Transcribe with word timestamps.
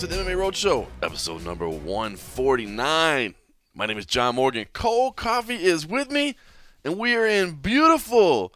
to 0.00 0.06
the 0.06 0.16
MMA 0.16 0.34
Roadshow, 0.36 0.86
episode 1.02 1.44
number 1.44 1.68
149. 1.68 3.34
My 3.74 3.86
name 3.86 3.98
is 3.98 4.06
John 4.06 4.34
Morgan. 4.36 4.66
Cold 4.72 5.16
Coffee 5.16 5.62
is 5.62 5.86
with 5.86 6.10
me, 6.10 6.36
and 6.84 6.96
we 6.98 7.14
are 7.16 7.26
in 7.26 7.52
beautiful, 7.56 8.52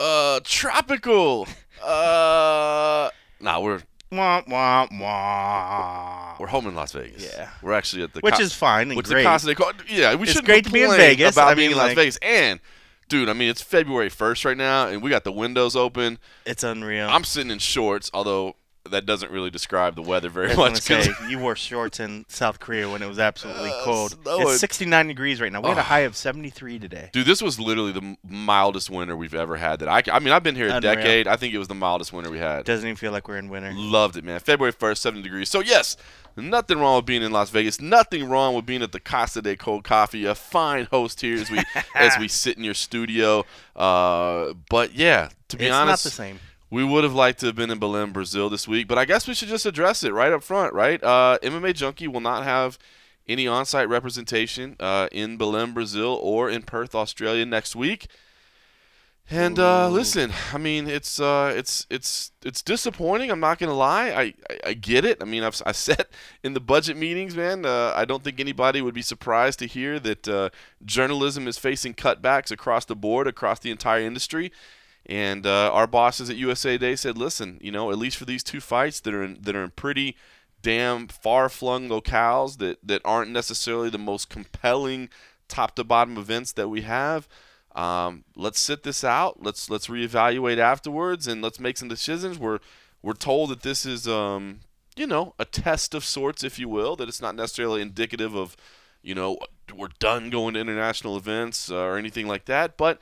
uh, 0.00 0.40
tropical, 0.44 1.46
uh, 1.84 3.10
nah, 3.40 3.60
we're 3.60 3.82
Wah, 4.10 4.42
wah, 4.46 4.86
wah. 4.92 6.36
we're 6.38 6.46
home 6.46 6.66
in 6.66 6.74
Las 6.74 6.92
Vegas. 6.92 7.22
Yeah. 7.22 7.50
we're 7.62 7.72
actually 7.72 8.02
at 8.04 8.12
the 8.14 8.20
Which 8.20 8.34
Co- 8.36 8.42
is 8.42 8.54
fine 8.54 8.88
and 8.88 8.96
which 8.96 9.06
great. 9.08 9.22
the 9.22 9.28
Casa 9.28 9.54
Co- 9.54 9.72
Yeah, 9.88 10.14
we 10.16 10.26
should 10.26 10.44
great 10.44 10.64
to 10.66 10.70
be 10.70 10.82
in 10.82 10.90
Vegas. 10.90 11.34
about 11.34 11.48
I 11.48 11.54
being 11.54 11.68
mean, 11.70 11.72
in 11.72 11.78
Las 11.78 11.88
like- 11.88 11.96
Vegas. 11.96 12.18
And 12.22 12.60
dude, 13.08 13.28
I 13.30 13.32
mean, 13.34 13.48
it's 13.50 13.62
February 13.62 14.10
1st 14.10 14.44
right 14.44 14.56
now, 14.56 14.86
and 14.88 15.02
we 15.02 15.08
got 15.10 15.24
the 15.24 15.32
windows 15.32 15.76
open. 15.76 16.18
It's 16.46 16.62
unreal. 16.62 17.08
I'm 17.10 17.24
sitting 17.24 17.50
in 17.50 17.58
shorts, 17.58 18.10
although 18.14 18.56
that 18.90 19.06
doesn't 19.06 19.30
really 19.30 19.48
describe 19.50 19.94
the 19.94 20.02
weather 20.02 20.28
very 20.28 20.52
I 20.52 20.56
was 20.56 20.80
gonna 20.80 21.06
much. 21.06 21.16
say 21.16 21.28
you 21.30 21.38
wore 21.38 21.54
shorts 21.54 22.00
in 22.00 22.24
South 22.28 22.58
Korea 22.58 22.90
when 22.90 23.00
it 23.00 23.06
was 23.06 23.18
absolutely 23.18 23.70
Uh, 23.70 23.84
cold. 23.84 24.12
and- 24.26 24.48
It's 24.48 24.58
69 24.60 25.06
degrees 25.06 25.40
right 25.40 25.52
now. 25.52 25.60
We 25.60 25.68
had 25.68 25.78
a 25.78 25.82
high 25.82 26.00
of 26.00 26.16
73 26.16 26.78
today. 26.80 27.08
Dude, 27.12 27.26
this 27.26 27.40
was 27.40 27.60
literally 27.60 27.92
the 27.92 28.16
mildest 28.28 28.90
winter 28.90 29.16
we've 29.16 29.34
ever 29.34 29.56
had. 29.56 29.78
That 29.78 29.88
I, 29.88 30.02
I 30.12 30.18
mean, 30.18 30.32
I've 30.32 30.42
been 30.42 30.56
here 30.56 30.66
a 30.68 30.74
Unreal. 30.76 30.94
decade. 30.96 31.28
I 31.28 31.36
think 31.36 31.54
it 31.54 31.58
was 31.58 31.68
the 31.68 31.74
mildest 31.76 32.12
winter 32.12 32.30
we 32.30 32.38
had. 32.38 32.64
Doesn't 32.64 32.84
even 32.86 32.96
feel 32.96 33.12
like 33.12 33.28
we're 33.28 33.36
in 33.38 33.48
winter. 33.48 33.72
Loved 33.74 34.16
it, 34.16 34.24
man. 34.24 34.40
February 34.40 34.72
1st, 34.72 34.98
70 34.98 35.22
degrees. 35.22 35.48
So, 35.48 35.60
yes, 35.60 35.96
nothing 36.36 36.78
wrong 36.80 36.96
with 36.96 37.06
being 37.06 37.22
in 37.22 37.30
Las 37.30 37.50
Vegas. 37.50 37.80
Nothing 37.80 38.28
wrong 38.28 38.54
with 38.56 38.66
being 38.66 38.82
at 38.82 38.90
the 38.92 39.00
Casa 39.00 39.40
de 39.42 39.54
Cold 39.56 39.84
Coffee. 39.84 40.24
A 40.24 40.34
fine 40.34 40.86
host 40.90 41.20
here 41.20 41.36
as 41.36 41.50
we 41.50 41.60
as 41.94 42.18
we 42.18 42.26
sit 42.26 42.58
in 42.58 42.64
your 42.64 42.74
studio. 42.74 43.44
Uh, 43.76 44.54
but 44.68 44.94
yeah, 44.94 45.28
to 45.48 45.56
be 45.56 45.66
it's 45.66 45.74
honest, 45.74 46.04
not 46.04 46.10
the 46.10 46.14
same. 46.14 46.40
We 46.72 46.82
would 46.82 47.04
have 47.04 47.14
liked 47.14 47.38
to 47.40 47.46
have 47.46 47.54
been 47.54 47.70
in 47.70 47.78
Belém, 47.78 48.14
Brazil 48.14 48.48
this 48.48 48.66
week, 48.66 48.88
but 48.88 48.96
I 48.96 49.04
guess 49.04 49.28
we 49.28 49.34
should 49.34 49.48
just 49.48 49.66
address 49.66 50.02
it 50.02 50.14
right 50.14 50.32
up 50.32 50.42
front, 50.42 50.72
right? 50.72 51.04
Uh, 51.04 51.38
MMA 51.42 51.74
Junkie 51.74 52.08
will 52.08 52.22
not 52.22 52.44
have 52.44 52.78
any 53.28 53.46
on-site 53.46 53.90
representation 53.90 54.76
uh, 54.80 55.06
in 55.12 55.36
Belém, 55.36 55.74
Brazil, 55.74 56.18
or 56.22 56.48
in 56.48 56.62
Perth, 56.62 56.94
Australia 56.94 57.44
next 57.44 57.76
week. 57.76 58.06
And 59.30 59.58
uh, 59.58 59.90
listen, 59.90 60.32
I 60.54 60.58
mean, 60.58 60.88
it's 60.88 61.20
uh, 61.20 61.52
it's 61.54 61.86
it's 61.90 62.32
it's 62.42 62.62
disappointing. 62.62 63.30
I'm 63.30 63.38
not 63.38 63.58
gonna 63.58 63.74
lie. 63.74 64.10
I, 64.10 64.22
I, 64.22 64.34
I 64.68 64.72
get 64.72 65.04
it. 65.04 65.22
I 65.22 65.26
mean, 65.26 65.42
I've 65.42 65.60
I 65.66 65.72
said 65.72 66.06
in 66.42 66.54
the 66.54 66.60
budget 66.60 66.96
meetings, 66.96 67.36
man. 67.36 67.66
Uh, 67.66 67.92
I 67.94 68.06
don't 68.06 68.24
think 68.24 68.40
anybody 68.40 68.80
would 68.80 68.94
be 68.94 69.02
surprised 69.02 69.58
to 69.58 69.66
hear 69.66 70.00
that 70.00 70.26
uh, 70.26 70.48
journalism 70.84 71.46
is 71.46 71.58
facing 71.58 71.92
cutbacks 71.94 72.50
across 72.50 72.86
the 72.86 72.96
board, 72.96 73.26
across 73.26 73.58
the 73.58 73.70
entire 73.70 74.00
industry. 74.00 74.50
And 75.12 75.44
uh, 75.44 75.70
our 75.70 75.86
bosses 75.86 76.30
at 76.30 76.36
USA 76.36 76.78
Today 76.78 76.96
said, 76.96 77.18
listen, 77.18 77.58
you 77.60 77.70
know, 77.70 77.90
at 77.90 77.98
least 77.98 78.16
for 78.16 78.24
these 78.24 78.42
two 78.42 78.62
fights 78.62 78.98
that 79.00 79.12
are 79.12 79.22
in, 79.22 79.36
that 79.42 79.54
are 79.54 79.64
in 79.64 79.72
pretty 79.72 80.16
damn 80.62 81.06
far-flung 81.06 81.90
locales 81.90 82.56
that 82.58 82.78
that 82.82 83.02
aren't 83.04 83.30
necessarily 83.30 83.90
the 83.90 83.98
most 83.98 84.30
compelling 84.30 85.10
top-to-bottom 85.48 86.16
events 86.16 86.52
that 86.52 86.70
we 86.70 86.80
have. 86.80 87.28
Um, 87.74 88.24
let's 88.34 88.58
sit 88.58 88.84
this 88.84 89.04
out. 89.04 89.42
Let's 89.42 89.68
let's 89.68 89.88
reevaluate 89.88 90.56
afterwards, 90.56 91.28
and 91.28 91.42
let's 91.42 91.60
make 91.60 91.76
some 91.76 91.88
decisions. 91.88 92.38
We're 92.38 92.60
we're 93.02 93.12
told 93.12 93.50
that 93.50 93.60
this 93.60 93.84
is 93.84 94.08
um, 94.08 94.60
you 94.96 95.06
know 95.06 95.34
a 95.38 95.44
test 95.44 95.92
of 95.92 96.06
sorts, 96.06 96.42
if 96.42 96.58
you 96.58 96.70
will. 96.70 96.96
That 96.96 97.10
it's 97.10 97.20
not 97.20 97.34
necessarily 97.34 97.82
indicative 97.82 98.34
of 98.34 98.56
you 99.02 99.14
know 99.14 99.36
we're 99.76 99.88
done 99.98 100.30
going 100.30 100.54
to 100.54 100.60
international 100.60 101.18
events 101.18 101.70
uh, 101.70 101.76
or 101.76 101.98
anything 101.98 102.26
like 102.26 102.46
that. 102.46 102.78
But 102.78 102.98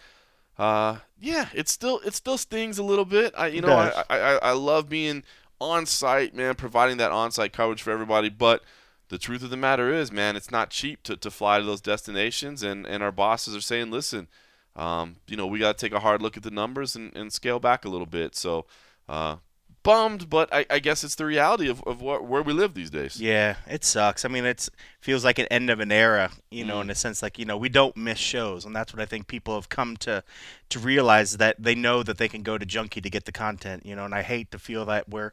uh, 0.61 0.98
yeah, 1.19 1.48
it 1.55 1.69
still 1.69 2.00
it 2.05 2.14
still 2.14 2.36
stings 2.36 2.78
a 2.78 2.83
little 2.83 3.05
bit. 3.05 3.33
I 3.36 3.48
you 3.48 3.60
know 3.62 3.72
I. 3.72 4.04
I 4.10 4.32
I 4.37 4.53
love 4.53 4.88
being 4.88 5.25
on 5.60 5.87
site, 5.87 6.34
man, 6.34 6.54
providing 6.54 6.97
that 6.98 7.12
on 7.12 7.31
site 7.31 7.53
coverage 7.53 7.82
for 7.82 7.91
everybody, 7.91 8.28
but 8.28 8.62
the 9.09 9.19
truth 9.19 9.43
of 9.43 9.50
the 9.50 9.56
matter 9.56 9.93
is, 9.93 10.10
man, 10.10 10.37
it's 10.37 10.50
not 10.50 10.71
cheap 10.71 11.03
to, 11.03 11.16
to 11.16 11.31
fly 11.31 11.59
to 11.59 11.65
those 11.65 11.81
destinations, 11.81 12.62
and, 12.62 12.87
and 12.87 13.03
our 13.03 13.12
bosses 13.12 13.54
are 13.54 13.60
saying, 13.60 13.91
listen, 13.91 14.28
um, 14.76 15.16
you 15.26 15.37
know, 15.37 15.47
we 15.47 15.59
got 15.59 15.76
to 15.76 15.84
take 15.87 15.93
a 15.93 16.00
hard 16.00 16.22
look 16.22 16.37
at 16.37 16.43
the 16.43 16.50
numbers 16.50 16.97
and, 16.97 17.15
and 17.15 17.32
scale 17.32 17.59
back 17.59 17.84
a 17.84 17.88
little 17.88 18.06
bit. 18.06 18.37
So, 18.37 18.66
uh, 19.09 19.37
bummed, 19.82 20.28
but 20.30 20.52
I, 20.52 20.66
I 20.68 20.78
guess 20.78 21.02
it's 21.04 21.14
the 21.14 21.24
reality 21.26 21.68
of, 21.68 21.82
of 21.86 22.00
what, 22.02 22.24
where 22.24 22.42
we 22.42 22.52
live 22.52 22.74
these 22.74 22.91
days. 22.91 23.20
Yeah, 23.20 23.56
it 23.66 23.84
sucks. 23.84 24.24
I 24.24 24.28
mean, 24.28 24.44
it 24.44 24.68
feels 25.00 25.24
like 25.24 25.38
an 25.38 25.46
end 25.46 25.70
of 25.70 25.80
an 25.80 25.91
era, 25.92 26.30
you 26.50 26.64
know, 26.64 26.76
Mm. 26.78 26.82
in 26.82 26.91
a 26.91 26.94
sense 26.94 27.22
like, 27.22 27.38
you 27.38 27.44
know, 27.44 27.56
we 27.56 27.68
don't 27.68 27.96
miss 27.96 28.18
shows, 28.18 28.64
and 28.64 28.74
that's 28.76 28.92
what 28.92 29.00
I 29.00 29.06
think 29.06 29.26
people 29.26 29.54
have 29.54 29.68
come 29.68 29.96
to 29.98 30.22
to 30.70 30.78
realize 30.78 31.36
that 31.38 31.56
they 31.58 31.74
know 31.74 32.02
that 32.02 32.18
they 32.18 32.28
can 32.28 32.42
go 32.42 32.58
to 32.58 32.66
Junkie 32.66 33.00
to 33.00 33.10
get 33.10 33.24
the 33.24 33.32
content, 33.32 33.84
you 33.86 33.96
know, 33.96 34.04
and 34.04 34.14
I 34.14 34.22
hate 34.22 34.50
to 34.52 34.58
feel 34.58 34.84
that 34.86 35.08
we're 35.08 35.32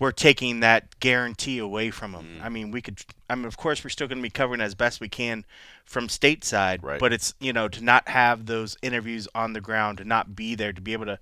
we're 0.00 0.12
taking 0.12 0.60
that 0.60 1.00
guarantee 1.00 1.58
away 1.58 1.90
from 1.90 2.12
them. 2.12 2.38
Mm. 2.38 2.44
I 2.44 2.48
mean, 2.48 2.70
we 2.70 2.80
could 2.80 3.00
I 3.28 3.34
mean, 3.34 3.46
of 3.46 3.56
course, 3.56 3.82
we're 3.82 3.90
still 3.90 4.06
going 4.08 4.18
to 4.18 4.22
be 4.22 4.30
covering 4.30 4.60
as 4.60 4.74
best 4.74 5.00
we 5.00 5.08
can 5.08 5.44
from 5.84 6.06
stateside, 6.08 6.82
Right. 6.82 7.00
but 7.00 7.12
it's, 7.12 7.34
you 7.40 7.52
know, 7.52 7.66
to 7.68 7.82
not 7.82 8.08
have 8.08 8.46
those 8.46 8.76
interviews 8.82 9.26
on 9.34 9.54
the 9.54 9.60
ground, 9.60 9.98
to 9.98 10.04
not 10.04 10.36
be 10.36 10.54
there, 10.54 10.72
to 10.72 10.80
be 10.80 10.92
able 10.92 11.06
to 11.06 11.18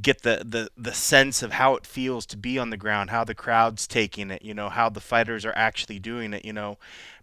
get 0.00 0.22
the, 0.22 0.42
the 0.44 0.70
the 0.76 0.94
sense 0.94 1.42
of 1.42 1.52
how 1.52 1.74
it 1.74 1.86
feels 1.86 2.24
to 2.26 2.36
be 2.36 2.58
on 2.58 2.70
the 2.70 2.76
ground, 2.76 3.10
how 3.10 3.24
the 3.24 3.34
crowd's 3.34 3.86
taking 3.86 4.30
it, 4.30 4.42
you 4.42 4.54
know, 4.54 4.68
how 4.68 4.88
the 4.88 5.00
fighters 5.00 5.44
are 5.44 5.52
actually 5.54 5.98
doing 5.98 6.32
it, 6.32 6.44
you 6.44 6.52
know, 6.52 6.78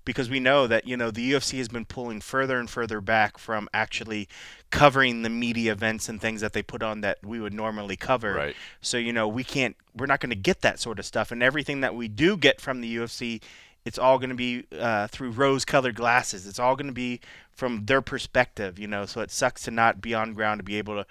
because 0.06 0.30
we 0.30 0.40
know 0.40 0.68
that 0.68 0.88
you 0.88 0.96
know 0.96 1.12
the 1.12 1.34
UFC 1.34 1.58
has 1.58 1.68
been 1.68 1.86
pulling 1.86 2.22
further 2.22 2.60
and 2.60 2.70
further 2.70 3.02
back 3.02 3.38
from 3.38 3.70
actually 3.74 4.28
covering 4.70 5.24
the 5.24 5.30
media 5.30 5.72
events 5.72 6.10
and 6.10 6.22
things 6.22 6.42
that 6.42 6.54
they 6.54 6.62
put 6.62 6.84
on 6.84 7.02
that 7.02 7.20
we 7.24 7.40
would 7.40 7.54
normally 7.54 7.96
cover. 7.96 8.34
Right. 8.34 8.56
So 8.82 8.98
you 8.98 9.14
know 9.14 9.28
we 9.28 9.44
can't, 9.44 9.76
we're 9.96 10.06
not 10.06 10.20
going 10.20 10.30
to 10.32 10.36
get 10.36 10.62
that 10.62 10.80
sort 10.80 11.00
of 11.00 11.06
stuff, 11.06 11.32
and 11.32 11.42
everything 11.42 11.82
that 11.82 11.96
we 11.96 12.08
do 12.08 12.38
get 12.38 12.62
from 12.62 12.82
the 12.82 12.98
UFC. 12.98 13.42
It's 13.86 13.98
all 13.98 14.20
going 14.20 14.30
to 14.30 14.36
be 14.36 14.66
uh, 14.78 15.08
through 15.08 15.32
rose-colored 15.32 15.96
glasses. 15.96 16.46
It's 16.46 16.60
all 16.60 16.76
going 16.76 16.88
to 16.88 16.94
be 16.94 17.22
from 17.50 17.86
their 17.86 18.02
perspective, 18.02 18.78
you 18.78 18.88
know. 18.88 19.06
So 19.06 19.22
it 19.22 19.32
sucks 19.32 19.64
to 19.64 19.72
not 19.72 20.02
be 20.02 20.14
on 20.14 20.34
ground 20.34 20.60
to 20.60 20.64
be 20.64 20.78
able 20.78 20.96
to 20.96 21.06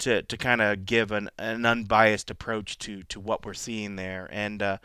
to, 0.00 0.22
to 0.22 0.36
kind 0.36 0.60
of 0.60 0.84
give 0.86 1.10
an, 1.12 1.30
an 1.38 1.64
unbiased 1.66 2.30
approach 2.30 2.78
to, 2.78 3.02
to 3.04 3.20
what 3.20 3.44
we're 3.44 3.54
seeing 3.54 3.96
there. 3.96 4.28
And, 4.32 4.62
uh, 4.62 4.78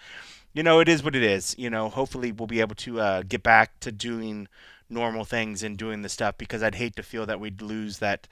you 0.53 0.63
know, 0.63 0.79
it 0.79 0.87
is 0.87 1.03
what 1.03 1.15
it 1.15 1.23
is. 1.23 1.55
You 1.57 1.69
know, 1.69 1.89
hopefully 1.89 2.31
we'll 2.31 2.47
be 2.47 2.61
able 2.61 2.75
to 2.75 2.99
uh, 2.99 3.23
get 3.27 3.43
back 3.43 3.79
to 3.81 3.91
doing 3.91 4.47
normal 4.89 5.25
things 5.25 5.63
and 5.63 5.77
doing 5.77 6.01
the 6.01 6.09
stuff 6.09 6.37
because 6.37 6.61
I'd 6.63 6.75
hate 6.75 6.95
to 6.95 7.03
feel 7.03 7.25
that 7.25 7.39
we'd 7.39 7.61
lose 7.61 7.99
that 7.99 8.27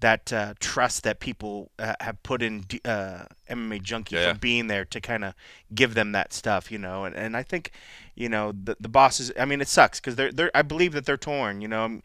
that 0.00 0.32
uh, 0.32 0.54
trust 0.60 1.02
that 1.02 1.18
people 1.18 1.72
uh, 1.80 1.94
have 2.00 2.22
put 2.22 2.40
in 2.40 2.64
uh, 2.84 3.24
MMA 3.50 3.82
Junkie 3.82 4.14
Yeah. 4.14 4.32
for 4.32 4.38
being 4.38 4.68
there 4.68 4.84
to 4.84 5.00
kind 5.00 5.24
of 5.24 5.34
give 5.74 5.94
them 5.94 6.12
that 6.12 6.32
stuff, 6.32 6.70
you 6.70 6.78
know. 6.78 7.04
And, 7.04 7.16
and 7.16 7.36
I 7.36 7.42
think, 7.42 7.72
you 8.14 8.28
know, 8.28 8.52
the 8.52 8.76
the 8.78 8.88
bosses. 8.88 9.32
I 9.36 9.44
mean, 9.44 9.60
it 9.60 9.66
sucks 9.66 9.98
because 9.98 10.14
they're 10.14 10.30
they're. 10.30 10.52
I 10.54 10.62
believe 10.62 10.92
that 10.92 11.04
they're 11.04 11.16
torn. 11.16 11.60
You 11.60 11.66
know, 11.66 12.00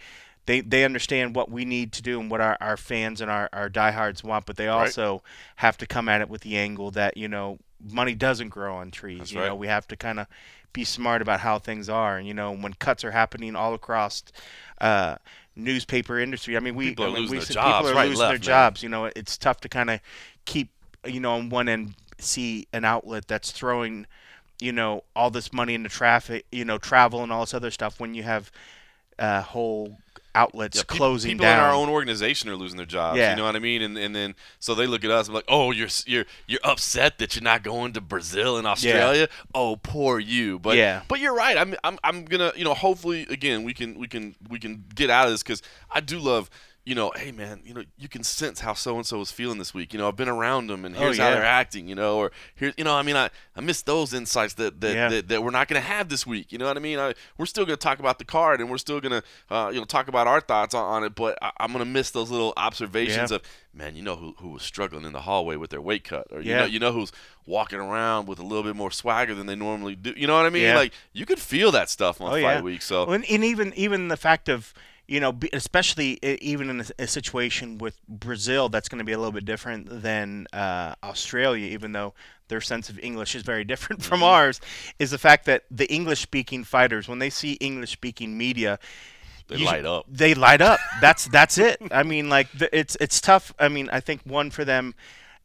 they 0.46 0.62
they 0.62 0.84
understand 0.84 1.36
what 1.36 1.50
we 1.50 1.66
need 1.66 1.92
to 1.94 2.02
do 2.02 2.20
and 2.20 2.30
what 2.30 2.42
our, 2.42 2.58
our 2.60 2.78
fans 2.78 3.22
and 3.22 3.30
our, 3.30 3.50
our 3.54 3.70
diehards 3.70 4.24
want, 4.24 4.46
but 4.46 4.58
they 4.58 4.68
also 4.68 5.24
have 5.58 5.78
to 5.78 5.88
come 5.88 6.10
at 6.10 6.22
it 6.22 6.30
with 6.30 6.42
the 6.42 6.58
angle 6.58 6.92
that 6.92 7.18
you 7.18 7.28
know 7.28 7.60
money 7.92 8.16
doesn't 8.16 8.50
grow 8.50 8.76
on 8.76 8.92
trees. 8.92 9.20
That's 9.20 9.32
you 9.34 9.40
right. 9.40 9.48
know, 9.48 9.56
we 9.56 9.68
have 9.68 9.88
to 9.90 9.96
kind 9.96 10.20
of 10.20 10.28
be 10.74 10.84
smart 10.84 11.22
about 11.22 11.42
how 11.42 11.60
things 11.60 11.90
are. 11.90 12.18
And 12.18 12.28
you 12.28 12.34
know, 12.34 12.52
when 12.52 12.74
cuts 12.74 13.04
are 13.04 13.12
happening 13.12 13.56
all 13.56 13.74
across. 13.74 14.24
Uh, 14.82 15.16
newspaper 15.56 16.20
industry. 16.20 16.58
I 16.58 16.60
mean, 16.60 16.74
we 16.74 16.90
People 16.90 17.06
are 17.06 17.10
I 17.10 17.12
mean, 17.12 17.22
losing 17.22 17.38
we 17.38 17.46
their 17.46 17.54
jobs 17.54 17.78
people 17.78 17.92
are 17.92 17.96
right 17.96 18.10
losing 18.10 18.20
left, 18.20 18.32
their 18.32 18.38
jobs. 18.40 18.84
You 18.84 18.90
know, 18.90 19.06
it's 19.06 19.38
tough 19.38 19.62
to 19.62 19.70
kind 19.70 19.92
of 19.92 20.00
keep 20.46 20.70
you 21.06 21.20
know 21.20 21.36
on 21.36 21.50
one 21.50 21.70
end 21.70 21.94
see 22.20 22.68
an 22.74 22.86
outlet 22.86 23.28
that's 23.28 23.52
throwing 23.52 24.08
you 24.60 24.72
know 24.72 25.04
all 25.16 25.30
this 25.30 25.54
money 25.54 25.74
into 25.74 25.90
traffic, 25.90 26.46
you 26.52 26.66
know, 26.66 26.78
travel 26.78 27.22
and 27.22 27.32
all 27.32 27.42
this 27.42 27.54
other 27.54 27.72
stuff 27.72 28.00
when 28.00 28.14
you 28.14 28.24
have 28.24 28.52
uh, 29.20 29.42
whole 29.42 29.98
outlets 30.36 30.78
Yeah, 30.78 30.84
closing 30.84 31.32
people 31.32 31.44
down. 31.46 31.60
in 31.60 31.66
our 31.66 31.74
own 31.74 31.90
organization 31.90 32.50
are 32.50 32.56
losing 32.56 32.78
their 32.78 32.86
jobs. 32.86 33.18
Yeah. 33.18 33.32
You 33.32 33.36
know 33.38 33.44
what 33.44 33.56
I 33.56 33.60
mean? 33.60 33.82
And 33.82 33.98
and 33.98 34.16
then 34.16 34.36
so 34.60 34.74
they 34.76 34.88
look 34.88 35.04
at 35.04 35.12
us 35.12 35.28
and 35.28 35.36
like, 35.36 35.46
oh, 35.48 35.72
you're 35.72 35.90
you're 36.06 36.26
you're 36.48 36.60
upset 36.64 37.18
that 37.20 37.36
you're 37.36 37.44
not 37.44 37.64
going 37.64 37.94
to 37.94 38.02
Brazil 38.02 38.58
and 38.58 38.66
Australia. 38.68 39.28
Oh, 39.54 39.76
poor 39.76 40.20
you. 40.20 40.60
But 40.60 40.78
Yeah. 40.78 41.02
but 41.08 41.20
you're 41.20 41.36
right. 41.36 41.58
I'm 41.58 41.76
I'm 41.84 42.00
I'm 42.04 42.26
gonna 42.26 42.52
you 42.56 42.64
know 42.64 42.74
hopefully 42.74 43.28
again 43.30 43.64
we 43.64 43.74
can 43.74 43.98
we 44.00 44.08
can 44.08 44.36
we 44.50 44.60
can 44.60 44.84
get 44.96 45.10
out 45.10 45.26
of 45.28 45.32
this 45.34 45.44
because 45.44 45.62
I 45.92 46.00
do 46.00 46.20
love. 46.20 46.50
You 46.86 46.96
know, 46.96 47.14
hey 47.16 47.32
man, 47.32 47.62
you 47.64 47.74
know 47.74 47.84
you 47.98 48.10
can 48.10 48.24
sense 48.24 48.60
how 48.60 48.74
so 48.74 48.98
and 48.98 49.06
so 49.06 49.22
is 49.22 49.32
feeling 49.32 49.58
this 49.58 49.74
week. 49.74 49.94
You 49.94 50.00
know, 50.00 50.10
I've 50.10 50.18
been 50.18 50.28
around 50.28 50.68
them, 50.68 50.84
and 50.84 50.94
Oh, 50.98 51.00
here's 51.00 51.18
how 51.18 51.30
they're 51.32 51.42
acting. 51.42 51.88
You 51.88 51.96
know, 51.96 52.18
or 52.18 52.32
here, 52.56 52.74
you 52.78 52.84
know, 52.84 52.94
I 52.94 53.04
mean, 53.04 53.16
I, 53.16 53.30
I 53.56 53.62
miss 53.62 53.82
those 53.84 54.14
insights 54.14 54.56
that 54.56 54.82
that, 54.82 54.94
Yeah. 54.94 55.08
that, 55.08 55.30
that 55.30 55.44
we're 55.46 55.52
not 55.52 55.70
going 55.70 55.82
to 55.82 55.88
have 55.88 56.10
this 56.10 56.28
week. 56.28 56.52
You 56.52 56.58
know 56.58 56.66
what 56.66 56.76
I 56.76 56.82
mean? 56.82 57.00
I, 57.00 57.14
we're 57.38 57.46
still 57.46 57.66
going 57.66 57.78
to 57.78 57.82
talk 57.82 58.00
about 58.00 58.20
the 58.20 58.26
card, 58.26 58.60
and 58.60 58.70
we're 58.70 58.78
still 58.78 59.00
going 59.00 59.22
to 59.22 59.24
uh, 59.56 59.70
you 59.70 59.80
know 59.80 59.86
talk 59.86 60.10
about 60.10 60.28
our 60.28 60.42
thoughts 60.42 60.76
on, 60.76 60.84
on 60.84 61.04
it. 61.06 61.16
But 61.16 61.38
I, 61.42 61.52
I'm 61.58 61.72
going 61.72 61.86
to 61.86 61.90
miss 61.90 62.12
those 62.12 62.30
little 62.30 62.52
observations 62.58 63.32
Yeah. 63.32 63.38
of 63.38 63.44
man, 63.74 63.96
you 63.96 64.04
know 64.04 64.18
who, 64.18 64.36
who 64.40 64.50
was 64.50 64.64
struggling 64.64 65.06
in 65.06 65.14
the 65.14 65.22
hallway 65.22 65.56
with 65.56 65.70
their 65.70 65.82
weight 65.82 66.04
cut, 66.04 66.28
or 66.32 66.42
you 66.42 66.52
Yeah. 66.52 66.58
know 66.60 66.66
you 66.66 66.80
know 66.80 66.92
who's 66.92 67.14
walking 67.46 67.80
around 67.80 68.28
with 68.28 68.40
a 68.40 68.44
little 68.44 68.64
bit 68.64 68.76
more 68.76 68.92
swagger 68.92 69.34
than 69.34 69.46
they 69.48 69.56
normally 69.56 69.96
do. 69.96 70.14
You 70.18 70.28
know 70.28 70.36
what 70.36 70.46
I 70.46 70.50
mean? 70.50 70.64
Yeah. 70.64 70.76
Like 70.76 70.92
you 71.14 71.26
could 71.26 71.40
feel 71.40 71.72
that 71.72 71.90
stuff 71.90 72.20
on 72.20 72.28
Oh, 72.28 72.32
fight 72.32 72.42
yeah. 72.42 72.62
week. 72.62 72.82
So 72.82 73.06
and, 73.10 73.24
and 73.30 73.42
even 73.46 73.72
even 73.78 74.10
the 74.10 74.18
fact 74.18 74.50
of 74.50 74.74
you 75.08 75.20
know, 75.20 75.38
especially 75.52 76.18
even 76.24 76.70
in 76.70 76.84
a, 76.98 77.08
situation 77.08 77.78
with 77.78 77.96
Brazil, 78.08 78.70
that's 78.70 78.88
going 78.90 79.00
to 79.00 79.04
be 79.06 79.12
a 79.12 79.18
little 79.18 79.34
bit 79.34 79.46
different 79.46 80.02
than 80.02 80.48
uh, 80.54 80.96
Australia, 81.04 81.68
even 81.68 81.92
though 81.92 82.14
their 82.48 82.62
sense 82.62 82.90
of 82.90 82.98
English 83.00 83.36
is 83.36 83.44
very 83.44 83.64
different 83.72 84.02
from 84.04 84.20
Mm-hmm. 84.20 84.24
ours. 84.30 84.62
Is 85.00 85.12
the 85.12 85.18
fact 85.18 85.46
that 85.46 85.64
the 85.70 85.92
English-speaking 85.92 86.64
fighters, 86.64 87.08
when 87.08 87.20
they 87.20 87.30
see 87.30 87.54
English-speaking 87.54 88.38
media, 88.38 88.80
They 89.50 89.58
you- 89.58 89.66
light 89.66 89.86
up. 89.86 90.06
They 90.08 90.34
light 90.34 90.62
up. 90.62 90.80
That's 91.02 91.28
that's 91.28 91.58
it. 91.58 91.78
I 91.92 92.04
mean, 92.04 92.30
like 92.30 92.50
the, 92.54 92.70
it's 92.78 92.96
it's 93.02 93.20
tough. 93.20 93.54
I 93.60 93.68
mean, 93.68 93.90
I 93.92 94.00
think 94.00 94.22
one 94.24 94.52
for 94.52 94.64
them. 94.66 94.96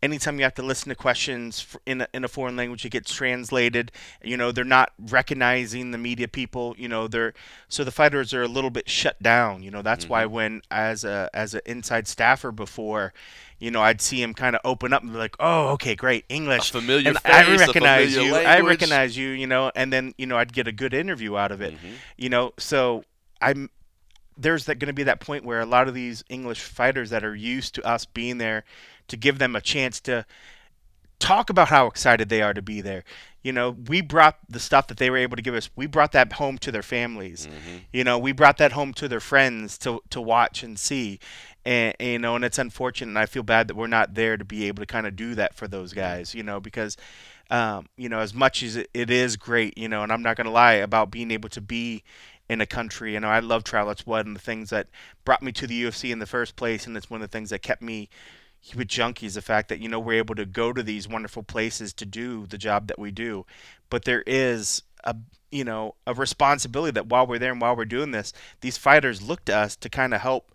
Anytime 0.03 0.39
you 0.39 0.45
have 0.45 0.55
to 0.55 0.63
listen 0.63 0.91
to 0.91 0.95
questions 0.95 1.77
in 1.85 2.03
a, 2.03 2.09
in 2.15 2.25
a 2.25 2.29
foreign 2.29 2.57
language, 2.57 2.85
it 2.85 2.91
gets 2.91 3.13
translated. 3.13 3.91
You 4.23 4.37
know, 4.37 4.53
they're 4.53 4.65
not 4.65 4.93
recognizing 4.99 5.91
the 5.91 5.99
media 5.99 6.29
people. 6.29 6.75
You 6.79 6.89
know, 6.89 7.09
they're 7.09 7.35
so 7.69 7.83
the 7.83 7.91
fighters 7.91 8.33
are 8.33 8.43
a 8.43 8.49
little 8.49 8.71
bit 8.71 8.89
shut 8.89 9.21
down. 9.23 9.63
You 9.63 9.71
know, 9.71 9.83
that's 9.83 10.09
why 10.09 10.27
when 10.27 10.63
as 10.71 11.05
a 11.05 11.29
as 11.35 11.55
an 11.55 11.63
inside 11.67 12.07
staffer 12.07 12.53
before, 12.53 13.13
you 13.59 13.71
know, 13.73 13.83
I'd 13.83 14.01
see 14.01 14.23
him 14.23 14.35
kind 14.35 14.55
of 14.55 14.61
open 14.65 14.93
up 14.93 15.03
and 15.03 15.11
be 15.11 15.19
like, 15.19 15.35
"Oh, 15.41 15.71
okay, 15.71 15.97
great, 15.97 16.25
English, 16.29 16.71
A 16.71 16.81
familiar 16.81 17.09
and 17.09 17.19
face, 17.19 17.35
I 17.35 17.57
recognize 17.57 18.15
you. 18.15 18.35
I 18.35 18.61
recognize 18.61 19.17
you. 19.17 19.31
You 19.31 19.49
know, 19.49 19.73
and 19.75 19.93
then 19.93 20.15
you 20.17 20.27
know, 20.27 20.37
I'd 20.37 20.53
get 20.53 20.69
a 20.69 20.73
good 20.73 20.95
interview 20.95 21.37
out 21.37 21.51
of 21.51 21.61
it. 21.61 21.75
Mm-hmm. 21.75 21.95
You 22.17 22.29
know, 22.29 22.53
so 22.57 23.05
I'm 23.41 23.71
there's 24.39 24.67
that 24.67 24.77
going 24.77 24.87
to 24.87 24.93
be 24.93 25.03
that 25.03 25.21
point 25.21 25.45
where 25.45 25.61
a 25.61 25.67
lot 25.67 25.89
of 25.89 25.95
these 25.95 26.25
English 26.29 26.63
fighters 26.63 27.11
that 27.11 27.25
are 27.25 27.35
used 27.35 27.75
to 27.75 27.85
us 27.85 28.05
being 28.05 28.39
there 28.39 28.65
to 29.09 29.17
give 29.17 29.39
them 29.39 29.57
a 29.57 29.61
chance 29.61 30.01
to 30.01 30.25
talk 31.19 31.51
about 31.51 31.69
how 31.69 31.87
excited 31.87 32.29
they 32.29 32.43
are 32.43 32.55
to 32.55 32.63
be 32.63 32.81
there. 32.81 33.05
You 33.43 33.53
know, 33.53 33.71
we 33.71 34.01
brought 34.01 34.39
the 34.49 34.61
stuff 34.61 34.89
that 34.89 34.99
they 34.99 35.11
were 35.11 35.17
able 35.17 35.37
to 35.37 35.43
give 35.43 35.55
us. 35.55 35.71
We 35.75 35.87
brought 35.87 36.13
that 36.13 36.35
home 36.35 36.59
to 36.59 36.71
their 36.71 36.83
families. 36.83 37.47
Mm-hmm. 37.47 37.79
You 37.93 38.05
know, 38.05 38.19
we 38.19 38.33
brought 38.33 38.59
that 38.59 38.73
home 38.73 38.93
to 38.95 39.09
their 39.09 39.21
friends 39.21 39.79
to 39.79 40.01
to 40.11 40.21
watch 40.21 40.63
and 40.63 40.79
see. 40.79 41.19
And, 41.65 41.95
and, 41.99 42.09
you 42.09 42.19
know, 42.19 42.37
and 42.37 42.45
it's 42.45 42.59
unfortunate. 42.59 43.09
And 43.09 43.19
I 43.19 43.27
feel 43.27 43.43
bad 43.43 43.69
that 43.69 43.77
we're 43.77 43.87
not 43.87 44.15
there 44.15 44.37
to 44.37 44.45
be 44.45 44.67
able 44.69 44.83
to 44.83 44.87
kind 44.87 45.07
of 45.07 45.17
do 45.17 45.35
that 45.35 45.55
for 45.55 45.69
those 45.69 45.93
guys. 45.93 46.35
You 46.35 46.43
know, 46.43 46.61
because 46.61 46.97
um, 47.51 47.89
you 47.97 48.09
know, 48.09 48.19
as 48.19 48.35
much 48.35 48.63
as 48.63 48.77
it, 48.77 48.91
it 48.93 49.11
is 49.11 49.37
great, 49.37 49.79
you 49.79 49.89
know, 49.89 50.03
and 50.03 50.13
I'm 50.13 50.23
not 50.23 50.37
going 50.37 50.47
to 50.47 50.51
lie 50.51 50.75
about 50.75 51.11
being 51.11 51.31
able 51.31 51.49
to 51.51 51.61
be 51.61 52.03
in 52.49 52.61
a 52.61 52.67
country. 52.67 53.15
You 53.15 53.21
know, 53.21 53.29
I 53.29 53.41
love 53.41 53.65
travel. 53.65 53.91
It's 53.91 54.07
one 54.07 54.27
of 54.27 54.35
the 54.35 54.41
things 54.41 54.71
that 54.71 54.89
brought 55.25 55.43
me 55.43 55.53
to 55.53 55.67
the 55.67 55.85
UFC 55.85 56.11
in 56.11 56.19
the 56.19 56.27
first 56.27 56.57
place, 56.57 56.87
and 56.87 56.97
it's 56.97 57.11
one 57.11 57.23
of 57.23 57.31
the 57.31 57.37
things 57.37 57.51
that 57.51 57.63
kept 57.63 57.83
me 57.83 58.09
with 58.75 58.89
junkies. 58.89 59.35
The 59.35 59.43
fact 59.43 59.69
that 59.69 59.81
you 59.81 59.89
know 59.89 60.01
we're 60.01 60.19
able 60.19 60.35
to 60.35 60.47
go 60.47 60.73
to 60.73 60.83
these 60.83 61.09
wonderful 61.09 61.43
places 61.43 61.93
to 61.95 62.07
do 62.07 62.47
the 62.47 62.59
job 62.59 62.89
that 62.89 62.99
we 62.99 63.11
do, 63.11 63.47
but 63.91 64.05
there 64.05 64.23
is 64.27 64.83
a 65.05 65.17
you 65.51 65.65
know 65.65 65.95
a 66.07 66.15
responsibility 66.15 66.93
that 66.93 67.07
while 67.07 67.27
we're 67.27 67.39
there 67.39 67.53
and 67.53 67.61
while 67.61 67.77
we're 67.77 67.85
doing 67.85 68.11
this, 68.11 68.33
these 68.61 68.79
fighters 68.79 69.23
look 69.23 69.45
to 69.47 69.57
us 69.57 69.77
to 69.77 69.89
kind 69.89 70.15
of 70.15 70.21
help 70.21 70.53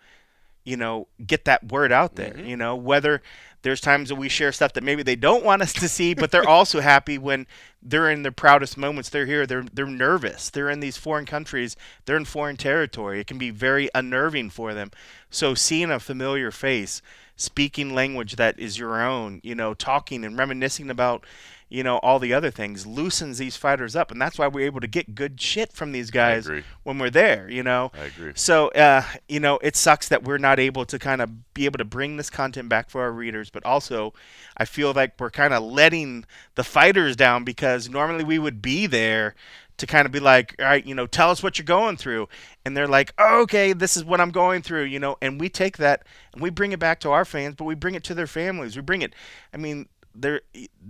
you 0.64 0.78
know, 0.78 1.08
get 1.26 1.46
that 1.46 1.72
word 1.72 1.92
out 1.92 2.16
there. 2.16 2.32
Mm-hmm. 2.32 2.46
You 2.46 2.58
know, 2.58 2.76
whether 2.76 3.22
there's 3.64 3.82
times 3.82 4.10
that 4.10 4.16
we 4.16 4.30
share 4.30 4.52
stuff 4.52 4.74
that 4.74 4.84
maybe 4.84 5.04
they 5.04 5.16
don't 5.16 5.44
want 5.44 5.62
us 5.62 5.74
to 5.74 5.90
see, 5.90 6.14
but 6.14 6.32
they're 6.32 6.48
also 6.48 6.80
happy 6.80 7.18
when 7.18 7.48
they're 7.82 8.10
in 8.10 8.24
their 8.24 8.32
proudest 8.32 8.78
moments. 8.78 9.10
They're 9.10 9.26
here. 9.26 9.46
They're 9.46 9.66
they're 9.74 9.86
nervous. 9.86 10.50
They're 10.50 10.70
in 10.70 10.80
these 10.80 10.98
foreign 10.98 11.26
countries. 11.26 11.76
They're 12.06 12.18
in 12.18 12.26
foreign 12.26 12.58
territory. 12.58 13.20
It 13.20 13.28
can 13.28 13.38
be 13.38 13.50
very 13.50 13.90
unnerving 13.94 14.52
for 14.52 14.74
them. 14.74 14.92
So 15.30 15.54
seeing 15.54 15.92
a 15.92 16.00
familiar 16.00 16.52
face, 16.52 17.02
speaking 17.36 17.94
language 17.94 18.36
that 18.36 18.60
is 18.60 18.78
your 18.78 19.02
own, 19.02 19.40
you 19.44 19.56
know, 19.56 19.74
talking 19.74 20.24
and 20.24 20.38
reminiscing 20.38 20.90
about, 20.90 21.26
you 21.70 21.84
know, 21.84 21.98
all 21.98 22.20
the 22.20 22.34
other 22.34 22.52
things 22.52 22.86
loosens 22.86 23.40
these 23.40 23.56
fighters 23.56 23.96
up, 23.96 24.12
and 24.12 24.22
that's 24.22 24.38
why 24.38 24.48
we're 24.48 24.66
able 24.66 24.80
to 24.80 24.88
get 24.88 25.16
good 25.16 25.42
shit 25.42 25.74
from 25.74 25.92
these 25.92 26.12
guys 26.12 26.48
when 26.84 27.00
we're 27.00 27.10
there. 27.10 27.50
You 27.50 27.64
know. 27.64 27.92
I 27.96 28.06
agree. 28.06 28.34
So, 28.36 28.68
uh, 28.70 29.04
you 29.28 29.40
know, 29.40 29.58
it 29.64 29.76
sucks 29.76 30.08
that 30.10 30.24
we're 30.24 30.38
not 30.38 30.60
able 30.60 30.86
to 30.86 31.00
kind 31.00 31.22
of 31.22 31.54
be 31.54 31.66
able 31.66 31.80
to 31.80 31.86
bring 31.86 32.18
this 32.18 32.30
content 32.30 32.70
back 32.70 32.90
for 32.90 33.02
our 33.02 33.12
readers, 33.12 33.50
but 33.50 33.66
also 33.66 34.14
I 34.56 34.66
feel 34.66 34.94
like 34.94 35.14
we're 35.20 35.32
kind 35.32 35.54
of 35.54 35.64
letting 35.64 36.26
the 36.56 36.64
fighters 36.64 37.16
down 37.16 37.44
because 37.44 37.90
normally 37.90 38.24
we 38.24 38.38
would 38.38 38.62
be 38.62 38.86
there 38.86 39.34
to 39.78 39.88
kind 39.88 40.06
of 40.06 40.12
be 40.12 40.20
like, 40.20 40.56
all 40.60 40.66
right, 40.66 40.86
you 40.86 40.96
know, 40.96 41.08
tell 41.08 41.30
us 41.30 41.42
what 41.42 41.58
you're 41.58 41.66
going 41.66 41.98
through. 41.98 42.28
And 42.66 42.76
they're 42.76 42.88
like, 42.88 43.14
okay, 43.20 43.74
this 43.74 43.98
is 43.98 44.04
what 44.04 44.22
I'm 44.22 44.32
going 44.32 44.62
through, 44.62 44.84
you 44.84 45.00
know, 45.00 45.18
and 45.22 45.40
we 45.40 45.50
take 45.50 45.78
that 45.78 46.06
and 46.34 46.42
we 46.42 46.50
bring 46.50 46.72
it 46.72 46.80
back 46.80 47.00
to 47.02 47.12
our 47.12 47.26
fans, 47.26 47.56
but 47.56 47.66
we 47.66 47.76
bring 47.76 47.96
it 47.96 48.04
to 48.06 48.14
their 48.14 48.28
families. 48.28 48.76
We 48.76 48.82
bring 48.82 49.02
it, 49.02 49.14
I 49.54 49.58
mean, 49.58 49.88
there 50.16 50.42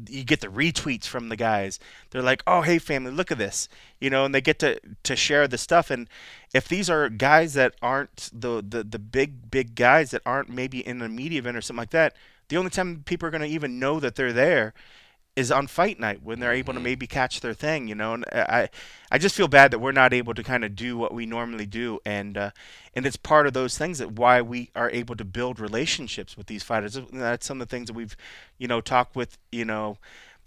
you 0.09 0.23
get 0.23 0.41
the 0.41 0.47
retweets 0.47 1.05
from 1.05 1.29
the 1.29 1.37
guys. 1.37 1.79
They're 2.09 2.21
like, 2.21 2.43
"Oh, 2.45 2.61
hey 2.61 2.77
family, 2.77 3.11
look 3.11 3.31
at 3.31 3.37
this." 3.37 3.69
You 4.01 4.09
know, 4.09 4.25
and 4.25 4.35
they 4.35 4.41
get 4.41 4.59
to 4.59 4.79
to 5.03 5.15
share 5.15 5.47
the 5.47 5.57
stuff 5.57 5.89
and 5.89 6.09
if 6.53 6.67
these 6.67 6.89
are 6.89 7.09
guys 7.09 7.53
that 7.53 7.75
aren't 7.81 8.29
the 8.33 8.63
the 8.67 8.83
the 8.83 8.99
big 8.99 9.49
big 9.49 9.75
guys 9.75 10.11
that 10.11 10.21
aren't 10.25 10.49
maybe 10.49 10.85
in 10.85 11.01
a 11.01 11.09
media 11.09 11.39
event 11.39 11.57
or 11.57 11.61
something 11.61 11.79
like 11.81 11.91
that, 11.91 12.15
the 12.49 12.57
only 12.57 12.69
time 12.69 13.03
people 13.05 13.27
are 13.27 13.31
going 13.31 13.41
to 13.41 13.47
even 13.47 13.79
know 13.79 13.99
that 13.99 14.15
they're 14.15 14.33
there 14.33 14.73
is 15.35 15.51
on 15.51 15.65
fight 15.65 15.99
night 15.99 16.21
when 16.21 16.39
they're 16.39 16.53
able 16.53 16.73
to 16.73 16.79
maybe 16.79 17.07
catch 17.07 17.41
their 17.41 17.53
thing, 17.53 17.87
you 17.87 17.95
know. 17.95 18.13
And 18.13 18.25
I, 18.31 18.69
I 19.11 19.17
just 19.17 19.35
feel 19.35 19.47
bad 19.47 19.71
that 19.71 19.79
we're 19.79 19.91
not 19.91 20.13
able 20.13 20.33
to 20.33 20.43
kind 20.43 20.63
of 20.63 20.75
do 20.75 20.97
what 20.97 21.13
we 21.13 21.25
normally 21.25 21.65
do, 21.65 21.99
and 22.05 22.37
uh, 22.37 22.51
and 22.93 23.05
it's 23.05 23.17
part 23.17 23.47
of 23.47 23.53
those 23.53 23.77
things 23.77 23.97
that 23.97 24.11
why 24.11 24.41
we 24.41 24.69
are 24.75 24.91
able 24.91 25.15
to 25.15 25.25
build 25.25 25.59
relationships 25.59 26.37
with 26.37 26.47
these 26.47 26.63
fighters. 26.63 26.99
That's 27.11 27.45
some 27.47 27.61
of 27.61 27.67
the 27.67 27.75
things 27.75 27.87
that 27.87 27.93
we've, 27.93 28.15
you 28.59 28.67
know, 28.67 28.79
talked 28.79 29.15
with, 29.15 29.37
you 29.51 29.65
know, 29.65 29.97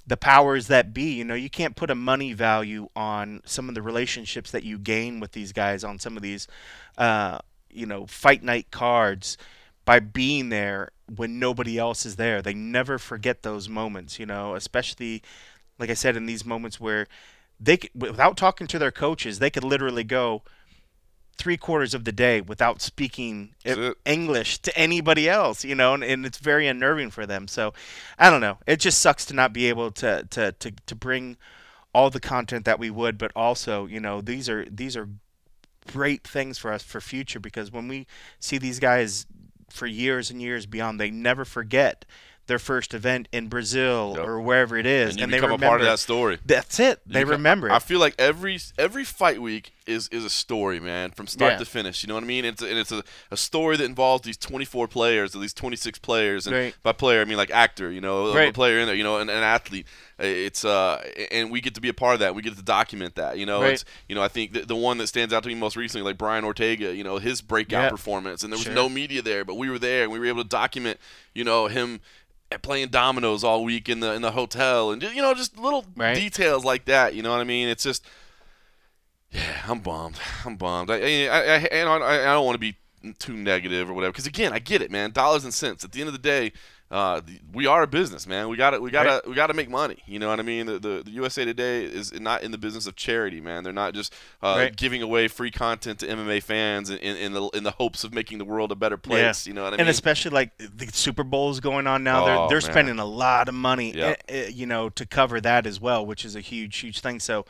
the 0.06 0.16
powers 0.16 0.68
that 0.68 0.94
be. 0.94 1.14
You 1.14 1.24
know, 1.24 1.34
you 1.34 1.50
can't 1.50 1.74
put 1.74 1.90
a 1.90 1.96
money 1.96 2.32
value 2.32 2.88
on 2.94 3.42
some 3.44 3.68
of 3.68 3.74
the 3.74 3.82
relationships 3.82 4.52
that 4.52 4.62
you 4.62 4.78
gain 4.78 5.18
with 5.18 5.32
these 5.32 5.52
guys 5.52 5.82
on 5.82 5.98
some 5.98 6.16
of 6.16 6.22
these, 6.22 6.46
uh, 6.96 7.38
you 7.70 7.86
know, 7.86 8.06
fight 8.06 8.44
night 8.44 8.70
cards 8.70 9.36
by 9.86 10.00
being 10.00 10.50
there 10.50 10.90
when 11.14 11.38
nobody 11.38 11.78
else 11.78 12.04
is 12.04 12.16
there. 12.16 12.42
They 12.42 12.52
never 12.52 12.98
forget 12.98 13.42
those 13.42 13.68
moments, 13.68 14.18
you 14.18 14.26
know, 14.26 14.54
especially 14.54 15.22
like 15.78 15.88
I 15.88 15.94
said 15.94 16.16
in 16.16 16.26
these 16.26 16.44
moments 16.44 16.78
where 16.78 17.06
they 17.58 17.78
could, 17.78 17.90
without 17.94 18.36
talking 18.36 18.66
to 18.66 18.78
their 18.78 18.90
coaches, 18.90 19.38
they 19.38 19.50
could 19.50 19.64
literally 19.64 20.04
go 20.04 20.42
three 21.38 21.56
quarters 21.56 21.94
of 21.94 22.04
the 22.04 22.12
day 22.12 22.40
without 22.40 22.82
speaking. 22.82 23.54
English 24.04 24.58
to 24.58 24.76
anybody 24.76 25.28
else, 25.28 25.64
you 25.64 25.74
know, 25.74 25.94
and, 25.94 26.02
and 26.02 26.26
it's 26.26 26.38
very 26.38 26.66
unnerving 26.66 27.10
for 27.10 27.26
them. 27.26 27.46
So 27.46 27.72
I 28.18 28.28
don't 28.28 28.40
know. 28.40 28.58
It 28.66 28.80
just 28.80 29.00
sucks 29.00 29.24
to 29.26 29.34
not 29.34 29.52
be 29.52 29.68
able 29.68 29.90
to, 29.92 30.26
to, 30.30 30.52
to, 30.52 30.72
to 30.86 30.94
bring 30.94 31.36
all 31.94 32.10
the 32.10 32.20
content 32.20 32.64
that 32.64 32.78
we 32.78 32.90
would, 32.90 33.16
but 33.16 33.32
also, 33.36 33.86
you 33.86 34.00
know, 34.00 34.20
these 34.20 34.48
are 34.48 34.66
these 34.70 34.96
are 34.96 35.08
great 35.86 36.26
things 36.26 36.58
for 36.58 36.72
us 36.72 36.82
for 36.82 37.00
future 37.00 37.38
because 37.40 37.70
when 37.70 37.88
we 37.88 38.06
see 38.40 38.58
these 38.58 38.80
guys 38.80 39.24
for 39.70 39.86
years 39.86 40.30
and 40.30 40.40
years 40.40 40.66
beyond, 40.66 40.98
they 41.00 41.10
never 41.10 41.44
forget 41.44 42.04
their 42.46 42.58
first 42.60 42.94
event 42.94 43.26
in 43.32 43.48
Brazil 43.48 44.14
Yep. 44.16 44.24
or 44.24 44.40
wherever 44.40 44.76
it 44.76 44.86
is, 44.86 45.10
And 45.10 45.18
you 45.18 45.26
they 45.26 45.32
become 45.38 45.50
a 45.50 45.54
remember. 45.54 45.66
part 45.66 45.80
of 45.80 45.86
that 45.88 45.98
story. 45.98 46.38
That's 46.46 46.78
it. 46.78 47.00
They 47.04 47.20
become- 47.24 47.30
remember 47.30 47.72
I 47.72 47.80
feel 47.80 47.98
like 47.98 48.14
every 48.20 48.60
every 48.78 49.02
fight 49.04 49.42
week 49.42 49.72
is 49.84 50.06
is 50.12 50.24
a 50.24 50.30
story, 50.30 50.78
man, 50.78 51.10
from 51.10 51.26
start 51.26 51.54
Yeah. 51.54 51.58
to 51.58 51.64
finish. 51.64 52.04
You 52.04 52.08
know 52.08 52.14
what 52.14 52.22
I 52.22 52.26
mean? 52.28 52.44
It's 52.44 52.62
a, 52.62 52.68
and 52.68 52.78
it's 52.78 52.92
a, 52.92 53.02
a 53.32 53.36
story 53.36 53.76
that 53.78 53.84
involves 53.84 54.22
these 54.22 54.36
24 54.36 54.86
players 54.86 55.34
or 55.34 55.40
these 55.40 55.52
26 55.54 55.98
players, 55.98 56.46
and 56.46 56.54
Right. 56.54 56.74
by 56.84 56.92
player 56.92 57.20
I 57.20 57.24
mean 57.24 57.36
like 57.36 57.50
actor, 57.50 57.90
you 57.90 58.00
know, 58.00 58.26
a 58.28 58.52
player 58.52 58.78
in 58.78 58.86
there, 58.86 58.94
you 58.94 59.02
know, 59.04 59.18
and 59.18 59.28
an 59.28 59.42
athlete. 59.42 59.86
It's 60.18 60.64
uh, 60.64 61.04
and 61.30 61.50
we 61.50 61.60
get 61.60 61.74
to 61.74 61.80
be 61.80 61.90
a 61.90 61.94
part 61.94 62.14
of 62.14 62.20
that. 62.20 62.34
We 62.34 62.40
get 62.42 62.56
to 62.56 62.62
document 62.62 63.16
that. 63.16 63.36
You 63.38 63.44
know, 63.44 63.60
Right. 63.62 63.74
it's 63.74 63.84
you 64.08 64.14
know 64.14 64.22
I 64.22 64.28
think 64.28 64.52
the, 64.54 64.60
the 64.60 64.74
one 64.76 64.96
that 64.98 65.08
stands 65.08 65.34
out 65.34 65.42
to 65.42 65.48
me 65.50 65.54
most 65.54 65.76
recently, 65.76 66.04
like 66.04 66.16
Brian 66.16 66.42
Ortega, 66.44 66.94
you 66.96 67.04
know, 67.04 67.18
his 67.18 67.42
breakout 67.42 67.82
Yeah. 67.84 67.90
performance, 67.90 68.42
and 68.42 68.50
there 68.52 68.56
was 68.58 68.64
Sure. 68.64 68.74
no 68.74 68.88
media 68.88 69.20
there, 69.20 69.44
but 69.44 69.56
we 69.56 69.68
were 69.68 69.78
there 69.78 70.04
and 70.04 70.12
we 70.12 70.18
were 70.18 70.24
able 70.26 70.42
to 70.42 70.48
document, 70.48 70.98
you 71.34 71.44
know, 71.44 71.66
him 71.66 72.00
playing 72.62 72.88
dominoes 72.88 73.44
all 73.44 73.62
week 73.64 73.88
in 73.90 74.00
the 74.00 74.12
in 74.14 74.22
the 74.22 74.30
hotel 74.30 74.92
and 74.92 75.02
you 75.02 75.20
know 75.20 75.34
just 75.34 75.58
little 75.58 75.84
Right. 75.96 76.14
details 76.14 76.64
like 76.64 76.84
that 76.84 77.12
you 77.12 77.20
know 77.20 77.32
what 77.32 77.40
i 77.40 77.44
mean 77.44 77.68
it's 77.68 77.82
just 77.82 78.06
yeah 79.32 79.62
i'm 79.66 79.80
bummed 79.80 80.16
i'm 80.44 80.56
bummed 80.56 80.88
i 80.90 80.94
i, 80.94 81.26
I, 81.26 81.38
I, 81.40 81.58
and 81.72 81.88
I, 81.88 82.20
I 82.22 82.32
don't 82.32 82.46
want 82.46 82.54
to 82.54 82.60
be 82.60 82.76
too 83.18 83.34
negative 83.34 83.90
or 83.90 83.94
whatever 83.94 84.12
because 84.12 84.26
again 84.26 84.52
i 84.52 84.58
get 84.60 84.80
it 84.80 84.90
man 84.92 85.10
dollars 85.10 85.42
and 85.44 85.52
cents 85.52 85.84
at 85.84 85.90
the 85.92 86.00
end 86.00 86.06
of 86.06 86.12
the 86.12 86.20
day 86.20 86.52
uh, 86.90 87.20
we 87.52 87.66
are 87.66 87.82
a 87.82 87.86
business, 87.88 88.26
man. 88.28 88.48
We 88.48 88.56
got 88.56 88.70
to 88.70 88.80
we 88.80 88.90
got 88.92 89.02
to 89.04 89.08
Right. 89.10 89.28
we 89.28 89.34
got 89.34 89.48
to 89.48 89.54
make 89.54 89.68
money. 89.68 89.98
You 90.06 90.18
know 90.20 90.28
what 90.28 90.38
I 90.38 90.42
mean? 90.42 90.66
The, 90.66 90.78
the 90.78 91.02
the 91.04 91.10
USA 91.12 91.44
Today 91.44 91.84
is 91.84 92.12
not 92.20 92.42
in 92.42 92.52
the 92.52 92.58
business 92.58 92.86
of 92.86 92.94
charity, 92.94 93.40
man. 93.40 93.64
They're 93.64 93.72
not 93.72 93.92
just 93.94 94.12
uh, 94.42 94.54
Right. 94.56 94.76
giving 94.76 95.02
away 95.02 95.26
free 95.28 95.50
content 95.50 95.98
to 96.00 96.06
MMA 96.06 96.42
fans 96.42 96.88
in, 96.90 96.98
in, 96.98 97.32
the 97.32 97.48
in 97.48 97.64
the 97.64 97.72
hopes 97.72 98.04
of 98.04 98.14
making 98.14 98.38
the 98.38 98.44
world 98.44 98.70
a 98.70 98.76
better 98.76 98.96
place. 98.96 99.46
You 99.46 99.54
know 99.54 99.62
what 99.64 99.68
I 99.68 99.70
and 99.70 99.78
mean? 99.78 99.80
And 99.88 99.90
especially 99.90 100.30
like 100.30 100.56
the 100.58 100.86
Super 100.92 101.24
Bowl's 101.24 101.58
going 101.58 101.86
on 101.88 102.04
now, 102.04 102.24
they're 102.24 102.36
Oh, 102.36 102.48
they're 102.48 102.60
man. 102.60 102.70
spending 102.72 102.98
a 103.00 103.04
lot 103.04 103.48
of 103.48 103.54
money, 103.54 103.92
Yeah. 103.96 104.04
eh, 104.10 104.14
eh, 104.28 104.48
you 104.54 104.66
know, 104.66 104.88
to 104.90 105.04
cover 105.06 105.40
that 105.40 105.66
as 105.66 105.80
well, 105.80 106.06
which 106.06 106.24
is 106.24 106.36
a 106.36 106.40
huge, 106.40 106.76
huge 106.76 107.00
thing. 107.00 107.18
So 107.18 107.46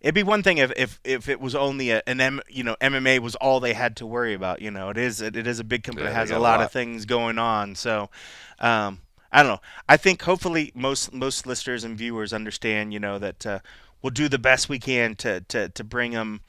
it'd 0.00 0.14
be 0.14 0.22
one 0.22 0.42
thing 0.42 0.58
if 0.58 0.72
if, 0.76 1.00
if 1.04 1.28
it 1.28 1.40
was 1.40 1.54
only 1.54 1.90
a, 1.90 2.02
an 2.06 2.20
M, 2.20 2.40
you 2.48 2.64
know, 2.64 2.76
MMA 2.80 3.18
was 3.20 3.34
all 3.36 3.60
they 3.60 3.74
had 3.74 3.96
to 3.96 4.06
worry 4.06 4.34
about. 4.34 4.60
You 4.62 4.70
know, 4.70 4.90
it 4.90 4.98
is 4.98 5.20
it, 5.20 5.36
it 5.36 5.46
is 5.46 5.58
a 5.60 5.64
big 5.64 5.82
company 5.82 6.04
Yeah, 6.06 6.12
that 6.12 6.16
has 6.16 6.30
a 6.30 6.38
lot, 6.38 6.58
lot. 6.58 6.62
of 6.62 6.72
things 6.72 7.04
going 7.06 7.38
on. 7.38 7.74
So. 7.74 8.10
Um, 8.58 9.00
I 9.32 9.42
don't 9.42 9.52
know. 9.52 9.60
I 9.88 9.96
think 9.98 10.22
hopefully 10.22 10.72
most 10.74 11.12
most 11.12 11.46
listeners 11.46 11.84
and 11.84 11.98
viewers 11.98 12.32
understand, 12.32 12.94
you 12.94 13.00
know, 13.00 13.18
that 13.18 13.44
uh, 13.44 13.58
we'll 14.00 14.12
do 14.12 14.28
the 14.28 14.38
best 14.38 14.68
we 14.68 14.78
can 14.78 15.14
to 15.16 15.40
to 15.48 15.68
to 15.68 15.84
bring 15.84 16.12
them 16.12 16.40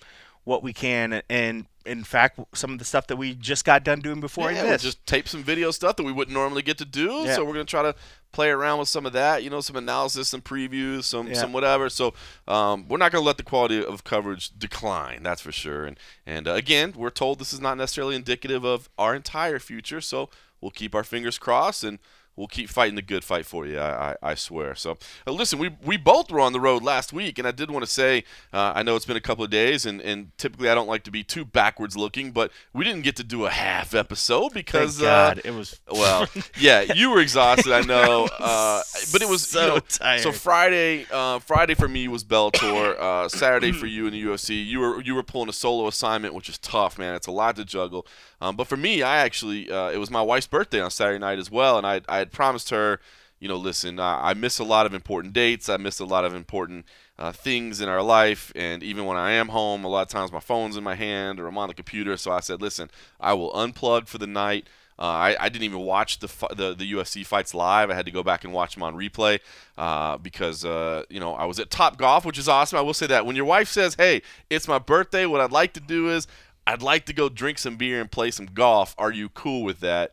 what 0.48 0.64
we 0.64 0.72
can, 0.72 1.22
and 1.30 1.66
in 1.86 2.06
fact, 2.06 2.40
some 2.54 2.72
of 2.72 2.80
the 2.80 2.86
stuff 2.86 3.08
that 3.08 3.18
we 3.18 3.36
just 3.36 3.66
got 3.66 3.84
done 3.84 4.00
doing 4.00 4.22
before 4.22 4.50
yeah, 4.50 4.64
I 4.64 4.78
just 4.78 5.06
tape 5.06 5.28
some 5.28 5.44
video 5.44 5.72
stuff 5.72 5.98
that 5.98 6.04
we 6.04 6.14
wouldn't 6.14 6.34
normally 6.34 6.62
get 6.62 6.78
to 6.78 6.86
do. 6.86 7.12
Yeah. 7.26 7.36
So 7.36 7.44
we're 7.44 7.52
gonna 7.52 7.66
try 7.66 7.82
to 7.82 7.94
play 8.32 8.50
around 8.50 8.80
with 8.80 8.88
some 8.88 9.06
of 9.06 9.12
that. 9.12 9.44
You 9.44 9.50
know, 9.50 9.60
some 9.60 9.76
analysis, 9.76 10.30
some 10.30 10.42
previews, 10.42 11.04
some 11.04 11.28
Yeah. 11.28 11.34
some 11.34 11.52
whatever. 11.52 11.90
So 11.90 12.14
um, 12.48 12.88
we're 12.88 12.98
not 12.98 13.12
gonna 13.12 13.26
let 13.26 13.36
the 13.36 13.44
quality 13.44 13.84
of 13.84 14.06
coverage 14.06 14.58
decline. 14.58 15.22
That's 15.22 15.42
for 15.42 15.52
sure. 15.52 15.84
And 15.84 16.00
and 16.26 16.48
uh, 16.48 16.54
again, 16.54 16.94
we're 16.96 17.10
told 17.10 17.40
this 17.40 17.52
is 17.52 17.60
not 17.60 17.78
necessarily 17.78 18.16
indicative 18.16 18.64
of 18.64 18.90
our 18.98 19.14
entire 19.14 19.60
future. 19.60 20.00
So 20.00 20.30
we'll 20.62 20.72
keep 20.72 20.96
our 20.96 21.04
fingers 21.04 21.38
crossed 21.38 21.84
and. 21.84 22.00
We'll 22.38 22.48
keep 22.48 22.70
fighting 22.70 22.96
the 22.96 23.02
good 23.02 23.24
fight 23.24 23.46
for 23.46 23.66
you. 23.66 23.80
I, 23.80 24.12
I, 24.12 24.16
I 24.32 24.36
swear. 24.36 24.76
So, 24.76 24.98
uh, 25.26 25.32
listen, 25.32 25.60
we, 25.60 25.76
we 25.84 25.98
both 25.98 26.32
were 26.32 26.40
on 26.40 26.54
the 26.54 26.60
road 26.60 26.84
last 26.84 27.12
week, 27.12 27.40
and 27.40 27.48
I 27.48 27.52
did 27.52 27.72
want 27.72 27.84
to 27.84 27.92
say 27.92 28.24
uh, 28.54 28.74
I 28.76 28.84
know 28.84 28.96
it's 28.96 29.06
been 29.06 29.18
a 29.18 29.22
couple 29.22 29.44
of 29.44 29.50
days, 29.50 29.86
and, 29.86 30.00
and 30.02 30.38
typically 30.38 30.70
I 30.70 30.76
don't 30.76 30.88
like 30.88 31.04
to 31.06 31.12
be 31.12 31.24
too 31.24 31.44
backwards 31.44 31.98
looking, 31.98 32.32
but 32.32 32.52
we 32.74 32.86
didn't 32.86 33.02
get 33.02 33.16
to 33.18 33.24
do 33.24 33.46
a 33.46 33.50
half 33.50 33.96
episode 33.96 34.54
because 34.54 35.02
uh, 35.02 35.06
God, 35.06 35.42
it 35.44 35.54
was 35.54 35.80
well, 35.92 36.28
yeah, 36.60 36.94
you 36.94 37.10
were 37.10 37.20
exhausted, 37.20 37.74
I 37.74 37.82
know, 37.86 38.30
uh, 38.40 38.82
but 39.12 39.22
it 39.22 39.28
was 39.28 39.48
so 39.48 39.62
you 39.62 39.68
know, 39.68 39.80
tired. 39.80 40.22
So 40.22 40.32
Friday, 40.32 41.08
uh, 41.12 41.40
Friday 41.40 41.74
for 41.74 41.88
me 41.88 42.08
was 42.08 42.24
Bellator. 42.24 42.96
Uh, 43.08 43.30
Saturday 43.30 43.72
for 43.72 43.86
you 43.86 44.06
in 44.08 44.14
the 44.14 44.24
UFC. 44.24 44.66
You 44.66 44.80
were 44.80 45.02
you 45.02 45.16
were 45.16 45.24
pulling 45.24 45.50
a 45.50 45.54
solo 45.54 45.88
assignment, 45.88 46.34
which 46.34 46.50
is 46.50 46.58
tough, 46.58 46.98
man. 46.98 47.16
It's 47.16 47.28
a 47.28 47.32
lot 47.32 47.56
to 47.56 47.66
juggle. 47.66 48.06
Um, 48.42 48.56
but 48.56 48.68
for 48.68 48.78
me, 48.78 49.02
I 49.02 49.18
actually 49.18 49.72
uh, 49.72 49.90
it 49.90 49.98
was 49.98 50.12
my 50.12 50.22
wife's 50.22 50.48
birthday 50.48 50.80
on 50.80 50.92
Saturday 50.92 51.20
night 51.20 51.40
as 51.40 51.50
well, 51.50 51.78
and 51.78 51.88
I 51.88 52.02
I 52.08 52.18
had 52.18 52.32
promised 52.32 52.70
her, 52.70 53.00
you 53.40 53.48
know, 53.48 53.58
listen, 53.58 54.00
uh, 54.00 54.20
I 54.22 54.34
miss 54.34 54.60
a 54.60 54.64
lot 54.64 54.86
of 54.86 54.94
important 54.94 55.34
dates. 55.34 55.70
I 55.70 55.78
miss 55.78 56.00
a 56.00 56.06
lot 56.06 56.26
of 56.26 56.36
important 56.36 56.86
uh, 57.18 57.32
things 57.32 57.82
in 57.82 57.90
our 57.90 58.04
life, 58.04 58.52
and 58.56 58.84
even 58.84 59.06
when 59.06 59.18
I 59.18 59.32
am 59.32 59.50
home, 59.50 59.84
a 59.84 59.88
lot 59.88 60.04
of 60.04 60.10
times 60.10 60.32
my 60.32 60.40
phone's 60.40 60.78
in 60.78 60.84
my 60.84 60.96
hand 60.96 61.40
or 61.40 61.48
I'm 61.48 61.58
on 61.58 61.68
the 61.68 61.74
computer. 61.74 62.16
So 62.18 62.32
I 62.32 62.42
said, 62.42 62.62
listen, 62.62 62.90
I 63.20 63.34
will 63.34 63.52
unplug 63.54 64.08
for 64.08 64.18
the 64.18 64.28
night. 64.28 64.68
Uh, 65.00 65.04
I, 65.04 65.36
I 65.40 65.50
didn't 65.50 65.66
even 65.66 65.82
watch 65.82 66.20
the, 66.20 66.28
the 66.56 66.74
the 66.74 66.92
UFC 66.92 67.24
fights 67.24 67.54
live. 67.54 67.92
I 67.92 67.94
had 67.94 68.06
to 68.06 68.12
go 68.12 68.24
back 68.24 68.44
and 68.44 68.52
watch 68.52 68.74
them 68.74 68.82
on 68.82 68.96
replay 68.96 69.40
uh, 69.78 70.18
because 70.18 70.66
uh, 70.66 71.04
you 71.10 71.20
know 71.20 71.36
I 71.36 71.46
was 71.46 71.60
at 71.60 71.70
Top 71.70 71.98
Golf, 71.98 72.26
which 72.26 72.40
is 72.40 72.50
awesome. 72.50 72.80
I 72.80 72.82
will 72.82 72.96
say 72.96 73.06
that 73.08 73.24
when 73.24 73.36
your 73.36 73.46
wife 73.46 73.68
says, 73.70 73.94
"Hey, 73.96 74.24
it's 74.50 74.68
my 74.68 74.80
birthday," 74.80 75.28
what 75.28 75.40
I'd 75.40 75.52
like 75.52 75.74
to 75.74 75.80
do 75.80 76.10
is 76.10 76.26
I'd 76.68 76.82
like 76.82 77.06
to 77.06 77.14
go 77.14 77.30
drink 77.30 77.58
some 77.58 77.78
beer 77.78 78.02
and 78.02 78.12
play 78.12 78.30
some 78.32 78.46
golf. 78.48 78.94
Are 78.98 79.12
you 79.12 79.30
cool 79.30 79.64
with 79.64 79.80
that? 79.80 80.12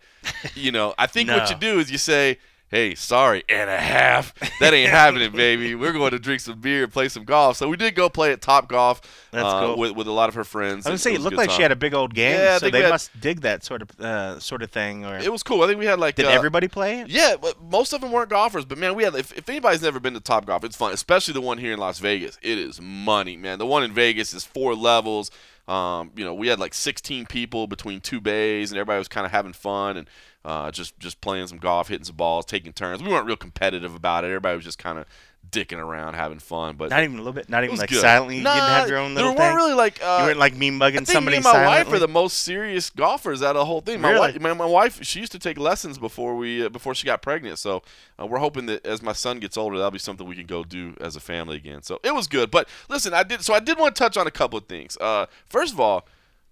you 0.54 0.70
know, 0.72 0.94
I 0.96 1.06
think 1.06 1.28
what 1.28 1.50
you 1.50 1.56
do 1.56 1.78
is 1.80 1.90
you 1.90 1.98
say, 1.98 2.38
"Hey, 2.68 2.94
sorry, 2.94 3.42
and 3.48 3.68
a 3.68 3.76
half. 3.78 4.32
That 4.60 4.72
ain't 4.72 4.88
happening, 4.90 5.32
baby. 5.32 5.74
We're 5.74 5.92
going 5.92 6.12
to 6.12 6.18
drink 6.18 6.40
some 6.40 6.60
beer 6.60 6.84
and 6.84 6.92
play 6.92 7.08
some 7.08 7.24
golf." 7.24 7.56
So 7.56 7.68
we 7.68 7.76
did 7.76 7.94
go 7.94 8.08
play 8.08 8.32
at 8.32 8.40
Top 8.40 8.68
Golf 8.68 9.00
uh, 9.32 9.66
cool. 9.66 9.78
with 9.78 9.92
with 9.96 10.06
a 10.06 10.12
lot 10.12 10.28
of 10.28 10.34
her 10.36 10.44
friends. 10.44 10.86
I 10.86 10.90
was 10.90 11.04
gonna 11.04 11.10
say 11.10 11.14
it 11.14 11.20
looked 11.20 11.36
like 11.36 11.48
time. 11.48 11.56
she 11.56 11.62
had 11.62 11.72
a 11.72 11.76
big 11.76 11.92
old 11.92 12.14
game, 12.14 12.38
Yeah, 12.38 12.58
so 12.58 12.70
they 12.70 12.82
had- 12.82 12.90
must 12.90 13.10
dig 13.20 13.40
that 13.42 13.64
sort 13.64 13.82
of 13.82 14.00
uh, 14.00 14.38
sort 14.38 14.62
of 14.62 14.70
thing. 14.70 15.04
Or 15.04 15.18
It 15.18 15.30
was 15.32 15.42
cool. 15.42 15.62
I 15.62 15.66
think 15.66 15.78
we 15.80 15.86
had 15.86 15.98
like 15.98 16.14
did 16.14 16.26
uh, 16.26 16.30
everybody 16.30 16.68
play 16.68 17.00
it? 17.00 17.08
Yeah, 17.08 17.34
but 17.40 17.60
most 17.60 17.92
of 17.92 18.00
them 18.00 18.12
weren't 18.12 18.30
golfers. 18.30 18.64
But 18.64 18.78
man, 18.78 18.94
we 18.94 19.02
had 19.04 19.14
if, 19.16 19.36
if 19.36 19.48
anybody's 19.48 19.82
never 19.82 19.98
been 20.00 20.14
to 20.14 20.20
Top 20.20 20.46
Golf, 20.46 20.62
it's 20.64 20.76
fun, 20.76 20.92
especially 20.92 21.34
the 21.34 21.40
one 21.40 21.58
here 21.58 21.72
in 21.72 21.78
Las 21.80 21.98
Vegas. 21.98 22.38
It 22.42 22.58
is 22.58 22.80
money, 22.80 23.36
man. 23.36 23.58
The 23.58 23.66
one 23.66 23.82
in 23.82 23.92
Vegas 23.92 24.32
is 24.32 24.44
four 24.44 24.74
levels. 24.74 25.30
Um, 25.66 26.10
you 26.14 26.24
know, 26.24 26.34
we 26.34 26.48
had 26.48 26.58
like 26.58 26.74
16 26.74 27.26
people 27.26 27.66
between 27.66 28.00
two 28.00 28.20
bays, 28.20 28.70
and 28.70 28.78
everybody 28.78 28.98
was 28.98 29.08
kind 29.08 29.24
of 29.24 29.32
having 29.32 29.52
fun 29.52 29.96
and 29.96 30.10
uh, 30.44 30.70
just 30.70 30.98
just 30.98 31.20
playing 31.20 31.46
some 31.46 31.58
golf, 31.58 31.88
hitting 31.88 32.04
some 32.04 32.16
balls, 32.16 32.44
taking 32.44 32.72
turns. 32.72 33.02
We 33.02 33.08
weren't 33.08 33.26
real 33.26 33.36
competitive 33.36 33.94
about 33.94 34.24
it. 34.24 34.28
Everybody 34.28 34.56
was 34.56 34.64
just 34.64 34.78
kind 34.78 34.98
of 34.98 35.06
dicking 35.54 35.78
around, 35.78 36.14
having 36.14 36.38
fun. 36.38 36.76
But 36.76 36.90
Not 36.90 37.02
even 37.04 37.16
a 37.16 37.18
little 37.18 37.32
bit. 37.32 37.48
Not 37.48 37.64
even 37.64 37.76
like 37.76 37.88
good. 37.90 38.00
silently. 38.00 38.40
Nah, 38.40 38.54
you 38.54 38.60
didn't 38.60 38.70
have 38.74 38.88
your 38.88 38.98
own 38.98 39.14
little 39.14 39.30
There 39.34 39.38
weren't 39.40 39.50
thing. 39.50 39.56
really 39.56 39.74
like 39.74 40.00
uh, 40.02 40.18
you 40.20 40.26
weren't 40.26 40.38
like 40.38 40.54
mean 40.54 40.74
I 40.74 40.78
mugging 40.78 41.04
think 41.04 41.14
somebody. 41.14 41.34
me 41.34 41.36
and 41.38 41.44
my 41.44 41.64
wife 41.66 41.92
are 41.92 41.98
the 41.98 42.08
most 42.08 42.40
serious 42.40 42.90
golfers 42.90 43.42
out 43.42 43.56
of 43.56 43.60
the 43.60 43.64
whole 43.64 43.80
thing. 43.80 44.00
My, 44.00 44.10
Really? 44.10 44.32
wife, 44.32 44.40
my, 44.40 44.52
my 44.52 44.66
wife, 44.66 45.02
she 45.04 45.20
used 45.20 45.32
to 45.32 45.38
take 45.38 45.58
lessons 45.58 45.98
before 45.98 46.36
we 46.36 46.64
uh, 46.66 46.68
before 46.68 46.94
she 46.94 47.06
got 47.06 47.22
pregnant. 47.22 47.58
So 47.58 47.82
uh, 48.20 48.26
we're 48.26 48.38
hoping 48.38 48.66
that 48.66 48.84
as 48.86 49.02
my 49.02 49.12
son 49.12 49.38
gets 49.40 49.56
older, 49.56 49.76
that'll 49.76 49.90
be 49.90 49.98
something 49.98 50.26
we 50.26 50.36
can 50.36 50.46
go 50.46 50.64
do 50.64 50.94
as 51.00 51.16
a 51.16 51.20
family 51.20 51.56
again. 51.56 51.82
So 51.82 52.00
it 52.02 52.14
was 52.14 52.26
good. 52.26 52.50
But 52.50 52.68
listen, 52.88 53.14
I 53.14 53.22
did 53.22 53.42
so 53.42 53.54
I 53.54 53.60
did 53.60 53.78
want 53.78 53.94
to 53.94 53.98
touch 53.98 54.16
on 54.16 54.26
a 54.26 54.30
couple 54.30 54.58
of 54.58 54.66
things. 54.66 54.96
Uh, 55.00 55.26
first 55.48 55.72
of 55.72 55.80
all. 55.80 56.06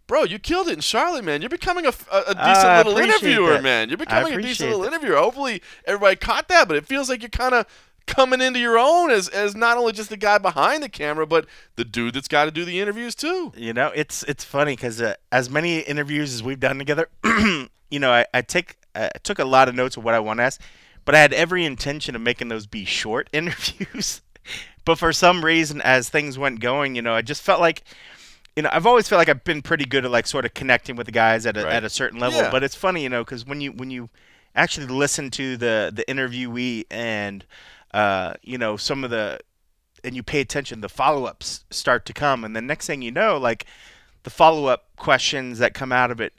Bro, 0.09 0.25
you 0.25 0.39
killed 0.41 0.69
it 0.69 0.73
in 0.75 0.81
Charlotte, 0.81 1.25
man. 1.25 1.41
You're 1.41 1.49
becoming 1.49 1.87
a 1.87 1.91
decent 1.93 2.09
I 2.13 2.83
little 2.83 2.99
interviewer, 2.99 3.51
that. 3.55 3.63
man. 3.63 3.89
You're 3.89 3.97
becoming 3.97 4.35
a 4.35 4.43
decent 4.43 4.69
appreciate 4.69 4.69
little 4.71 4.85
interviewer. 4.85 5.17
Hopefully, 5.17 5.63
everybody 5.87 6.17
caught 6.17 6.49
that, 6.49 6.67
but 6.69 6.77
it 6.77 6.85
feels 6.87 7.09
like 7.09 7.23
you're 7.23 7.31
kind 7.31 7.55
of 7.55 7.67
coming 8.07 8.41
into 8.41 8.59
your 8.59 8.79
own 8.79 9.11
as, 9.11 9.29
as 9.29 9.55
not 9.55 9.77
only 9.79 9.93
just 9.93 10.11
the 10.11 10.17
guy 10.17 10.39
behind 10.39 10.83
the 10.83 10.89
camera, 10.89 11.27
but 11.27 11.47
the 11.77 11.85
dude 11.85 12.15
that's 12.15 12.29
got 12.29 12.45
to 12.47 12.51
do 12.51 12.65
the 12.65 12.81
interviews 12.81 13.15
too. 13.15 13.53
You 13.57 13.73
know, 13.73 13.93
it's 13.95 14.23
it's 14.25 14.45
funny 14.45 14.75
because 14.77 15.01
uh, 15.01 15.15
as 15.31 15.49
many 15.51 15.81
interviews 15.81 16.35
as 16.35 16.43
we've 16.43 16.61
done 16.61 16.79
together, 16.79 17.09
you 17.25 17.99
know, 17.99 18.11
I, 18.13 18.27
I 18.35 18.43
take 18.43 18.77
I 18.95 19.11
took 19.23 19.39
a 19.39 19.45
lot 19.45 19.69
of 19.69 19.75
notes 19.75 19.97
of 19.97 20.05
what 20.05 20.15
I 20.15 20.19
want 20.21 20.39
to 20.39 20.45
ask, 20.45 20.61
but 21.05 21.15
I 21.15 21.19
had 21.19 21.33
every 21.33 21.65
intention 21.65 22.15
of 22.15 22.23
making 22.23 22.49
those 22.49 22.67
be 22.67 22.85
short 22.85 23.29
interviews. 23.33 24.21
but 24.85 24.99
for 24.99 25.13
some 25.13 25.45
reason, 25.45 25.81
as 25.83 26.09
things 26.09 26.39
went 26.39 26.61
going, 26.61 26.95
you 26.95 27.03
know, 27.03 27.15
I 27.15 27.23
just 27.23 27.43
felt 27.43 27.61
like, 27.61 27.83
you 28.57 28.63
know, 28.63 28.69
I've 28.73 28.87
always 28.87 29.09
felt 29.09 29.19
like 29.19 29.29
I've 29.29 29.45
been 29.45 29.63
pretty 29.63 29.85
good 29.85 30.05
at 30.05 30.11
like 30.11 30.27
sort 30.27 30.45
of 30.45 30.53
connecting 30.55 30.97
with 30.97 31.07
the 31.07 31.13
guys 31.13 31.47
at 31.47 31.57
a, 31.57 31.65
Right. 31.65 31.73
at 31.73 31.85
a 31.85 31.89
certain 31.91 32.19
level. 32.19 32.41
Yeah. 32.41 32.51
But 32.51 32.63
it's 32.65 32.75
funny, 32.75 33.03
you 33.03 33.09
know, 33.09 33.25
because 33.25 33.47
when 33.47 33.61
you 33.61 33.73
when 33.73 33.91
you 33.91 34.11
actually 34.55 34.87
listen 34.87 35.31
to 35.31 35.57
the 35.57 35.91
the 35.95 36.05
interviewee 36.07 36.85
and 36.91 37.47
uh, 37.95 38.35
you 38.43 38.59
know 38.59 38.77
some 38.77 39.05
of 39.05 39.11
the 39.11 39.39
and 40.05 40.17
you 40.17 40.23
pay 40.23 40.41
attention, 40.41 40.81
the 40.81 40.89
follow 40.89 41.25
ups 41.27 41.65
start 41.71 42.05
to 42.07 42.13
come, 42.13 42.45
and 42.45 42.57
the 42.57 42.61
next 42.63 42.87
thing 42.87 43.03
you 43.03 43.13
know, 43.13 43.37
like 43.39 43.67
the 44.25 44.31
follow 44.31 44.67
up 44.67 44.87
questions 44.97 45.59
that 45.59 45.75
come 45.75 45.93
out 45.93 46.11
of 46.11 46.21
it 46.21 46.33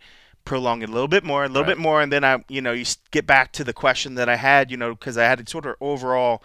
prolong 0.46 0.82
it 0.82 0.90
a 0.90 0.92
little 0.92 1.08
bit 1.08 1.24
more, 1.24 1.46
a 1.46 1.48
little 1.48 1.64
Right. 1.64 1.70
bit 1.70 1.78
more, 1.78 2.02
and 2.02 2.12
then 2.12 2.26
I, 2.26 2.44
you 2.50 2.62
know, 2.62 2.74
you 2.74 2.84
get 3.12 3.26
back 3.26 3.54
to 3.54 3.64
the 3.64 3.72
question 3.72 4.16
that 4.16 4.28
I 4.28 4.36
had, 4.36 4.70
you 4.70 4.76
know, 4.76 4.94
because 4.94 5.18
I 5.18 5.24
had 5.24 5.40
a 5.40 5.50
sort 5.50 5.66
of 5.66 5.76
overall 5.80 6.44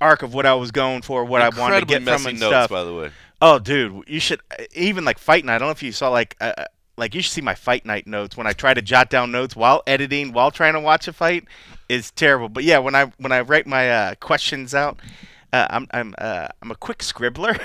arc 0.00 0.22
of 0.22 0.32
what 0.34 0.46
I 0.46 0.54
was 0.54 0.70
going 0.70 1.02
for, 1.02 1.24
what 1.24 1.42
I 1.42 1.46
wanted 1.48 1.56
to 1.56 1.64
Incredibly 1.64 1.94
get 1.94 2.02
from 2.04 2.22
messy 2.22 2.30
and 2.30 2.40
notes, 2.40 2.50
stuff. 2.52 2.70
by 2.70 2.84
the 2.84 2.94
way. 2.94 3.10
Oh, 3.42 3.58
dude, 3.58 4.04
you 4.06 4.20
should 4.20 4.40
even 4.76 5.04
like 5.04 5.18
fight 5.18 5.44
night. 5.44 5.56
I 5.56 5.58
don't 5.58 5.66
know 5.68 5.72
if 5.72 5.82
you 5.82 5.90
saw 5.92 6.08
like. 6.10 6.36
Uh, 6.40 6.52
like 6.96 7.14
you 7.14 7.22
should 7.22 7.32
see 7.32 7.40
my 7.40 7.54
fight 7.54 7.84
night 7.84 8.06
notes 8.06 8.36
when 8.36 8.46
I 8.46 8.52
try 8.52 8.74
to 8.74 8.82
jot 8.82 9.10
down 9.10 9.32
notes 9.32 9.56
while 9.56 9.82
editing, 9.86 10.32
while 10.32 10.50
trying 10.50 10.74
to 10.74 10.80
watch 10.80 11.08
a 11.08 11.12
fight, 11.12 11.44
is 11.88 12.10
terrible. 12.10 12.48
But 12.48 12.64
yeah, 12.64 12.78
when 12.78 12.94
I 12.94 13.06
when 13.18 13.32
I 13.32 13.40
write 13.40 13.66
my 13.66 13.90
uh, 13.90 14.14
questions 14.16 14.74
out, 14.74 14.98
uh, 15.54 15.66
I'm 15.70 15.86
I'm 15.92 16.14
uh, 16.18 16.48
I'm 16.62 16.70
a 16.70 16.74
quick 16.74 16.98
scribbler, 16.98 17.58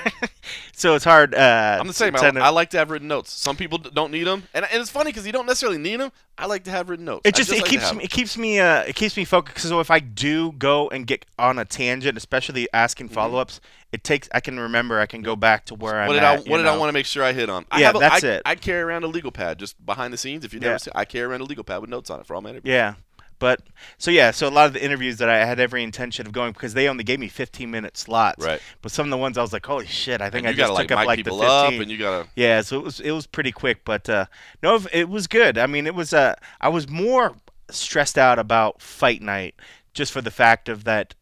so 0.74 0.96
it's 0.96 1.06
hard. 1.06 1.34
Uh, 1.34 1.78
I'm 1.80 1.88
the 1.88 1.94
same. 1.94 2.16
I, 2.16 2.20
I 2.40 2.50
like 2.50 2.70
to 2.72 2.78
have 2.78 2.92
written 2.92 3.08
notes. 3.08 3.32
Some 3.34 3.56
people 3.56 3.78
don't 3.78 4.12
need 4.12 4.26
them, 4.26 4.44
and, 4.54 4.66
and 4.72 4.82
it's 4.82 4.90
funny 4.92 5.10
because 5.12 5.26
you 5.26 5.32
don't 5.32 5.46
necessarily 5.46 5.78
need 5.78 6.00
them. 6.00 6.12
I 6.38 6.46
like 6.46 6.64
to 6.66 6.72
have 6.72 6.90
written 6.90 7.06
notes. 7.06 7.22
It 7.26 7.36
I 7.36 7.38
just, 7.38 7.52
it 7.52 7.56
like 7.62 7.66
keeps 7.66 7.94
me 7.94 8.04
it 8.04 8.10
keeps 8.12 8.38
me 8.38 8.60
uh 8.60 8.82
it 8.84 8.96
keeps 8.96 9.18
me 9.18 9.26
focused. 9.26 9.68
So 9.68 9.80
if 9.80 9.92
I 9.92 10.00
do 10.00 10.52
go 10.54 10.88
and 10.90 11.06
get 11.06 11.26
on 11.38 11.60
a 11.60 11.66
tangent, 11.66 12.18
especially 12.18 12.68
asking 12.74 13.08
Mm-hmm. 13.08 13.16
follow 13.16 13.40
ups, 13.40 13.60
it 13.92 14.04
takes 14.04 14.30
I 14.34 14.40
can 14.40 14.60
remember 14.60 15.00
I 15.00 15.06
can 15.06 15.22
go 15.22 15.36
back 15.36 15.66
to 15.66 15.76
where 15.76 15.96
What 15.96 16.02
I'm 16.02 16.10
did 16.14 16.24
at. 16.24 16.48
I 16.48 16.50
What 16.52 16.58
did 16.58 16.68
I 16.68 16.78
want 16.78 16.90
to 16.90 16.94
make 16.94 17.06
sure 17.08 17.24
I 17.24 17.34
hit 17.34 17.50
on? 17.50 17.66
I 17.72 17.80
Yeah, 17.82 17.88
have 17.88 17.96
a, 17.96 18.00
that's 18.00 18.24
I- 18.24 18.28
it. 18.28 18.42
I 18.46 18.56
carry 18.56 18.82
around 18.82 19.04
a 19.04 19.08
legal 19.08 19.32
pad 19.32 19.58
just 19.60 19.84
behind 19.86 20.14
the 20.14 20.18
scenes. 20.18 20.46
If 20.46 20.54
you 20.54 20.60
never 20.60 20.74
Yeah. 20.74 20.78
see, 20.78 20.92
I 20.96 21.06
carry 21.06 21.26
around 21.26 21.42
a 21.42 21.46
legal 21.46 21.64
pad 21.64 21.82
with 21.82 21.90
notes 21.90 22.10
on 22.10 22.20
it 22.22 22.26
for 22.26 22.36
all 22.36 22.42
my 22.42 22.52
interviews. 22.52 22.72
Yeah. 22.72 22.94
But 23.40 23.62
so 23.98 24.12
yeah, 24.12 24.32
so 24.32 24.48
a 24.48 24.50
lot 24.50 24.68
of 24.68 24.74
the 24.74 24.84
interviews 24.84 25.18
that 25.18 25.30
I 25.30 25.46
had 25.46 25.60
every 25.60 25.82
intention 25.84 26.28
of 26.28 26.34
going 26.34 26.52
because 26.52 26.74
they 26.74 26.88
only 26.90 27.04
gave 27.06 27.20
me 27.20 27.30
15 27.30 27.72
minute 27.72 27.98
slots. 27.98 28.46
Right. 28.46 28.62
But 28.82 28.92
some 28.92 29.06
of 29.08 29.12
the 29.12 29.18
ones 29.18 29.38
I 29.38 29.42
was 29.42 29.54
like, 29.54 29.66
holy 29.66 29.86
shit, 29.88 30.22
I 30.22 30.30
think 30.30 30.46
I 30.46 30.52
just 30.52 30.60
gotta 30.60 30.74
like 30.74 30.88
took 30.90 30.98
up 30.98 31.06
like 31.06 31.18
the 31.18 31.24
people 31.24 31.40
15. 31.40 31.56
up, 31.76 31.82
and 31.82 31.90
you 31.90 31.98
gotta. 31.98 32.28
Yeah, 32.36 32.62
so 32.62 32.78
it 32.78 32.84
was 32.84 33.00
it 33.00 33.12
was 33.12 33.26
pretty 33.26 33.52
quick, 33.52 33.86
but 33.86 34.10
uh, 34.10 34.26
no, 34.62 34.76
it- 34.76 34.88
it 34.94 35.10
was 35.10 35.28
good. 35.28 35.58
I 35.58 35.66
mean, 35.66 35.88
it 35.88 35.96
was 35.96 36.14
uh, 36.14 36.36
I 36.62 36.70
was 36.70 36.88
more 36.90 37.36
stressed 37.72 38.18
out 38.18 38.38
about 38.40 38.82
fight 38.82 39.22
night 39.22 39.56
just 39.94 40.12
for 40.12 40.22
the 40.22 40.32
fact 40.32 40.68
of 40.70 40.84
that 40.84 41.16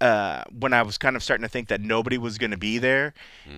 uh, 0.00 0.44
when 0.58 0.72
I 0.72 0.82
was 0.82 0.96
kind 0.98 1.16
of 1.16 1.22
starting 1.22 1.42
to 1.42 1.48
think 1.48 1.68
that 1.68 1.80
nobody 1.80 2.18
was 2.18 2.38
going 2.38 2.50
to 2.52 2.56
be 2.56 2.78
there, 2.78 3.12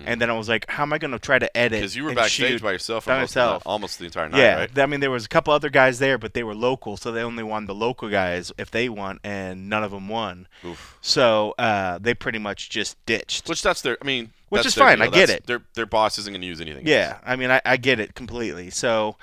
and 0.05 0.19
then 0.21 0.29
I 0.29 0.33
was 0.33 0.49
like, 0.49 0.69
how 0.69 0.83
am 0.83 0.91
I 0.93 0.97
going 0.97 1.11
to 1.11 1.19
try 1.19 1.39
to 1.39 1.55
edit? 1.57 1.79
Because 1.79 1.95
you 1.95 2.03
were 2.03 2.13
backstage 2.13 2.61
by 2.61 2.71
yourself 2.73 3.05
by 3.05 3.19
most 3.19 3.35
myself. 3.35 3.63
almost 3.65 3.99
the 3.99 4.05
entire 4.05 4.29
night, 4.29 4.37
yeah, 4.39 4.55
right? 4.59 4.79
I 4.79 4.85
mean, 4.85 4.99
there 4.99 5.11
was 5.11 5.25
a 5.25 5.29
couple 5.29 5.53
other 5.53 5.69
guys 5.69 5.99
there, 5.99 6.17
but 6.17 6.33
they 6.33 6.43
were 6.43 6.55
local, 6.55 6.97
so 6.97 7.11
they 7.11 7.21
only 7.21 7.43
won 7.43 7.65
the 7.65 7.75
local 7.75 8.09
guys 8.09 8.51
if 8.57 8.71
they 8.71 8.89
won, 8.89 9.19
and 9.23 9.69
none 9.69 9.83
of 9.83 9.91
them 9.91 10.07
won. 10.09 10.47
Oof. 10.65 10.97
So 11.01 11.53
uh, 11.57 11.97
they 11.99 12.13
pretty 12.13 12.39
much 12.39 12.69
just 12.69 13.03
ditched. 13.05 13.47
Which 13.47 13.61
that's 13.61 13.81
their. 13.81 13.97
I 14.01 14.05
mean, 14.05 14.31
Which 14.49 14.65
is 14.65 14.75
fine, 14.75 14.97
deal. 14.97 15.07
I 15.07 15.09
get 15.09 15.27
That's- 15.27 15.37
it. 15.37 15.45
Their 15.47 15.61
their 15.75 15.85
boss 15.85 16.17
isn't 16.17 16.31
going 16.31 16.41
to 16.41 16.47
use 16.47 16.61
anything. 16.61 16.87
yeah, 16.87 17.19
I 17.25 17.35
mean, 17.35 17.51
I, 17.51 17.61
I 17.65 17.77
get 17.77 17.99
it 17.99 18.15
completely. 18.15 18.69
So. 18.69 19.15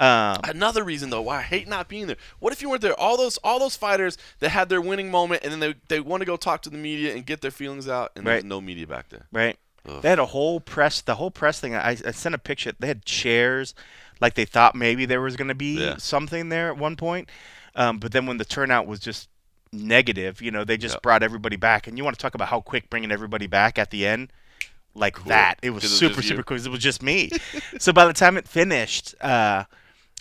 Um, 0.00 0.36
Another 0.44 0.84
reason 0.84 1.10
though 1.10 1.22
why 1.22 1.38
I 1.38 1.42
hate 1.42 1.66
not 1.66 1.88
being 1.88 2.06
there. 2.06 2.16
What 2.38 2.52
if 2.52 2.62
you 2.62 2.68
weren't 2.70 2.82
there? 2.82 2.98
All 2.98 3.16
those 3.16 3.36
all 3.38 3.58
those 3.58 3.76
fighters 3.76 4.16
that 4.38 4.50
had 4.50 4.68
their 4.68 4.80
winning 4.80 5.10
moment 5.10 5.42
and 5.42 5.50
then 5.52 5.58
they 5.60 5.74
they 5.88 6.00
want 6.00 6.20
to 6.20 6.24
go 6.24 6.36
talk 6.36 6.62
to 6.62 6.70
the 6.70 6.78
media 6.78 7.14
and 7.14 7.26
get 7.26 7.40
their 7.40 7.50
feelings 7.50 7.88
out 7.88 8.12
and 8.14 8.24
there's 8.26 8.44
no 8.44 8.60
media 8.60 8.86
back 8.86 9.08
there. 9.08 9.26
right? 9.32 9.58
Ugh. 9.88 10.00
They 10.02 10.08
had 10.10 10.18
a 10.18 10.26
whole 10.26 10.60
press, 10.60 11.00
the 11.00 11.16
whole 11.16 11.30
press 11.30 11.58
thing. 11.60 11.74
I, 11.74 11.90
I 11.90 12.10
sent 12.12 12.34
a 12.34 12.38
picture. 12.38 12.72
They 12.78 12.86
had 12.88 13.04
chairs, 13.04 13.74
like 14.20 14.34
they 14.34 14.44
thought 14.44 14.74
maybe 14.76 15.04
there 15.06 15.20
was 15.20 15.34
going 15.36 15.48
to 15.48 15.54
be 15.54 15.80
Yeah. 15.80 15.96
something 15.96 16.48
there 16.48 16.68
at 16.68 16.76
one 16.76 16.94
point. 16.96 17.28
Um, 17.74 17.98
but 17.98 18.12
then 18.12 18.26
when 18.26 18.36
the 18.38 18.44
turnout 18.44 18.86
was 18.86 19.00
just 19.00 19.28
negative, 19.72 20.40
you 20.42 20.50
know, 20.50 20.64
they 20.64 20.76
just 20.76 20.96
Yep. 20.96 21.02
brought 21.02 21.22
everybody 21.22 21.56
back. 21.56 21.86
And 21.86 21.96
you 21.98 22.04
want 22.04 22.16
to 22.16 22.22
talk 22.22 22.34
about 22.34 22.48
how 22.48 22.60
quick 22.60 22.90
bringing 22.90 23.10
everybody 23.12 23.46
back 23.46 23.78
at 23.78 23.90
the 23.90 24.06
end? 24.06 24.30
like 24.94 25.14
Cool. 25.14 25.26
that. 25.28 25.58
It 25.62 25.70
was 25.70 25.82
'Cause 25.84 25.90
it 25.90 25.94
was 25.94 25.98
super 26.00 26.14
just 26.16 26.24
you. 26.24 26.28
super 26.30 26.42
cool. 26.42 26.56
'cause 26.56 26.66
It 26.66 26.70
was 26.70 26.80
just 26.80 27.02
me. 27.04 27.30
so 27.78 27.92
by 27.92 28.04
the 28.06 28.12
time 28.12 28.36
it 28.36 28.48
finished, 28.48 29.14
uh, 29.20 29.62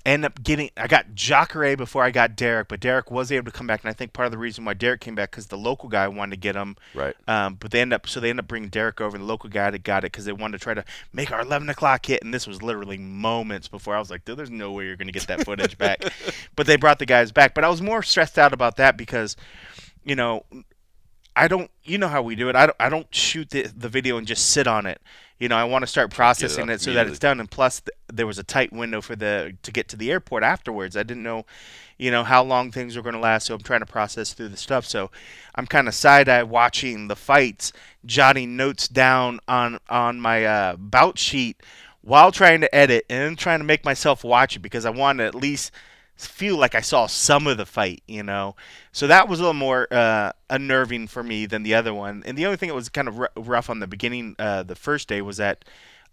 I 0.07 0.11
ended 0.11 0.31
up 0.31 0.41
getting. 0.41 0.69
I 0.77 0.87
got 0.87 1.15
Jacare 1.15 1.75
before 1.75 2.01
I 2.01 2.11
got 2.11 2.37
Derek, 2.37 2.69
but 2.69 2.79
Derek 2.79 3.11
was 3.11 3.29
able 3.29 3.51
to 3.51 3.51
come 3.51 3.67
back, 3.67 3.83
and 3.83 3.89
I 3.89 3.93
think 3.93 4.13
part 4.13 4.25
of 4.25 4.31
the 4.31 4.37
reason 4.37 4.63
why 4.63 4.73
Derek 4.73 5.01
came 5.01 5.15
back 5.15 5.31
because 5.31 5.47
the 5.47 5.57
local 5.57 5.89
guy 5.89 6.07
wanted 6.07 6.31
to 6.31 6.37
get 6.37 6.55
him. 6.55 6.77
Right. 6.95 7.13
Um, 7.27 7.55
but 7.55 7.71
they 7.71 7.81
end 7.81 7.91
up 7.91 8.07
so 8.07 8.21
they 8.21 8.29
end 8.29 8.39
up 8.39 8.47
bringing 8.47 8.69
Derek 8.69 9.01
over, 9.01 9.17
and 9.17 9.23
the 9.25 9.27
local 9.27 9.49
guy 9.49 9.69
that 9.69 9.83
got 9.83 10.05
it 10.05 10.13
because 10.13 10.23
they 10.23 10.31
wanted 10.31 10.59
to 10.59 10.63
try 10.63 10.73
to 10.73 10.85
make 11.11 11.33
our 11.33 11.41
11 11.41 11.67
o'clock 11.69 12.05
hit, 12.05 12.23
and 12.23 12.33
this 12.33 12.47
was 12.47 12.61
literally 12.63 12.97
moments 12.97 13.67
before 13.67 13.97
I 13.97 13.99
was 13.99 14.09
like, 14.09 14.23
"Dude, 14.23 14.37
there's 14.37 14.49
no 14.49 14.71
way 14.71 14.85
you're 14.85 14.95
gonna 14.95 15.11
get 15.11 15.27
that 15.27 15.43
footage 15.43 15.77
back." 15.77 16.01
But 16.55 16.67
they 16.67 16.77
brought 16.77 16.99
the 16.99 17.05
guys 17.05 17.31
back, 17.31 17.53
but 17.53 17.63
I 17.63 17.69
was 17.69 17.81
more 17.81 18.01
stressed 18.01 18.39
out 18.39 18.53
about 18.53 18.77
that 18.77 18.97
because, 18.97 19.35
you 20.03 20.15
know, 20.15 20.45
I 21.37 21.47
don't. 21.47 21.69
You 21.83 21.99
know 21.99 22.07
how 22.07 22.23
we 22.23 22.35
do 22.35 22.49
it. 22.49 22.55
I 22.55 22.65
don't. 22.65 22.75
I 22.79 22.89
don't 22.89 23.13
shoot 23.13 23.51
the 23.51 23.63
the 23.63 23.89
video 23.89 24.17
and 24.17 24.25
just 24.25 24.47
sit 24.49 24.65
on 24.67 24.87
it. 24.87 24.99
You 25.39 25.47
know, 25.47 25.55
I 25.55 25.65
want 25.65 25.83
to 25.83 25.87
start 25.87 26.09
processing 26.09 26.63
up 26.63 26.69
it, 26.71 26.81
so 26.81 26.93
that 26.93 27.05
it's 27.05 27.19
done. 27.19 27.39
And 27.39 27.49
plus, 27.49 27.81
th- 27.81 27.95
there 28.11 28.25
was 28.25 28.39
a 28.39 28.43
tight 28.43 28.73
window 28.73 29.01
for 29.01 29.15
the 29.15 29.55
to 29.61 29.71
get 29.71 29.87
to 29.89 29.95
the 29.95 30.11
airport 30.11 30.41
afterwards. 30.41 30.97
I 30.97 31.03
didn't 31.03 31.21
know, 31.21 31.45
you 31.99 32.09
know, 32.09 32.23
how 32.23 32.43
long 32.43 32.71
things 32.71 32.95
were 32.95 33.03
going 33.03 33.13
to 33.13 33.21
last. 33.21 33.45
So 33.45 33.53
I'm 33.53 33.61
trying 33.61 33.81
to 33.81 33.85
process 33.85 34.33
through 34.33 34.49
the 34.49 34.57
stuff. 34.57 34.85
So 34.85 35.11
I'm 35.53 35.67
kind 35.67 35.87
of 35.87 35.93
side 35.93 36.27
eye 36.27 36.41
watching 36.41 37.07
the 37.07 37.15
fights, 37.15 37.71
jotting 38.03 38.57
notes 38.57 38.87
down 38.87 39.39
on 39.47 39.77
on 39.89 40.19
my 40.19 40.43
uh, 40.43 40.75
bout 40.77 41.19
sheet 41.19 41.61
while 42.01 42.31
trying 42.31 42.61
to 42.61 42.75
edit, 42.75 43.05
and 43.11 43.19
then 43.19 43.35
trying 43.35 43.59
to 43.59 43.65
make 43.65 43.85
myself 43.85 44.23
watch 44.23 44.55
it 44.55 44.59
because 44.59 44.85
I 44.85 44.89
want 44.89 45.19
to 45.19 45.25
at 45.25 45.35
least 45.35 45.71
feel 46.17 46.57
like 46.57 46.75
I 46.75 46.81
saw 46.81 47.05
some 47.05 47.47
of 47.47 47.57
the 47.57 47.65
fight, 47.65 48.01
you 48.07 48.23
know. 48.23 48.55
So 48.91 49.07
that 49.07 49.27
was 49.27 49.39
a 49.39 49.43
little 49.43 49.53
more 49.53 49.87
uh, 49.91 50.31
unnerving 50.49 51.07
for 51.07 51.23
me 51.23 51.45
than 51.45 51.63
the 51.63 51.75
other 51.75 51.93
one. 51.93 52.23
And 52.25 52.37
the 52.37 52.45
only 52.45 52.57
thing 52.57 52.69
that 52.69 52.75
was 52.75 52.89
kind 52.89 53.07
of 53.07 53.19
r- 53.19 53.31
rough 53.35 53.69
on 53.69 53.79
the 53.79 53.87
beginning, 53.87 54.35
uh, 54.39 54.63
the 54.63 54.75
first 54.75 55.07
day, 55.07 55.21
was 55.21 55.37
that 55.37 55.63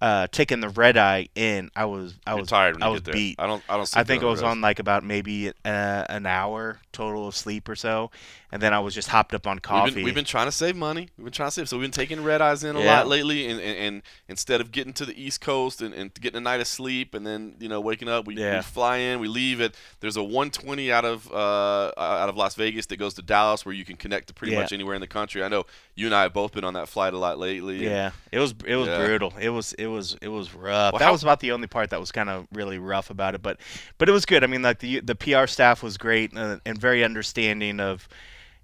uh, 0.00 0.26
taking 0.32 0.60
the 0.60 0.68
red 0.68 0.96
eye 0.96 1.28
in. 1.34 1.70
I 1.76 1.84
was 1.86 2.14
I 2.26 2.32
You're 2.32 2.40
was 2.40 2.48
tired 2.48 2.74
when 2.76 2.82
I 2.82 2.88
was 2.88 3.00
get 3.00 3.04
there. 3.06 3.14
beat. 3.14 3.36
I 3.38 3.46
don't. 3.46 3.62
I 3.68 3.76
don't. 3.76 3.96
I 3.96 4.04
think 4.04 4.22
I 4.22 4.26
was 4.26 4.42
on 4.42 4.60
like 4.60 4.78
about 4.78 5.04
maybe 5.04 5.48
uh, 5.64 6.04
an 6.08 6.26
hour 6.26 6.80
total 6.92 7.26
of 7.26 7.34
sleep 7.34 7.68
or 7.68 7.74
so, 7.74 8.10
and 8.52 8.60
then 8.62 8.72
I 8.72 8.78
was 8.80 8.94
just 8.94 9.08
hopped 9.08 9.34
up 9.34 9.46
on 9.46 9.58
coffee. 9.58 9.86
We've 9.86 9.94
been, 9.96 10.04
we've 10.04 10.14
been 10.14 10.24
trying 10.24 10.46
to 10.46 10.52
save 10.52 10.76
money. 10.76 11.08
We've 11.16 11.24
been 11.24 11.32
trying 11.32 11.48
to 11.48 11.52
save, 11.52 11.68
so 11.68 11.76
we've 11.76 11.84
been 11.84 11.90
taking 11.90 12.22
red 12.22 12.40
eyes 12.42 12.62
in 12.64 12.76
a 12.76 12.80
Yeah. 12.80 12.98
lot 12.98 13.08
lately, 13.08 13.48
and, 13.48 13.60
and, 13.60 13.78
and 13.78 14.02
instead 14.28 14.60
of 14.60 14.70
getting 14.70 14.92
to 14.94 15.04
the 15.04 15.20
East 15.20 15.40
Coast 15.40 15.80
and, 15.82 15.92
and 15.94 16.12
getting 16.14 16.36
a 16.38 16.40
night 16.40 16.60
of 16.60 16.66
sleep, 16.66 17.14
and 17.14 17.26
then 17.26 17.54
you 17.58 17.68
know 17.68 17.80
waking 17.80 18.08
up, 18.08 18.26
we, 18.26 18.36
Yeah. 18.36 18.56
we 18.58 18.62
fly 18.62 18.98
in, 18.98 19.20
we 19.20 19.28
leave 19.28 19.60
it. 19.60 19.74
There's 20.00 20.16
a 20.16 20.22
120 20.22 20.92
out 20.92 21.04
of 21.04 21.30
uh, 21.32 21.92
out 21.96 22.28
of 22.28 22.36
Las 22.36 22.54
Vegas 22.54 22.86
that 22.86 22.96
goes 22.98 23.14
to 23.14 23.22
Dallas, 23.22 23.64
where 23.66 23.74
you 23.74 23.84
can 23.84 23.96
connect 23.96 24.28
to 24.28 24.34
pretty 24.34 24.52
Yeah. 24.52 24.60
much 24.60 24.72
anywhere 24.72 24.94
in 24.94 25.00
the 25.00 25.06
country. 25.08 25.42
I 25.42 25.48
know 25.48 25.64
you 25.96 26.06
and 26.06 26.14
I 26.14 26.22
have 26.22 26.32
both 26.32 26.52
been 26.52 26.64
on 26.64 26.74
that 26.74 26.88
flight 26.88 27.14
a 27.14 27.18
lot 27.18 27.38
lately. 27.38 27.84
Yeah, 27.84 28.10
it 28.30 28.38
was 28.38 28.54
it 28.66 28.76
was 28.76 28.88
brutal. 28.88 29.32
It 29.40 29.48
was 29.50 29.72
it 29.74 29.83
was 29.86 30.16
it 30.22 30.28
was 30.28 30.54
rough. 30.54 30.92
Well, 30.92 30.98
that 30.98 31.06
how- 31.06 31.12
was 31.12 31.22
about 31.22 31.40
the 31.40 31.52
only 31.52 31.66
part 31.66 31.90
that 31.90 32.00
was 32.00 32.12
kind 32.12 32.28
of 32.28 32.46
really 32.52 32.78
rough 32.78 33.10
about 33.10 33.34
it, 33.34 33.42
but 33.42 33.58
but 33.98 34.08
it 34.08 34.12
was 34.12 34.26
good. 34.26 34.44
I 34.44 34.46
mean, 34.46 34.62
like 34.62 34.78
the 34.80 35.00
the 35.00 35.14
PR 35.14 35.46
staff 35.46 35.82
was 35.82 35.96
great 35.96 36.36
uh, 36.36 36.58
and 36.66 36.78
very 36.78 37.04
understanding 37.04 37.80
of, 37.80 38.08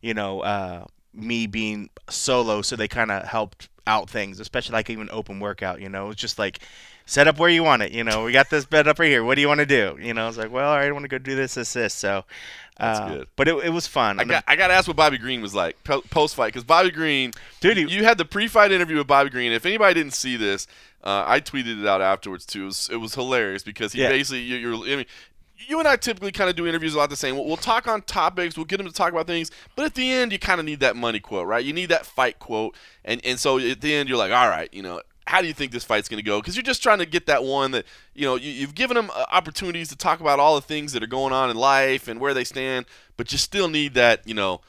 you 0.01 0.15
know, 0.15 0.41
uh, 0.41 0.85
me 1.13 1.47
being 1.47 1.91
solo, 2.09 2.63
so 2.63 2.77
they 2.77 2.89
kind 2.89 3.11
of 3.11 3.25
helped 3.25 3.69
out 3.87 4.09
things, 4.09 4.39
especially 4.41 4.75
like 4.75 4.91
even 4.91 5.09
open 5.11 5.41
workout. 5.41 5.81
You 5.81 5.89
know, 5.89 6.11
it's 6.11 6.21
just 6.21 6.39
like 6.39 6.61
set 7.07 7.27
up 7.27 7.39
where 7.39 7.49
you 7.51 7.65
want 7.65 7.83
it. 7.83 7.91
You 7.93 8.05
know, 8.05 8.25
we 8.25 8.33
got 8.33 8.51
this 8.51 8.65
bed 8.65 8.87
up 8.87 8.99
right 8.99 9.09
here. 9.09 9.25
What 9.25 9.35
do 9.35 9.41
you 9.41 9.49
want 9.49 9.61
to 9.61 9.67
do? 9.67 9.97
You 10.01 10.15
know, 10.15 10.29
it's 10.29 10.37
like, 10.39 10.53
well, 10.53 10.71
all 10.71 10.77
right, 10.77 10.87
I 10.87 10.93
want 10.93 11.03
to 11.05 11.09
go 11.09 11.19
do 11.19 11.35
this, 11.35 11.55
this, 11.55 11.73
this. 11.73 11.93
So, 11.95 12.25
That's 12.81 12.99
uh, 13.01 13.09
good. 13.09 13.29
But 13.37 13.49
it, 13.49 13.55
it 13.65 13.71
was 13.71 13.87
fun. 13.87 14.19
I 14.19 14.25
mean, 14.25 14.31
got 14.31 14.45
I 14.49 14.57
got 14.57 14.69
to 14.69 14.75
ask 14.75 14.89
what 14.89 14.97
Bobby 14.97 15.19
Green 15.19 15.41
was 15.43 15.55
like 15.55 15.77
post 15.85 16.35
fight 16.35 16.47
because 16.49 16.65
Bobby 16.65 16.91
Green, 16.91 17.33
Dude, 17.61 17.77
you, 17.77 17.87
he- 17.87 17.95
you 17.97 18.05
had 18.05 18.19
the 18.19 18.25
pre-fight 18.25 18.73
interview 18.73 18.97
with 18.99 19.07
Bobby 19.07 19.31
Green. 19.31 19.53
If 19.53 19.67
anybody 19.67 19.95
didn't 19.95 20.15
see 20.15 20.37
this, 20.37 20.67
uh, 21.05 21.25
I 21.27 21.41
tweeted 21.41 21.81
it 21.81 21.87
out 21.87 22.01
afterwards 22.03 22.45
too. 22.47 22.63
It 22.63 22.67
was, 22.67 22.89
it 22.93 22.97
was 22.97 23.15
hilarious 23.15 23.63
because 23.63 23.93
he 23.93 24.01
Yeah. 24.03 24.09
basically 24.09 24.41
you, 24.41 24.57
you're. 24.57 24.75
I 24.75 24.97
mean, 24.97 25.07
you 25.59 25.79
and 25.79 25.87
I 25.87 25.97
typically 25.97 26.33
kind 26.33 26.49
of 26.49 26.57
do 26.57 26.67
interviews 26.67 26.95
a 26.95 26.99
lot 26.99 27.11
the 27.11 27.17
same. 27.17 27.37
We'll, 27.37 27.45
we'll 27.45 27.57
talk 27.59 27.87
on 27.87 28.01
topics, 28.03 28.57
we'll 28.57 28.65
get 28.65 28.79
them 28.79 28.87
to 28.87 28.93
talk 28.93 29.13
about 29.13 29.27
things, 29.27 29.51
but 29.77 29.85
at 29.85 29.95
the 29.95 30.11
end, 30.11 30.33
you 30.33 30.39
kind 30.39 30.59
of 30.59 30.65
need 30.67 30.81
that 30.81 30.97
money 30.97 31.21
quote, 31.21 31.47
right? 31.47 31.65
You 31.65 31.73
need 31.75 31.91
that 31.91 32.07
fight 32.07 32.39
quote, 32.39 32.75
and 33.05 33.21
and 33.25 33.39
so 33.39 33.59
at 33.59 33.81
the 33.83 33.95
end, 33.95 34.09
you're 34.09 34.19
like, 34.19 34.33
all 34.33 34.49
right, 34.49 34.73
you 34.73 34.83
know, 34.83 35.01
how 35.31 35.41
do 35.41 35.47
you 35.47 35.55
think 35.55 35.71
this 35.71 35.85
fight's 35.85 36.09
going 36.09 36.19
to 36.19 36.29
go? 36.29 36.41
Because 36.41 36.57
you're 36.57 36.65
just 36.65 36.83
trying 36.83 36.99
to 36.99 37.07
get 37.07 37.27
that 37.27 37.45
one 37.45 37.71
that 37.71 37.87
you 38.15 38.25
know 38.27 38.35
you, 38.35 38.51
you've 38.51 38.75
given 38.75 38.97
them 38.97 39.11
uh, 39.15 39.27
opportunities 39.31 39.89
to 39.91 39.97
talk 39.97 40.19
about 40.19 40.41
all 40.41 40.57
the 40.57 40.61
things 40.61 40.93
that 40.93 41.05
are 41.05 41.09
going 41.09 41.33
on 41.33 41.51
in 41.51 41.57
life 41.57 42.09
and 42.09 42.19
where 42.19 42.35
they 42.35 42.43
stand, 42.43 42.85
but 43.17 43.31
you 43.31 43.39
still 43.39 43.69
need 43.69 43.95
that 43.95 44.27
you 44.27 44.35
know 44.35 44.61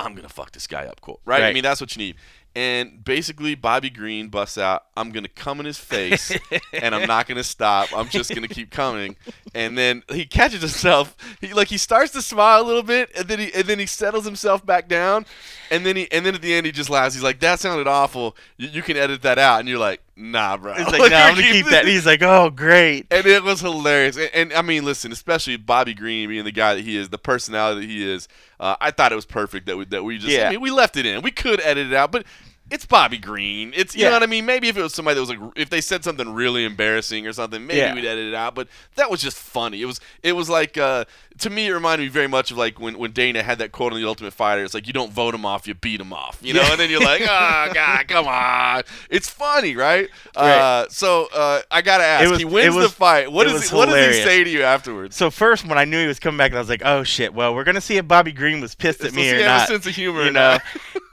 I'm 0.00 0.16
gonna 0.16 0.28
fuck 0.28 0.50
this 0.50 0.66
guy 0.66 0.86
up 0.86 1.00
quote, 1.00 1.20
right? 1.24 1.42
I 1.44 1.52
mean 1.52 1.62
that's 1.62 1.80
what 1.80 1.94
you 1.94 2.00
need. 2.02 2.16
And 2.56 3.04
basically, 3.04 3.54
Bobby 3.54 3.90
Green 3.90 4.28
busts 4.28 4.58
out, 4.58 4.86
"I'm 4.96 5.12
gonna 5.12 5.28
come 5.28 5.60
in 5.60 5.66
his 5.66 5.78
face, 5.78 6.36
and 6.72 6.92
I'm 6.92 7.06
not 7.06 7.28
gonna 7.28 7.44
stop. 7.44 7.96
I'm 7.96 8.08
just 8.08 8.34
gonna 8.34 8.48
keep 8.48 8.70
coming." 8.72 9.14
And 9.54 9.78
then 9.78 10.02
he 10.10 10.24
catches 10.24 10.62
himself. 10.62 11.16
He 11.40 11.52
like 11.52 11.68
he 11.68 11.78
starts 11.78 12.10
to 12.14 12.22
smile 12.22 12.60
a 12.60 12.66
little 12.66 12.82
bit, 12.82 13.10
and 13.16 13.28
then 13.28 13.38
he 13.38 13.54
and 13.54 13.68
then 13.68 13.78
he 13.78 13.86
settles 13.86 14.24
himself 14.24 14.66
back 14.66 14.88
down, 14.88 15.26
and 15.70 15.84
then 15.84 15.96
he 15.96 16.10
and 16.12 16.24
then 16.24 16.34
at 16.34 16.42
the 16.42 16.54
end 16.54 16.66
he 16.66 16.72
just 16.72 16.90
laughs. 16.90 17.14
He's 17.14 17.22
like, 17.22 17.40
"That 17.40 17.60
sounded 17.60 17.86
awful. 17.86 18.36
You, 18.56 18.68
you 18.68 18.82
can 18.82 18.96
edit 18.96 19.22
that 19.22 19.38
out." 19.38 19.60
And 19.60 19.68
you're 19.68 19.78
like, 19.78 20.00
"Nah, 20.16 20.56
bro." 20.56 20.74
it's 20.76 20.90
like, 20.98 21.10
no, 21.10 21.16
I'm 21.16 21.34
gonna 21.34 21.46
keep 21.46 21.66
that. 21.66 21.86
He's 21.86 22.06
like, 22.06 22.22
oh, 22.22 22.50
great. 22.50 23.06
and 23.10 23.26
it 23.26 23.42
was 23.42 23.60
hilarious. 23.60 24.16
And, 24.16 24.30
and 24.34 24.52
I 24.52 24.62
mean, 24.62 24.84
listen, 24.84 25.12
especially 25.12 25.56
Bobby 25.56 25.94
Green 25.94 26.28
being 26.28 26.44
the 26.44 26.52
guy 26.52 26.74
that 26.74 26.84
he 26.84 26.96
is, 26.96 27.08
the 27.08 27.18
personality 27.18 27.82
that 27.82 27.92
he 27.92 28.10
is. 28.10 28.28
Uh, 28.60 28.76
I 28.80 28.90
thought 28.90 29.12
it 29.12 29.16
was 29.16 29.26
perfect 29.26 29.66
that 29.66 29.76
we 29.76 29.84
that 29.86 30.04
we 30.04 30.18
just. 30.18 30.32
Yeah. 30.32 30.48
I 30.48 30.50
mean, 30.50 30.60
we 30.60 30.70
left 30.70 30.96
it 30.96 31.06
in. 31.06 31.22
We 31.22 31.30
could 31.30 31.60
edit 31.60 31.88
it 31.88 31.94
out, 31.94 32.12
but. 32.12 32.24
It's 32.70 32.84
Bobby 32.84 33.16
Green. 33.18 33.72
It's 33.74 33.94
you 33.96 34.02
Yeah. 34.02 34.08
know 34.10 34.16
what 34.16 34.22
I 34.24 34.26
mean. 34.26 34.44
Maybe 34.44 34.68
if 34.68 34.76
it 34.76 34.82
was 34.82 34.92
somebody 34.92 35.14
that 35.14 35.20
was 35.20 35.30
like, 35.30 35.38
if 35.56 35.70
they 35.70 35.80
said 35.80 36.04
something 36.04 36.34
really 36.34 36.64
embarrassing 36.66 37.26
or 37.26 37.32
something, 37.32 37.66
maybe 37.66 37.78
Yeah. 37.78 37.94
we'd 37.94 38.04
edit 38.04 38.26
it 38.28 38.34
out. 38.34 38.54
But 38.54 38.68
that 38.96 39.10
was 39.10 39.22
just 39.22 39.38
funny. 39.38 39.80
It 39.80 39.86
was 39.86 40.00
it 40.22 40.32
was 40.34 40.50
like 40.50 40.76
uh, 40.76 41.06
to 41.38 41.50
me, 41.50 41.68
it 41.68 41.72
reminded 41.72 42.04
me 42.04 42.08
very 42.08 42.26
much 42.26 42.50
of 42.50 42.58
like 42.58 42.78
when, 42.78 42.98
when 42.98 43.12
Dana 43.12 43.42
had 43.42 43.58
that 43.58 43.72
quote 43.72 43.92
on 43.94 44.00
the 44.00 44.06
Ultimate 44.06 44.34
Fighter. 44.34 44.64
It's 44.64 44.74
like 44.74 44.86
you 44.86 44.92
don't 44.92 45.12
vote 45.12 45.34
him 45.34 45.46
off, 45.46 45.66
you 45.66 45.74
beat 45.74 46.00
him 46.00 46.12
off. 46.12 46.38
You 46.42 46.52
know, 46.54 46.60
Yeah. 46.62 46.72
and 46.72 46.80
then 46.80 46.90
you're 46.90 47.00
like, 47.00 47.22
oh 47.22 47.70
god, 47.74 48.06
come 48.08 48.26
on. 48.28 48.82
It's 49.08 49.28
funny, 49.30 49.74
right? 49.74 50.08
Uh, 50.36 50.86
so 50.90 51.28
uh, 51.34 51.62
I 51.70 51.80
gotta 51.80 52.04
ask. 52.04 52.28
was- 52.30 52.38
he 52.38 52.44
wins 52.44 52.74
was- 52.74 52.90
the 52.90 52.94
fight. 52.94 53.32
What 53.32 53.46
was 53.46 53.70
he, 53.70 53.74
what 53.76 53.86
does 53.88 54.14
he 54.16 54.22
say 54.22 54.44
to 54.44 54.50
you 54.50 54.62
afterwards? 54.62 55.16
So 55.16 55.30
first, 55.30 55.66
when 55.66 55.78
I 55.78 55.84
knew 55.86 56.00
he 56.00 56.06
was 56.06 56.18
coming 56.20 56.36
back, 56.36 56.52
I 56.52 56.58
was 56.58 56.68
like, 56.68 56.82
"Oh 56.84 57.02
shit! 57.02 57.32
Well, 57.32 57.54
we're 57.54 57.64
gonna 57.64 57.80
see 57.80 57.96
if 57.96 58.06
Bobby 58.06 58.32
Green 58.32 58.60
was 58.60 58.74
pissed 58.74 59.00
at 59.02 59.10
So 59.10 59.16
me 59.16 59.30
or 59.30 59.44
not." 59.46 59.68
sense 59.68 59.86
of 59.86 59.94
humor, 59.94 60.24
you 60.24 60.32
know. 60.32 60.58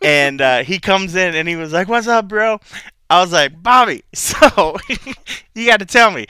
and 0.06 0.42
uh, 0.42 0.64
he 0.64 0.80
comes 0.80 1.16
in 1.16 1.36
and 1.36 1.48
he 1.48 1.56
was 1.56 1.74
like, 1.74 1.88
"What's 1.88 2.08
up, 2.08 2.28
bro?" 2.28 2.60
I 3.10 3.22
was 3.22 3.32
like, 3.32 3.62
"Bobby, 3.62 4.04
so 4.14 4.78
you 5.56 5.66
got 5.68 5.80
to 5.80 5.86
tell 5.86 6.12
me." 6.12 6.28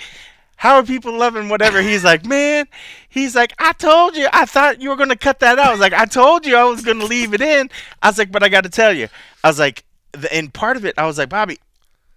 How 0.58 0.76
are 0.76 0.84
people 0.84 1.12
loving 1.16 1.50
whatever? 1.50 1.82
He's 1.82 2.06
like, 2.06 2.26
man. 2.26 2.66
He's 3.10 3.36
like, 3.36 3.54
I 3.60 3.74
told 3.74 4.16
you. 4.16 4.28
I 4.32 4.46
thought 4.46 4.82
you 4.82 4.90
were 4.90 4.96
gonna 4.96 5.18
cut 5.18 5.42
that 5.42 5.60
out. 5.60 5.68
I 5.68 5.72
was 5.72 5.82
like, 5.82 5.92
I 5.92 6.06
told 6.06 6.46
you 6.46 6.56
I 6.56 6.64
was 6.64 6.82
gonna 6.82 7.04
leave 7.04 7.34
it 7.34 7.42
in. 7.42 7.70
I 8.02 8.08
was 8.08 8.18
like, 8.18 8.32
but 8.32 8.42
I 8.42 8.48
got 8.48 8.64
to 8.64 8.70
tell 8.70 8.94
you. 8.94 9.10
I 9.44 9.50
was 9.50 9.60
like, 9.60 9.84
the, 10.14 10.34
and 10.34 10.52
part 10.54 10.78
of 10.78 10.86
it, 10.86 10.96
I 10.98 11.06
was 11.06 11.18
like, 11.18 11.28
Bobby, 11.28 11.60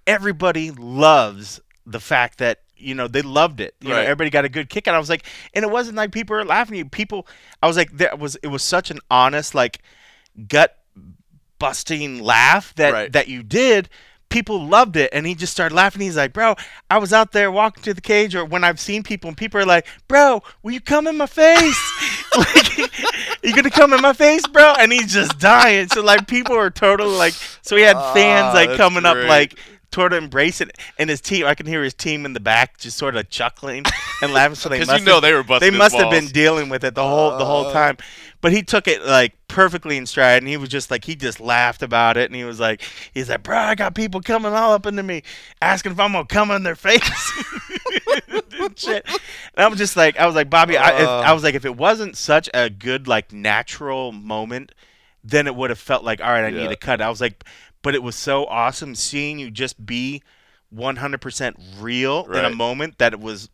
everybody 0.07 0.71
loves 0.71 1.61
the 1.85 1.99
fact 2.01 2.39
that 2.39 2.61
you 2.77 2.95
know 2.95 3.09
they 3.09 3.23
loved 3.23 3.61
it. 3.61 3.75
You 3.81 3.89
know, 3.89 3.97
Right. 3.97 4.05
everybody 4.05 4.31
got 4.31 4.45
a 4.45 4.49
good 4.49 4.71
kick 4.71 4.87
out. 4.87 4.95
I 4.95 4.99
was 5.01 5.11
like, 5.11 5.25
and 5.53 5.65
it 5.65 5.71
wasn't 5.71 5.97
like 5.97 6.13
people 6.13 6.37
were 6.37 6.45
laughing 6.45 6.77
at 6.77 6.79
you. 6.79 6.85
People, 6.89 7.27
I 7.61 7.67
was 7.67 7.77
like, 7.77 7.91
there 7.97 8.15
was 8.17 8.37
it 8.37 8.49
was 8.49 8.63
such 8.63 8.93
an 8.93 9.01
honest, 9.11 9.53
like 9.55 9.81
gut 10.47 10.78
busting 11.59 12.23
laugh 12.23 12.75
that 12.77 12.93
Right. 12.93 13.13
that 13.13 13.29
you 13.29 13.43
did. 13.43 13.89
People 14.31 14.67
loved 14.67 14.95
it, 14.97 15.09
and 15.15 15.27
he 15.27 15.35
just 15.35 15.53
started 15.53 15.75
laughing. 15.75 16.03
He's 16.03 16.17
like, 16.19 16.35
"Bro, 16.35 16.57
I 16.91 16.99
was 16.99 17.15
out 17.15 17.33
there 17.33 17.51
walking 17.51 17.83
to 17.85 17.95
the 17.95 18.03
cage, 18.03 18.35
or 18.35 18.45
when 18.45 18.63
I've 18.63 18.79
seen 18.79 19.03
people, 19.03 19.29
and 19.29 19.37
people 19.37 19.59
are 19.59 19.65
like, 19.65 19.87
"Bro, 20.07 20.43
will 20.63 20.73
you 20.73 20.83
come 20.83 21.07
in 21.07 21.17
my 21.17 21.27
face? 21.27 22.29
like, 22.37 22.79
you 23.43 23.55
gonna 23.55 23.71
come 23.71 23.95
in 23.95 24.03
my 24.03 24.13
face, 24.13 24.47
bro?" 24.47 24.75
And 24.79 24.93
he's 24.93 25.13
just 25.15 25.39
dying. 25.39 25.89
So 25.89 26.03
like, 26.03 26.27
people 26.29 26.57
were 26.57 26.69
totally 26.71 27.17
like, 27.17 27.33
so 27.63 27.75
he 27.75 27.83
had 27.83 27.97
fans 28.13 28.49
Ah, 28.49 28.53
like 28.55 28.69
that's 28.69 28.77
coming 28.79 29.07
up 29.07 29.17
like 29.17 29.59
embrace 30.13 30.61
it, 30.61 30.71
and 30.99 31.11
his 31.11 31.21
team. 31.21 31.45
I 31.47 31.55
can 31.57 31.67
hear 31.67 31.83
his 31.83 31.95
team 31.95 32.25
in 32.25 32.33
the 32.35 32.39
back 32.41 32.79
just 32.79 32.97
sort 32.99 33.17
of 33.17 33.29
chuckling 33.31 33.85
and 34.23 34.33
laughing. 34.33 34.55
So 34.55 34.69
they 34.69 34.77
Because 34.79 34.89
must 34.89 35.01
you 35.01 35.07
know 35.07 35.15
have, 35.15 35.23
they 35.23 35.33
were 35.33 35.43
busting 35.43 35.73
they 35.73 35.77
must 35.77 35.97
have 35.97 36.11
been 36.11 36.27
dealing 36.27 36.69
with 36.69 36.85
it 36.85 36.95
the 36.95 37.03
whole 37.03 37.37
the 37.39 37.45
whole 37.45 37.67
Uh. 37.69 37.73
time. 37.73 37.97
But 38.41 38.53
he 38.53 38.63
took 38.63 38.87
it 38.87 39.05
like 39.05 39.33
perfectly 39.59 39.97
in 39.97 40.07
stride, 40.07 40.41
and 40.41 40.47
he 40.47 40.57
was 40.57 40.69
just 40.69 40.89
like 40.89 41.05
he 41.05 41.17
just 41.17 41.41
laughed 41.41 41.83
about 41.83 42.17
it, 42.17 42.27
and 42.31 42.37
he 42.37 42.45
was 42.45 42.61
like 42.61 42.81
he's 43.13 43.29
like, 43.29 43.43
bro, 43.43 43.57
I 43.59 43.75
got 43.75 43.93
people 43.93 44.21
coming 44.21 44.53
all 44.53 44.73
up 44.73 44.87
into 44.87 45.03
me, 45.03 45.25
asking 45.61 45.91
if 45.91 45.99
I'm 45.99 46.13
gonna 46.13 46.27
come 46.27 46.53
in 46.53 46.63
their 46.63 46.77
face. 46.77 47.03
Shit. 48.77 49.05
And 49.09 49.19
I 49.65 49.67
was 49.67 49.77
just 49.79 49.97
like, 49.97 50.17
I 50.17 50.27
was 50.27 50.37
like, 50.37 50.49
Bobby, 50.49 50.77
I, 50.77 51.01
if, 51.01 51.09
Uh. 51.09 51.19
I 51.19 51.33
was 51.33 51.43
like, 51.43 51.57
if 51.57 51.65
it 51.65 51.77
wasn't 51.77 52.17
such 52.17 52.49
a 52.55 52.71
good 52.71 53.09
like 53.09 53.33
natural 53.33 54.13
moment, 54.13 54.71
then 55.25 55.49
it 55.49 55.57
would 55.57 55.71
have 55.71 55.79
felt 55.81 56.05
like, 56.05 56.21
all 56.21 56.31
right, 56.31 56.45
I 56.45 56.49
Yeah. 56.51 56.63
need 56.63 56.69
to 56.71 56.77
cut. 56.77 57.01
I 57.01 57.11
was 57.11 57.21
like, 57.21 57.43
but 57.83 57.97
it 57.97 58.03
was 58.05 58.15
so 58.15 58.47
awesome 58.47 58.95
seeing 58.95 59.41
you 59.41 59.51
just 59.51 59.85
be 59.85 60.23
100% 60.73 61.55
real 61.81 62.31
in 62.33 62.45
a 62.45 62.51
moment 62.55 62.99
that 62.99 63.13
it 63.13 63.19
was 63.19 63.49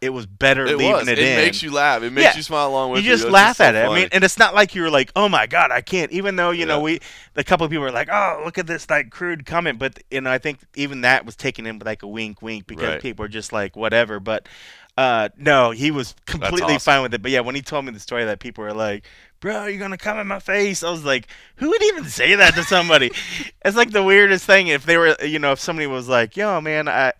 it 0.00 0.10
was 0.10 0.26
better 0.26 0.66
It 0.66 0.76
leaving 0.76 0.92
was. 0.92 1.08
it, 1.08 1.18
It, 1.18 1.24
in. 1.26 1.38
It 1.38 1.44
makes 1.44 1.62
you 1.62 1.72
laugh. 1.72 2.02
It 2.02 2.12
makes 2.12 2.24
Yeah. 2.24 2.36
you 2.36 2.42
smile 2.42 2.68
along 2.68 2.90
with 2.90 3.02
you 3.04 3.10
you. 3.10 3.16
just 3.16 3.28
laugh 3.30 3.56
so 3.56 3.64
at 3.64 3.74
it. 3.74 3.86
I 3.88 3.94
mean, 3.94 4.08
and 4.12 4.22
it's 4.24 4.38
not 4.38 4.54
like 4.54 4.74
you 4.74 4.82
were 4.82 4.90
like, 4.90 5.10
"Oh 5.16 5.28
my 5.28 5.46
god, 5.46 5.70
I 5.70 5.80
can't." 5.80 6.12
Even 6.12 6.36
though 6.36 6.50
you 6.50 6.66
know 6.66 6.80
we, 6.80 7.00
a 7.34 7.42
couple 7.44 7.64
of 7.64 7.70
people 7.70 7.84
were 7.84 7.90
like, 7.92 8.08
"Oh, 8.12 8.42
look 8.44 8.58
at 8.58 8.66
this 8.66 8.88
like 8.90 9.10
crude 9.10 9.46
comment," 9.46 9.78
but 9.78 9.98
you 10.10 10.20
know 10.20 10.30
I 10.30 10.38
think 10.38 10.58
even 10.74 11.00
that 11.00 11.24
was 11.24 11.34
taken 11.36 11.66
in 11.66 11.78
with 11.78 11.86
like 11.86 12.02
a 12.02 12.06
wink, 12.08 12.42
wink 12.42 12.66
because 12.66 12.88
Right. 12.88 13.00
people 13.02 13.22
were 13.24 13.28
just 13.28 13.52
like 13.52 13.74
whatever. 13.74 14.20
But 14.20 14.46
uh, 14.98 15.28
no, 15.36 15.70
he 15.72 15.90
was 15.90 16.14
completely 16.26 16.74
awesome. 16.74 16.78
fine 16.80 17.02
with 17.02 17.14
it. 17.14 17.22
But 17.22 17.30
yeah, 17.30 17.40
when 17.40 17.54
he 17.54 17.62
told 17.62 17.84
me 17.84 17.92
the 17.92 18.00
story 18.00 18.24
that 18.26 18.38
people 18.38 18.64
were 18.64 18.72
like, 18.74 19.06
"Bro, 19.40 19.66
you're 19.66 19.78
gonna 19.78 19.96
come 19.98 20.18
in 20.18 20.26
my 20.26 20.40
face," 20.40 20.82
I 20.82 20.90
was 20.90 21.04
like, 21.04 21.26
"Who 21.56 21.70
would 21.70 21.82
even 21.84 22.04
say 22.04 22.34
that 22.34 22.54
to 22.54 22.62
somebody?" 22.64 23.10
it's 23.64 23.76
like 23.76 23.90
the 23.92 24.02
weirdest 24.02 24.44
thing. 24.44 24.68
If 24.68 24.84
they 24.84 24.98
were, 24.98 25.16
you 25.22 25.38
know, 25.38 25.52
if 25.52 25.60
somebody 25.60 25.86
was 25.86 26.06
like, 26.06 26.36
"Yo, 26.36 26.60
man, 26.60 26.86
I." 26.86 27.12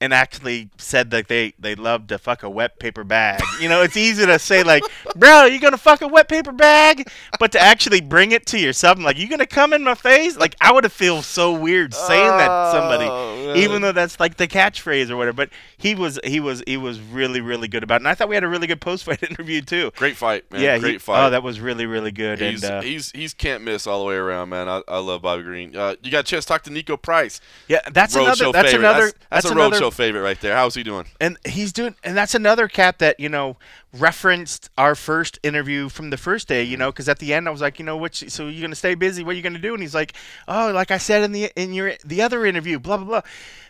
And 0.00 0.12
actually 0.12 0.68
said 0.76 1.10
that 1.12 1.28
they 1.28 1.54
they 1.58 1.74
love 1.74 2.08
to 2.08 2.18
fuck 2.18 2.42
a 2.42 2.50
wet 2.50 2.78
paper 2.78 3.04
bag. 3.04 3.40
You 3.60 3.68
know, 3.70 3.80
it's 3.80 3.96
easy 3.96 4.26
to 4.26 4.38
say 4.38 4.62
like, 4.62 4.82
"Bro, 5.16 5.30
are 5.30 5.48
you 5.48 5.58
gonna 5.60 5.78
fuck 5.78 6.02
a 6.02 6.08
wet 6.08 6.28
paper 6.28 6.52
bag?" 6.52 7.08
But 7.40 7.52
to 7.52 7.60
actually 7.60 8.02
bring 8.02 8.32
it 8.32 8.44
to 8.46 8.58
yourself, 8.58 8.98
I'm 8.98 9.04
like, 9.04 9.16
"You 9.18 9.28
gonna 9.28 9.46
come 9.46 9.72
in 9.72 9.82
my 9.82 9.94
face?" 9.94 10.36
Like 10.36 10.56
I 10.60 10.72
would 10.72 10.84
have 10.84 10.92
feel 10.92 11.22
so 11.22 11.54
weird 11.54 11.94
saying 11.94 12.28
that 12.38 12.48
to 12.48 12.78
somebody 12.78 13.06
Oh, 13.08 13.46
man. 13.46 13.56
even 13.56 13.80
though 13.82 13.92
that's 13.92 14.20
like 14.20 14.36
the 14.36 14.46
catchphrase 14.48 15.08
or 15.10 15.16
whatever. 15.16 15.36
But 15.36 15.50
he 15.78 15.94
was 15.94 16.18
he 16.24 16.38
was 16.40 16.62
he 16.66 16.76
was 16.76 17.00
really 17.00 17.40
really 17.40 17.68
good 17.68 17.82
about 17.82 17.94
it. 17.94 18.02
And 18.02 18.08
I 18.08 18.14
thought 18.14 18.28
we 18.28 18.34
had 18.34 18.44
a 18.44 18.48
really 18.48 18.66
good 18.66 18.80
post 18.82 19.04
fight 19.06 19.22
interview 19.22 19.62
too. 19.62 19.90
great 19.96 20.16
fight, 20.16 20.50
man. 20.52 20.60
yeah, 20.60 20.76
great 20.78 20.92
he, 20.94 20.98
fight. 20.98 21.26
Oh, 21.26 21.30
that 21.30 21.42
was 21.42 21.60
really 21.60 21.86
really 21.86 22.12
good. 22.12 22.40
He's, 22.40 22.62
and 22.64 22.72
uh, 22.74 22.80
he's 22.82 23.10
he's 23.12 23.32
can't 23.32 23.62
miss 23.62 23.86
all 23.86 24.00
the 24.00 24.06
way 24.06 24.16
around, 24.16 24.50
man. 24.50 24.68
I, 24.68 24.82
I 24.88 24.98
love 24.98 25.22
Bobby 25.22 25.44
Green. 25.44 25.74
Uh, 25.74 25.94
you 26.02 26.10
got 26.10 26.20
a 26.20 26.24
chance 26.24 26.44
to 26.44 26.48
talk 26.48 26.62
to 26.64 26.70
Niko 26.70 27.00
Price, 27.00 27.40
yeah, 27.68 27.80
that's 27.92 28.14
road 28.14 28.24
another 28.24 28.52
that's 28.52 28.72
favorite. 28.72 28.86
another 28.86 29.04
that's, 29.06 29.18
that's 29.30 29.46
a 29.46 29.52
another 29.52 29.70
road 29.70 29.78
show 29.78 29.90
favorite 29.94 30.22
right 30.22 30.40
there. 30.40 30.54
How's 30.54 30.74
he 30.74 30.82
doing? 30.82 31.06
and 31.20 31.38
he's 31.46 31.72
doing 31.72 31.94
and 32.04 32.16
that's 32.16 32.34
another 32.34 32.68
cat 32.68 32.98
that 32.98 33.18
you 33.18 33.28
know 33.28 33.56
referenced 33.92 34.68
our 34.76 34.94
first 34.94 35.38
interview 35.42 35.88
from 35.88 36.10
the 36.10 36.16
first 36.16 36.48
day 36.48 36.62
you 36.62 36.72
mm-hmm. 36.72 36.80
know 36.80 36.92
because 36.92 37.08
at 37.08 37.18
the 37.18 37.32
end 37.32 37.46
i 37.46 37.50
was 37.50 37.60
like 37.60 37.78
you 37.78 37.84
know 37.84 37.96
what 37.96 38.14
so 38.14 38.48
you're 38.48 38.60
gonna 38.62 38.74
stay 38.74 38.94
busy? 38.94 39.22
What 39.22 39.32
are 39.32 39.36
you 39.36 39.42
gonna 39.42 39.58
do? 39.58 39.72
And 39.74 39.82
he's 39.82 39.94
like 39.94 40.14
oh 40.48 40.72
like 40.74 40.90
i 40.90 40.98
said 40.98 41.22
in 41.22 41.32
the 41.32 41.50
in 41.56 41.72
your 41.72 41.94
the 42.04 42.22
other 42.22 42.44
interview 42.44 42.78
blah 42.78 42.96
blah 42.96 43.06
blah. 43.06 43.20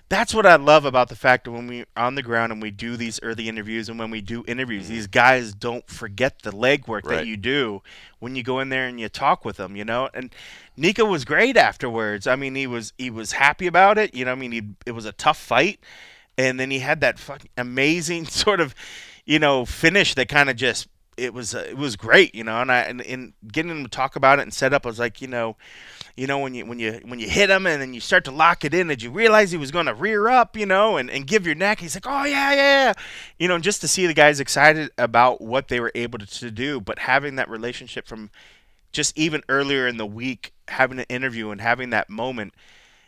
That's 0.08 0.34
what 0.34 0.46
i 0.46 0.56
love 0.56 0.84
about 0.84 1.08
the 1.08 1.16
fact 1.16 1.44
that 1.44 1.52
when 1.52 1.66
we're 1.66 1.86
on 1.96 2.14
the 2.14 2.22
ground 2.22 2.52
and 2.52 2.60
we 2.60 2.70
do 2.70 2.96
these 2.96 3.20
early 3.22 3.48
interviews 3.48 3.88
and 3.88 3.98
when 3.98 4.10
we 4.10 4.20
do 4.20 4.44
interviews 4.46 4.88
these 4.88 5.04
mm-hmm. 5.04 5.18
guys 5.18 5.54
don't 5.54 5.88
forget 5.88 6.42
the 6.42 6.50
legwork 6.50 7.04
Right. 7.04 7.16
that 7.16 7.26
you 7.26 7.36
do 7.36 7.82
when 8.18 8.36
you 8.36 8.42
go 8.42 8.60
in 8.60 8.68
there 8.68 8.86
and 8.86 9.00
you 9.00 9.08
talk 9.08 9.44
with 9.44 9.56
them 9.56 9.76
you 9.76 9.84
know? 9.84 10.08
And 10.14 10.34
Niko 10.78 11.08
was 11.08 11.24
great 11.24 11.56
afterwards. 11.56 12.26
I 12.26 12.36
mean 12.36 12.54
he 12.54 12.66
was 12.66 12.92
he 12.98 13.10
was 13.10 13.32
happy 13.32 13.66
about 13.66 13.98
it 13.98 14.14
you 14.14 14.24
know? 14.24 14.32
I 14.32 14.36
mean 14.36 14.52
he, 14.52 14.62
it 14.86 14.92
was 14.92 15.04
a 15.04 15.12
tough 15.12 15.38
fight 15.38 15.80
and 16.36 16.58
then 16.58 16.70
he 16.70 16.80
had 16.80 17.00
that 17.00 17.18
fucking 17.18 17.50
amazing 17.56 18.24
sort 18.42 18.60
of 18.60 18.74
you 19.24 19.38
know 19.38 19.64
finish 19.64 20.14
that 20.14 20.28
kind 20.28 20.50
of 20.50 20.56
just 20.56 20.88
it 21.16 21.32
was 21.32 21.54
uh, 21.54 21.64
it 21.68 21.76
was 21.76 21.94
great 21.96 22.34
you 22.34 22.42
know 22.42 22.60
and 22.60 22.72
I 22.72 22.78
and, 22.80 23.00
and 23.02 23.32
getting 23.52 23.70
him 23.70 23.84
to 23.84 23.88
talk 23.90 24.16
about 24.16 24.38
it 24.40 24.42
and 24.42 24.52
set 24.52 24.72
up 24.74 24.84
I 24.84 24.88
was 24.88 24.98
like 24.98 25.22
you 25.22 25.28
know 25.28 25.56
you 26.16 26.26
know 26.26 26.38
when 26.40 26.54
you 26.54 26.66
when 26.66 26.78
you 26.80 27.00
when 27.04 27.20
you 27.20 27.28
hit 27.28 27.50
him 27.50 27.66
and 27.66 27.80
then 27.80 27.94
you 27.94 28.00
start 28.00 28.24
to 28.24 28.30
lock 28.32 28.64
it 28.64 28.74
in 28.74 28.88
did 28.88 29.00
you 29.02 29.10
realize 29.12 29.52
he 29.52 29.56
was 29.56 29.70
going 29.70 29.86
to 29.86 29.94
rear 29.94 30.28
up 30.28 30.56
you 30.56 30.66
know 30.66 30.96
and, 30.96 31.08
and 31.10 31.26
give 31.26 31.46
your 31.46 31.54
neck 31.54 31.78
he's 31.80 31.94
like 31.94 32.06
oh 32.08 32.24
yeah 32.24 32.50
yeah 32.52 32.56
yeah 32.86 32.92
you 33.38 33.46
know 33.46 33.54
and 33.54 33.62
just 33.64 33.80
to 33.80 33.86
see 33.88 34.06
the 34.06 34.14
guys 34.14 34.40
excited 34.40 34.90
about 34.98 35.40
what 35.40 35.68
they 35.68 35.78
were 35.78 35.92
able 35.94 36.18
to, 36.18 36.26
to 36.26 36.50
do 36.50 36.80
but 36.80 36.98
having 37.00 37.36
that 37.36 37.48
relationship 37.48 38.06
from 38.08 38.28
just 38.90 39.16
even 39.16 39.40
earlier 39.48 39.86
in 39.86 39.96
the 39.96 40.06
week 40.06 40.52
having 40.68 40.98
an 40.98 41.06
interview 41.08 41.50
and 41.50 41.60
having 41.60 41.90
that 41.90 42.10
moment 42.10 42.52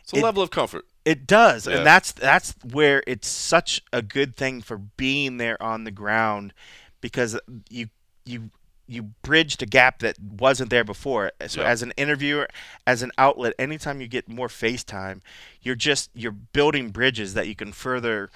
It's 0.01 0.13
a 0.13 0.17
It- 0.17 0.23
level 0.23 0.41
of 0.43 0.49
comfort. 0.49 0.85
It 1.07 1.25
does, 1.25 1.65
Yeah. 1.67 1.77
and 1.77 1.85
that's 1.85 2.11
that's 2.11 2.53
where 2.71 3.01
it's 3.07 3.27
such 3.27 3.81
a 3.93 4.01
good 4.01 4.35
thing 4.35 4.61
for 4.61 4.77
being 4.77 5.37
there 5.37 5.61
on 5.63 5.83
the 5.85 5.91
ground, 5.91 6.53
because 7.01 7.39
you 7.69 7.87
you 8.25 8.49
you 8.89 9.03
bridged 9.21 9.61
a 9.61 9.65
gap 9.65 9.99
that 9.99 10.17
wasn't 10.19 10.69
there 10.69 10.83
before. 10.83 11.31
So 11.47 11.61
Yeah. 11.61 11.67
as 11.69 11.81
an 11.81 11.91
interviewer, 11.97 12.47
as 12.85 13.01
an 13.03 13.11
outlet, 13.17 13.53
anytime 13.59 13.99
you 14.01 14.07
get 14.07 14.29
more 14.29 14.47
FaceTime, 14.47 15.21
you're 15.61 15.75
just 15.75 16.09
you're 16.13 16.31
building 16.31 16.89
bridges 16.91 17.33
that 17.33 17.47
you 17.47 17.55
can 17.55 17.71
further, 17.73 18.29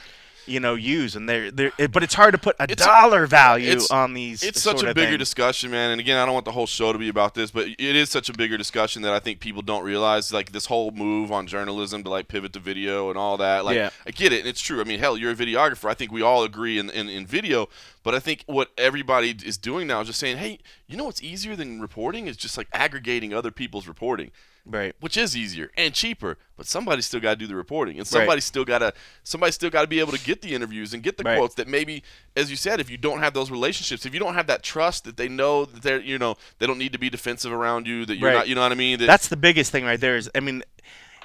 you 0.47 0.59
know, 0.59 0.75
use. 0.75 1.15
And 1.15 1.27
they're, 1.29 1.51
they're 1.51 1.71
it- 1.77 1.91
but 1.91 2.03
it's 2.03 2.13
hard 2.13 2.31
to 2.33 2.37
put 2.37 2.55
a 2.59 2.63
It's- 2.63 2.85
dollar 2.85 3.25
value 3.27 3.69
it's- 3.69 3.91
on 3.91 4.13
these. 4.13 4.43
It's 4.43 4.61
such 4.61 4.81
a 4.83 4.93
bigger 4.93 5.09
things. 5.11 5.19
discussion, 5.19 5.71
man. 5.71 5.91
And 5.91 5.99
again, 6.01 6.17
I 6.17 6.25
don't 6.25 6.33
want 6.33 6.45
the 6.45 6.51
whole 6.51 6.67
show 6.67 6.91
to 6.93 6.99
be 6.99 7.09
about 7.09 7.33
this, 7.35 7.51
but 7.51 7.67
it 7.67 7.79
is 7.79 8.09
such 8.09 8.29
a 8.29 8.33
bigger 8.33 8.57
discussion 8.57 9.01
that 9.03 9.13
I 9.13 9.19
think 9.19 9.39
people 9.39 9.61
don't 9.61 9.83
realize. 9.83 10.33
Like 10.33 10.51
this 10.51 10.65
whole 10.65 10.91
move 10.91 11.31
on 11.31 11.47
journalism 11.47 12.03
to 12.03 12.09
like 12.09 12.27
pivot 12.27 12.53
to 12.53 12.59
video 12.59 13.09
and 13.09 13.17
all 13.17 13.37
that. 13.37 13.65
Like 13.65 13.75
Yeah. 13.75 13.89
I 14.05 14.11
get 14.11 14.33
it, 14.33 14.39
and 14.39 14.47
it's 14.47 14.61
true. 14.61 14.81
I 14.81 14.83
mean, 14.83 14.99
hell, 14.99 15.17
you're 15.17 15.31
a 15.31 15.35
videographer. 15.35 15.89
I 15.89 15.93
think 15.93 16.11
we 16.11 16.21
all 16.21 16.43
agree 16.43 16.77
in, 16.79 16.89
in 16.89 17.07
in 17.09 17.25
video. 17.25 17.69
But 18.03 18.15
I 18.15 18.19
think 18.19 18.43
what 18.47 18.71
everybody 18.79 19.35
is 19.45 19.57
doing 19.59 19.85
now 19.85 20.01
is 20.01 20.07
just 20.07 20.19
saying, 20.19 20.37
hey, 20.37 20.57
you 20.87 20.97
know 20.97 21.03
what's 21.03 21.21
easier 21.21 21.55
than 21.55 21.79
reporting 21.79 22.25
is 22.27 22.35
just 22.35 22.57
like 22.57 22.67
aggregating 22.73 23.31
other 23.31 23.51
people's 23.51 23.87
reporting 23.87 24.31
right. 24.65 24.95
which 24.99 25.17
is 25.17 25.35
easier 25.35 25.71
and 25.77 25.93
cheaper. 25.93 26.37
But 26.57 26.67
somebody's 26.67 27.05
still 27.07 27.19
got 27.19 27.31
to 27.31 27.35
do 27.37 27.47
the 27.47 27.55
reporting, 27.55 27.93
and 27.97 28.01
Right. 28.01 28.07
somebody's 28.07 28.45
still 28.45 28.63
got 28.65 28.79
to 28.79 28.93
somebody's 29.23 29.55
still 29.55 29.69
got 29.71 29.81
to 29.81 29.87
be 29.87 29.99
able 29.99 30.11
to 30.11 30.19
get 30.23 30.41
the 30.41 30.53
interviews 30.53 30.93
and 30.93 31.01
get 31.01 31.17
the 31.17 31.23
Right. 31.23 31.37
quotes. 31.37 31.55
That 31.55 31.67
maybe, 31.67 32.03
as 32.35 32.49
you 32.51 32.55
said, 32.55 32.79
if 32.79 32.89
you 32.89 32.97
don't 32.97 33.19
have 33.19 33.33
those 33.33 33.49
relationships, 33.49 34.05
if 34.05 34.13
you 34.13 34.19
don't 34.19 34.35
have 34.35 34.47
that 34.47 34.61
trust 34.63 35.03
that 35.05 35.17
they 35.17 35.27
know 35.27 35.65
that 35.65 35.81
they're 35.81 35.99
you 36.01 36.17
know 36.19 36.35
they 36.59 36.67
don't 36.67 36.77
need 36.77 36.93
to 36.93 36.99
be 36.99 37.09
defensive 37.09 37.51
around 37.51 37.87
you, 37.87 38.05
that 38.05 38.17
you're 38.17 38.29
Right. 38.29 38.35
not, 38.37 38.47
you 38.47 38.55
know 38.55 38.61
what 38.61 38.71
I 38.71 38.75
mean? 38.75 38.99
That, 38.99 39.07
That's 39.07 39.27
the 39.27 39.37
biggest 39.37 39.71
thing 39.71 39.85
right 39.85 39.99
there. 39.99 40.15
Is 40.17 40.29
I 40.35 40.39
mean, 40.39 40.63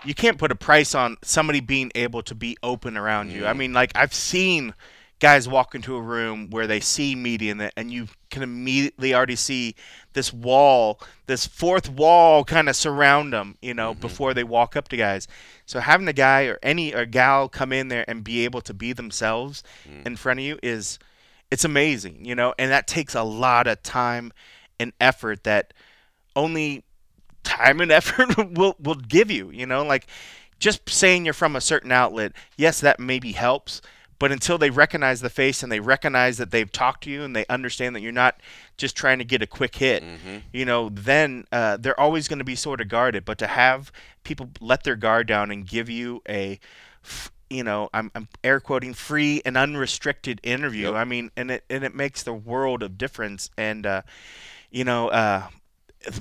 you 0.05 0.14
can't 0.14 0.38
put 0.38 0.51
a 0.51 0.55
price 0.55 0.94
on 0.94 1.16
somebody 1.22 1.61
being 1.61 1.90
able 1.94 2.22
to 2.22 2.35
be 2.35 2.57
open 2.62 2.96
around 2.96 3.31
you. 3.33 3.46
I 3.46 3.53
Mm. 3.53 3.57
mean, 3.59 3.72
like 3.72 3.92
I've 3.94 4.14
seen 4.14 4.72
guys 5.18 5.48
walk 5.48 5.74
into 5.74 5.96
a 5.96 6.00
room 6.00 6.50
where 6.50 6.66
they 6.66 6.81
see 6.81 7.14
media 7.14 7.55
it, 7.57 7.72
and 7.76 7.90
you 7.90 8.09
can 8.31 8.42
immediately 8.42 9.14
already 9.14 9.37
see 9.37 9.74
this 10.12 10.33
wall, 10.33 11.00
this 11.26 11.46
fourth 11.46 11.88
wall, 11.88 12.44
kind 12.44 12.68
of 12.68 12.76
surround 12.76 13.33
them. 13.33 13.57
You 13.62 13.74
know, 13.74 13.92
mm-hmm. 13.92 14.00
before 14.00 14.35
they 14.35 14.44
walk 14.44 14.76
up 14.76 14.88
to 14.88 14.96
guys. 14.96 15.26
So 15.64 15.81
having 15.81 16.09
a 16.09 16.12
guy 16.12 16.44
or 16.44 16.59
any 16.62 16.94
or 16.94 17.07
gal 17.07 17.48
come 17.48 17.72
in 17.72 17.88
there 17.88 18.05
and 18.09 18.22
be 18.22 18.44
able 18.44 18.61
to 18.62 18.74
be 18.74 18.92
themselves 18.92 19.62
mm. 19.88 20.07
in 20.07 20.16
front 20.16 20.40
of 20.40 20.44
you 20.44 20.59
is 20.62 20.98
it's 21.50 21.64
amazing, 21.64 22.24
you 22.24 22.35
know, 22.35 22.55
and 22.59 22.70
that 22.70 22.87
takes 22.87 23.14
a 23.14 23.22
lot 23.22 23.66
of 23.66 23.83
time 23.83 24.33
and 24.79 24.92
effort 25.00 25.44
that 25.44 25.72
only 26.35 26.85
time 27.44 27.81
and 27.81 27.90
effort 27.92 28.37
will 28.52 28.76
will 28.79 28.94
give 28.94 29.31
you, 29.31 29.50
you 29.50 29.66
know, 29.66 29.83
like 29.85 30.07
just 30.59 30.88
saying 30.88 31.24
you're 31.24 31.35
from 31.35 31.57
a 31.57 31.61
certain 31.61 31.92
outlet, 31.92 32.33
yes, 32.57 32.81
that 32.81 32.98
maybe 32.98 33.33
helps, 33.33 33.83
but 34.18 34.33
until 34.33 34.59
they 34.59 34.70
recognize 34.70 35.20
the 35.20 35.31
face 35.31 35.62
and 35.62 35.70
they 35.70 35.81
recognize 35.81 36.38
that 36.38 36.50
they've 36.50 36.70
talked 36.72 37.05
to 37.05 37.11
you 37.11 37.22
and 37.22 37.37
they 37.37 37.44
understand 37.48 37.94
that 37.94 38.00
you're 38.00 38.12
not 38.12 38.40
just 38.76 38.96
trying 38.96 39.18
to 39.18 39.24
get 39.24 39.42
a 39.42 39.46
quick 39.46 39.76
hit, 39.76 40.02
you 40.52 40.64
know, 40.64 40.88
then 40.88 41.44
uh, 41.52 41.76
they're 41.76 41.98
always 41.98 42.29
going 42.29 42.38
to 42.38 42.44
be 42.44 42.55
sort 42.55 42.81
of 42.81 42.88
guarded. 42.88 43.24
But 43.24 43.38
to 43.38 43.46
have 43.46 43.92
people 44.24 44.50
let 44.61 44.85
their 44.85 44.96
guard 44.96 45.26
down 45.26 45.50
and 45.50 45.66
give 45.66 45.90
you 45.90 46.22
a, 46.29 46.59
f- 47.05 47.31
you 47.50 47.62
know, 47.62 47.88
I'm, 47.92 48.11
I'm 48.14 48.29
air 48.42 48.59
quoting 48.61 48.94
free 48.94 49.42
and 49.44 49.57
unrestricted 49.57 50.40
interview. 50.42 50.88
Yep. 50.88 50.94
I 50.94 51.05
mean, 51.05 51.31
and 51.37 51.50
it 51.50 51.64
and 51.70 51.85
it 51.85 51.94
makes 51.94 52.22
the 52.22 52.35
world 52.35 52.83
of 52.83 52.98
difference. 52.98 53.50
And 53.57 53.87
uh, 53.87 54.02
you 54.70 54.85
know, 54.85 55.09
uh, 55.09 55.48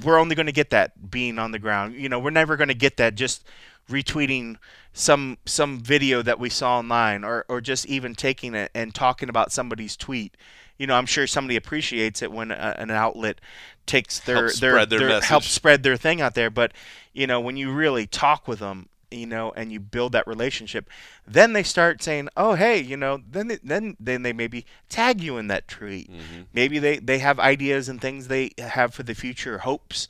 we're 0.04 0.20
only 0.20 0.36
going 0.36 0.46
to 0.46 0.52
get 0.52 0.70
that 0.72 1.10
being 1.10 1.40
on 1.40 1.52
the 1.52 1.60
ground. 1.60 1.96
You 1.96 2.10
know, 2.10 2.20
we're 2.20 2.30
never 2.30 2.58
going 2.58 2.68
to 2.68 2.76
get 2.76 2.98
that 2.98 3.16
just 3.16 3.44
retweeting 3.90 4.58
some 4.94 5.38
some 5.46 5.80
video 5.80 6.22
that 6.22 6.40
we 6.40 6.50
saw 6.50 6.80
online 6.80 7.24
or 7.24 7.46
or 7.48 7.62
just 7.62 7.86
even 7.86 8.16
taking 8.16 8.54
it 8.56 8.72
and 8.74 8.96
talking 8.96 9.30
about 9.30 9.52
somebody's 9.52 9.96
tweet. 9.98 10.36
You 10.78 10.88
know, 10.88 10.96
I'm 10.96 11.06
sure 11.06 11.28
somebody 11.28 11.56
appreciates 11.56 12.22
it 12.22 12.32
when 12.32 12.52
a, 12.52 12.76
an 12.78 12.92
outlet 12.92 13.40
takes 13.86 14.20
their 14.20 14.36
Helps 14.36 14.60
their, 14.60 14.72
spread 14.72 14.90
their 14.90 15.08
message. 15.08 15.30
helps 15.30 15.48
spread 15.48 15.84
their 15.84 15.98
thing 15.98 16.22
out 16.22 16.36
there, 16.36 16.50
but 16.50 16.72
you 17.14 17.28
know, 17.28 17.40
when 17.40 17.56
you 17.56 17.72
really 17.72 18.08
talk 18.08 18.48
with 18.48 18.60
them, 18.60 18.90
you 19.12 19.26
know, 19.26 19.54
and 19.56 19.72
you 19.72 19.80
build 19.80 20.12
that 20.14 20.28
relationship, 20.28 20.90
then 21.26 21.54
they 21.54 21.64
start 21.64 22.02
saying, 22.04 22.30
"Oh, 22.36 22.56
hey, 22.56 22.80
you 22.80 22.98
know," 22.98 23.22
then 23.30 23.48
they, 23.48 23.60
then 23.64 23.96
then 24.00 24.24
they 24.24 24.34
maybe 24.34 24.66
tag 24.90 25.22
you 25.22 25.38
in 25.38 25.48
that 25.48 25.68
tweet. 25.68 26.12
Mm-hmm. 26.12 26.42
Maybe 26.54 26.80
they 26.80 26.98
they 26.98 27.20
have 27.20 27.40
ideas 27.40 27.88
and 27.88 28.02
things 28.02 28.28
they 28.28 28.52
have 28.58 28.94
for 28.94 29.04
the 29.04 29.16
future, 29.16 29.60
hopes 29.60 30.08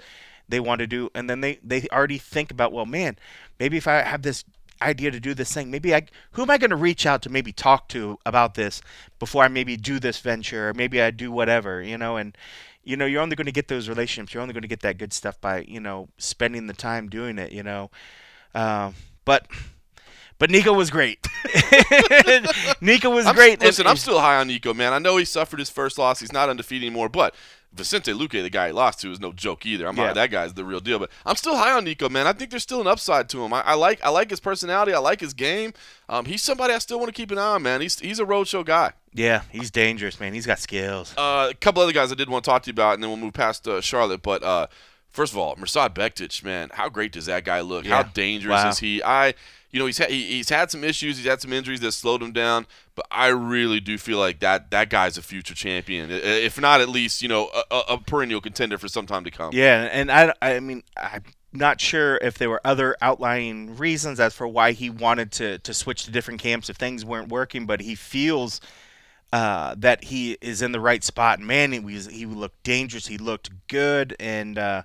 they 0.47 0.59
want 0.59 0.79
to 0.79 0.87
do, 0.87 1.09
and 1.15 1.29
then 1.29 1.41
they 1.41 1.59
they 1.63 1.87
already 1.91 2.17
think 2.17 2.51
about, 2.51 2.71
well, 2.71 2.85
man, 2.85 3.17
maybe 3.59 3.77
if 3.77 3.87
I 3.87 4.01
have 4.01 4.21
this 4.21 4.43
idea 4.81 5.09
to 5.09 5.19
do 5.19 5.33
this 5.33 5.53
thing, 5.53 5.71
maybe 5.71 5.95
I 5.95 6.05
who 6.31 6.41
am 6.43 6.49
I 6.49 6.57
going 6.57 6.69
to 6.69 6.75
reach 6.75 7.05
out 7.05 7.21
to 7.23 7.29
maybe 7.29 7.51
talk 7.51 7.87
to 7.89 8.19
about 8.25 8.55
this 8.55 8.81
before 9.19 9.43
I 9.43 9.47
maybe 9.47 9.77
do 9.77 9.99
this 9.99 10.19
venture 10.19 10.69
or 10.69 10.73
maybe 10.73 11.01
I 11.01 11.11
do 11.11 11.31
whatever, 11.31 11.81
you 11.81 11.97
know, 11.97 12.17
and 12.17 12.37
you 12.83 12.95
know, 12.95 13.05
you're 13.05 13.21
only 13.21 13.35
going 13.35 13.45
to 13.47 13.51
get 13.51 13.67
those 13.67 13.89
relationships. 13.89 14.33
You're 14.33 14.43
only 14.43 14.53
going 14.53 14.61
to 14.61 14.67
get 14.67 14.81
that 14.81 14.99
good 14.99 15.11
stuff 15.11 15.41
by, 15.41 15.61
you 15.61 15.79
know, 15.79 16.09
spending 16.17 16.67
the 16.67 16.73
time 16.73 17.09
doing 17.09 17.39
it, 17.39 17.51
you 17.51 17.63
know. 17.63 17.89
Um, 18.53 18.93
but 19.25 19.47
but 20.37 20.49
Niko 20.49 20.75
was 20.75 20.89
great. 20.89 21.21
Niko 22.81 23.13
was 23.13 23.25
I'm, 23.25 23.35
great. 23.35 23.59
Listen, 23.61 23.83
And- 23.83 23.89
I'm 23.89 23.97
still 23.97 24.19
high 24.19 24.37
on 24.37 24.49
Niko, 24.49 24.75
man. 24.75 24.93
I 24.93 24.99
know 24.99 25.17
he 25.17 25.25
suffered 25.25 25.59
his 25.59 25.69
first 25.69 25.97
loss. 25.97 26.19
He's 26.19 26.33
not 26.33 26.49
undefeated 26.49 26.85
anymore, 26.85 27.09
but 27.09 27.33
Vicente 27.75 28.11
Luque, 28.13 28.41
the 28.41 28.49
guy 28.49 28.67
he 28.67 28.73
lost 28.73 29.01
to, 29.01 29.11
is 29.11 29.19
no 29.19 29.31
joke 29.33 29.65
either. 29.65 29.85
I'm 29.87 29.95
Yeah. 29.97 30.05
not, 30.07 30.15
that 30.15 30.31
guy's 30.31 30.53
the 30.53 30.63
real 30.65 30.79
deal. 30.79 30.97
But 30.99 31.09
I'm 31.25 31.35
still 31.35 31.55
high 31.55 31.71
on 31.73 31.85
Niko, 31.85 32.09
man. 32.09 32.25
I 32.27 32.33
think 32.33 32.49
there's 32.49 32.63
still 32.63 32.81
an 32.81 32.87
upside 32.87 33.29
to 33.29 33.43
him. 33.43 33.53
I, 33.53 33.61
I 33.61 33.73
like 33.75 33.99
I 34.03 34.09
like 34.09 34.29
his 34.29 34.39
personality. 34.39 34.93
I 34.93 34.99
like 34.99 35.19
his 35.19 35.33
game. 35.33 35.73
Um, 36.09 36.25
he's 36.25 36.41
somebody 36.41 36.73
I 36.73 36.77
still 36.79 36.99
want 36.99 37.09
to 37.09 37.13
keep 37.13 37.31
an 37.31 37.37
eye 37.37 37.53
on, 37.55 37.63
man. 37.63 37.81
He's 37.81 37.99
he's 37.99 38.19
a 38.19 38.25
roadshow 38.25 38.65
guy. 38.65 38.93
Yeah, 39.13 39.41
he's 39.51 39.71
dangerous, 39.71 40.19
man. 40.19 40.33
He's 40.33 40.45
got 40.45 40.59
skills. 40.59 41.13
Uh, 41.17 41.47
a 41.51 41.53
couple 41.53 41.81
other 41.83 41.93
guys 41.93 42.11
I 42.11 42.15
did 42.15 42.29
want 42.29 42.43
to 42.45 42.49
talk 42.51 42.63
to 42.63 42.67
you 42.69 42.73
about, 42.73 42.95
and 42.95 43.03
then 43.03 43.09
we'll 43.09 43.17
move 43.17 43.33
past 43.33 43.67
uh, 43.67 43.79
Charlotte. 43.81 44.21
But 44.21 44.43
uh, 44.43 44.67
first 45.11 45.31
of 45.33 45.37
all, 45.39 45.55
Mirsad 45.55 45.93
Bektic, 45.95 46.43
man, 46.43 46.69
how 46.73 46.89
great 46.89 47.11
does 47.11 47.25
that 47.27 47.45
guy 47.45 47.61
look? 47.61 47.85
How 47.85 48.03
dangerous 48.03 48.63
Wow. 48.63 48.69
is 48.69 48.79
he? 48.79 49.01
I, 49.03 49.33
you 49.75 49.79
know, 49.79 49.87
he's 49.87 49.97
had 49.97 50.09
he's 50.09 50.47
had 50.47 50.71
some 50.71 50.85
issues, 50.85 51.17
he's 51.17 51.25
had 51.25 51.41
some 51.41 51.51
injuries 51.51 51.81
that 51.81 51.91
slowed 51.91 52.23
him 52.23 52.31
down, 52.31 52.65
but 52.95 53.05
I 53.11 53.27
really 53.27 53.81
do 53.81 53.97
feel 53.97 54.17
like 54.17 54.39
that 54.39 54.71
that 54.71 54.89
guy's 54.89 55.17
a 55.17 55.21
future 55.21 55.53
champion, 55.53 56.09
if 56.11 56.57
not 56.61 56.79
at 56.79 56.87
least 56.87 57.21
you 57.21 57.27
know 57.27 57.49
a, 57.69 57.81
a, 57.89 57.97
perennial 57.97 58.39
contender 58.39 58.77
for 58.77 58.87
some 58.87 59.05
time 59.05 59.25
to 59.25 59.31
come. 59.31 59.49
Yeah, 59.51 59.89
and 59.91 60.09
I, 60.09 60.33
I 60.41 60.61
mean, 60.61 60.83
I'm 60.95 61.25
not 61.51 61.81
sure 61.81 62.15
if 62.21 62.37
there 62.37 62.49
were 62.49 62.61
other 62.63 62.95
outlying 63.01 63.75
reasons 63.75 64.21
as 64.21 64.33
for 64.33 64.47
why 64.47 64.71
he 64.71 64.89
wanted 64.89 65.33
to, 65.33 65.59
to 65.59 65.73
switch 65.73 66.05
to 66.05 66.11
different 66.11 66.39
camps 66.39 66.69
if 66.69 66.77
things 66.77 67.03
weren't 67.03 67.27
working, 67.27 67.65
but 67.65 67.81
he 67.81 67.95
feels 67.95 68.61
uh, 69.33 69.75
that 69.77 70.05
he 70.05 70.37
is 70.39 70.61
in 70.61 70.71
the 70.71 70.79
right 70.79 71.03
spot. 71.03 71.41
Man, 71.41 71.73
he 71.73 71.79
was 71.79 72.05
he 72.05 72.25
looked 72.25 72.63
dangerous. 72.63 73.07
He 73.07 73.17
looked 73.17 73.49
good, 73.67 74.15
and 74.21 74.57
uh, 74.57 74.83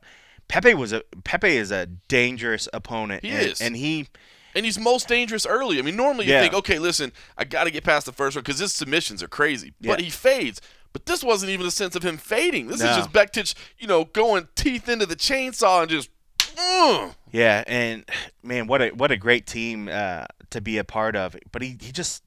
Pepey 0.49 0.75
was 0.75 0.93
a 0.93 1.05
Pepey 1.23 1.59
is 1.59 1.71
a 1.71 1.87
dangerous 1.87 2.69
opponent. 2.73 3.23
He 3.23 3.31
and, 3.31 3.47
is. 3.47 3.61
and 3.61 3.77
he 3.77 4.09
And 4.55 4.65
he's 4.65 4.79
most 4.79 5.07
dangerous 5.09 5.47
early. 5.47 5.79
I 5.79 5.83
mean, 5.83 5.97
normally 5.97 6.27
you 6.27 6.33
Yeah. 6.33 6.41
think, 6.43 6.55
okay, 6.55 6.79
listen, 6.79 7.13
I 7.39 7.45
got 7.45 7.65
to 7.65 7.71
get 7.71 7.85
past 7.85 8.07
the 8.07 8.13
first 8.13 8.37
one 8.37 8.43
because 8.43 8.59
his 8.59 8.73
submissions 8.75 9.23
are 9.23 9.29
crazy. 9.29 9.73
But 9.81 10.01
he 10.01 10.11
fades. 10.11 10.61
But 10.93 11.07
this 11.07 11.23
wasn't 11.23 11.51
even 11.53 11.67
a 11.67 11.71
sense 11.71 11.95
of 11.95 12.03
him 12.03 12.17
fading. 12.19 12.67
This 12.67 12.81
No. 12.81 12.91
is 12.91 12.97
just 12.97 13.13
Bektic, 13.13 13.55
you 13.79 13.87
know, 13.87 14.05
going 14.07 14.49
teeth 14.57 14.89
into 14.89 15.07
the 15.07 15.15
chainsaw 15.17 15.83
and 15.83 15.91
just. 15.91 16.11
mm. 16.57 17.15
Yeah, 17.31 17.63
and 17.69 18.05
man, 18.43 18.67
what 18.67 18.83
a 18.83 18.89
what 18.89 19.13
a 19.13 19.17
great 19.17 19.47
team 19.47 19.89
uh, 19.89 20.25
to 20.51 20.61
be 20.61 20.79
a 20.79 20.85
part 20.85 21.15
of. 21.15 21.37
But 21.53 21.63
he, 21.63 21.77
he 21.81 21.93
just 21.93 22.25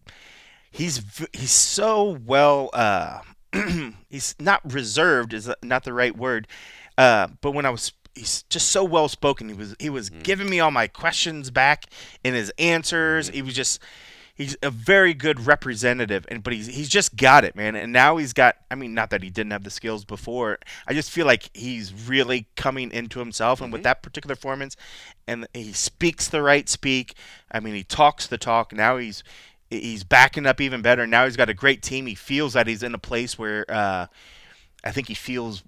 he's 0.71 1.01
he's 1.33 1.51
so 1.51 2.17
well. 2.25 2.69
Uh, 2.71 3.19
he's 4.09 4.33
not 4.39 4.61
reserved 4.71 5.33
is 5.33 5.49
not 5.61 5.83
the 5.83 5.91
right 5.93 6.15
word. 6.15 6.47
Uh, 6.97 7.27
but 7.41 7.51
when 7.51 7.65
I 7.65 7.69
was 7.69 7.91
he's 8.15 8.43
just 8.43 8.69
so 8.69 8.83
well 8.83 9.07
spoken. 9.07 9.49
He 9.49 9.55
was 9.55 9.75
he 9.79 9.89
was 9.89 10.09
mm. 10.09 10.23
giving 10.23 10.49
me 10.49 10.59
all 10.59 10.71
my 10.71 10.87
questions 10.87 11.51
back 11.51 11.85
in 12.23 12.33
his 12.33 12.51
answers. 12.57 13.29
Mm. 13.29 13.33
He 13.33 13.41
was 13.41 13.53
just 13.53 13.81
he's 14.35 14.57
a 14.63 14.71
very 14.71 15.13
good 15.13 15.45
representative 15.45 16.25
and 16.27 16.43
but 16.43 16.53
he's 16.53 16.67
he's 16.67 16.89
just 16.89 17.15
got 17.15 17.43
it 17.43 17.55
man. 17.55 17.75
And 17.75 17.93
now 17.93 18.17
he's 18.17 18.33
got 18.33 18.57
i 18.71 18.75
mean 18.75 18.93
not 18.93 19.09
that 19.11 19.23
he 19.23 19.29
didn't 19.29 19.51
have 19.51 19.63
the 19.63 19.69
skills 19.69 20.05
before. 20.05 20.59
I 20.87 20.93
just 20.93 21.11
feel 21.11 21.25
like 21.25 21.49
he's 21.53 21.93
really 22.07 22.47
coming 22.55 22.91
into 22.91 23.19
himself 23.19 23.61
and 23.61 23.71
with 23.71 23.79
mm-hmm. 23.79 23.83
that 23.83 24.03
particular 24.03 24.35
performance 24.35 24.75
and 25.27 25.47
he 25.53 25.73
speaks 25.73 26.27
the 26.27 26.41
right 26.41 26.67
speak. 26.67 27.15
I 27.51 27.59
mean 27.59 27.75
he 27.75 27.83
talks 27.83 28.27
the 28.27 28.37
talk. 28.37 28.73
Now 28.73 28.97
he's 28.97 29.23
he's 29.69 30.03
backing 30.03 30.45
up 30.45 30.61
even 30.61 30.81
better. 30.81 31.07
Now 31.07 31.25
he's 31.25 31.37
got 31.37 31.49
a 31.49 31.53
great 31.53 31.81
team. 31.81 32.05
He 32.05 32.15
feels 32.15 32.53
that 32.53 32.67
he's 32.67 32.83
in 32.83 32.93
a 32.93 32.99
place 32.99 33.37
where 33.39 33.65
uh 33.69 34.07
I 34.83 34.91
think 34.91 35.07
he 35.07 35.13
feels 35.13 35.63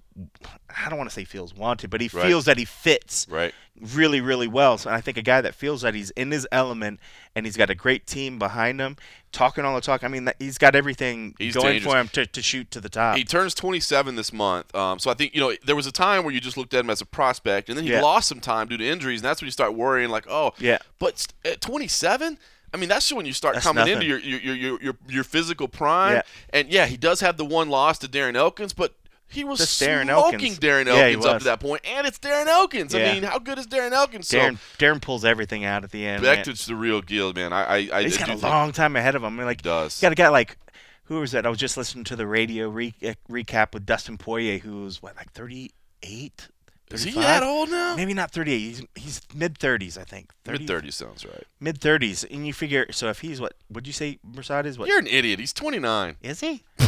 I 0.84 0.88
don't 0.88 0.96
want 0.98 1.10
to 1.10 1.14
say 1.14 1.24
feels 1.24 1.54
wanted, 1.54 1.90
but 1.90 2.00
he 2.00 2.08
Right. 2.12 2.26
feels 2.26 2.46
that 2.46 2.56
he 2.56 2.64
fits 2.64 3.26
Right. 3.28 3.54
really, 3.78 4.20
really 4.22 4.46
well. 4.48 4.78
So 4.78 4.90
I 4.90 5.02
think 5.02 5.18
a 5.18 5.22
guy 5.22 5.42
that 5.42 5.54
feels 5.54 5.82
that 5.82 5.94
he's 5.94 6.08
in 6.10 6.30
his 6.30 6.46
element 6.50 7.00
and 7.34 7.44
he's 7.44 7.56
got 7.56 7.68
a 7.68 7.74
great 7.74 8.06
team 8.06 8.38
behind 8.38 8.80
him, 8.80 8.96
talking 9.32 9.64
all 9.66 9.74
the 9.74 9.82
talk. 9.82 10.02
I 10.04 10.08
mean, 10.08 10.30
he's 10.38 10.56
got 10.56 10.74
everything 10.74 11.34
He's 11.38 11.54
going 11.54 11.80
for 11.82 11.98
him 11.98 12.08
to, 12.08 12.24
to 12.24 12.40
shoot 12.42 12.70
to 12.70 12.80
the 12.80 12.88
top. 12.88 13.16
He 13.18 13.24
turns 13.24 13.52
27 13.54 14.16
this 14.16 14.32
month. 14.32 14.74
Um, 14.74 14.98
so 14.98 15.10
I 15.10 15.14
think, 15.14 15.34
you 15.34 15.40
know, 15.40 15.54
there 15.66 15.76
was 15.76 15.86
a 15.86 15.92
time 15.92 16.24
where 16.24 16.32
you 16.32 16.40
just 16.40 16.56
looked 16.56 16.72
at 16.72 16.80
him 16.80 16.88
as 16.90 17.02
a 17.02 17.06
prospect, 17.06 17.68
and 17.68 17.76
then 17.76 17.84
he 17.84 17.90
Yeah. 17.92 18.00
lost 18.00 18.28
some 18.28 18.40
time 18.40 18.68
due 18.68 18.78
to 18.78 18.86
injuries, 18.86 19.20
and 19.20 19.24
that's 19.28 19.42
when 19.42 19.46
you 19.46 19.52
start 19.52 19.74
worrying, 19.74 20.08
like, 20.08 20.26
oh, 20.30 20.54
Yeah. 20.58 20.78
But 20.98 21.26
at 21.44 21.60
27, 21.60 22.38
I 22.72 22.78
mean, 22.78 22.88
that's 22.88 23.12
when 23.12 23.26
you 23.26 23.32
start 23.34 23.54
That's 23.56 23.66
coming 23.66 23.80
nothing. 23.80 23.94
into 23.96 24.06
your 24.06 24.18
your, 24.18 24.40
your 24.40 24.54
your 24.56 24.82
your 24.82 24.96
your 25.08 25.24
physical 25.24 25.68
prime. 25.68 26.16
Yeah. 26.16 26.22
And 26.50 26.68
yeah, 26.70 26.86
he 26.86 26.96
does 26.96 27.20
have 27.20 27.36
the 27.36 27.44
one 27.44 27.68
loss 27.68 27.98
to 27.98 28.08
Darren 28.08 28.34
Elkins, 28.34 28.72
but 28.72 28.94
he 29.28 29.44
was 29.44 29.58
Just 29.58 29.80
Darren 29.82 30.04
smoking 30.04 30.34
Elkins. 30.40 30.58
Darren 30.58 30.86
Yeah, 30.86 30.94
he 31.08 31.14
Elkins 31.14 31.26
up 31.26 31.34
was. 31.34 31.42
to 31.42 31.48
that 31.50 31.60
point, 31.60 31.82
and 31.84 32.06
it's 32.06 32.18
Darren 32.18 32.46
Elkins. 32.46 32.94
I 32.94 32.98
Yeah. 32.98 33.12
mean, 33.14 33.22
how 33.24 33.38
good 33.38 33.58
is 33.58 33.66
Darren 33.66 33.92
Elkins? 33.92 34.28
Darren, 34.30 34.58
Darren 34.78 35.00
pulls 35.00 35.24
everything 35.24 35.64
out 35.64 35.84
at 35.84 35.90
the 35.90 36.06
end. 36.06 36.22
So 36.24 36.32
man. 36.32 36.44
The 36.44 36.74
real 36.74 37.00
deal, 37.00 37.32
man. 37.32 37.52
I 37.52 37.62
I, 37.64 37.88
I 37.92 38.02
He's 38.04 38.14
do 38.14 38.18
got 38.20 38.28
a 38.28 38.32
think 38.32 38.42
long 38.42 38.72
time 38.72 38.96
ahead 38.96 39.14
of 39.14 39.22
him. 39.22 39.34
I 39.34 39.36
mean, 39.36 39.46
like, 39.46 39.60
he 39.60 39.68
does. 39.68 40.00
got 40.00 40.12
a 40.12 40.14
guy 40.14 40.28
like 40.28 40.56
who 41.04 41.20
was 41.20 41.32
that? 41.32 41.46
I 41.46 41.48
was 41.48 41.58
just 41.58 41.76
listening 41.76 42.04
to 42.04 42.16
the 42.16 42.26
radio 42.26 42.68
re- 42.68 42.94
uh, 43.04 43.14
recap 43.30 43.72
with 43.74 43.86
Dustin 43.86 44.18
Poirier, 44.18 44.58
who's 44.58 45.00
what, 45.00 45.14
like 45.16 45.30
38? 45.32 46.48
Is 46.90 47.02
he 47.02 47.10
35? 47.12 47.22
that 47.22 47.42
old 47.42 47.70
now? 47.70 47.94
Maybe 47.96 48.12
not 48.14 48.30
38. 48.32 48.58
He's, 48.58 48.82
he's 48.96 49.20
mid 49.34 49.58
30s, 49.58 49.98
I 49.98 50.04
think. 50.04 50.32
Mid 50.46 50.62
30s 50.62 50.92
sounds 50.94 51.24
right. 51.24 51.44
Mid 51.60 51.80
30s. 51.80 52.24
And 52.32 52.46
you 52.46 52.52
figure, 52.52 52.86
so 52.92 53.08
if 53.08 53.20
he's 53.20 53.40
what, 53.40 53.54
would 53.70 53.86
you 53.86 53.92
say 53.92 54.18
Mirsad 54.28 54.66
is 54.66 54.78
what? 54.78 54.88
You're 54.88 54.98
an 54.98 55.06
idiot. 55.06 55.38
He's 55.40 55.52
29. 55.52 56.16
Is 56.22 56.40
he? 56.40 56.64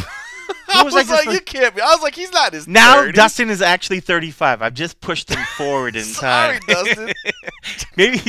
I 0.75 0.83
was 0.83 0.93
was, 0.93 1.09
like 1.09 1.25
like, 1.25 1.33
you 1.35 1.41
can't 1.41 1.75
be. 1.75 1.81
I 1.81 1.87
was 1.87 2.01
like, 2.01 2.15
he's 2.15 2.31
not 2.31 2.53
his 2.53 2.67
Now 2.67 2.97
30s. 3.03 3.13
Dustin 3.13 3.49
is 3.49 3.61
actually 3.61 3.99
35. 3.99 4.61
I've 4.61 4.73
just 4.73 4.99
pushed 5.01 5.29
him 5.29 5.43
forward 5.57 5.95
in 5.95 6.03
time. 6.03 6.59
Sorry, 6.59 6.59
time. 6.59 6.85
Dustin. 6.85 7.13
maybe 7.97 8.19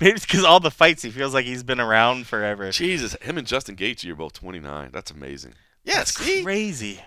maybe 0.00 0.12
it's 0.14 0.26
because 0.26 0.44
all 0.44 0.60
the 0.60 0.70
fights 0.70 1.02
he 1.02 1.10
feels 1.10 1.34
like 1.34 1.44
he's 1.44 1.62
been 1.62 1.80
around 1.80 2.26
forever. 2.26 2.70
Jesus, 2.70 3.14
him 3.22 3.38
and 3.38 3.46
Justin 3.46 3.76
Gaethje 3.76 4.10
are 4.10 4.14
both 4.16 4.32
29. 4.34 4.90
That's 4.92 5.10
amazing. 5.10 5.54
Yeah, 5.84 5.96
That's 5.98 6.14
see? 6.14 6.42
crazy. 6.42 7.00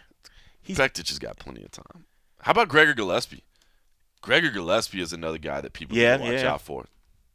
he's- 0.61 0.77
Bektic 0.79 1.07
has 1.09 1.19
got 1.19 1.37
plenty 1.39 1.63
of 1.63 1.71
time. 1.71 2.05
How 2.41 2.51
about 2.51 2.69
Gregor 2.69 2.93
Gillespie? 2.93 3.43
Gregor 4.21 4.49
Gillespie 4.51 5.01
is 5.01 5.13
another 5.13 5.37
guy 5.37 5.61
that 5.61 5.73
people 5.73 5.97
Yeah, 5.97 6.17
need 6.17 6.25
to 6.25 6.31
watch 6.33 6.41
yeah. 6.43 6.53
out 6.53 6.61
for. 6.61 6.85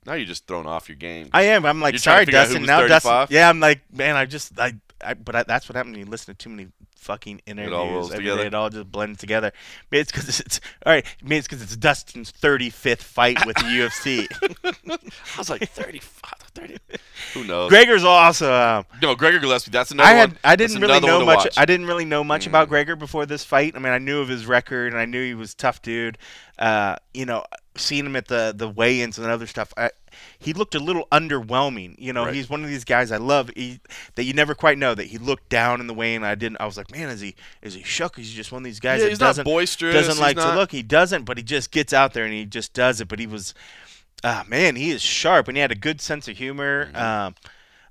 Now 0.05 0.15
you're 0.15 0.27
just 0.27 0.47
throwing 0.47 0.67
off 0.67 0.89
your 0.89 0.97
game. 0.97 1.29
I 1.33 1.43
am. 1.45 1.65
I'm 1.65 1.81
like, 1.81 1.93
You're 1.95 2.01
trying 2.01 2.27
to 2.27 2.33
sorry, 2.33 2.43
out 2.43 2.49
who 2.49 2.55
Dustin. 2.55 2.63
was 2.63 2.67
Now 2.69 2.79
35? 2.81 2.89
Dustin. 3.29 3.35
Yeah, 3.37 3.49
I'm 3.49 3.61
like, 3.61 3.81
man, 3.93 4.17
I 4.17 4.25
just, 4.27 4.59
I, 4.59 4.75
I 5.05 5.15
but 5.15 5.35
I, 5.37 5.43
that's 5.45 5.69
what 5.69 5.77
happened 5.77 5.95
when 5.97 6.05
you 6.05 6.11
listen 6.11 6.35
to 6.35 6.39
too 6.39 6.51
many 6.51 6.69
fucking 6.97 7.43
interviews. 7.47 7.73
rolls 7.73 8.13
every 8.13 8.25
together. 8.25 8.43
day. 8.43 8.47
It 8.47 8.55
all 8.55 8.71
just 8.71 8.91
blends 8.93 9.19
together. 9.19 9.53
Maybe 9.91 10.01
it's 10.03 10.13
because 10.13 10.41
it's 10.41 10.61
all 10.87 10.93
right. 10.93 11.05
Maybe 11.23 11.37
it's 11.37 11.49
because 11.49 11.63
it's 11.63 11.77
Dustin's 11.77 12.31
35th 12.33 12.99
fight 13.03 13.45
with 13.47 13.57
the 13.57 13.63
UFC. 13.63 14.27
I 14.95 15.39
was 15.39 15.51
like 15.51 15.69
35, 15.69 16.33
30. 16.55 16.77
Who 17.35 17.45
knows? 17.45 17.71
Gregor's 17.71 18.05
awesome. 18.05 18.85
no, 19.03 19.15
Gregor 19.15 19.39
Gillespie. 19.41 19.71
That's 19.71 19.91
another 19.91 20.09
I 20.09 20.13
had 20.13 20.31
one. 20.31 20.39
I 20.45 20.57
didn't 20.57 20.81
really 20.81 21.01
know 21.01 21.25
much. 21.25 21.37
watch. 21.39 21.59
I 21.59 21.65
didn't 21.65 21.87
really 21.87 22.05
know 22.05 22.23
much 22.25 22.45
Mm. 22.45 22.49
about 22.49 22.69
Gregor 22.69 22.97
before 22.97 23.27
this 23.27 23.45
fight. 23.45 23.75
I 23.77 23.79
mean, 23.79 23.93
I 23.93 23.99
knew 23.99 24.21
of 24.21 24.29
his 24.29 24.47
record 24.47 24.93
and 24.93 25.01
I 25.01 25.05
knew 25.05 25.25
he 25.25 25.35
was 25.35 25.53
a 25.53 25.57
tough 25.57 25.83
dude. 25.83 26.19
Uh, 26.59 26.97
you 27.15 27.25
know, 27.27 27.45
seeing 27.77 28.05
him 28.07 28.17
at 28.17 28.29
the 28.29 28.53
the 28.57 28.69
weigh-ins 28.69 29.19
and 29.19 29.27
other 29.27 29.47
stuff, 29.47 29.73
I, 29.77 29.91
he 30.39 30.53
looked 30.53 30.75
a 30.75 30.79
little 30.79 31.07
underwhelming. 31.11 31.95
You 31.99 32.13
know, 32.13 32.27
Right. 32.27 32.35
he's 32.35 32.51
one 32.51 32.63
of 32.63 32.69
these 32.69 32.85
guys 32.85 33.11
I 33.11 33.17
love. 33.17 33.51
He, 33.57 33.81
that 34.15 34.25
you 34.25 34.33
never 34.35 34.55
quite 34.55 34.77
know 34.79 34.95
that 34.95 35.05
he 35.07 35.19
looked 35.19 35.49
down 35.49 35.81
in 35.81 35.87
the 35.87 35.95
weigh-in. 35.95 36.23
I 36.23 36.35
didn't. 36.35 36.59
I 36.61 36.67
was 36.67 36.77
like, 36.77 36.91
man, 36.91 37.09
is 37.09 37.21
he 37.21 37.35
is 37.63 37.75
he 37.75 37.83
shook? 37.83 38.17
He's 38.17 38.31
just 38.33 38.53
one 38.53 38.61
of 38.61 38.65
these 38.65 38.81
guys 38.81 38.99
Yeah, 38.99 39.05
that 39.05 39.11
he's 39.11 39.21
not 39.21 39.27
doesn't 39.29 39.45
boisterous. 39.45 39.95
doesn't 39.95 40.21
like 40.21 40.37
not- 40.37 40.53
to 40.53 40.57
look? 40.59 40.71
He 40.73 40.83
doesn't, 40.83 41.25
but 41.25 41.39
he 41.39 41.43
just 41.43 41.71
gets 41.71 41.93
out 41.93 42.13
there 42.13 42.25
and 42.25 42.35
he 42.35 42.45
just 42.45 42.75
does 42.75 43.01
it. 43.01 43.09
But 43.09 43.19
he 43.21 43.27
was, 43.27 43.55
ah, 44.23 44.45
man, 44.49 44.77
he 44.77 44.91
is 44.91 45.01
sharp 45.03 45.49
and 45.49 45.57
he 45.57 45.61
had 45.63 45.73
a 45.73 45.77
good 45.77 46.01
sense 46.01 46.29
of 46.29 46.37
humor. 46.37 46.87
Mm-hmm. 46.87 46.97
Um, 46.97 47.35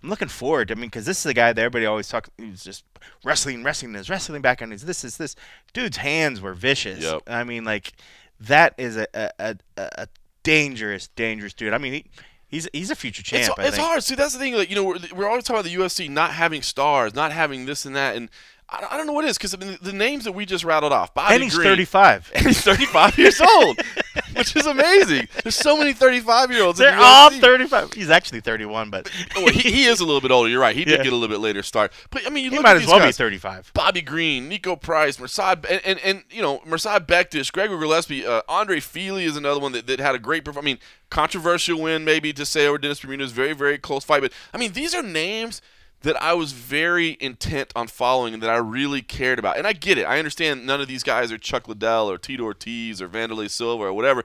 I'm 0.03 0.09
looking 0.09 0.29
forward. 0.29 0.71
I 0.71 0.75
mean, 0.75 0.85
because 0.89 1.05
this 1.05 1.17
is 1.17 1.23
the 1.23 1.33
guy 1.35 1.53
that 1.53 1.61
everybody 1.61 1.85
always 1.85 2.07
talks. 2.07 2.29
He's 2.37 2.63
just 2.63 2.83
wrestling, 3.23 3.63
wrestling, 3.63 3.93
his 3.93 4.09
wrestling 4.09 4.41
back 4.41 4.61
on 4.61 4.71
his. 4.71 4.83
This 4.83 5.03
is 5.03 5.17
this 5.17 5.35
dude's 5.73 5.97
hands 5.97 6.41
were 6.41 6.53
vicious. 6.55 7.03
Yep. 7.03 7.21
I 7.27 7.43
mean, 7.43 7.65
like 7.65 7.93
that 8.41 8.73
is 8.77 8.97
a 8.97 9.07
a, 9.13 9.31
a, 9.39 9.57
a 9.77 10.07
dangerous, 10.43 11.07
dangerous 11.15 11.53
dude. 11.53 11.73
I 11.73 11.77
mean, 11.77 11.93
he, 11.93 12.05
he's 12.47 12.67
he's 12.73 12.91
a 12.91 12.95
future 12.95 13.23
champ. 13.23 13.53
It's, 13.57 13.69
it's 13.69 13.77
hard. 13.77 14.03
See, 14.03 14.15
that's 14.15 14.33
the 14.33 14.39
thing. 14.39 14.55
Like, 14.55 14.69
you 14.69 14.75
know, 14.75 14.83
we're, 14.83 14.99
we're 15.15 15.29
always 15.29 15.43
talking 15.43 15.59
about 15.59 15.69
the 15.69 15.75
UFC 15.75 16.09
not 16.09 16.31
having 16.31 16.61
stars, 16.61 17.13
not 17.13 17.31
having 17.31 17.65
this 17.65 17.85
and 17.85 17.95
that, 17.95 18.15
and 18.15 18.29
I, 18.69 18.87
I 18.91 18.97
don't 18.97 19.07
know 19.07 19.13
what 19.13 19.25
it 19.25 19.29
is 19.29 19.37
because 19.37 19.53
I 19.53 19.57
mean, 19.57 19.77
the 19.81 19.93
names 19.93 20.23
that 20.23 20.31
we 20.31 20.45
just 20.45 20.63
rattled 20.63 20.93
off. 20.93 21.13
Bobby 21.13 21.35
And 21.35 21.43
he's 21.43 21.55
Green, 21.55 21.67
35. 21.69 22.31
and 22.35 22.45
he's 22.47 22.61
35 22.61 23.17
years 23.17 23.41
old, 23.41 23.79
which 24.41 24.55
is 24.55 24.65
amazing. 24.65 25.27
There's 25.43 25.55
so 25.55 25.77
many 25.77 25.93
35 25.93 26.51
year 26.51 26.63
olds. 26.63 26.79
They're 26.79 26.97
all 26.97 27.29
35. 27.29 27.93
He's 27.93 28.09
actually 28.09 28.39
31, 28.41 28.89
but 28.89 29.09
Well, 29.35 29.47
he, 29.49 29.69
he 29.71 29.85
is 29.85 29.99
a 29.99 30.05
little 30.05 30.21
bit 30.21 30.31
older. 30.31 30.49
You're 30.49 30.59
right. 30.59 30.75
He 30.75 30.83
did 30.83 30.97
Yeah. 30.97 31.03
get 31.03 31.13
a 31.13 31.15
little 31.15 31.27
bit 31.33 31.39
later 31.39 31.61
start. 31.63 31.93
But 32.09 32.25
I 32.25 32.29
mean, 32.29 32.43
you 32.45 32.49
he 32.49 32.55
look 32.57 32.63
might 32.63 32.71
at 32.71 32.75
as 32.77 32.81
these 32.83 32.89
well 32.89 33.05
be 33.05 33.11
35. 33.11 33.71
Bobby 33.73 34.01
Green, 34.01 34.49
Niko 34.49 34.79
Price, 34.81 35.17
Mirsad, 35.17 35.65
and, 35.69 35.81
and, 35.85 35.99
and 35.99 36.23
you 36.31 36.41
know, 36.41 36.59
Mirsad 36.59 37.05
Bektic, 37.05 37.51
Gregor 37.51 37.77
Gillespie, 37.77 38.25
uh, 38.25 38.41
Andre 38.49 38.79
Fili 38.79 39.25
is 39.25 39.37
another 39.37 39.59
one 39.59 39.71
that, 39.73 39.87
that 39.87 39.99
had 39.99 40.15
a 40.15 40.19
great 40.19 40.43
performance. 40.43 40.65
I 40.65 40.71
mean, 40.71 40.79
controversial 41.09 41.79
win 41.81 42.03
maybe 42.03 42.33
to 42.33 42.45
say 42.45 42.65
over 42.67 42.77
Dennis 42.77 42.99
Bermudez, 43.01 43.31
very, 43.31 43.53
very 43.53 43.77
close 43.77 44.03
fight. 44.03 44.21
But 44.21 44.33
I 44.53 44.57
mean, 44.57 44.73
these 44.73 44.95
are 44.95 45.03
names 45.03 45.61
that 46.01 46.21
I 46.21 46.33
was 46.33 46.51
very 46.51 47.15
intent 47.19 47.71
on 47.75 47.87
following 47.87 48.33
and 48.33 48.41
that 48.41 48.49
I 48.49 48.57
really 48.57 49.01
cared 49.01 49.39
about. 49.39 49.57
And 49.57 49.67
I 49.67 49.73
get 49.73 49.97
it. 49.97 50.03
I 50.05 50.17
understand 50.17 50.65
none 50.65 50.81
of 50.81 50.87
these 50.87 51.03
guys 51.03 51.31
are 51.31 51.37
Chuck 51.37 51.67
Liddell 51.67 52.09
or 52.09 52.17
Tito 52.17 52.43
Ortiz 52.43 53.01
or 53.01 53.07
Wanderlei 53.07 53.49
Silva 53.49 53.83
or 53.83 53.93
whatever. 53.93 54.23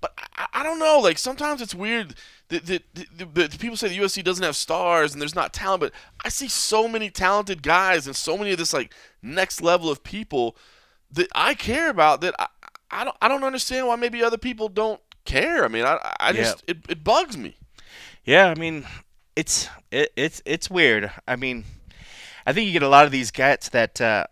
But 0.00 0.12
I, 0.36 0.46
I 0.52 0.62
don't 0.62 0.78
know. 0.78 1.00
Like 1.00 1.18
sometimes 1.18 1.62
it's 1.62 1.74
weird 1.74 2.14
that, 2.48 2.66
that, 2.66 2.82
that, 2.94 3.34
that 3.34 3.58
people 3.58 3.76
say 3.76 3.88
the 3.88 3.98
UFC 3.98 4.22
doesn't 4.22 4.44
have 4.44 4.56
stars 4.56 5.12
and 5.12 5.20
there's 5.20 5.34
not 5.34 5.54
talent. 5.54 5.80
But 5.80 5.92
I 6.24 6.28
see 6.28 6.48
so 6.48 6.86
many 6.86 7.08
talented 7.08 7.62
guys 7.62 8.06
and 8.06 8.14
so 8.14 8.36
many 8.36 8.52
of 8.52 8.58
this 8.58 8.74
like 8.74 8.92
next 9.22 9.62
level 9.62 9.90
of 9.90 10.04
people 10.04 10.56
that 11.10 11.28
I 11.34 11.54
care 11.54 11.88
about 11.88 12.20
that 12.20 12.34
I, 12.38 12.48
I 12.90 13.04
don't 13.04 13.16
I 13.22 13.28
don't 13.28 13.44
understand 13.44 13.86
why 13.86 13.96
maybe 13.96 14.22
other 14.22 14.38
people 14.38 14.68
don't 14.68 15.00
care. 15.24 15.64
I 15.64 15.68
mean, 15.68 15.84
I 15.84 16.14
I 16.20 16.32
just 16.32 16.62
it, 16.66 16.78
it 16.88 17.02
bugs 17.02 17.36
me. 17.36 17.56
Yeah, 18.24 18.48
I 18.48 18.54
mean, 18.54 18.86
it's 19.36 19.68
it, 19.90 20.12
it's 20.16 20.42
it's 20.44 20.70
weird. 20.70 21.10
I 21.26 21.36
mean, 21.36 21.64
I 22.46 22.52
think 22.52 22.66
you 22.66 22.72
get 22.72 22.82
a 22.82 22.88
lot 22.88 23.06
of 23.06 23.12
these 23.12 23.30
guys 23.30 23.68
that 23.72 24.00
uh, 24.00 24.26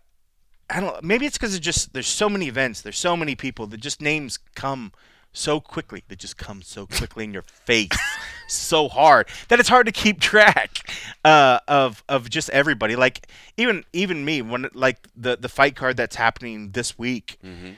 I 0.69 0.79
don't. 0.79 1.03
Maybe 1.03 1.25
it's 1.25 1.37
because 1.37 1.57
just 1.59 1.93
there's 1.93 2.07
so 2.07 2.29
many 2.29 2.47
events, 2.47 2.81
there's 2.81 2.97
so 2.97 3.15
many 3.15 3.35
people 3.35 3.67
that 3.67 3.79
just 3.79 4.01
names 4.01 4.39
come 4.55 4.91
so 5.31 5.59
quickly. 5.59 6.03
They 6.07 6.15
just 6.15 6.37
come 6.37 6.61
so 6.61 6.85
quickly 6.85 7.23
in 7.25 7.33
your 7.33 7.43
face, 7.43 7.89
so 8.47 8.87
hard 8.87 9.27
that 9.49 9.59
it's 9.59 9.69
hard 9.69 9.87
to 9.87 9.91
keep 9.91 10.19
track 10.19 10.89
uh, 11.25 11.59
of 11.67 12.03
of 12.07 12.29
just 12.29 12.49
everybody. 12.51 12.95
Like 12.95 13.27
even 13.57 13.83
even 13.93 14.23
me 14.23 14.41
when 14.41 14.69
like 14.73 15.07
the 15.15 15.35
the 15.35 15.49
fight 15.49 15.75
card 15.75 15.97
that's 15.97 16.15
happening 16.15 16.71
this 16.71 16.97
week. 16.97 17.37
Mm-hmm. 17.43 17.71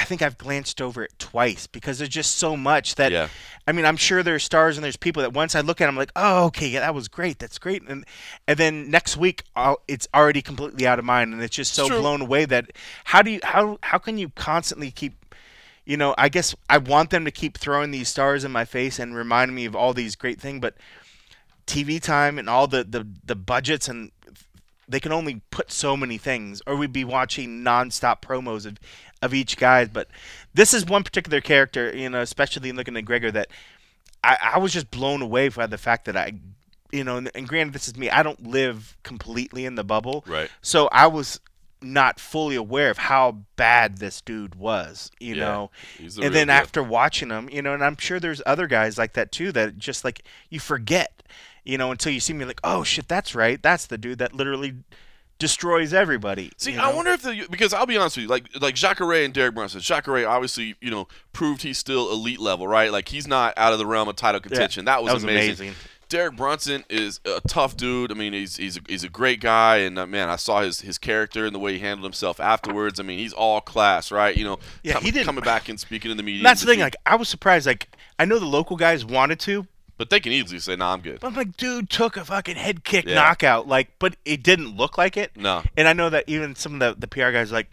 I 0.00 0.04
think 0.04 0.22
I've 0.22 0.38
glanced 0.38 0.80
over 0.80 1.04
it 1.04 1.12
twice 1.18 1.66
because 1.66 1.98
there's 1.98 2.08
just 2.08 2.38
so 2.38 2.56
much 2.56 2.94
that 2.94 3.12
Yeah. 3.12 3.28
I 3.66 3.72
mean, 3.72 3.84
I'm 3.84 3.98
sure 3.98 4.22
there's 4.22 4.42
stars 4.42 4.78
and 4.78 4.82
there's 4.84 4.96
people 4.96 5.20
that 5.20 5.34
once 5.34 5.54
I 5.54 5.60
look 5.60 5.82
at 5.82 5.86
them, 5.86 5.94
I'm 5.94 5.98
like, 5.98 6.12
oh, 6.16 6.46
okay, 6.46 6.68
yeah, 6.68 6.80
that 6.80 6.94
was 6.94 7.06
great, 7.06 7.38
that's 7.38 7.58
great, 7.58 7.82
and 7.86 8.06
and 8.48 8.58
then 8.58 8.90
next 8.90 9.18
week 9.18 9.44
I'll, 9.54 9.82
it's 9.86 10.08
already 10.14 10.40
completely 10.40 10.86
out 10.86 10.98
of 10.98 11.04
mind, 11.04 11.34
and 11.34 11.42
it's 11.42 11.54
just 11.54 11.74
so 11.74 11.86
true. 11.86 12.00
blown 12.00 12.22
away 12.22 12.46
that 12.46 12.72
how 13.04 13.20
do 13.20 13.30
you 13.30 13.40
how 13.42 13.78
how 13.82 13.98
can 13.98 14.16
you 14.16 14.30
constantly 14.30 14.90
keep, 14.90 15.34
you 15.84 15.98
know, 15.98 16.14
I 16.16 16.30
guess 16.30 16.56
I 16.70 16.78
want 16.78 17.10
them 17.10 17.26
to 17.26 17.30
keep 17.30 17.58
throwing 17.58 17.90
these 17.90 18.08
stars 18.08 18.42
in 18.42 18.50
my 18.50 18.64
face 18.64 18.98
and 18.98 19.14
reminding 19.14 19.54
me 19.54 19.66
of 19.66 19.76
all 19.76 19.92
these 19.92 20.16
great 20.16 20.40
things, 20.40 20.60
but 20.60 20.76
TV 21.66 22.00
time 22.02 22.38
and 22.38 22.48
all 22.48 22.66
the 22.66 22.84
the 22.84 23.06
the 23.22 23.36
budgets 23.36 23.86
and 23.86 24.12
they 24.90 24.98
can 24.98 25.12
only 25.12 25.40
put 25.52 25.70
so 25.70 25.96
many 25.96 26.18
things, 26.18 26.60
or 26.66 26.74
we'd 26.74 26.92
be 26.92 27.04
watching 27.04 27.60
nonstop 27.62 28.20
promos 28.20 28.66
of, 28.66 28.80
of 29.22 29.34
each 29.34 29.56
guy. 29.56 29.84
But 29.84 30.08
this 30.54 30.74
is 30.74 30.84
one 30.86 31.02
particular 31.02 31.40
character, 31.40 31.94
you 31.94 32.08
know, 32.08 32.20
especially 32.20 32.72
looking 32.72 32.96
at 32.96 33.04
Gregor, 33.04 33.30
that 33.32 33.48
I, 34.22 34.36
I 34.54 34.58
was 34.58 34.72
just 34.72 34.90
blown 34.90 35.22
away 35.22 35.48
by 35.48 35.66
the 35.66 35.78
fact 35.78 36.04
that 36.06 36.16
I, 36.16 36.32
you 36.92 37.04
know, 37.04 37.16
and, 37.16 37.30
and 37.34 37.48
granted, 37.48 37.74
this 37.74 37.88
is 37.88 37.96
me. 37.96 38.10
I 38.10 38.22
don't 38.22 38.46
live 38.46 38.96
completely 39.02 39.64
in 39.64 39.74
the 39.74 39.84
bubble, 39.84 40.24
Right. 40.26 40.50
So 40.62 40.88
I 40.92 41.06
was 41.06 41.40
not 41.82 42.20
fully 42.20 42.56
aware 42.56 42.90
of 42.90 42.98
how 42.98 43.38
bad 43.56 43.98
this 43.98 44.20
dude 44.20 44.54
was, 44.54 45.10
you 45.18 45.34
Yeah, 45.34 45.44
know. 45.44 45.70
And 45.98 46.34
then 46.34 46.50
after 46.50 46.82
watching 46.82 47.30
him, 47.30 47.48
you 47.50 47.62
know, 47.62 47.72
and 47.72 47.82
I'm 47.82 47.96
sure 47.96 48.20
there's 48.20 48.42
other 48.44 48.66
guys 48.66 48.98
like 48.98 49.14
that 49.14 49.32
too 49.32 49.50
that 49.52 49.78
just 49.78 50.04
like 50.04 50.22
you 50.50 50.60
forget, 50.60 51.22
you 51.64 51.78
know, 51.78 51.90
until 51.90 52.12
you 52.12 52.20
see 52.20 52.32
me 52.34 52.44
like, 52.44 52.60
oh 52.64 52.84
shit, 52.84 53.08
that's 53.08 53.34
right, 53.34 53.62
that's 53.62 53.86
the 53.86 53.96
dude 53.96 54.18
that 54.18 54.34
literally 54.34 54.74
destroys 55.40 55.92
everybody. 55.92 56.52
See, 56.56 56.72
you 56.74 56.78
I 56.78 56.94
wonder 56.94 57.10
if 57.10 57.22
the 57.22 57.46
because 57.50 57.72
I'll 57.72 57.86
be 57.86 57.96
honest 57.96 58.16
with 58.16 58.22
you, 58.24 58.28
like 58.28 58.44
like 58.60 58.76
Jacare 58.76 59.24
and 59.24 59.34
Derek 59.34 59.54
Brunson. 59.56 59.80
Jacare 59.80 60.28
obviously, 60.28 60.76
you 60.80 60.90
know, 60.92 61.08
proved 61.32 61.62
he's 61.62 61.78
still 61.78 62.12
elite 62.12 62.38
level, 62.38 62.68
right? 62.68 62.92
Like 62.92 63.08
he's 63.08 63.26
not 63.26 63.54
out 63.56 63.72
of 63.72 63.80
the 63.80 63.86
realm 63.86 64.08
of 64.08 64.14
title 64.14 64.40
contention. 64.40 64.84
that, 64.84 65.02
was 65.02 65.08
that 65.10 65.14
was 65.14 65.24
amazing. 65.24 65.68
amazing. 65.68 65.74
Derek 66.08 66.34
Brunson 66.34 66.84
is 66.90 67.20
a 67.24 67.40
tough 67.46 67.76
dude. 67.76 68.10
I 68.10 68.14
mean, 68.14 68.32
he's 68.32 68.56
he's 68.56 68.76
a, 68.76 68.80
he's 68.88 69.04
a 69.04 69.08
great 69.08 69.40
guy, 69.40 69.76
and 69.78 69.96
uh, 69.96 70.06
man, 70.06 70.28
I 70.28 70.36
saw 70.36 70.60
his 70.60 70.80
his 70.80 70.98
character 70.98 71.46
and 71.46 71.54
the 71.54 71.58
way 71.60 71.74
he 71.74 71.78
handled 71.78 72.04
himself 72.04 72.40
afterwards. 72.40 72.98
I 72.98 73.04
mean, 73.04 73.18
he's 73.20 73.32
all 73.32 73.60
class, 73.60 74.10
right? 74.10 74.36
You 74.36 74.44
know, 74.44 74.58
Yeah, 74.82 74.94
com- 74.94 75.04
he 75.04 75.10
didn't- 75.12 75.26
coming 75.26 75.44
back 75.44 75.68
and 75.68 75.78
speaking 75.78 76.10
in 76.10 76.16
the 76.16 76.22
media. 76.24 76.42
That's 76.42 76.60
the 76.62 76.66
thing. 76.66 76.80
Like 76.80 76.96
I 77.06 77.14
was 77.14 77.28
surprised. 77.28 77.66
Like 77.66 77.88
I 78.18 78.24
know 78.24 78.38
the 78.40 78.44
local 78.46 78.76
guys 78.76 79.04
wanted 79.04 79.38
to, 79.40 79.68
but 80.00 80.08
they 80.08 80.18
can 80.18 80.32
easily 80.32 80.58
say, 80.58 80.74
"Nah, 80.76 80.94
I'm 80.94 81.00
good." 81.00 81.20
but 81.20 81.26
I'm 81.28 81.34
like, 81.34 81.56
dude 81.58 81.90
took 81.90 82.16
a 82.16 82.24
fucking 82.24 82.56
head 82.56 82.84
kick 82.84 83.04
Yeah. 83.04 83.16
knockout. 83.16 83.68
Like, 83.68 83.90
but 83.98 84.16
it 84.24 84.42
didn't 84.42 84.74
look 84.76 84.96
like 84.96 85.18
it. 85.18 85.36
No, 85.36 85.62
And 85.76 85.86
I 85.86 85.92
know 85.92 86.08
that 86.08 86.24
even 86.26 86.54
some 86.56 86.74
of 86.74 86.80
the 86.80 86.98
the 86.98 87.06
PR 87.06 87.30
guys 87.30 87.52
like. 87.52 87.68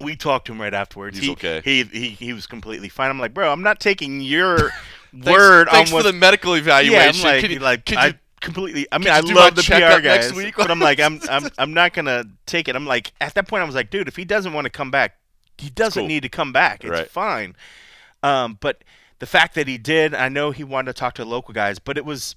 We 0.00 0.16
talked 0.16 0.46
to 0.46 0.52
him 0.52 0.60
right 0.60 0.74
afterwards. 0.74 1.16
He's 1.18 1.26
he, 1.26 1.32
okay. 1.34 1.60
He, 1.64 1.84
he 1.84 2.08
he 2.08 2.32
was 2.32 2.48
completely 2.48 2.88
fine. 2.88 3.08
I'm 3.10 3.20
like, 3.20 3.32
bro, 3.32 3.52
I'm 3.52 3.62
not 3.62 3.78
taking 3.78 4.20
your 4.20 4.58
Thanks- 5.12 5.26
word 5.30 5.68
Thanks 5.68 5.90
on 5.92 5.94
what 5.94 6.04
for 6.04 6.10
the 6.10 6.18
medical 6.18 6.54
evaluation. 6.54 7.20
Yeah, 7.20 7.28
I'm 7.28 7.34
like, 7.34 7.40
Can 7.42 7.50
you- 7.52 7.58
like 7.60 7.84
can 7.84 7.98
I 7.98 8.14
completely. 8.40 8.88
I 8.90 8.98
mean, 8.98 9.10
I 9.10 9.20
do 9.20 9.32
my 9.34 9.42
love 9.42 9.54
the 9.54 9.62
PR 9.62 9.68
checkup 9.74 10.02
guys, 10.02 10.24
next 10.24 10.34
week? 10.34 10.54
but 10.56 10.72
I'm 10.72 10.80
like, 10.80 10.98
I'm, 10.98 11.20
I'm, 11.30 11.48
I'm 11.58 11.72
not 11.72 11.92
gonna 11.92 12.24
take 12.46 12.66
it. 12.66 12.74
I'm 12.74 12.84
like, 12.86 13.12
at 13.20 13.34
that 13.34 13.46
point, 13.46 13.62
I 13.62 13.64
was 13.64 13.76
like, 13.76 13.90
dude, 13.90 14.08
if 14.08 14.16
he 14.16 14.24
doesn't 14.24 14.52
want 14.52 14.64
to 14.64 14.70
come 14.70 14.90
back, 14.90 15.18
he 15.56 15.70
doesn't 15.70 16.00
cool. 16.02 16.08
need 16.08 16.24
to 16.24 16.28
come 16.28 16.52
back. 16.52 16.82
It's 16.82 16.90
Right. 16.90 17.08
fine. 17.08 17.54
Um, 18.24 18.58
but 18.60 18.82
the 19.22 19.26
fact 19.26 19.54
that 19.54 19.68
he 19.68 19.78
did, 19.78 20.16
I 20.16 20.28
know 20.28 20.50
he 20.50 20.64
wanted 20.64 20.86
to 20.96 20.98
talk 20.98 21.14
to 21.14 21.24
local 21.24 21.54
guys, 21.54 21.78
but 21.78 21.96
it 21.96 22.04
was. 22.04 22.34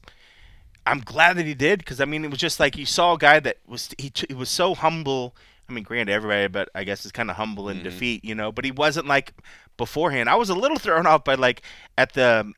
I'm 0.86 1.00
glad 1.00 1.36
that 1.38 1.48
he 1.48 1.56
did 1.56 1.80
because 1.80 2.00
I 2.00 2.06
mean, 2.06 2.24
it 2.24 2.30
was 2.30 2.38
just 2.38 2.60
like 2.60 2.78
you 2.78 2.86
saw 2.86 3.14
a 3.14 3.18
guy 3.18 3.40
that 3.40 3.58
was 3.66 3.90
he, 3.98 4.12
he 4.30 4.36
was 4.36 4.50
so 4.50 4.76
humble. 4.76 5.36
I 5.68 5.74
mean, 5.74 5.84
granted, 5.84 6.14
everybody, 6.14 6.48
but 6.48 6.70
I 6.76 6.84
guess 6.84 7.04
is 7.04 7.12
kind 7.12 7.32
of 7.32 7.38
humble 7.38 7.70
in 7.70 7.80
Mhm. 7.80 7.84
defeat, 7.86 8.24
you 8.24 8.36
know. 8.36 8.52
But 8.52 8.66
he 8.66 8.72
wasn't 8.72 9.08
like 9.08 9.34
beforehand. 9.78 10.30
I 10.30 10.36
was 10.36 10.52
a 10.52 10.54
little 10.54 10.78
thrown 10.78 11.08
off 11.08 11.24
by 11.24 11.34
like 11.34 11.64
at 11.98 12.14
the 12.14 12.54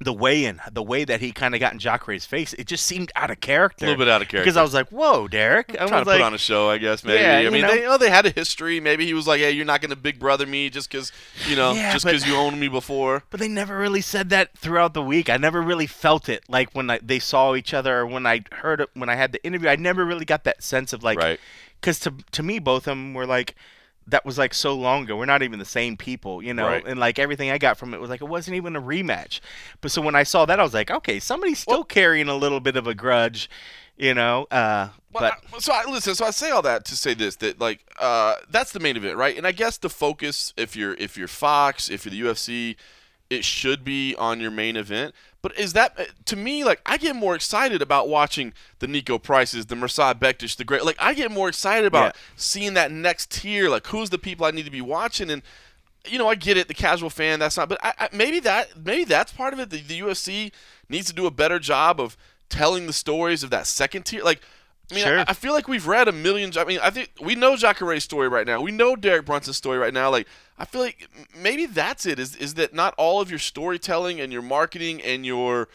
the 0.00 0.12
way 0.12 0.44
in 0.44 0.60
the 0.72 0.82
way 0.82 1.04
that 1.04 1.20
he 1.20 1.32
kind 1.32 1.54
of 1.54 1.60
got 1.60 1.72
in 1.72 1.78
Jacare's 1.78 2.24
face, 2.24 2.52
it 2.54 2.66
just 2.66 2.86
seemed 2.86 3.10
out 3.16 3.30
of 3.30 3.40
character. 3.40 3.84
a 3.84 3.88
little 3.88 4.04
bit 4.04 4.10
out 4.10 4.22
of 4.22 4.28
character. 4.28 4.44
because 4.44 4.56
I 4.56 4.62
was 4.62 4.72
like, 4.72 4.88
"Whoa, 4.90 5.26
Derek!" 5.26 5.70
I'm 5.70 5.88
trying 5.88 5.90
was 5.90 6.04
to 6.04 6.10
like, 6.10 6.20
put 6.20 6.26
on 6.26 6.34
a 6.34 6.38
show, 6.38 6.70
I 6.70 6.78
guess. 6.78 7.02
Maybe. 7.02 7.20
Yeah, 7.20 7.38
I 7.38 7.50
mean, 7.50 7.62
know. 7.62 7.68
they, 7.68 7.82
know, 7.82 7.98
they 7.98 8.10
had 8.10 8.26
a 8.26 8.30
history. 8.30 8.78
Maybe 8.78 9.06
he 9.06 9.14
was 9.14 9.26
like, 9.26 9.40
"Hey, 9.40 9.50
you're 9.50 9.64
not 9.64 9.80
going 9.80 9.90
to 9.90 9.96
big 9.96 10.18
brother 10.20 10.46
me 10.46 10.70
just 10.70 10.90
because, 10.90 11.10
you 11.48 11.56
know, 11.56 11.72
Yeah, 11.72 11.92
just 11.92 12.04
because 12.04 12.26
you 12.26 12.36
owned 12.36 12.60
me 12.60 12.68
before." 12.68 13.24
but 13.30 13.40
they 13.40 13.48
never 13.48 13.76
really 13.76 14.00
said 14.00 14.30
that 14.30 14.56
throughout 14.56 14.94
the 14.94 15.02
week. 15.02 15.28
I 15.28 15.36
never 15.36 15.60
really 15.60 15.86
felt 15.86 16.28
it 16.28 16.44
like 16.48 16.72
when 16.74 16.90
I, 16.90 16.98
they 17.02 17.18
saw 17.18 17.54
each 17.54 17.74
other 17.74 17.98
or 17.98 18.06
when 18.06 18.26
I 18.26 18.44
heard 18.52 18.80
it 18.80 18.90
when 18.94 19.08
I 19.08 19.16
had 19.16 19.32
the 19.32 19.44
interview. 19.44 19.68
I 19.68 19.76
never 19.76 20.04
really 20.04 20.24
got 20.24 20.44
that 20.44 20.62
sense 20.62 20.92
of 20.92 21.02
like, 21.02 21.18
right. 21.18 21.40
because 21.80 21.98
to 22.00 22.14
to 22.32 22.42
me, 22.42 22.58
both 22.60 22.82
of 22.82 22.92
them 22.92 23.14
were 23.14 23.26
like. 23.26 23.56
That 24.08 24.24
was 24.24 24.38
like 24.38 24.54
so 24.54 24.74
long 24.74 25.04
ago. 25.04 25.16
We're 25.16 25.26
not 25.26 25.42
even 25.42 25.58
the 25.58 25.64
same 25.64 25.96
people, 25.96 26.42
you 26.42 26.54
know. 26.54 26.66
Right. 26.66 26.86
And 26.86 26.98
like 26.98 27.18
everything 27.18 27.50
I 27.50 27.58
got 27.58 27.76
from 27.76 27.94
it 27.94 28.00
was 28.00 28.10
like 28.10 28.20
it 28.22 28.28
wasn't 28.28 28.56
even 28.56 28.76
a 28.76 28.82
rematch. 28.82 29.40
But 29.80 29.90
so 29.90 30.02
when 30.02 30.14
I 30.14 30.22
saw 30.22 30.46
that, 30.46 30.58
I 30.58 30.62
was 30.62 30.74
like, 30.74 30.90
okay, 30.90 31.20
somebody's 31.20 31.58
still 31.58 31.84
carrying 31.84 32.28
a 32.28 32.34
little 32.36 32.60
bit 32.60 32.76
of 32.76 32.86
a 32.86 32.94
grudge, 32.94 33.50
you 33.96 34.14
know. 34.14 34.46
Uh, 34.50 34.88
Well, 35.12 35.32
but 35.50 35.54
I, 35.54 35.58
so 35.58 35.72
I, 35.72 35.90
listen. 35.90 36.14
So 36.14 36.24
I 36.26 36.30
say 36.30 36.50
all 36.50 36.62
that 36.62 36.84
to 36.86 36.96
say 36.96 37.14
this: 37.14 37.36
that 37.36 37.60
like 37.60 37.80
uh, 37.98 38.36
that's 38.50 38.72
the 38.72 38.80
main 38.80 38.96
event, 38.96 39.16
right? 39.16 39.36
And 39.36 39.46
I 39.46 39.52
guess 39.52 39.78
the 39.78 39.90
focus, 39.90 40.52
if 40.56 40.76
you're 40.76 40.94
if 40.94 41.16
you're 41.16 41.28
Fox, 41.28 41.90
if 41.90 42.04
you're 42.04 42.12
the 42.12 42.30
UFC, 42.30 42.76
it 43.30 43.44
should 43.44 43.84
be 43.84 44.14
on 44.16 44.40
your 44.40 44.50
main 44.50 44.76
event. 44.76 45.14
But 45.42 45.56
is 45.58 45.72
that 45.74 45.98
uh, 45.98 46.04
to 46.26 46.36
me 46.36 46.64
like 46.64 46.80
I 46.86 46.96
get 46.96 47.14
more 47.14 47.34
excited 47.34 47.80
about 47.82 48.08
watching 48.08 48.52
the 48.80 48.86
Niko 48.86 49.22
Prices, 49.22 49.66
the 49.66 49.74
Mirsad 49.74 50.14
Bektic, 50.18 50.56
the 50.56 50.64
great 50.64 50.84
like 50.84 50.96
I 50.98 51.14
get 51.14 51.30
more 51.30 51.48
excited 51.48 51.86
about 51.86 52.14
Yeah. 52.16 52.20
seeing 52.36 52.74
that 52.74 52.90
next 52.90 53.30
tier. 53.30 53.68
Like 53.68 53.86
who's 53.88 54.10
the 54.10 54.18
people 54.18 54.46
I 54.46 54.50
need 54.50 54.64
to 54.64 54.70
be 54.70 54.80
watching 54.80 55.30
and. 55.30 55.42
You 56.06 56.16
know, 56.16 56.28
I 56.28 56.36
get 56.36 56.56
it. 56.56 56.68
The 56.68 56.74
casual 56.74 57.10
fan, 57.10 57.38
that's 57.40 57.56
not. 57.58 57.68
But 57.68 57.78
I, 57.84 57.92
I, 57.98 58.08
maybe 58.12 58.40
that, 58.40 58.82
maybe 58.82 59.04
that's 59.04 59.32
part 59.32 59.52
of 59.52 59.58
it. 59.58 59.68
The, 59.68 59.78
the 59.82 60.00
UFC 60.00 60.52
needs 60.88 61.08
to 61.08 61.12
do 61.12 61.26
a 61.26 61.30
better 61.30 61.58
job 61.58 62.00
of 62.00 62.16
telling 62.48 62.86
the 62.86 62.92
stories 62.94 63.42
of 63.42 63.50
that 63.50 63.66
second 63.66 64.04
tier. 64.04 64.22
Like, 64.22 64.40
I 64.90 64.94
mean, 64.94 65.04
Sure. 65.04 65.18
I, 65.20 65.24
I 65.28 65.32
feel 65.34 65.52
like 65.52 65.68
we've 65.68 65.86
read 65.86 66.08
a 66.08 66.12
million. 66.12 66.50
I 66.56 66.64
mean, 66.64 66.78
I 66.82 66.90
think 66.90 67.10
we 67.20 67.34
know 67.34 67.56
Jacare's 67.56 68.04
story 68.04 68.28
right 68.28 68.46
now. 68.46 68.60
We 68.60 68.72
know 68.72 68.96
Derek 68.96 69.26
Brunson's 69.26 69.56
story 69.58 69.78
right 69.78 69.92
now. 69.92 70.10
Like, 70.10 70.26
I 70.58 70.64
feel 70.64 70.80
like 70.80 71.08
maybe 71.36 71.66
that's 71.66 72.06
it. 72.06 72.18
Is 72.18 72.34
is 72.36 72.54
that 72.54 72.72
not 72.74 72.94
all 72.96 73.20
of 73.20 73.28
your 73.30 73.38
storytelling 73.38 74.20
and 74.20 74.32
your 74.32 74.42
marketing 74.42 75.02
and 75.02 75.26
your 75.26 75.68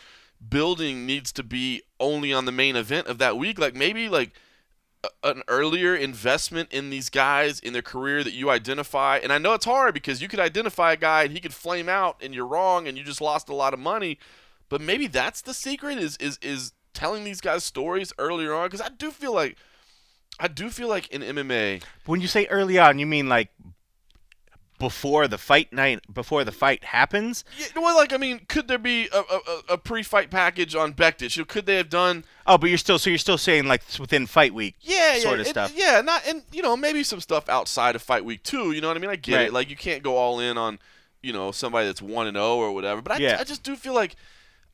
building 0.49 1.05
needs 1.05 1.31
to 1.33 1.43
be 1.43 1.83
only 1.99 2.33
on 2.33 2.45
the 2.45 2.51
main 2.51 2.75
event 2.75 3.07
of 3.07 3.17
that 3.19 3.37
week? 3.37 3.59
Like, 3.59 3.75
maybe 3.75 4.09
like 4.09 4.31
a- 5.03 5.29
an 5.29 5.43
earlier 5.47 5.95
investment 5.95 6.71
in 6.71 6.89
these 6.89 7.09
guys 7.09 7.59
in 7.59 7.73
their 7.73 7.81
career 7.83 8.23
that 8.23 8.33
you 8.33 8.49
identify. 8.49 9.17
And 9.17 9.31
I 9.31 9.37
know 9.37 9.53
it's 9.53 9.65
hard 9.65 9.93
because 9.93 10.21
you 10.21 10.27
could 10.27 10.39
identify 10.39 10.93
a 10.93 10.97
guy 10.97 11.23
and 11.23 11.31
he 11.33 11.39
could 11.39 11.53
flame 11.53 11.87
out 11.87 12.17
and 12.21 12.33
you're 12.33 12.47
wrong 12.47 12.87
and 12.87 12.97
you 12.97 13.03
just 13.03 13.21
lost 13.21 13.47
a 13.47 13.53
lot 13.55 13.73
of 13.73 13.79
money. 13.79 14.17
But 14.69 14.81
maybe 14.81 15.05
that's 15.07 15.41
the 15.41 15.53
secret 15.53 15.99
is 15.99 16.17
is 16.17 16.39
is 16.41 16.73
telling 16.93 17.23
these 17.23 17.41
guys 17.41 17.63
stories 17.63 18.13
earlier 18.17 18.53
on 18.53 18.67
because 18.67 18.81
I 18.81 18.89
do 18.89 19.11
feel 19.11 19.33
like 19.33 19.57
I 20.39 20.47
do 20.47 20.69
feel 20.69 20.87
like 20.87 21.07
in 21.09 21.21
MMA 21.21 21.83
when 22.05 22.21
you 22.21 22.27
say 22.27 22.45
early 22.47 22.77
on, 22.79 22.99
you 22.99 23.05
mean 23.05 23.27
like 23.29 23.49
before 24.79 25.27
the 25.29 25.37
fight 25.37 25.71
night, 25.71 26.01
before 26.13 26.43
the 26.43 26.51
fight 26.51 26.83
happens? 26.83 27.45
yeah, 27.57 27.67
well 27.75 27.95
like 27.95 28.11
I 28.11 28.17
mean 28.17 28.41
could 28.47 28.67
there 28.67 28.77
be 28.79 29.07
a, 29.13 29.19
a, 29.19 29.39
a 29.73 29.77
pre-fight 29.77 30.29
package 30.29 30.75
on 30.75 30.93
Bektic? 30.93 31.35
You 31.37 31.41
know, 31.41 31.45
Could 31.45 31.65
they 31.65 31.75
have 31.77 31.89
done 31.89 32.25
Oh, 32.45 32.57
but 32.57 32.69
you're 32.69 32.77
still 32.79 32.99
so 32.99 33.09
you're 33.09 33.19
still 33.19 33.37
saying 33.37 33.65
like 33.65 33.81
within 33.99 34.25
fight 34.25 34.53
week. 34.53 34.75
yeah, 34.81 35.19
sort 35.19 35.35
yeah, 35.35 35.41
of 35.41 35.47
it- 35.47 35.49
stuff. 35.49 35.73
Yeah, 35.75 36.01
not 36.01 36.23
and 36.27 36.43
you 36.51 36.61
know 36.61 36.75
maybe 36.75 37.03
some 37.03 37.21
stuff 37.21 37.47
outside 37.47 37.95
of 37.95 38.01
fight 38.01 38.25
week 38.25 38.43
too. 38.43 38.71
You 38.73 38.81
know 38.81 38.87
what 38.89 38.97
I 38.97 38.99
mean? 38.99 39.09
I 39.11 39.15
get 39.15 39.35
Right. 39.37 39.47
it. 39.47 39.53
Like 39.53 39.69
you 39.69 39.77
can't 39.77 40.03
go 40.03 40.17
all 40.17 40.39
in 40.39 40.57
on 40.57 40.79
you 41.21 41.31
know 41.31 41.51
somebody 41.51 41.87
that's 41.87 42.01
one 42.01 42.27
and 42.27 42.35
zero 42.35 42.57
or 42.57 42.73
whatever. 42.73 43.01
But 43.01 43.13
I, 43.13 43.17
Yeah. 43.17 43.37
I 43.39 43.43
just 43.45 43.63
do 43.63 43.75
feel 43.77 43.93
like 43.93 44.15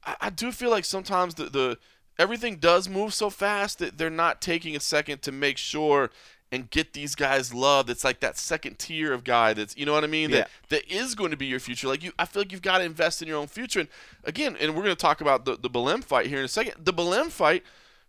I, 0.06 0.16
I 0.22 0.30
do 0.32 0.52
feel 0.52 0.72
like 0.72 0.86
sometimes 0.86 1.36
the 1.36 1.46
the 1.46 1.78
everything 2.20 2.58
does 2.58 2.88
move 2.90 3.14
so 3.14 3.30
fast 3.30 3.80
that 3.80 3.98
they're 3.98 4.10
not 4.10 4.42
taking 4.42 4.76
a 4.76 4.80
second 4.80 5.22
to 5.24 5.32
make 5.32 5.58
sure 5.58 6.12
and 6.52 6.70
get 6.70 6.94
these 6.94 7.16
guys 7.16 7.54
love. 7.54 7.90
It's 7.90 8.04
like 8.04 8.20
that 8.20 8.38
second 8.38 8.80
tier 8.80 9.14
of 9.14 9.24
guy 9.24 9.54
that's 9.54 9.78
you 9.78 9.86
know 9.86 9.94
what 9.94 10.04
I 10.04 10.08
mean. 10.08 10.32
That 10.32 10.50
that 10.70 10.92
is 10.92 11.16
going 11.16 11.32
to 11.32 11.38
be 11.38 11.46
your 11.46 11.60
future. 11.60 11.88
Like 11.88 12.04
you, 12.04 12.12
I 12.20 12.26
feel 12.26 12.42
like 12.42 12.52
you've 12.52 12.62
got 12.62 12.80
to 12.80 12.84
invest 12.84 13.22
in 13.22 13.28
your 13.28 13.38
own 13.38 13.48
future. 13.48 13.80
And 13.80 13.90
again, 14.26 14.58
and 14.60 14.76
we're 14.76 14.84
going 14.84 14.96
to 14.96 15.02
talk 15.02 15.22
about 15.22 15.46
the 15.46 15.56
the 15.56 15.70
Belem 15.70 16.04
fight 16.04 16.28
here 16.28 16.40
in 16.40 16.46
a 16.46 16.50
second. 16.50 16.74
The 16.84 16.94
Belem 16.94 17.30
fight 17.30 17.64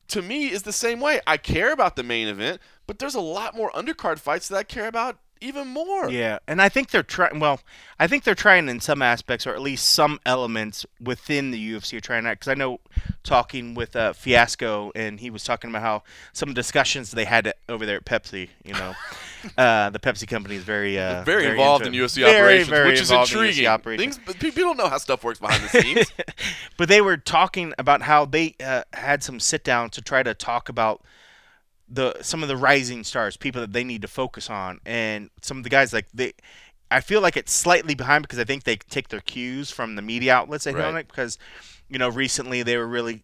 to 0.09 0.23
me 0.23 0.51
is 0.51 0.63
the 0.63 0.73
same 0.73 1.01
way. 1.01 1.21
I 1.27 1.37
care 1.37 1.73
about 1.73 1.97
the 1.97 2.03
main 2.03 2.29
event, 2.29 2.61
but 2.87 2.99
there's 2.99 3.15
a 3.15 3.21
lot 3.21 3.57
more 3.57 3.71
undercard 3.73 4.19
fights 4.19 4.49
that 4.49 4.57
I 4.57 4.65
care 4.65 4.89
about 4.89 5.19
even 5.41 5.69
more. 5.69 6.11
Yeah, 6.11 6.39
and 6.47 6.61
I 6.61 6.69
think 6.69 6.91
they're 6.91 7.03
trying. 7.03 7.41
Well, 7.41 7.61
I 7.99 8.07
think 8.07 8.25
they're 8.25 8.35
trying 8.35 8.69
in 8.69 8.81
some 8.81 9.03
aspects, 9.03 9.47
or 9.47 9.55
at 9.55 9.61
least 9.61 9.87
some 9.87 10.21
elements 10.27 10.85
within 11.01 11.51
the 11.51 11.73
UFC 11.73 11.97
are 11.97 12.01
trying 12.01 12.25
that. 12.25 12.39
Because 12.39 12.49
I 12.49 12.55
know 12.55 12.81
talking 13.23 13.75
with 13.75 13.97
uh, 13.97 14.13
Fiasco, 14.13 14.93
and 14.95 15.21
he 15.21 15.31
was 15.31 15.45
talking 15.45 15.71
about 15.71 15.83
how 15.83 16.03
some 16.33 16.55
discussions 16.55 17.11
they 17.11 17.25
had 17.25 17.53
over 17.69 17.87
there 17.87 17.97
at 17.97 18.05
Pepsi. 18.05 18.49
You 18.65 18.75
know, 18.75 18.95
uh, 19.59 19.91
the 19.91 19.99
Pepsi 19.99 20.29
company 20.29 20.57
is 20.57 20.65
very, 20.65 20.99
uh, 20.99 21.23
very, 21.25 21.47
involved 21.47 21.87
into- 21.87 21.99
in 21.99 22.05
UFC 22.05 22.17
very, 22.17 22.37
operations, 22.37 22.69
very 22.69 22.89
which 22.89 23.01
is 23.01 23.11
involved 23.11 23.33
in 23.33 23.39
UFC 23.39 23.75
intriguing. 23.75 24.13
Things, 24.13 24.35
people 24.39 24.63
don't 24.63 24.77
know 24.77 24.89
how 24.89 24.99
stuff 24.99 25.25
works 25.25 25.41
behind 25.41 25.63
the 25.65 25.69
scenes. 25.69 26.13
but 26.77 26.89
they 26.89 27.01
were 27.01 27.17
talking 27.17 27.73
about 27.79 28.03
how 28.03 28.25
they 28.25 28.55
uh, 28.65 28.83
had 28.93 29.23
some 29.23 29.41
sit 29.41 29.65
downs 29.65 29.93
to 29.93 30.03
try 30.03 30.23
to 30.23 30.35
talk 30.35 30.69
about 30.69 31.03
the 31.91 32.17
some 32.23 32.43
of 32.43 32.49
the 32.49 32.57
rising 32.57 33.03
stars, 33.05 33.37
people 33.37 33.61
that 33.61 33.73
they 33.73 33.85
need 33.85 34.03
to 34.03 34.09
focus 34.09 34.49
on, 34.49 34.81
and 34.87 35.29
some 35.43 35.57
of 35.59 35.65
the 35.65 35.71
guys 35.71 35.93
like 35.93 36.07
they. 36.15 36.33
I 36.93 37.01
feel 37.01 37.21
like 37.21 37.37
it's 37.37 37.53
slightly 37.53 37.95
behind 37.95 38.23
because 38.23 38.39
I 38.41 38.45
think 38.45 38.65
they 38.65 38.75
take 38.77 39.09
their 39.11 39.21
cues 39.21 39.71
from 39.71 39.95
the 39.95 40.03
media 40.03 40.35
outlets 40.35 40.65
they 40.65 40.73
hit 40.73 40.79
Right. 40.79 40.97
it 40.97 41.07
because, 41.09 41.39
you 41.89 41.99
know, 41.99 42.09
recently 42.09 42.65
they 42.65 42.77
were 42.77 42.87
really 42.89 43.23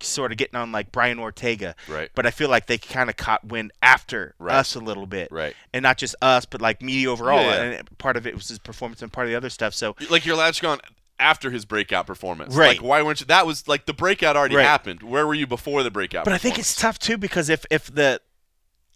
sort 0.00 0.32
of 0.32 0.38
getting 0.38 0.56
on 0.56 0.72
like 0.72 0.92
Brian 0.92 1.18
Ortega, 1.18 1.74
Right. 1.88 2.10
But 2.14 2.24
I 2.26 2.30
feel 2.30 2.48
like 2.48 2.66
they 2.68 2.78
kind 2.78 3.10
of 3.10 3.16
caught 3.18 3.44
wind 3.44 3.72
after 3.82 4.34
Right. 4.38 4.56
us 4.56 4.74
a 4.74 4.80
little 4.80 5.06
bit, 5.06 5.30
Right. 5.30 5.54
And 5.74 5.82
not 5.82 5.98
just 5.98 6.14
us, 6.22 6.46
but 6.46 6.62
like 6.62 6.80
media 6.80 7.10
overall. 7.10 7.40
Yeah. 7.42 7.62
And 7.80 7.98
part 7.98 8.16
of 8.16 8.26
it 8.26 8.34
was 8.34 8.48
his 8.48 8.58
performance 8.58 9.02
and 9.02 9.12
part 9.12 9.26
of 9.26 9.30
the 9.30 9.36
other 9.36 9.50
stuff. 9.50 9.74
So 9.74 9.94
like 10.08 10.24
your 10.24 10.36
latch 10.36 10.62
gone 10.62 10.80
after 11.18 11.50
his 11.50 11.64
breakout 11.64 12.06
performance. 12.06 12.54
Right. 12.54 12.76
Like 12.78 12.82
why 12.86 13.02
weren't 13.02 13.20
you? 13.20 13.26
That 13.26 13.46
was 13.46 13.66
like 13.66 13.86
the 13.86 13.94
breakout 13.94 14.36
already 14.36 14.56
Right. 14.56 14.64
happened. 14.64 15.02
Where 15.02 15.26
were 15.26 15.34
you 15.34 15.46
before 15.46 15.82
the 15.82 15.90
breakout? 15.90 16.24
But 16.24 16.34
I 16.34 16.38
think 16.38 16.58
it's 16.58 16.74
tough 16.76 16.98
too 16.98 17.16
because 17.16 17.48
if 17.48 17.64
if 17.70 17.86
the 17.94 18.20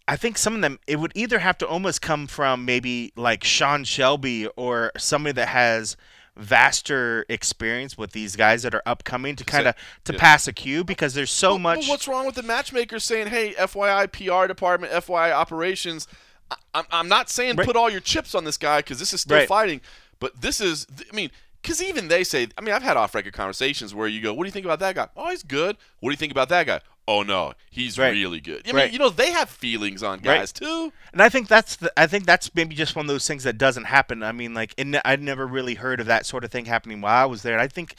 I 0.07 0.17
think 0.17 0.37
some 0.37 0.55
of 0.55 0.61
them 0.61 0.79
it 0.87 0.99
would 0.99 1.11
either 1.15 1.39
have 1.39 1.57
to 1.59 1.67
almost 1.67 2.01
come 2.01 2.27
from 2.27 2.63
maybe 2.65 3.11
like 3.15 3.43
Sean 3.43 3.83
Shelby 3.83 4.47
or 4.55 4.91
somebody 4.97 5.33
that 5.33 5.47
has 5.47 5.97
vaster 6.37 7.25
experience 7.29 7.97
with 7.97 8.11
these 8.11 8.35
guys 8.35 8.63
that 8.63 8.73
are 8.73 8.81
upcoming 8.85 9.35
to 9.35 9.43
kind 9.43 9.67
of 9.67 9.75
to 10.05 10.13
yeah. 10.13 10.19
pass 10.19 10.47
a 10.47 10.53
cue 10.53 10.83
because 10.83 11.13
there's 11.13 11.31
so 11.31 11.51
Well, 11.51 11.59
much 11.59 11.87
what's 11.87 12.07
wrong 12.07 12.25
with 12.25 12.35
the 12.35 12.43
matchmakers 12.43 13.03
saying, 13.03 13.27
"Hey, 13.27 13.53
FYI 13.53 14.07
PR 14.07 14.47
department, 14.47 14.93
FYI 14.93 15.31
operations"? 15.31 16.07
I, 16.49 16.55
I'm, 16.73 16.85
I'm 16.91 17.07
not 17.07 17.29
saying 17.29 17.55
Right. 17.57 17.65
put 17.67 17.75
all 17.75 17.89
your 17.89 17.99
chips 18.01 18.33
on 18.35 18.43
this 18.43 18.57
guy 18.57 18.79
because 18.79 18.99
this 18.99 19.13
is 19.13 19.21
still 19.21 19.37
Right. 19.37 19.47
fighting, 19.47 19.81
but 20.19 20.41
this 20.41 20.59
is. 20.61 20.87
I 21.11 21.15
mean. 21.15 21.31
Because 21.61 21.81
even 21.81 22.07
they 22.07 22.23
say, 22.23 22.47
I 22.57 22.61
mean, 22.61 22.73
I've 22.73 22.81
had 22.81 22.97
off-record 22.97 23.33
conversations 23.33 23.93
where 23.93 24.07
you 24.07 24.19
go, 24.21 24.33
"What 24.33 24.43
do 24.43 24.47
you 24.47 24.51
think 24.51 24.65
about 24.65 24.79
that 24.79 24.95
guy? 24.95 25.07
Oh, 25.15 25.29
he's 25.29 25.43
good. 25.43 25.77
What 25.99 26.09
do 26.09 26.13
you 26.13 26.17
think 26.17 26.31
about 26.31 26.49
that 26.49 26.65
guy? 26.65 26.81
Oh 27.07 27.23
no, 27.23 27.53
he's 27.69 27.99
Right. 27.99 28.11
really 28.11 28.39
good." 28.39 28.67
I 28.67 28.71
mean, 28.71 28.91
you 28.93 28.99
know, 28.99 29.09
they 29.09 29.31
have 29.31 29.49
feelings 29.49 30.01
on 30.01 30.13
Right. 30.19 30.39
guys 30.39 30.51
too. 30.51 30.91
And 31.13 31.21
I 31.21 31.29
think 31.29 31.47
that's 31.47 31.75
the, 31.75 31.91
I 31.97 32.07
think 32.07 32.25
that's 32.25 32.53
maybe 32.55 32.73
just 32.75 32.95
one 32.95 33.05
of 33.05 33.07
those 33.07 33.27
things 33.27 33.43
that 33.43 33.57
doesn't 33.57 33.85
happen. 33.85 34.23
I 34.23 34.31
mean, 34.31 34.53
like, 34.53 34.73
and 34.77 34.99
I'd 35.05 35.21
never 35.21 35.45
really 35.45 35.75
heard 35.75 35.99
of 35.99 36.07
that 36.07 36.25
sort 36.25 36.43
of 36.43 36.51
thing 36.51 36.65
happening 36.65 36.99
while 37.01 37.21
I 37.21 37.25
was 37.25 37.43
there. 37.43 37.53
And 37.53 37.61
I 37.61 37.67
think 37.67 37.95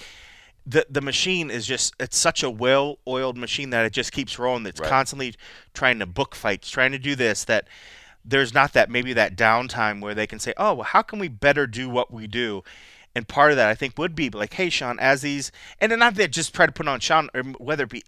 the 0.67 0.87
the 0.91 1.01
machine 1.01 1.51
is 1.51 1.67
just 1.67 1.95
it's 2.01 2.17
such 2.17 2.43
a 2.43 2.51
well-oiled 2.51 3.37
machine 3.37 3.71
that 3.71 3.85
it 3.85 3.93
just 3.93 4.13
keeps 4.13 4.39
rolling. 4.39 4.67
It's 4.67 4.81
Right. 4.81 4.89
constantly 4.89 5.35
trying 5.75 5.99
to 6.01 6.07
book 6.07 6.35
fights, 6.35 6.69
trying 6.71 6.93
to 6.93 6.99
do 6.99 7.15
this. 7.15 7.45
That 7.45 7.69
there's 8.25 8.55
not 8.55 8.73
that 8.73 8.89
maybe 8.91 9.13
that 9.13 9.37
downtime 9.37 10.01
where 10.01 10.15
they 10.15 10.27
can 10.29 10.39
say, 10.39 10.55
oh, 10.57 10.75
well, 10.75 10.85
how 10.85 11.03
can 11.03 11.19
we 11.19 11.27
better 11.29 11.67
do 11.67 11.89
what 11.89 12.13
we 12.13 12.27
do? 12.29 12.63
And 13.15 13.29
part 13.29 13.51
of 13.51 13.57
that, 13.59 13.69
I 13.69 13.75
think, 13.75 13.99
would 13.99 14.15
be 14.15 14.31
like, 14.31 14.55
hey, 14.55 14.71
Sean, 14.71 14.99
as 14.99 15.21
these, 15.23 15.53
and 15.81 15.93
then 15.93 15.99
not 15.99 16.15
that 16.15 16.33
just 16.33 16.55
try 16.55 16.67
to 16.67 16.73
put 16.73 16.89
on 16.89 16.99
Sean, 17.01 17.29
or 17.35 17.43
whether 17.59 17.85
it 17.85 17.91
be 17.91 18.03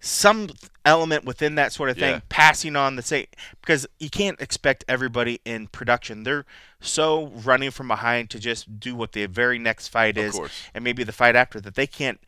some 0.00 0.48
element 0.84 1.24
within 1.24 1.56
that 1.56 1.72
sort 1.72 1.90
of 1.90 1.96
thing, 1.96 2.14
Yeah. 2.14 2.20
passing 2.28 2.76
on 2.76 2.94
the 2.96 3.02
same 3.02 3.26
because 3.60 3.86
you 3.98 4.08
can't 4.10 4.40
expect 4.40 4.84
everybody 4.86 5.40
in 5.44 5.66
production. 5.66 6.22
They're 6.22 6.46
so 6.80 7.28
running 7.28 7.72
from 7.72 7.88
behind 7.88 8.30
to 8.30 8.38
just 8.38 8.78
do 8.78 8.94
what 8.94 9.10
the 9.12 9.26
very 9.26 9.58
next 9.58 9.88
fight 9.88 10.16
Of 10.16 10.24
is, 10.24 10.34
course. 10.34 10.62
and 10.72 10.84
maybe 10.84 11.02
the 11.02 11.10
fight 11.12 11.34
after 11.34 11.60
that 11.62 11.74
they 11.74 11.88
can't 11.88 12.20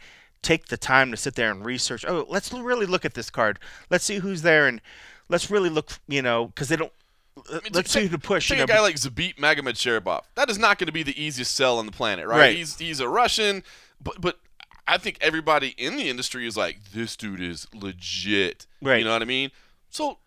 take 0.42 0.66
the 0.66 0.76
time 0.76 1.12
to 1.12 1.16
sit 1.16 1.36
there 1.36 1.50
and 1.50 1.64
research. 1.64 2.04
Oh, 2.08 2.26
let's 2.28 2.52
really 2.52 2.86
look 2.86 3.04
at 3.04 3.14
this 3.14 3.30
card. 3.30 3.58
Let's 3.88 4.04
see 4.04 4.16
who's 4.18 4.42
there, 4.42 4.66
and 4.66 4.80
let's 5.28 5.48
really 5.50 5.68
look. 5.70 5.92
You 6.08 6.22
know, 6.22 6.46
because 6.46 6.68
they 6.68 6.76
don't. 6.76 6.92
I 7.36 7.54
mean, 7.54 7.60
let's 7.72 7.92
take- 7.92 8.02
see 8.02 8.06
who 8.08 8.08
to 8.10 8.18
push. 8.18 8.48
Take 8.48 8.58
you 8.58 8.64
a 8.64 8.66
guy 8.66 8.80
like 8.80 8.96
Zabit 8.96 9.36
Magomedsharipov. 9.36 10.22
That 10.34 10.50
is 10.50 10.58
not 10.58 10.78
going 10.78 10.86
to 10.86 10.92
be 10.92 11.02
the 11.02 11.20
easiest 11.20 11.54
sell 11.56 11.78
on 11.78 11.86
the 11.86 11.92
planet, 11.92 12.26
right? 12.26 12.38
Right. 12.38 12.56
He's 12.56 12.78
he's 12.78 13.00
a 13.00 13.08
Russian, 13.08 13.62
but 14.02 14.20
but 14.20 14.38
I 14.86 14.98
think 14.98 15.18
everybody 15.20 15.74
in 15.78 15.96
the 15.96 16.08
industry 16.10 16.46
is 16.46 16.56
like, 16.56 16.92
this 16.92 17.16
dude 17.16 17.40
is 17.40 17.66
legit. 17.72 18.66
Right. 18.82 18.98
You 18.98 19.04
know 19.04 19.12
what 19.12 19.22
I 19.22 19.26
mean? 19.26 19.50
So 19.90 20.18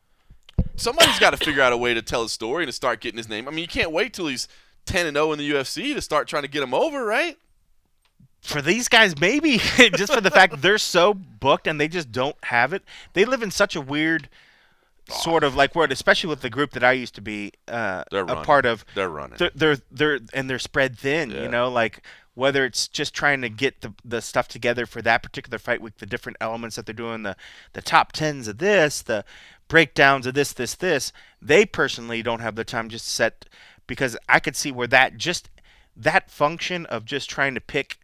somebody's 0.76 1.20
got 1.20 1.32
to 1.32 1.38
figure 1.38 1.62
out 1.62 1.74
a 1.74 1.78
way 1.78 1.94
to 1.94 2.02
tell 2.02 2.24
his 2.24 2.32
story 2.32 2.64
and 2.64 2.70
to 2.70 2.74
start 2.74 3.02
getting 3.02 3.18
his 3.18 3.30
name. 3.30 3.48
I 3.48 3.52
mean, 3.52 3.60
you 3.60 3.68
can't 3.68 3.92
wait 3.92 4.14
till 4.14 4.28
he's 4.28 4.48
ten 4.86 5.06
and 5.06 5.16
zero 5.16 5.32
in 5.34 5.40
the 5.40 5.52
UFC 5.52 5.94
to 5.94 6.02
start 6.02 6.28
trying 6.28 6.44
to 6.44 6.50
get 6.50 6.64
him 6.64 6.74
over, 6.74 7.06
right? 7.06 7.38
for 8.44 8.62
these 8.62 8.90
guys, 8.90 9.18
maybe 9.20 9.58
just 9.96 10.14
for 10.14 10.20
the 10.22 10.30
fact 10.30 10.62
they're 10.62 10.78
so 10.78 11.14
booked 11.14 11.66
and 11.66 11.80
they 11.80 11.88
just 11.88 12.12
don't 12.12 12.36
have 12.44 12.74
it. 12.74 12.84
They 13.14 13.26
live 13.26 13.42
in 13.42 13.52
such 13.52 13.76
a 13.76 13.82
weird 13.82 14.28
sort 15.10 15.44
of 15.44 15.56
like 15.56 15.76
world, 15.76 15.92
especially 15.92 16.30
with 16.30 16.42
the 16.42 16.50
group 16.50 16.72
that 16.72 16.84
I 16.84 16.94
used 16.94 17.16
to 17.16 17.22
be 17.22 17.52
uh, 17.68 18.04
They're 18.12 18.22
a 18.22 18.26
running. 18.26 18.44
part 18.44 18.66
of. 18.66 18.86
They're 18.96 19.10
running. 19.10 19.38
They're, 19.38 19.52
they're 19.54 19.78
they're 19.92 20.20
and 20.34 20.50
they're 20.50 20.60
spread 20.60 20.98
thin. 20.98 21.32
Yeah. 21.32 21.44
You 21.44 21.50
know, 21.50 21.70
like 21.70 22.02
whether 22.36 22.66
it's 22.66 22.88
just 22.88 23.14
trying 23.14 23.42
to 23.42 23.50
get 23.50 23.82
the 23.82 23.94
the 24.04 24.22
stuff 24.22 24.48
together 24.48 24.86
for 24.86 25.02
that 25.02 25.24
particular 25.24 25.60
fight 25.60 25.82
week, 25.82 25.98
the 25.98 26.06
different 26.06 26.38
elements 26.42 26.76
that 26.76 26.86
they're 26.86 26.94
doing, 26.94 27.24
the 27.24 27.36
the 27.74 27.82
top 27.82 28.12
tens 28.12 28.48
of 28.48 28.58
this, 28.58 29.02
the 29.02 29.26
breakdowns 29.68 30.26
of 30.26 30.34
this, 30.34 30.54
this, 30.54 30.76
this. 30.76 31.12
They 31.42 31.66
personally 31.66 32.22
don't 32.22 32.42
have 32.42 32.56
the 32.56 32.64
time 32.64 32.90
just 32.90 33.06
to 33.06 33.12
set 33.12 33.46
because 33.88 34.18
I 34.30 34.40
could 34.40 34.56
see 34.56 34.72
where 34.72 34.88
that 34.88 35.18
just 35.18 35.50
that 35.96 36.32
function 36.32 36.86
of 36.88 37.06
just 37.06 37.30
trying 37.30 37.54
to 37.56 37.62
pick 37.62 38.00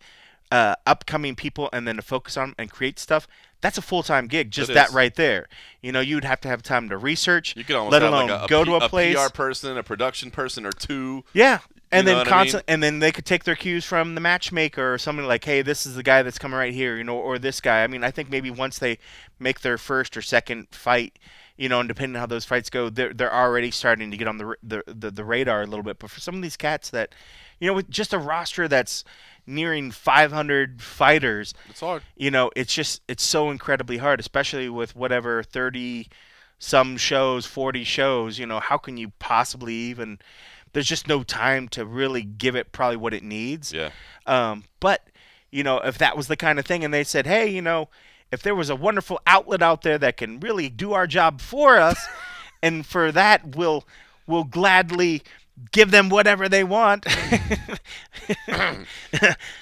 uh, 0.52 0.76
upcoming 0.86 1.36
people 1.36 1.70
and 1.72 1.88
then 1.88 1.97
to 1.97 2.02
focus 2.02 2.38
on 2.38 2.56
and 2.58 2.70
create 2.70 3.00
stuff. 3.00 3.28
That's 3.62 3.78
a 3.78 3.82
full 3.82 4.04
time 4.04 4.28
gig, 4.28 4.52
just 4.52 4.74
that 4.74 4.91
right 4.91 5.14
there. 5.14 5.50
You 5.82 5.91
know, 5.91 6.00
you'd 6.00 6.24
have 6.24 6.39
to 6.41 6.47
have 6.47 6.64
time 6.64 6.88
to 6.89 6.97
research, 6.97 7.56
you 7.58 7.66
could 7.66 7.76
almost 7.76 7.91
let 7.91 8.04
alone 8.04 8.30
like 8.30 8.41
a, 8.41 8.45
a 8.45 8.47
go 8.47 8.64
P- 8.64 8.70
to 8.70 8.76
a 8.78 8.89
place. 8.89 9.16
PR 9.16 9.30
person, 9.34 9.78
a 9.78 9.84
production 9.84 10.32
person, 10.32 10.66
or 10.66 10.72
two. 10.72 11.26
Yeah. 11.34 11.60
And 11.91 12.08
then 12.08 12.18
what 12.18 12.28
I 12.28 12.30
constant, 12.30 12.64
and 12.68 12.84
then 12.84 13.00
they 13.00 13.12
could 13.12 13.26
take 13.26 13.43
their 13.43 13.56
cues 13.56 13.84
from 13.84 14.14
the 14.16 14.22
matchmaker 14.22 14.93
or 14.93 14.97
somebody 14.97 15.28
like, 15.28 15.43
hey, 15.43 15.62
this 15.62 15.86
is 15.86 15.95
the 15.95 16.04
guy 16.04 16.22
that's 16.22 16.38
coming 16.38 16.58
right 16.58 16.74
here, 16.74 16.95
you 16.95 17.04
know, 17.04 17.18
or 17.18 17.39
this 17.39 17.60
guy. 17.60 17.84
I 17.84 17.88
mean, 17.88 18.04
I 18.04 18.12
think 18.12 18.30
maybe 18.30 18.52
once 18.52 18.78
they 18.78 19.00
make 19.39 19.62
their 19.62 19.78
first 19.78 20.16
or 20.16 20.22
second 20.22 20.68
fight, 20.72 21.18
you 21.58 21.68
know, 21.68 21.80
and 21.80 21.89
depending 21.89 22.16
on 22.16 22.20
how 22.20 22.26
those 22.28 22.45
fights 22.45 22.70
go, 22.70 22.89
they're 22.89 23.14
they're 23.14 23.34
already 23.34 23.72
starting 23.72 24.12
to 24.12 24.18
get 24.18 24.28
on 24.28 24.38
the 24.38 24.56
the 24.62 24.84
the, 24.86 25.12
the 25.12 25.26
radar 25.26 25.64
a 25.64 25.66
little 25.66 25.84
bit. 25.84 26.00
But 26.00 26.12
for 26.12 26.20
some 26.20 26.36
of 26.36 26.41
these 26.41 26.56
cats 26.56 26.91
that, 26.91 27.14
you 27.60 27.68
know, 27.68 27.74
with 27.74 27.89
just 27.89 28.14
a 28.14 28.20
roster 28.20 28.68
that's 28.68 29.04
nearing 29.50 29.91
500 29.91 30.82
fighters, 30.82 31.54
It's 31.70 31.80
hard. 31.82 32.04
you 32.16 32.32
know, 32.32 32.52
it's 32.56 32.74
just 32.74 33.02
it's 33.08 33.24
so 33.24 33.50
incredibly 33.50 33.97
hard, 33.97 34.20
especially 34.20 34.70
with 34.70 34.95
whatever 34.95 35.43
30 35.43 36.08
some 36.60 36.97
shows, 36.97 37.45
40 37.45 37.84
shows, 37.84 38.38
you 38.38 38.45
know, 38.45 38.60
how 38.60 38.78
can 38.78 38.97
you 38.97 39.12
possibly 39.20 39.74
even 39.74 40.20
there's 40.74 40.88
just 40.88 41.08
no 41.08 41.24
time 41.24 41.68
to 41.70 41.84
really 41.84 42.22
give 42.22 42.56
it 42.56 42.72
probably 42.72 42.97
what 42.97 43.14
it 43.14 43.24
needs. 43.24 43.74
Yeah. 43.74 43.89
Um, 44.28 44.66
but 44.80 45.08
you 45.52 45.64
know, 45.64 45.78
if 45.80 45.97
that 45.97 46.16
was 46.16 46.28
the 46.28 46.38
kind 46.38 46.60
of 46.60 46.66
thing 46.66 46.84
and 46.86 46.93
they 46.93 47.04
said, 47.04 47.26
"Hey, 47.26 47.47
you 47.50 47.62
know, 47.62 47.89
if 48.32 48.43
there 48.43 48.54
was 48.54 48.70
a 48.70 48.76
wonderful 48.76 49.20
outlet 49.26 49.64
out 49.64 49.82
there 49.82 49.97
that 49.97 50.18
can 50.18 50.39
really 50.39 50.70
do 50.70 50.93
our 50.93 51.08
job 51.08 51.41
for 51.41 51.78
us, 51.80 52.00
and 52.62 52.86
for 52.86 53.12
that 53.12 53.56
we'll 53.56 53.84
we'll 54.28 54.43
gladly 54.43 55.24
give 55.72 55.91
them 55.91 56.10
whatever 56.10 56.47
they 56.49 56.64
want." 56.64 57.05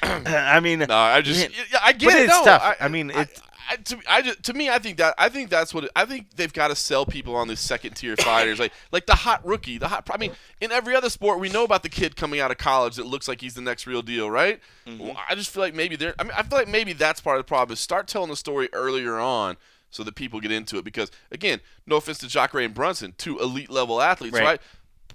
I 0.01 0.59
mean, 0.61 0.79
No, 0.79 0.95
I 0.95 1.21
just 1.21 1.49
yeah, 1.71 1.79
I 1.83 1.93
get 1.93 2.07
but 2.07 2.15
it. 2.17 2.23
it's 2.25 2.33
no, 2.33 2.43
tough. 2.45 2.61
I, 2.61 2.85
I 2.85 2.87
mean, 2.87 3.09
it- 3.11 3.41
I, 3.69 3.75
to, 3.75 3.99
I 4.07 4.21
just, 4.21 4.43
to 4.43 4.53
me, 4.53 4.69
I 4.69 4.79
think 4.79 4.95
that 4.99 5.13
I 5.17 5.27
think 5.27 5.49
that's 5.49 5.73
what 5.73 5.83
it, 5.83 5.91
I 5.93 6.05
think 6.05 6.27
they've 6.37 6.53
got 6.53 6.69
to 6.69 6.75
sell 6.75 7.05
people 7.05 7.35
on 7.35 7.49
these 7.49 7.59
second 7.59 7.95
tier 7.97 8.15
fighters, 8.19 8.59
like 8.59 8.71
like 8.93 9.05
the 9.07 9.15
hot 9.15 9.45
rookie, 9.45 9.77
the 9.77 9.89
hot. 9.89 10.07
I 10.09 10.15
mean, 10.15 10.31
in 10.61 10.71
every 10.71 10.95
other 10.95 11.09
sport, 11.09 11.39
we 11.41 11.49
know 11.49 11.65
about 11.65 11.83
the 11.83 11.89
kid 11.89 12.15
coming 12.15 12.39
out 12.39 12.49
of 12.49 12.57
college 12.57 12.95
that 12.95 13.05
looks 13.05 13.27
like 13.27 13.41
he's 13.41 13.55
the 13.55 13.61
next 13.61 13.85
real 13.85 14.01
deal, 14.01 14.31
right? 14.31 14.61
Mm-hmm. 14.85 15.03
Well, 15.07 15.17
I 15.29 15.35
just 15.35 15.49
feel 15.49 15.63
like 15.63 15.75
maybe 15.75 15.97
they're. 15.97 16.15
I 16.17 16.23
mean, 16.23 16.31
I 16.33 16.43
feel 16.43 16.57
like 16.59 16.69
maybe 16.69 16.93
that's 16.93 17.19
part 17.19 17.37
of 17.39 17.45
the 17.45 17.47
problem. 17.49 17.73
Is 17.73 17.81
start 17.81 18.07
telling 18.07 18.29
the 18.29 18.37
story 18.37 18.69
earlier 18.71 19.19
on. 19.19 19.57
So 19.89 20.03
that 20.03 20.15
people 20.15 20.41
get 20.41 20.51
into 20.51 20.77
it, 20.77 20.83
because 20.83 21.09
again, 21.31 21.61
no 21.85 21.95
offense 21.95 22.17
to 22.17 22.27
Jacare 22.27 22.59
and 22.59 22.73
Brunson, 22.73 23.13
two 23.17 23.39
elite 23.39 23.69
level 23.69 24.01
athletes, 24.01 24.33
Right. 24.35 24.43
right? 24.43 24.61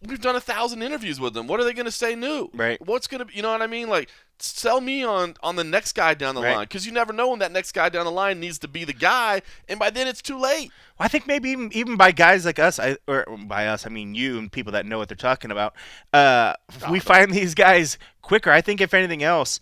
We've 0.04 0.20
done 0.20 0.36
a 0.36 0.40
thousand 0.40 0.82
interviews 0.82 1.20
with 1.20 1.34
them. 1.34 1.46
What 1.46 1.60
are 1.60 1.64
they 1.64 1.72
going 1.72 1.86
to 1.86 1.92
say 1.92 2.14
new? 2.14 2.50
Right. 2.54 2.84
What's 2.84 3.06
going 3.06 3.20
to, 3.20 3.24
be 3.24 3.34
you 3.34 3.42
know 3.42 3.52
what 3.52 3.62
I 3.62 3.66
mean? 3.66 3.88
Like, 3.88 4.08
sell 4.38 4.80
me 4.80 5.04
on 5.04 5.34
on 5.42 5.54
the 5.54 5.62
next 5.62 5.92
guy 5.92 6.14
down 6.14 6.34
the 6.34 6.42
Right. 6.42 6.56
line, 6.56 6.64
because 6.64 6.84
you 6.84 6.90
never 6.92 7.12
know 7.12 7.28
when 7.28 7.38
that 7.38 7.52
next 7.52 7.72
guy 7.72 7.88
down 7.88 8.04
the 8.04 8.10
line 8.10 8.40
needs 8.40 8.58
to 8.58 8.68
be 8.68 8.84
the 8.84 8.92
guy, 8.92 9.42
and 9.68 9.78
by 9.78 9.90
then 9.90 10.08
it's 10.08 10.20
too 10.20 10.38
late. 10.38 10.70
Well, 10.98 11.06
I 11.06 11.08
think 11.08 11.26
maybe 11.26 11.50
even 11.50 11.70
even 11.72 11.96
by 11.96 12.10
guys 12.10 12.44
like 12.44 12.58
us, 12.58 12.80
I, 12.80 12.96
or 13.06 13.24
by 13.46 13.68
us, 13.68 13.86
I 13.86 13.90
mean 13.90 14.14
you 14.16 14.38
and 14.38 14.50
people 14.50 14.72
that 14.72 14.84
know 14.86 14.98
what 14.98 15.08
they're 15.08 15.16
talking 15.16 15.52
about. 15.52 15.74
Uh, 16.12 16.54
we 16.90 16.98
find 16.98 17.32
these 17.32 17.54
guys 17.54 17.98
quicker. 18.22 18.50
I 18.50 18.60
think 18.60 18.80
if 18.80 18.92
anything 18.94 19.22
else, 19.22 19.60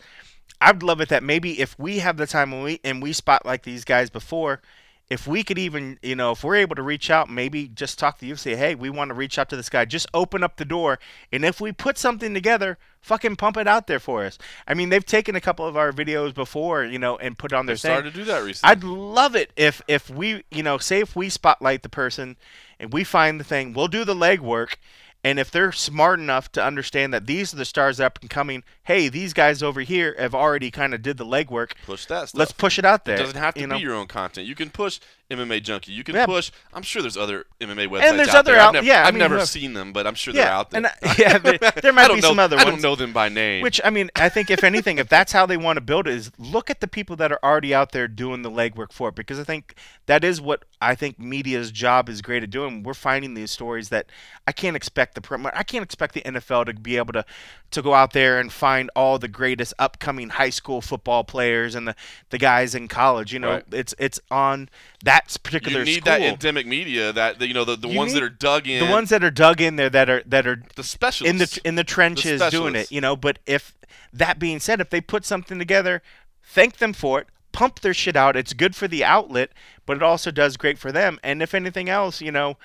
I'd 0.63 0.83
love 0.83 1.03
it 1.03 1.11
that 1.11 1.23
maybe 1.23 1.61
if 1.61 1.79
we 1.79 1.99
have 1.99 2.17
the 2.17 2.27
time 2.27 2.53
and 2.55 2.63
we 2.65 2.81
and 2.83 3.03
we 3.03 3.13
spot 3.13 3.45
like 3.45 3.65
these 3.65 3.85
guys 3.85 4.09
before, 4.09 4.63
if 5.11 5.27
we 5.27 5.43
could 5.43 5.59
even, 5.59 5.99
you 6.03 6.15
know, 6.15 6.31
if 6.31 6.45
we're 6.45 6.55
able 6.55 6.77
to 6.77 6.83
reach 6.83 7.11
out, 7.11 7.29
maybe 7.29 7.67
just 7.67 7.99
talk 7.99 8.19
to 8.19 8.27
you, 8.27 8.33
and 8.33 8.41
say, 8.41 8.55
hey, 8.55 8.77
we 8.77 8.89
want 8.89 9.09
to 9.09 9.15
reach 9.15 9.39
out 9.39 9.49
to 9.51 9.57
this 9.57 9.69
guy, 9.69 9.85
just 9.85 10.07
open 10.15 10.45
up 10.45 10.57
the 10.57 10.65
door. 10.65 11.01
And 11.33 11.45
if 11.45 11.61
we 11.61 11.73
put 11.73 11.99
something 11.99 12.33
together, 12.33 12.79
fucking 13.03 13.35
pump 13.35 13.57
it 13.57 13.67
out 13.67 13.89
there 13.89 13.99
for 13.99 14.25
us. 14.25 14.39
I 14.69 14.75
mean, 14.75 14.89
they've 14.89 15.05
taken 15.05 15.35
a 15.35 15.41
couple 15.41 15.67
of 15.67 15.77
our 15.77 15.91
videos 15.91 16.33
before, 16.33 16.85
you 16.85 16.99
know, 16.99 17.17
and 17.19 17.37
put 17.37 17.53
on 17.53 17.67
their 17.67 17.75
They 17.75 17.81
thing. 17.81 17.91
started 17.91 18.15
to 18.15 18.21
do 18.21 18.25
that 18.27 18.45
recently. 18.45 18.71
I'd 18.71 18.85
love 18.85 19.35
it 19.35 19.53
if 19.57 19.83
if 19.89 20.09
we, 20.09 20.45
you 20.51 20.63
know, 20.63 20.79
say 20.79 21.01
if 21.01 21.17
we 21.17 21.29
spotlight 21.29 21.83
the 21.83 21.89
person 21.89 22.37
and 22.79 22.93
we 22.93 23.03
find 23.03 23.41
the 23.41 23.45
thing, 23.45 23.73
we'll 23.73 23.89
do 23.89 24.05
the 24.05 24.15
legwork. 24.15 24.77
And 25.23 25.39
if 25.39 25.51
they're 25.51 25.73
smart 25.73 26.19
enough 26.19 26.51
to 26.53 26.65
understand 26.65 27.13
that 27.13 27.27
these 27.27 27.53
are 27.53 27.57
the 27.57 27.67
stars 27.67 28.01
up 28.01 28.19
and 28.23 28.31
coming, 28.31 28.63
hey, 28.91 29.09
these 29.09 29.33
guys 29.33 29.63
over 29.63 29.83
here 29.83 30.17
have 30.19 30.35
already 30.35 30.69
kind 30.71 30.95
of 30.95 31.01
did 31.01 31.17
the 31.17 31.25
legwork. 31.25 31.73
push 31.87 32.07
that 32.07 32.29
stuff. 32.31 32.39
Let's 32.39 32.51
push 32.51 32.77
it 32.77 32.85
out 32.85 33.05
there. 33.05 33.15
It 33.15 33.19
doesn't 33.19 33.37
have 33.37 33.55
to 33.55 33.61
you 33.61 33.67
be 33.69 33.73
know? 33.75 33.79
your 33.79 33.95
own 33.95 34.09
content. 34.09 34.49
You 34.49 34.57
can 34.57 34.69
push 34.71 34.99
MMA 35.31 35.63
Junkie. 35.63 35.93
You 35.93 36.03
can 36.03 36.17
Yeah. 36.17 36.27
push. 36.27 36.51
I'm 36.75 36.83
sure 36.83 37.01
there's 37.01 37.17
other 37.17 37.45
MMA 37.61 37.87
websites 37.87 38.17
there's 38.17 38.29
out 38.31 38.35
other 38.37 38.53
there. 38.53 38.61
out- 38.61 38.69
I've 38.69 38.73
never, 38.75 38.87
yeah, 38.87 39.05
I 39.05 39.07
I've 39.07 39.15
mean, 39.15 39.19
never 39.21 39.47
seen 39.47 39.75
them, 39.75 39.93
but 39.93 40.09
I'm 40.09 40.17
sure 40.17 40.33
they're 40.35 40.49
out 40.49 40.71
there. 40.71 40.79
and 40.79 40.87
I- 40.89 41.15
yeah, 41.19 41.39
there, 41.39 41.59
there 41.59 41.93
might 41.93 42.09
be 42.09 42.15
know, 42.21 42.29
some 42.31 42.39
other 42.41 42.57
ones. 42.57 42.67
I 42.67 42.71
don't 42.73 42.83
know 42.83 42.97
them 42.97 43.13
by 43.13 43.29
name. 43.29 43.63
Which 43.63 43.81
I 43.85 43.91
mean, 43.91 44.11
I 44.17 44.29
think 44.29 44.51
if 44.51 44.65
anything, 44.65 44.99
if 44.99 45.09
that's 45.09 45.31
how 45.31 45.47
they 45.47 45.57
want 45.57 45.77
to 45.77 45.81
build 45.81 46.09
it, 46.09 46.15
is 46.15 46.33
look 46.37 46.69
at 46.69 46.81
the 46.81 46.89
people 46.89 47.15
that 47.17 47.31
are 47.31 47.39
already 47.45 47.73
out 47.73 47.93
there 47.93 48.09
doing 48.09 48.43
the 48.43 48.51
legwork 48.51 48.91
for 48.93 49.11
it, 49.11 49.15
because 49.15 49.39
I 49.39 49.45
think 49.45 49.75
that 50.07 50.25
is 50.25 50.41
what 50.41 50.65
I 50.83 50.97
think 50.97 51.19
media's 51.21 51.71
job 51.71 52.09
is 52.09 52.23
great 52.23 52.43
at 52.43 52.51
doing. 52.51 52.83
We're 52.83 52.95
finding 52.95 53.35
these 53.35 53.53
stories 53.53 53.91
that 53.91 54.07
I 54.49 54.53
can't 54.53 54.75
expect 54.75 55.15
the 55.15 55.53
I 55.55 55.63
can't 55.63 55.85
expect 55.85 56.15
the 56.15 56.23
NFL 56.23 56.67
to 56.67 56.75
be 56.75 56.97
able 56.97 57.13
to 57.13 57.25
to 57.71 57.83
go 57.83 57.95
out 57.95 58.13
there 58.15 58.41
and 58.41 58.53
find 58.53 58.80
all 58.97 59.19
the 59.19 59.29
greatest 59.29 59.75
upcoming 59.79 60.31
high 60.31 60.51
school 60.51 60.81
football 60.81 61.25
players 61.25 61.75
and 61.75 61.87
the, 61.89 61.95
the 62.31 62.39
guys 62.39 62.75
in 62.75 62.89
college. 62.89 63.33
You 63.33 63.39
know, 63.41 63.51
Right. 63.51 63.65
it's 63.73 63.95
it's 63.99 64.19
on 64.31 64.69
that 65.05 65.37
particular 65.43 65.81
you 65.81 65.85
need 65.85 65.93
school. 66.03 66.05
that 66.13 66.23
endemic 66.23 66.67
media 66.67 67.13
that 67.13 67.39
the, 67.39 67.47
you 67.49 67.55
know 67.55 67.65
the, 67.65 67.77
the 67.77 67.89
You 67.89 67.99
ones 67.99 68.15
that 68.15 68.23
are 68.23 68.29
dug 68.29 68.67
in, 68.67 68.85
the 68.85 68.91
ones 68.91 69.11
that 69.11 69.23
are 69.23 69.31
dug 69.31 69.61
in 69.61 69.77
there 69.77 69.91
that 69.91 70.09
are 70.09 70.23
that 70.27 70.47
are 70.47 70.63
the 70.77 70.85
specialists 70.85 71.31
in 71.31 71.39
the 71.39 71.69
in 71.69 71.75
the 71.75 71.85
trenches 71.85 72.41
doing 72.51 72.75
it, 72.75 72.91
you 72.91 73.01
know. 73.01 73.17
But 73.17 73.39
if 73.47 73.77
that 74.13 74.39
being 74.39 74.61
said, 74.61 74.81
if 74.81 74.91
they 74.91 75.01
put 75.01 75.25
something 75.25 75.59
together, 75.59 76.03
thank 76.43 76.79
them 76.79 76.93
for 76.93 77.21
it. 77.21 77.27
Pump 77.53 77.81
their 77.81 77.95
shit 77.95 78.15
out. 78.15 78.37
It's 78.37 78.53
good 78.53 78.77
for 78.77 78.87
the 78.87 79.05
outlet, 79.05 79.51
but 79.85 79.97
it 79.97 80.03
also 80.05 80.31
does 80.31 80.57
great 80.57 80.79
for 80.79 80.93
them. 80.93 81.19
And 81.23 81.43
if 81.43 81.53
anything 81.53 81.89
else, 81.89 82.21
you 82.21 82.31
know, 82.31 82.57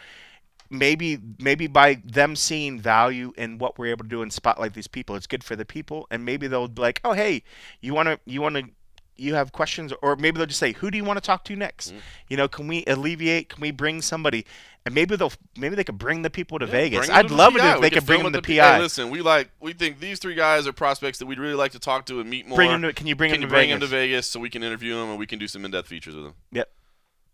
maybe 0.78 1.20
maybe 1.40 1.68
by 1.68 2.02
them 2.04 2.36
seeing 2.36 2.80
value 2.80 3.34
in 3.38 3.58
what 3.58 3.78
we're 3.78 3.88
able 3.88 4.04
to 4.04 4.10
do 4.10 4.22
and 4.22 4.32
spotlight 4.32 4.74
these 4.74 4.88
people, 4.88 5.16
it's 5.16 5.28
good 5.28 5.44
for 5.44 5.56
the 5.56 5.66
people. 5.66 6.08
And 6.12 6.26
maybe 6.26 6.48
they'll 6.48 6.68
be 6.68 6.82
like, 6.82 7.02
oh 7.04 7.14
hey, 7.14 7.44
you 7.82 7.94
wanna 7.94 8.20
you 8.26 8.42
wanna 8.42 8.64
you 9.18 9.36
have 9.36 9.52
questions, 9.52 9.94
or 10.02 10.16
maybe 10.16 10.38
they'll 10.38 10.46
just 10.46 10.60
say, 10.60 10.74
who 10.74 10.92
do 10.92 10.98
you 10.98 11.04
want 11.04 11.18
to 11.18 11.22
talk 11.22 11.46
to 11.46 11.56
next? 11.56 11.94
Mm. 11.94 12.00
You 12.30 12.38
know, 12.38 12.48
can 12.48 12.68
we 12.68 12.84
alleviate? 12.86 13.50
Can 13.50 13.62
we 13.62 13.72
bring 13.72 14.02
somebody? 14.02 14.46
And 14.86 14.94
maybe 14.94 15.16
they'll 15.16 15.32
maybe 15.58 15.76
they 15.76 15.84
could 15.84 15.98
bring 15.98 16.22
the 16.22 16.30
people 16.30 16.60
to 16.60 16.66
Yeah, 16.66 16.72
Vegas. 16.72 17.10
I'd 17.10 17.24
to 17.24 17.28
the 17.30 17.36
love 17.36 17.56
it 17.56 17.64
if 17.64 17.82
they 17.82 17.90
could 17.90 18.06
bring 18.06 18.24
them 18.24 18.34
to 18.34 18.42
the 18.42 18.48
PI. 18.58 18.76
Hey, 18.76 18.80
listen, 18.80 19.10
we 19.10 19.22
like 19.22 19.50
we 19.60 19.74
think 19.74 20.00
these 20.00 20.20
three 20.20 20.36
guys 20.36 20.68
are 20.68 20.74
prospects 20.74 21.20
that 21.20 21.26
we'd 21.26 21.40
really 21.40 21.56
like 21.56 21.72
to 21.72 21.80
talk 21.80 22.06
to 22.08 22.20
and 22.20 22.30
meet 22.30 22.48
more. 22.48 22.56
Bring 22.58 22.72
them 22.72 22.82
to, 22.84 22.94
can 22.94 23.08
you 23.08 23.16
bring 23.16 23.32
can 23.32 23.40
them 23.40 23.44
you 23.44 23.48
to 23.48 23.54
bring 23.54 23.70
Vegas? 23.70 23.80
them 23.80 23.90
to 23.90 23.96
Vegas 23.96 24.28
so 24.28 24.40
we 24.40 24.50
can 24.50 24.64
interview 24.64 24.96
them 24.96 25.10
and 25.10 25.20
we 25.20 25.26
can 25.26 25.40
do 25.40 25.48
some 25.48 25.66
in-depth 25.66 25.88
features 25.88 26.16
with 26.16 26.26
them? 26.26 26.34
Yep. 26.52 26.70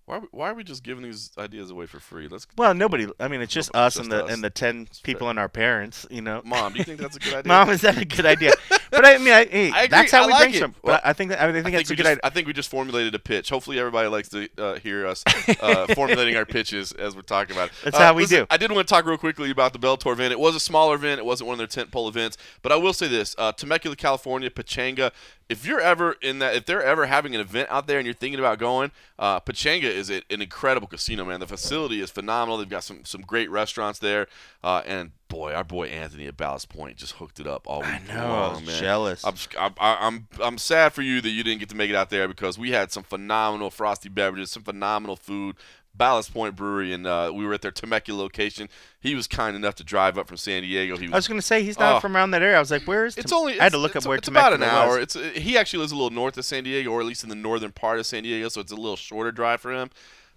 Why 0.06 0.18
are 0.18 0.20
we, 0.22 0.28
why 0.32 0.50
are 0.50 0.54
we 0.54 0.64
just 0.64 0.84
giving 0.84 1.04
these 1.04 1.32
ideas 1.38 1.70
away 1.72 1.86
for 1.86 2.00
free? 2.00 2.28
Let's 2.28 2.46
Well, 2.58 2.74
nobody. 2.74 3.08
I 3.20 3.28
mean, 3.28 3.42
it's 3.42 3.54
just 3.54 3.74
us 3.76 3.94
just 3.94 4.04
and 4.04 4.12
the 4.12 4.26
us. 4.26 4.32
and 4.34 4.44
the 4.44 4.50
ten 4.50 4.88
people 5.04 5.30
and 5.30 5.40
our 5.40 5.48
parents. 5.48 6.06
You 6.10 6.22
know, 6.22 6.42
mom. 6.44 6.74
Do 6.74 6.80
you 6.80 6.84
think 6.84 7.00
that's 7.00 7.16
a 7.16 7.20
good 7.20 7.34
idea? 7.36 7.48
Mom, 7.48 7.70
is 7.70 7.82
that 7.82 7.98
a 7.98 8.04
good 8.06 8.26
idea? 8.26 8.52
but 8.92 9.06
I 9.06 9.18
mean, 9.20 9.32
I, 9.34 9.46
hey, 9.46 9.72
I 9.74 9.88
that's 9.88 10.12
how 10.12 10.24
I 10.24 10.26
we 10.26 10.32
like 10.34 10.42
bring 10.44 10.56
it. 10.56 10.60
some. 10.60 10.76
Well, 10.82 10.96
but 10.96 11.06
I 11.08 11.14
think 11.14 11.30
that, 11.30 11.40
I 11.42 11.52
think 11.54 11.68
I 11.68 11.70
that's 11.72 11.90
a 11.90 11.94
we 11.94 11.96
good 11.96 12.04
just, 12.04 12.10
idea. 12.12 12.22
I 12.24 12.30
think 12.30 12.48
we 12.48 12.54
just 12.54 12.70
formulated 12.70 13.16
a 13.16 13.20
pitch. 13.20 13.50
Hopefully, 13.50 13.80
everybody 13.80 14.08
likes 14.10 14.28
to 14.30 14.50
uh, 14.58 14.76
hear 14.80 15.06
us 15.08 15.24
uh, 15.62 15.88
formulating 15.96 16.36
our 16.36 16.46
pitches 16.46 16.92
as 16.94 17.16
we're 17.16 17.22
talking 17.22 17.56
about 17.56 17.68
it. 17.70 17.74
That's 17.84 17.96
Uh, 17.96 18.00
how 18.00 18.14
we 18.14 18.24
listen, 18.24 18.40
do. 18.42 18.48
I 18.50 18.58
did 18.58 18.72
want 18.72 18.88
to 18.88 18.92
talk 18.94 19.06
real 19.06 19.18
quickly 19.18 19.52
about 19.52 19.72
the 19.74 19.80
Bellator 19.80 20.12
event. 20.12 20.32
It 20.34 20.40
was 20.40 20.56
a 20.56 20.60
smaller 20.60 20.96
event. 20.96 21.20
It 21.20 21.26
wasn't 21.26 21.48
one 21.48 21.60
of 21.60 21.70
their 21.70 21.86
tentpole 21.86 22.10
events. 22.10 22.38
But 22.64 22.72
I 22.72 22.76
will 22.76 22.94
say 22.94 23.08
this: 23.08 23.36
uh, 23.38 23.52
Temecula, 23.54 23.96
California, 23.96 24.50
Pechanga. 24.50 25.12
If 25.48 25.66
you're 25.66 25.82
ever 25.82 26.14
in 26.22 26.40
that, 26.40 26.56
if 26.56 26.66
they're 26.66 26.82
ever 26.84 27.08
having 27.08 27.36
an 27.36 27.42
event 27.42 27.68
out 27.70 27.86
there 27.86 27.98
and 28.00 28.06
you're 28.06 28.14
thinking 28.14 28.40
about 28.40 28.58
going, 28.58 28.90
uh, 29.20 29.42
Pechanga 29.42 29.84
is 29.96 30.10
an 30.10 30.24
incredible 30.30 30.88
casino, 30.88 31.26
man. 31.26 31.40
The 31.40 31.48
facility 31.48 32.02
is 32.02 32.12
phenomenal. 32.12 32.58
They've 32.58 32.70
got 32.70 32.84
some 32.84 33.06
some 33.06 33.22
great 33.22 33.50
restaurants 33.50 34.00
there, 34.00 34.28
uh, 34.64 34.82
and 34.86 35.12
boy, 35.28 35.54
our 35.54 35.64
boy 35.64 35.88
Anthony 35.88 36.28
at 36.28 36.38
Ballast 36.38 36.70
Point 36.70 36.98
just 36.98 37.14
hooked 37.14 37.40
it 37.40 37.48
up 37.48 37.68
all 37.68 37.80
week 37.80 37.90
I 37.90 38.02
know. 38.14 38.26
I 38.26 38.30
long, 38.30 38.54
was 38.56 38.66
man. 38.66 38.80
jealous. 38.80 39.24
I'm, 39.26 39.36
I'm 39.58 39.74
I'm 39.80 40.28
I'm 40.42 40.58
sad 40.58 40.94
for 40.94 41.02
you 41.02 41.22
that 41.22 41.30
you 41.30 41.44
didn't 41.44 41.60
get 41.60 41.70
to 41.70 41.76
make 41.76 41.90
it 41.90 41.96
out 41.96 42.10
there 42.10 42.28
because 42.28 42.60
we 42.60 42.72
had 42.72 42.92
some 42.92 43.04
phenomenal 43.04 43.70
frosty 43.70 44.10
beverages, 44.10 44.52
some 44.52 44.64
phenomenal 44.64 45.16
food. 45.16 45.56
Ballast 45.94 46.34
Point 46.34 46.56
Brewery, 46.56 46.94
and 46.94 47.06
uh, 47.06 47.32
we 47.34 47.46
were 47.46 47.54
at 47.54 47.62
their 47.62 47.72
Temecula 47.72 48.20
location. 48.20 48.70
He 49.00 49.14
was 49.14 49.28
kind 49.28 49.56
enough 49.56 49.76
to 49.76 49.84
drive 49.84 50.18
up 50.18 50.28
from 50.28 50.38
San 50.38 50.64
Diego. 50.64 50.98
He 50.98 51.08
I 51.12 51.16
was 51.16 51.28
gonna 51.28 51.42
say 51.42 51.64
he's 51.64 51.78
not 51.78 51.98
Oh. 51.98 52.00
from 52.00 52.16
around 52.16 52.32
that 52.32 52.42
area. 52.42 52.56
I 52.58 52.60
was 52.60 52.72
like, 52.72 52.84
where 52.84 53.06
is? 53.06 53.18
it's 53.18 53.30
Tem- 53.30 53.40
only 53.40 53.60
I 53.60 53.64
had 53.64 53.74
to 53.74 53.78
look 53.78 53.96
up 53.96 54.06
where 54.06 54.18
it's 54.18 54.28
about 54.28 54.54
an 54.54 54.62
Temecula 54.62 54.88
was. 54.88 54.96
hour. 54.96 55.02
It's 55.02 55.16
uh, 55.16 55.32
he 55.40 55.58
actually 55.58 55.80
lives 55.80 55.92
a 55.92 55.96
little 55.96 56.10
north 56.10 56.38
of 56.38 56.46
San 56.46 56.64
Diego, 56.64 56.90
or 56.92 57.02
at 57.02 57.06
least 57.06 57.24
in 57.24 57.30
the 57.30 57.36
northern 57.36 57.72
part 57.72 58.00
of 58.00 58.06
San 58.06 58.24
Diego, 58.24 58.48
so 58.50 58.62
it's 58.62 58.72
a 58.72 58.76
little 58.76 58.96
shorter 58.96 59.32
drive 59.32 59.62
for 59.62 59.72
him. 59.74 59.90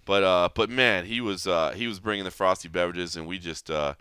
But 0.05 0.23
uh, 0.23 0.49
but 0.53 0.69
man, 0.69 1.05
he 1.05 1.21
was 1.21 1.47
uh, 1.47 1.71
he 1.71 1.87
was 1.87 1.99
bringing 1.99 2.25
the 2.25 2.31
frosty 2.31 2.67
beverages, 2.67 3.15
and 3.15 3.25
we 3.25 3.39
just 3.39 3.71
uh, 3.71 3.95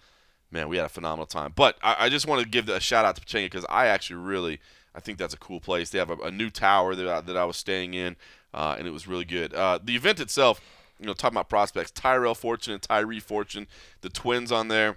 man, 0.51 0.69
we 0.69 0.77
had 0.77 0.87
a 0.87 0.91
phenomenal 0.91 1.27
time. 1.27 1.53
But 1.55 1.79
I, 1.83 1.97
I 2.01 2.09
just 2.09 2.27
want 2.27 2.43
to 2.43 2.49
give 2.49 2.69
a 2.69 2.81
shout 2.81 3.05
out 3.05 3.17
to 3.17 3.23
Pechanga 3.23 3.47
because 3.47 3.65
I 3.71 3.87
actually 3.87 4.17
really 4.17 4.61
I 4.95 5.01
think 5.01 5.19
that's 5.19 5.35
a 5.35 5.39
cool 5.39 5.61
place. 5.61 5.91
They 5.91 5.99
have 5.99 6.11
a, 6.11 6.17
a 6.17 6.31
new 6.31 6.51
tower 6.51 6.95
that 6.95 7.09
I, 7.09 7.21
that 7.23 7.37
I 7.37 7.45
was 7.45 7.57
staying 7.57 7.95
in, 7.95 8.17
uh, 8.53 8.77
and 8.79 8.87
it 8.87 8.91
was 8.91 9.07
really 9.09 9.25
good. 9.25 9.55
Uh, 9.55 9.79
the 9.83 9.97
event 9.97 10.21
itself, 10.21 10.61
you 10.99 11.07
know, 11.07 11.13
talking 11.13 11.37
about 11.37 11.49
prospects, 11.49 11.91
Tyrell 11.91 12.35
Fortune 12.35 12.75
and 12.75 12.83
Tyree 12.83 13.21
Fortune, 13.21 13.67
the 14.01 14.09
twins 14.09 14.53
on 14.53 14.69
there. 14.69 14.97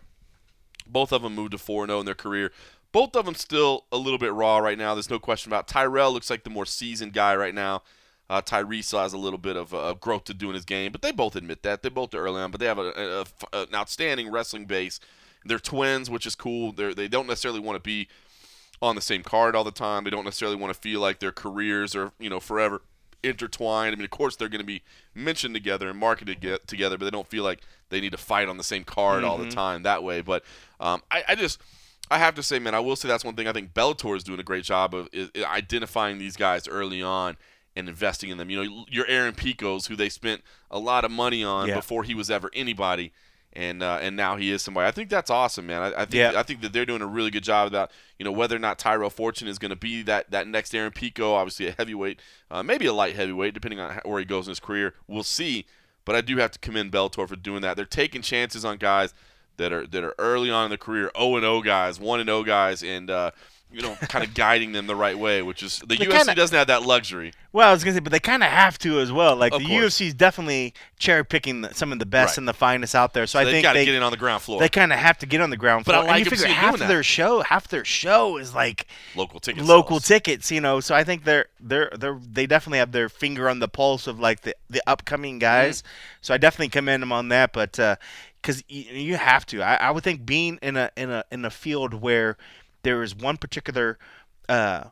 Both 0.86 1.12
of 1.12 1.22
them 1.22 1.36
moved 1.36 1.52
to 1.52 1.58
4 1.58 1.86
0 1.88 2.00
in 2.00 2.06
their 2.06 2.16
career. 2.16 2.52
Both 2.92 3.16
of 3.16 3.26
them 3.26 3.36
still 3.36 3.86
a 3.92 3.98
little 3.98 4.18
bit 4.18 4.32
raw 4.32 4.60
right 4.60 4.78
now. 4.78 4.94
There's 4.96 5.10
no 5.10 5.20
question 5.20 5.52
about. 5.52 5.68
Tyrell 5.68 6.14
looks 6.14 6.30
like 6.30 6.44
the 6.44 6.50
more 6.50 6.66
seasoned 6.66 7.14
guy 7.14 7.36
right 7.36 7.54
now. 7.54 7.84
Uh, 8.30 8.42
Tyree 8.42 8.82
still 8.82 9.00
has 9.00 9.14
a 9.14 9.18
little 9.18 9.38
bit 9.38 9.56
of 9.56 9.74
uh, 9.74 9.94
growth 9.94 10.26
to 10.26 10.34
do 10.34 10.50
in 10.50 10.56
his 10.56 10.66
game, 10.66 10.92
but 10.92 11.02
they 11.02 11.12
both 11.12 11.36
admit 11.36 11.64
that. 11.64 11.82
They 11.82 11.90
both 11.90 12.14
are 12.14 12.20
early 12.20 12.42
on, 12.42 12.52
but 12.52 12.60
they 12.60 12.66
have 12.66 12.78
a, 12.80 12.92
a- 12.96 13.58
a 13.58 13.62
an 13.64 13.76
outstanding 13.76 14.32
wrestling 14.32 14.66
base. 14.66 15.00
They're 15.46 15.60
twins, 15.60 16.10
which 16.10 16.26
is 16.26 16.36
cool. 16.36 16.72
They're, 16.74 16.94
they 16.94 17.08
don't 17.08 17.28
necessarily 17.28 17.60
want 17.62 17.78
to 17.78 17.82
be 17.88 18.08
on 18.82 18.96
the 18.96 19.02
same 19.02 19.24
card 19.24 19.56
all 19.56 19.64
the 19.64 19.72
time. 19.72 20.04
They 20.04 20.10
don't 20.10 20.26
necessarily 20.26 20.58
want 20.58 20.74
to 20.74 20.80
feel 20.80 21.00
like 21.00 21.20
their 21.20 21.32
careers 21.32 21.96
are, 21.96 22.12
you 22.20 22.30
know, 22.30 22.40
forever 22.40 22.82
intertwined. 23.24 23.94
I 23.94 23.96
mean, 23.96 24.06
of 24.06 24.12
course, 24.12 24.36
they're 24.36 24.50
going 24.50 24.62
to 24.62 24.66
be 24.66 24.84
mentioned 25.14 25.54
together 25.54 25.90
and 25.90 26.00
marketed 26.00 26.40
get, 26.40 26.68
together, 26.68 26.98
but 26.98 27.06
they 27.06 27.12
don't 27.12 27.28
feel 27.28 27.44
like 27.44 27.62
they 27.90 28.00
need 28.02 28.12
to 28.12 28.18
fight 28.18 28.50
on 28.50 28.58
the 28.58 28.64
same 28.64 28.84
card 28.84 29.24
all 29.24 29.38
the 29.38 29.50
time 29.50 29.84
that 29.84 30.04
way. 30.04 30.22
But 30.22 30.44
um, 30.80 31.02
I, 31.12 31.24
I 31.30 31.36
just, 31.36 31.60
I 32.10 32.18
have 32.20 32.36
to 32.36 32.44
say, 32.44 32.60
man, 32.60 32.76
I 32.76 32.80
will 32.80 32.96
say 32.96 33.08
that's 33.08 33.26
one 33.26 33.36
thing 33.36 33.48
I 33.48 33.54
think 33.54 33.74
Bellator 33.74 34.16
is 34.16 34.24
doing 34.24 34.40
a 34.40 34.44
great 34.44 34.64
job 34.64 34.94
of 34.94 35.10
is, 35.12 35.30
is 35.34 35.44
identifying 35.44 36.18
these 36.18 36.36
guys 36.38 36.68
early 36.68 37.02
on 37.02 37.38
and 37.76 37.88
investing 37.88 38.30
in 38.30 38.38
them. 38.38 38.50
You 38.50 38.64
know, 38.64 38.86
your 38.90 39.06
Aaron 39.08 39.34
Picos, 39.34 39.88
who 39.88 39.96
they 39.96 40.10
spent 40.10 40.42
a 40.72 40.80
lot 40.80 41.06
of 41.06 41.12
money 41.12 41.44
on 41.44 41.68
Yeah. 41.68 41.76
before 41.76 42.04
he 42.04 42.16
was 42.16 42.32
ever 42.32 42.50
anybody. 42.54 43.12
And, 43.58 43.82
uh, 43.82 43.98
and 44.02 44.16
now 44.16 44.36
he 44.36 44.52
is 44.52 44.62
somebody. 44.62 44.88
I 44.88 44.92
think 44.92 45.10
that's 45.10 45.32
awesome, 45.32 45.66
man. 45.66 45.82
I, 45.82 45.88
I 45.88 46.06
think 46.06 46.14
Yeah. 46.14 46.34
I 46.36 46.44
think 46.44 46.62
that 46.62 46.74
they're 46.74 46.86
doing 46.86 47.02
a 47.02 47.08
really 47.08 47.32
good 47.32 47.44
job 47.44 47.68
about 47.68 47.90
you 48.20 48.24
know 48.24 48.32
whether 48.32 48.56
or 48.56 48.60
not 48.60 48.78
Tyrell 48.78 49.10
Fortune 49.10 49.48
is 49.48 49.58
going 49.58 49.72
to 49.72 49.76
be 49.76 50.04
that, 50.04 50.30
that 50.30 50.48
next 50.48 50.76
Aaron 50.76 50.92
Pico, 50.92 51.34
obviously 51.34 51.68
a 51.68 51.72
heavyweight, 51.72 52.20
uh, 52.52 52.62
maybe 52.62 52.86
a 52.86 52.94
light 52.94 53.16
heavyweight, 53.16 53.56
depending 53.56 53.80
on 53.80 53.94
how, 53.96 54.02
where 54.06 54.20
he 54.20 54.26
goes 54.26 54.46
in 54.46 54.52
his 54.52 54.60
career. 54.60 54.94
We'll 55.08 55.24
see. 55.24 55.66
But 56.06 56.16
I 56.16 56.22
do 56.22 56.38
have 56.38 56.52
to 56.52 56.60
commend 56.60 56.92
Bellator 56.92 57.28
for 57.28 57.36
doing 57.36 57.62
that. 57.64 57.76
They're 57.76 57.86
taking 57.86 58.22
chances 58.22 58.64
on 58.64 58.78
guys 58.78 59.14
that 59.58 59.74
are 59.74 59.88
that 59.88 60.04
are 60.04 60.14
early 60.20 60.52
on 60.52 60.66
in 60.66 60.72
the 60.72 60.78
career, 60.78 61.10
0 61.18 61.36
and 61.38 61.44
0 61.44 61.62
guys, 61.64 62.00
1 62.00 62.20
and 62.20 62.30
0 62.30 62.44
guys, 62.44 62.84
and 62.84 63.10
uh, 63.10 63.32
you 63.72 63.82
know 63.82 63.96
kind 64.10 64.24
of 64.26 64.34
guiding 64.36 64.72
them 64.72 64.88
the 64.88 64.96
right 64.96 65.18
way, 65.18 65.42
which 65.42 65.62
is 65.62 65.80
the 65.80 65.86
They 65.88 65.98
UFC 65.98 66.12
kinda- 66.12 66.36
doesn't 66.36 66.58
have 66.58 66.68
that 66.68 66.84
luxury. 66.84 67.34
Well, 67.54 67.70
I 67.70 67.72
was 67.74 67.84
gonna 67.84 67.96
say, 67.96 68.00
but 68.02 68.12
they 68.12 68.20
kind 68.20 68.44
of 68.44 68.50
have 68.50 68.78
to 68.80 69.00
as 69.00 69.12
well. 69.12 69.36
Like 69.36 69.52
Of 69.54 69.62
the 69.62 69.68
course. 69.68 70.00
UFC's 70.00 70.14
definitely 70.14 70.74
cherry 71.00 71.26
picking 71.26 71.66
some 71.74 71.92
of 71.92 72.00
the 72.00 72.06
best 72.06 72.32
Right. 72.34 72.38
and 72.40 72.48
the 72.48 72.54
finest 72.54 72.94
out 72.96 73.14
there. 73.14 73.26
So, 73.26 73.40
I 73.40 73.44
think 73.44 73.48
They've 73.48 73.54
think 73.56 73.64
got 73.64 73.74
to 73.74 73.86
get 73.86 73.96
in 73.96 74.04
on 74.04 74.12
the 74.12 74.18
ground 74.18 74.44
floor. 74.44 74.60
they 74.60 74.70
kind 74.70 74.94
of 74.94 75.00
have 75.00 75.18
to 75.20 75.26
get 75.26 75.42
on 75.42 75.50
the 75.50 75.58
ground 75.58 75.86
floor. 75.86 75.98
But 75.98 76.02
floor. 76.04 76.14
I 76.14 76.18
and 76.18 76.26
like 76.26 76.32
you 76.32 76.38
figure 76.38 76.54
half 76.54 76.80
of 76.80 76.88
their 76.88 77.04
show, 77.04 77.42
half 77.42 77.68
their 77.68 77.86
show 77.86 78.38
is 78.38 78.54
like 78.54 78.88
local 79.16 79.40
tickets. 79.40 79.68
local 79.68 80.00
tickets, 80.00 80.52
you 80.52 80.62
know. 80.62 80.80
So 80.80 80.94
I 80.96 81.04
think 81.04 81.24
they're 81.24 81.46
they're 81.60 81.92
they're 81.98 82.20
they 82.22 82.46
definitely 82.46 82.80
have 82.80 82.92
their 82.92 83.10
finger 83.10 83.50
on 83.50 83.60
the 83.60 83.68
pulse 83.68 84.06
of 84.08 84.20
like 84.20 84.42
the 84.42 84.56
the 84.70 84.82
upcoming 84.88 85.40
guys. 85.40 85.82
Mm-hmm. 85.82 85.88
So 86.22 86.34
I 86.34 86.38
definitely 86.38 86.70
commend 86.70 87.02
them 87.02 87.12
on 87.12 87.30
that. 87.30 87.54
But 87.54 87.72
because 88.42 88.64
you, 88.70 88.84
you 88.84 89.16
have 89.18 89.46
to, 89.48 89.62
I, 89.64 89.76
I 89.76 89.92
would 89.92 90.04
think 90.04 90.26
being 90.26 90.60
in 90.62 90.78
a 90.78 90.92
in 90.96 91.10
a 91.10 91.24
in 91.32 91.44
a 91.44 91.50
field 91.50 91.96
where 91.96 92.38
there 92.84 93.04
is 93.04 93.16
one 93.16 93.38
particular. 93.38 93.98
Uh, 94.50 94.86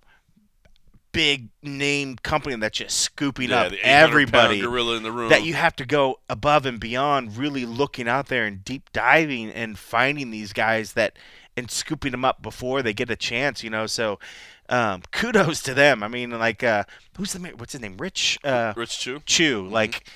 Big 1.12 1.48
name 1.64 2.18
company 2.18 2.54
that's 2.58 2.78
just 2.78 2.98
scooping 3.00 3.50
yeah, 3.50 3.62
up 3.62 3.70
the 3.72 3.78
800 3.78 3.88
everybody 4.10 4.60
gorilla 4.60 4.98
in 4.98 5.04
the 5.04 5.14
room. 5.14 5.30
that 5.30 5.46
you 5.46 5.54
have 5.54 5.74
to 5.78 5.86
go 5.86 6.20
above 6.30 6.66
and 6.66 6.78
beyond 6.78 7.38
really 7.38 7.66
looking 7.66 8.06
out 8.10 8.28
there 8.28 8.46
and 8.46 8.66
deep 8.66 8.92
diving 8.92 9.50
and 9.50 9.80
finding 9.80 10.30
these 10.30 10.52
guys 10.52 10.92
that 10.92 11.16
and 11.56 11.72
scooping 11.72 12.12
them 12.12 12.26
up 12.26 12.42
before 12.42 12.82
they 12.82 12.92
get 12.94 13.10
a 13.10 13.16
chance 13.16 13.64
you 13.64 13.70
know 13.70 13.88
so 13.88 14.20
um, 14.68 15.02
kudos 15.14 15.62
to 15.64 15.74
them 15.74 16.04
i 16.04 16.10
mean 16.10 16.32
like 16.32 16.64
uh, 16.66 16.84
who's 17.16 17.32
the 17.32 17.40
what's 17.56 17.72
his 17.72 17.80
name 17.80 17.96
rich 17.96 18.38
uh, 18.44 18.74
Rich 18.76 19.00
Chou. 19.00 19.22
chew 19.26 19.66
like 19.70 20.10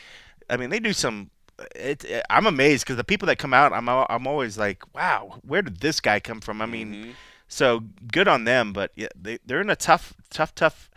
I 0.49 0.57
mean, 0.57 0.69
they 0.69 0.79
do 0.81 0.91
some. 0.91 1.29
It, 1.75 2.03
it- 2.03 2.25
I'm 2.29 2.45
amazed 2.45 2.83
because 2.83 2.97
the 2.97 3.03
people 3.05 3.27
that 3.27 3.37
come 3.37 3.53
out, 3.53 3.71
I'm 3.71 3.87
I'm 3.87 4.25
always 4.27 4.57
like, 4.57 4.81
wow, 4.95 5.39
where 5.47 5.61
did 5.61 5.77
this 5.79 6.01
guy 6.01 6.19
come 6.19 6.41
from? 6.41 6.59
I 6.61 6.65
mean, 6.65 6.93
Mhm. 6.93 7.11
So 7.49 7.81
good 8.13 8.27
on 8.29 8.45
them, 8.45 8.71
but 8.71 8.91
yeah, 8.95 9.07
they 9.19 9.39
they're 9.45 9.59
in 9.59 9.69
a 9.69 9.75
tough, 9.75 10.13
tough, 10.29 10.55
tough 10.55 10.89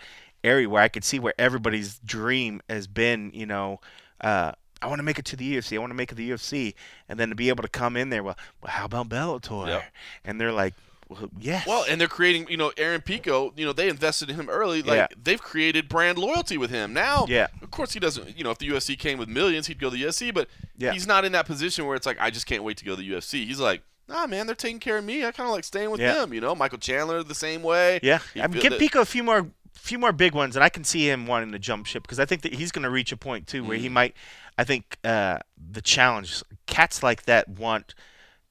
area 0.45 0.69
where 0.69 0.83
I 0.83 0.89
could 0.89 1.03
see 1.03 1.19
where 1.19 1.35
everybody's 1.39 1.99
dream 1.99 2.63
has 2.69 2.87
been. 2.87 3.33
You 3.35 3.47
know, 3.47 3.81
uh, 4.21 4.53
I 4.81 4.87
want 4.87 4.99
to 5.01 5.03
make 5.03 5.19
it 5.19 5.25
to 5.27 5.37
the 5.37 5.57
UFC. 5.57 5.77
I 5.77 5.79
want 5.79 5.91
to 5.91 5.95
make 5.97 6.13
it 6.13 6.15
to 6.15 6.19
the 6.19 6.31
UFC, 6.31 6.75
and 7.09 7.19
then 7.19 7.31
to 7.31 7.35
be 7.35 7.49
able 7.49 7.63
to 7.63 7.69
come 7.69 7.97
in 7.97 8.11
there. 8.11 8.23
Well, 8.23 8.37
well 8.61 8.71
how 8.71 8.85
about 8.85 9.09
Bellator? 9.09 9.67
Yep. 9.67 9.85
And 10.27 10.41
they're 10.41 10.53
like, 10.53 10.75
well, 11.09 11.29
yes. 11.39 11.67
Well, 11.67 11.85
and 11.89 12.01
they're 12.01 12.09
creating, 12.09 12.49
you 12.49 12.57
know, 12.57 12.73
Aaron 12.77 13.01
Pico, 13.01 13.53
you 13.57 13.65
know, 13.65 13.73
they 13.73 13.89
invested 13.89 14.31
in 14.31 14.37
him 14.37 14.49
early. 14.49 14.83
Like 14.83 14.97
Yeah. 14.97 15.07
they've 15.23 15.41
created 15.41 15.89
brand 15.89 16.19
loyalty 16.19 16.57
with 16.59 16.71
him. 16.71 16.93
Now, 16.93 17.27
Yeah. 17.29 17.49
of 17.61 17.71
course 17.71 17.93
he 17.93 18.01
doesn't, 18.01 18.37
you 18.37 18.45
know, 18.45 18.51
if 18.51 18.59
the 18.59 18.69
UFC 18.69 18.97
came 18.97 19.19
with 19.19 19.29
millions, 19.29 19.67
he'd 19.67 19.79
go 19.79 19.91
to 19.91 19.97
the 19.97 20.03
UFC, 20.05 20.31
but 20.33 20.49
Yeah. 20.79 20.93
he's 20.93 21.07
not 21.07 21.25
in 21.25 21.33
that 21.33 21.47
position 21.47 21.87
where 21.87 21.97
it's 21.97 22.07
like 22.07 22.19
I 22.21 22.31
just 22.31 22.47
can't 22.47 22.63
wait 22.65 22.77
to 22.79 22.85
go 22.85 22.93
to 22.97 23.03
the 23.03 23.09
UFC. 23.09 23.47
He's 23.47 23.61
like, 23.61 23.83
"Nah, 24.13 24.27
man, 24.27 24.47
they're 24.47 24.55
taking 24.55 24.79
care 24.81 24.99
of 24.99 25.05
me. 25.05 25.25
I 25.25 25.33
kind 25.33 25.49
of 25.49 25.55
like 25.55 25.65
staying 25.65 25.91
with 25.91 26.01
Yeah. 26.01 26.15
them, 26.15 26.33
you 26.35 26.41
know? 26.41 26.55
Michael 26.55 26.79
Chandler 26.79 27.23
the 27.23 27.35
same 27.35 27.63
way. 27.63 27.99
Yeah, 28.03 28.21
He 28.35 28.41
I 28.43 28.47
mean, 28.47 28.61
give 28.61 28.71
that- 28.73 28.79
Pico 28.81 29.01
a 29.01 29.05
few 29.05 29.23
more, 29.23 29.49
few 29.75 29.99
more 29.99 30.13
big 30.13 30.35
ones, 30.35 30.55
and 30.57 30.63
I 30.65 30.69
can 30.69 30.85
see 30.85 31.09
him 31.09 31.27
wanting 31.27 31.53
to 31.53 31.59
jump 31.59 31.87
ship 31.87 32.03
because 32.03 32.21
I 32.21 32.25
think 32.25 32.43
that 32.43 32.55
he's 32.55 32.71
going 32.73 32.83
to 32.85 32.91
reach 32.91 33.11
a 33.13 33.17
point 33.17 33.47
too 33.47 33.65
where 33.65 33.77
he 33.79 33.89
Mm. 33.89 33.93
might. 33.93 34.17
I 34.59 34.65
think 34.65 34.99
uh, 35.03 35.39
the 35.57 35.81
challenge 35.83 36.43
cats 36.67 37.03
like 37.03 37.23
that 37.25 37.49
want 37.49 37.95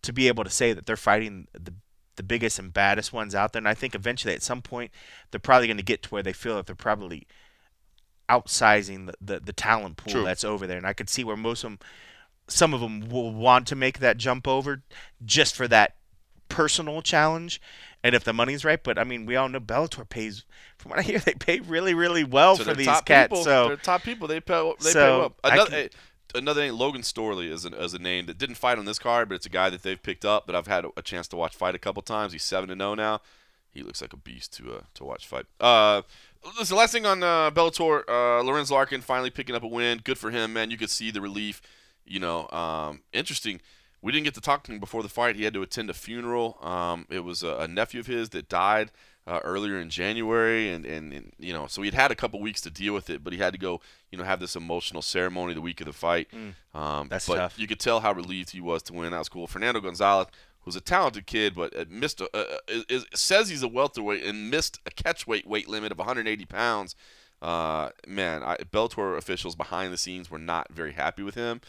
to 0.01 0.12
be 0.12 0.28
able 0.28 0.43
to 0.43 0.49
say 0.49 0.74
that 0.74 0.86
they're 0.86 0.97
fighting 0.97 1.47
the 1.53 1.74
the 2.18 2.24
biggest 2.24 2.59
and 2.59 2.74
baddest 2.74 3.14
ones 3.14 3.34
out 3.34 3.53
there, 3.53 3.59
and 3.62 3.68
I 3.68 3.74
think 3.74 3.95
eventually 3.95 4.34
at 4.34 4.43
some 4.43 4.62
point 4.62 4.91
they're 5.32 5.39
probably 5.39 5.66
going 5.68 5.78
to 5.78 5.84
get 5.84 6.03
to 6.03 6.09
where 6.09 6.22
they 6.22 6.34
feel 6.34 6.55
that 6.57 6.66
they're 6.68 6.76
probably 6.76 7.26
outsizing 8.30 9.07
the, 9.07 9.14
the, 9.22 9.39
the 9.39 9.53
talent 9.53 9.97
pool 9.97 10.12
True. 10.14 10.24
that's 10.24 10.43
over 10.43 10.68
there, 10.68 10.78
and 10.78 10.86
I 10.86 10.93
could 10.93 11.09
see 11.09 11.24
where 11.24 11.38
most 11.38 11.64
of 11.64 11.72
them, 11.72 11.80
some 12.52 12.74
of 12.74 12.82
them 12.82 13.10
will 13.10 13.32
want 13.34 13.66
to 13.68 13.76
make 13.76 13.99
that 13.99 14.18
jump 14.18 14.47
over 14.47 14.82
just 15.26 15.56
for 15.56 15.68
that 15.68 15.95
personal 16.49 17.02
challenge 17.02 17.62
and 18.04 18.14
if 18.14 18.26
the 18.26 18.34
money's 18.34 18.66
right 18.66 18.84
but 18.84 18.99
i 18.99 19.06
mean 19.06 19.26
we 19.26 19.38
all 19.38 19.47
know 19.47 19.60
bellator 19.60 20.08
pays 20.08 20.43
from 20.78 20.89
what 20.89 20.99
i 20.99 21.02
hear 21.02 21.18
they 21.26 21.34
pay 21.34 21.62
really 21.62 21.93
really 21.93 22.26
well 22.26 22.58
So 22.58 22.66
for 22.66 22.74
these 22.74 22.88
cats 23.06 23.30
people. 23.30 23.43
so 23.45 23.68
they're 23.70 23.78
top 23.78 24.04
people. 24.04 24.28
They 24.28 24.41
pay. 24.41 24.74
They 24.82 24.89
So, 24.89 24.99
pay 24.99 25.18
well. 25.18 25.34
Another, 25.54 25.70
can- 25.70 25.80
eh, 25.80 25.88
another 26.36 26.62
name, 26.62 26.74
Logan 26.78 27.02
Storley, 27.04 27.49
is 27.49 27.64
an, 27.64 27.74
is 27.74 27.93
a 27.93 27.99
name 27.99 28.26
that 28.26 28.38
didn't 28.38 28.56
fight 28.56 28.78
on 28.78 28.84
this 28.86 28.99
card, 28.99 29.30
but 29.30 29.36
it's 29.36 29.45
a 29.45 29.49
guy 29.49 29.70
that 29.70 29.84
they've 29.84 30.02
picked 30.02 30.26
up 30.26 30.45
that 30.47 30.56
I've 30.56 30.68
had 30.68 30.84
a, 30.86 30.89
a 30.97 31.02
chance 31.02 31.28
to 31.30 31.36
watch 31.38 31.56
fight 31.56 31.74
a 31.76 31.80
couple 31.80 32.02
times. 32.02 32.34
He's 32.34 32.43
seven 32.43 32.68
to 32.70 32.76
zero 32.76 32.95
now. 32.95 33.22
He 33.70 33.82
looks 33.84 34.02
like 34.02 34.12
a 34.12 34.18
beast 34.18 34.52
to 34.58 34.74
uh, 34.74 34.82
to 34.95 35.04
watch 35.06 35.26
fight. 35.26 35.45
Uh, 35.62 36.02
listen, 36.60 36.76
last 36.76 36.91
thing 36.91 37.06
on 37.06 37.24
uh, 37.24 37.49
Bellator, 37.52 38.04
uh, 38.10 38.41
Lorenz 38.43 38.70
Larkin 38.72 38.99
finally 39.02 39.30
picking 39.30 39.56
up 39.56 39.64
a 39.64 39.68
win. 39.68 40.02
Good 40.04 40.18
for 40.18 40.32
him, 40.32 40.52
man. 40.54 40.70
You 40.72 40.78
could 40.78 40.89
see 40.89 41.12
the 41.12 41.22
relief. 41.22 41.62
You 42.12 42.20
know, 42.20 42.49
um, 42.49 43.01
interesting. 43.14 43.62
We 44.01 44.12
didn't 44.12 44.26
get 44.26 44.34
to 44.34 44.41
talk 44.41 44.64
to 44.64 44.72
him 44.72 44.80
before 44.80 45.03
the 45.03 45.09
fight. 45.09 45.36
He 45.36 45.43
had 45.43 45.53
to 45.53 45.62
attend 45.62 45.89
a 45.89 45.93
funeral. 45.93 46.57
Um, 46.62 47.05
it 47.09 47.24
was 47.24 47.43
a, 47.43 47.57
a 47.57 47.68
nephew 47.68 47.99
of 47.99 48.07
his 48.07 48.30
that 48.30 48.49
died 48.49 48.91
uh, 49.28 49.39
earlier 49.43 49.80
in 49.80 49.89
January, 49.89 50.70
and, 50.70 50.86
and, 50.86 51.14
and 51.14 51.32
you 51.38 51.53
know, 51.53 51.68
so 51.68 51.82
he'd 51.82 51.93
had 51.93 52.12
a 52.12 52.16
couple 52.16 52.41
weeks 52.41 52.62
to 52.62 52.72
deal 52.72 52.93
with 52.93 53.09
it, 53.09 53.24
but 53.24 53.32
he 53.32 53.39
had 53.39 53.53
to 53.53 53.59
go, 53.59 53.80
you 54.09 54.18
know, 54.18 54.24
have 54.24 54.39
this 54.39 54.55
emotional 54.55 55.01
ceremony 55.01 55.53
the 55.53 55.62
week 55.62 55.80
of 55.82 55.86
the 55.86 55.93
fight. 55.93 56.28
Um, 56.74 57.07
That's 57.09 57.28
but 57.28 57.36
tough. 57.36 57.59
you 57.59 57.68
could 57.68 57.80
tell 57.80 57.99
how 57.99 58.14
relieved 58.14 58.49
he 58.49 58.62
was 58.62 58.82
to 58.84 58.93
win. 58.93 59.12
That 59.12 59.20
was 59.20 59.30
cool. 59.30 59.45
Fernando 59.45 59.80
Gonzalez, 59.80 60.28
who's 60.62 60.76
a 60.76 60.82
talented 60.82 61.28
kid, 61.28 61.53
but 61.53 61.76
uh, 61.78 61.86
missed 61.89 62.22
a, 62.22 62.30
uh, 62.36 62.57
is, 62.89 63.05
says 63.14 63.49
he's 63.49 63.64
a 63.64 63.68
welterweight 63.68 64.24
and 64.24 64.49
missed 64.49 64.80
a 64.86 64.89
catchweight 64.89 65.45
weight 65.45 65.68
limit 65.68 65.91
of 65.91 65.99
180 65.99 66.45
pounds. 66.45 66.95
Uh, 67.41 67.89
man, 68.07 68.43
I, 68.43 68.57
Bellator 68.57 69.18
officials 69.18 69.55
behind 69.55 69.93
the 69.93 69.97
scenes 69.97 70.30
were 70.30 70.39
not 70.39 70.72
very 70.72 70.93
happy 70.93 71.24
with 71.24 71.36
him. 71.36 71.62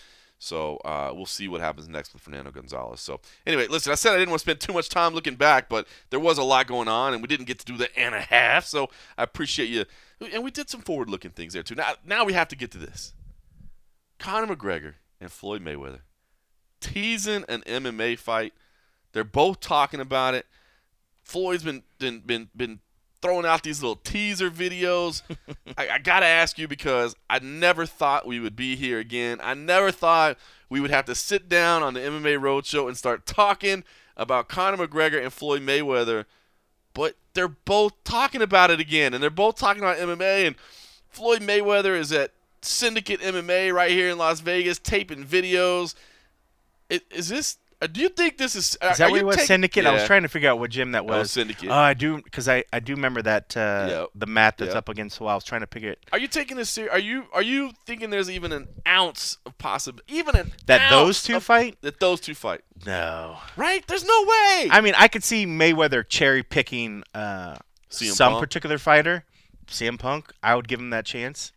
So 0.43 0.78
uh, 0.78 1.12
we'll 1.14 1.26
see 1.26 1.47
what 1.47 1.61
happens 1.61 1.88
next 1.88 2.12
with 2.12 2.22
Fernando 2.22 2.51
Gonzalez. 2.51 3.01
So 3.01 3.20
anyway, 3.47 3.68
listen, 3.68 3.93
I 3.93 3.95
said 3.95 4.12
I 4.12 4.18
didn't 4.18 4.30
want 4.30 4.40
to 4.40 4.45
spend 4.45 4.61
too 4.61 4.72
much 4.72 4.88
time 4.88 5.14
looking 5.14 5.36
back, 5.36 5.68
but 5.68 5.86
there 6.11 6.18
was 6.18 6.36
a 6.36 6.43
lot 6.43 6.66
going 6.66 6.88
on, 6.88 7.12
and 7.12 7.22
we 7.22 7.28
didn't 7.28 7.47
get 7.47 7.61
to 7.61 7.64
do 7.64 7.76
the 7.76 7.97
and 7.97 8.14
a 8.14 8.20
half. 8.20 8.64
So 8.64 8.90
I 9.16 9.22
appreciate 9.22 9.68
you, 9.68 9.84
and 10.32 10.43
we 10.43 10.51
did 10.51 10.68
some 10.68 10.80
forward-looking 10.80 11.30
things 11.30 11.53
there 11.53 11.62
too. 11.62 11.76
Now, 11.76 11.93
now 12.05 12.24
we 12.24 12.32
have 12.32 12.49
to 12.49 12.57
get 12.57 12.72
to 12.72 12.78
this. 12.78 13.14
Conor 14.18 14.55
McGregor 14.55 14.95
and 15.20 15.30
Floyd 15.30 15.64
Mayweather 15.64 16.01
teasing 16.82 17.45
an 17.49 17.62
MMA 17.62 18.18
fight. 18.18 18.53
They're 19.12 19.24
both 19.24 19.61
talking 19.61 20.01
about 20.01 20.34
it. 20.34 20.47
Floyd's 21.22 21.62
been 21.62 21.84
been 21.99 22.20
been, 22.20 22.49
been 22.55 22.80
throwing 23.23 23.47
out 23.47 23.62
these 23.62 23.83
little 23.83 23.97
teaser 23.97 24.51
videos. 24.51 25.23
I, 25.79 25.89
I 25.89 25.99
gotta 25.99 26.27
ask 26.27 26.59
you 26.59 26.68
because 26.68 27.16
I 27.31 27.39
never 27.39 27.87
thought 27.87 28.27
we 28.27 28.41
would 28.41 28.57
be 28.57 28.77
here 28.77 28.99
again. 28.99 29.39
I 29.43 29.55
never 29.55 29.91
thought 29.91 30.37
we 30.68 30.81
would 30.81 30.91
have 30.91 31.07
to 31.07 31.14
sit 31.14 31.49
down 31.49 31.83
on 31.83 31.95
the 31.95 32.01
MMA 32.01 32.39
Roadshow 32.39 32.89
and 32.89 32.97
start 32.97 33.25
talking 33.25 33.85
about 34.16 34.49
Conor 34.49 34.87
McGregor 34.87 35.23
and 35.23 35.33
Floyd 35.33 35.62
Mayweather. 35.62 36.27
But 36.95 37.16
they're 37.35 37.49
both 37.49 37.93
talking 38.05 38.43
about 38.43 38.70
it 38.70 38.81
again, 38.81 39.14
and 39.14 39.23
they're 39.23 39.31
both 39.31 39.57
talking 39.57 39.83
about 39.83 39.97
MMA. 39.97 40.47
And 40.47 40.57
Floyd 41.09 41.41
Mayweather 41.41 41.97
is 41.97 42.12
at 42.12 42.33
Syndicate 42.61 43.20
MMA 43.20 43.73
right 43.73 43.91
here 43.91 44.11
in 44.11 44.18
Las 44.18 44.41
Vegas, 44.41 44.79
taping 44.79 45.25
videos. 45.25 45.95
Is 46.91 47.29
this? 47.29 47.57
Uh, 47.83 47.87
Do 47.87 48.01
you 48.01 48.09
think 48.09 48.39
this 48.39 48.55
is? 48.57 48.76
is 48.80 48.99
that 48.99 49.11
what 49.11 49.20
it 49.20 49.26
was 49.26 49.43
syndicate 49.45 49.85
i 49.87 49.93
was 49.93 50.05
trying 50.05 50.22
to 50.22 50.28
figure 50.28 50.49
out 50.51 50.59
what 50.59 50.70
gym 50.70 50.93
that 50.93 51.05
was 51.05 51.18
was 51.18 51.30
Syndicate. 51.33 51.68
oh 51.70 51.74
i 51.74 51.93
do 51.95 52.16
because 52.22 52.49
I, 52.49 52.64
I 52.72 52.80
do 52.80 52.95
remember 52.95 53.20
that 53.22 53.57
uh, 53.57 53.87
Yep. 53.91 54.09
the 54.14 54.26
map 54.26 54.57
that's 54.59 54.68
Yep. 54.70 54.76
up 54.76 54.89
against 54.89 55.18
the 55.18 55.24
wall 55.24 55.33
i 55.33 55.35
was 55.35 55.45
trying 55.45 55.61
to 55.62 55.66
figure 55.66 55.91
it 55.91 55.99
Are 56.12 56.18
you 56.18 56.28
taking 56.28 56.57
this 56.57 56.70
serious? 56.70 56.93
Are 56.95 56.99
you 56.99 57.24
are 57.35 57.43
you 57.43 57.72
thinking 57.87 58.11
there's 58.11 58.30
even 58.30 58.53
an 58.53 58.68
ounce 58.87 59.39
of 59.45 59.59
possible, 59.59 60.01
even 60.09 60.37
an 60.37 60.53
that 60.66 60.89
those 60.91 61.22
two 61.22 61.37
of- 61.37 61.45
fight 61.45 61.76
That 61.83 62.01
those 62.01 62.20
two 62.20 62.35
fight, 62.35 62.62
no 62.87 63.37
right? 63.57 63.87
There's 63.87 64.05
no 64.05 64.20
way. 64.22 64.68
i 64.70 64.80
mean 64.80 64.95
i 64.97 65.09
could 65.09 65.24
see 65.24 65.47
mayweather 65.47 66.09
cherry 66.09 66.43
picking 66.43 67.03
uh, 67.14 67.57
some 67.89 68.33
Punk? 68.33 68.41
particular 68.45 68.78
fighter 68.78 69.24
cm 69.68 69.99
punk 69.99 70.33
i 70.43 70.55
would 70.55 70.68
give 70.68 70.80
him 70.80 70.91
that 70.91 71.05
chance 71.07 71.53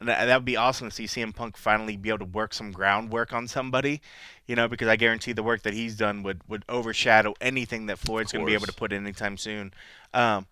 and 0.00 0.08
that, 0.08 0.26
that 0.26 0.36
would 0.36 0.44
be 0.44 0.56
awesome 0.56 0.88
to 0.90 0.94
see 0.94 1.04
CM 1.06 1.34
Punk 1.34 1.56
finally 1.56 1.96
be 1.96 2.08
able 2.08 2.18
to 2.20 2.24
work 2.24 2.54
some 2.54 2.72
groundwork 2.72 3.32
on 3.32 3.48
somebody, 3.48 4.00
you 4.46 4.54
know, 4.56 4.68
because 4.68 4.88
I 4.88 4.96
guarantee 4.96 5.32
the 5.32 5.42
work 5.42 5.62
that 5.62 5.74
he's 5.74 5.96
done 5.96 6.22
would, 6.22 6.42
would 6.48 6.64
overshadow 6.68 7.34
anything 7.40 7.86
that 7.86 7.98
Floyd's 7.98 8.32
going 8.32 8.44
to 8.44 8.46
be 8.46 8.54
able 8.54 8.66
to 8.66 8.72
put 8.72 8.92
in 8.92 9.04
anytime 9.04 9.36
soon. 9.36 9.72
Um, 10.14 10.46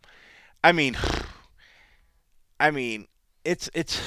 I 0.64 0.72
mean, 0.72 0.96
I 2.60 2.70
mean, 2.70 3.06
it's 3.44 3.68
it's 3.74 4.00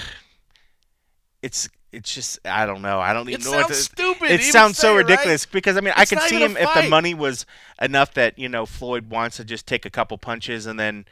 it's 1.42 1.70
it's 1.92 2.14
just 2.14 2.40
I 2.46 2.66
don't 2.66 2.82
know. 2.82 3.00
I 3.00 3.14
don't 3.14 3.30
even 3.30 3.42
It 3.42 3.44
know 3.44 3.54
what 3.54 3.68
sounds 3.68 3.70
to, 3.70 3.76
stupid. 3.76 4.32
It 4.32 4.44
sounds 4.44 4.78
so 4.78 4.96
say, 4.96 5.04
right? 5.04 5.08
ridiculous 5.08 5.46
because 5.46 5.78
I 5.78 5.82
mean 5.82 5.94
I 5.96 6.06
It's 6.06 6.10
could 6.10 6.22
see 6.22 6.44
him 6.44 6.58
if 6.58 6.74
the 6.74 6.84
money 6.84 7.14
was 7.14 7.46
enough 7.82 8.14
that 8.16 8.38
you 8.38 8.50
know 8.50 8.66
Floyd 8.66 9.10
wants 9.10 9.38
to 9.38 9.44
just 9.46 9.66
take 9.68 9.86
a 9.86 9.90
couple 9.90 10.18
punches 10.18 10.66
and 10.66 10.80
then 10.80 11.06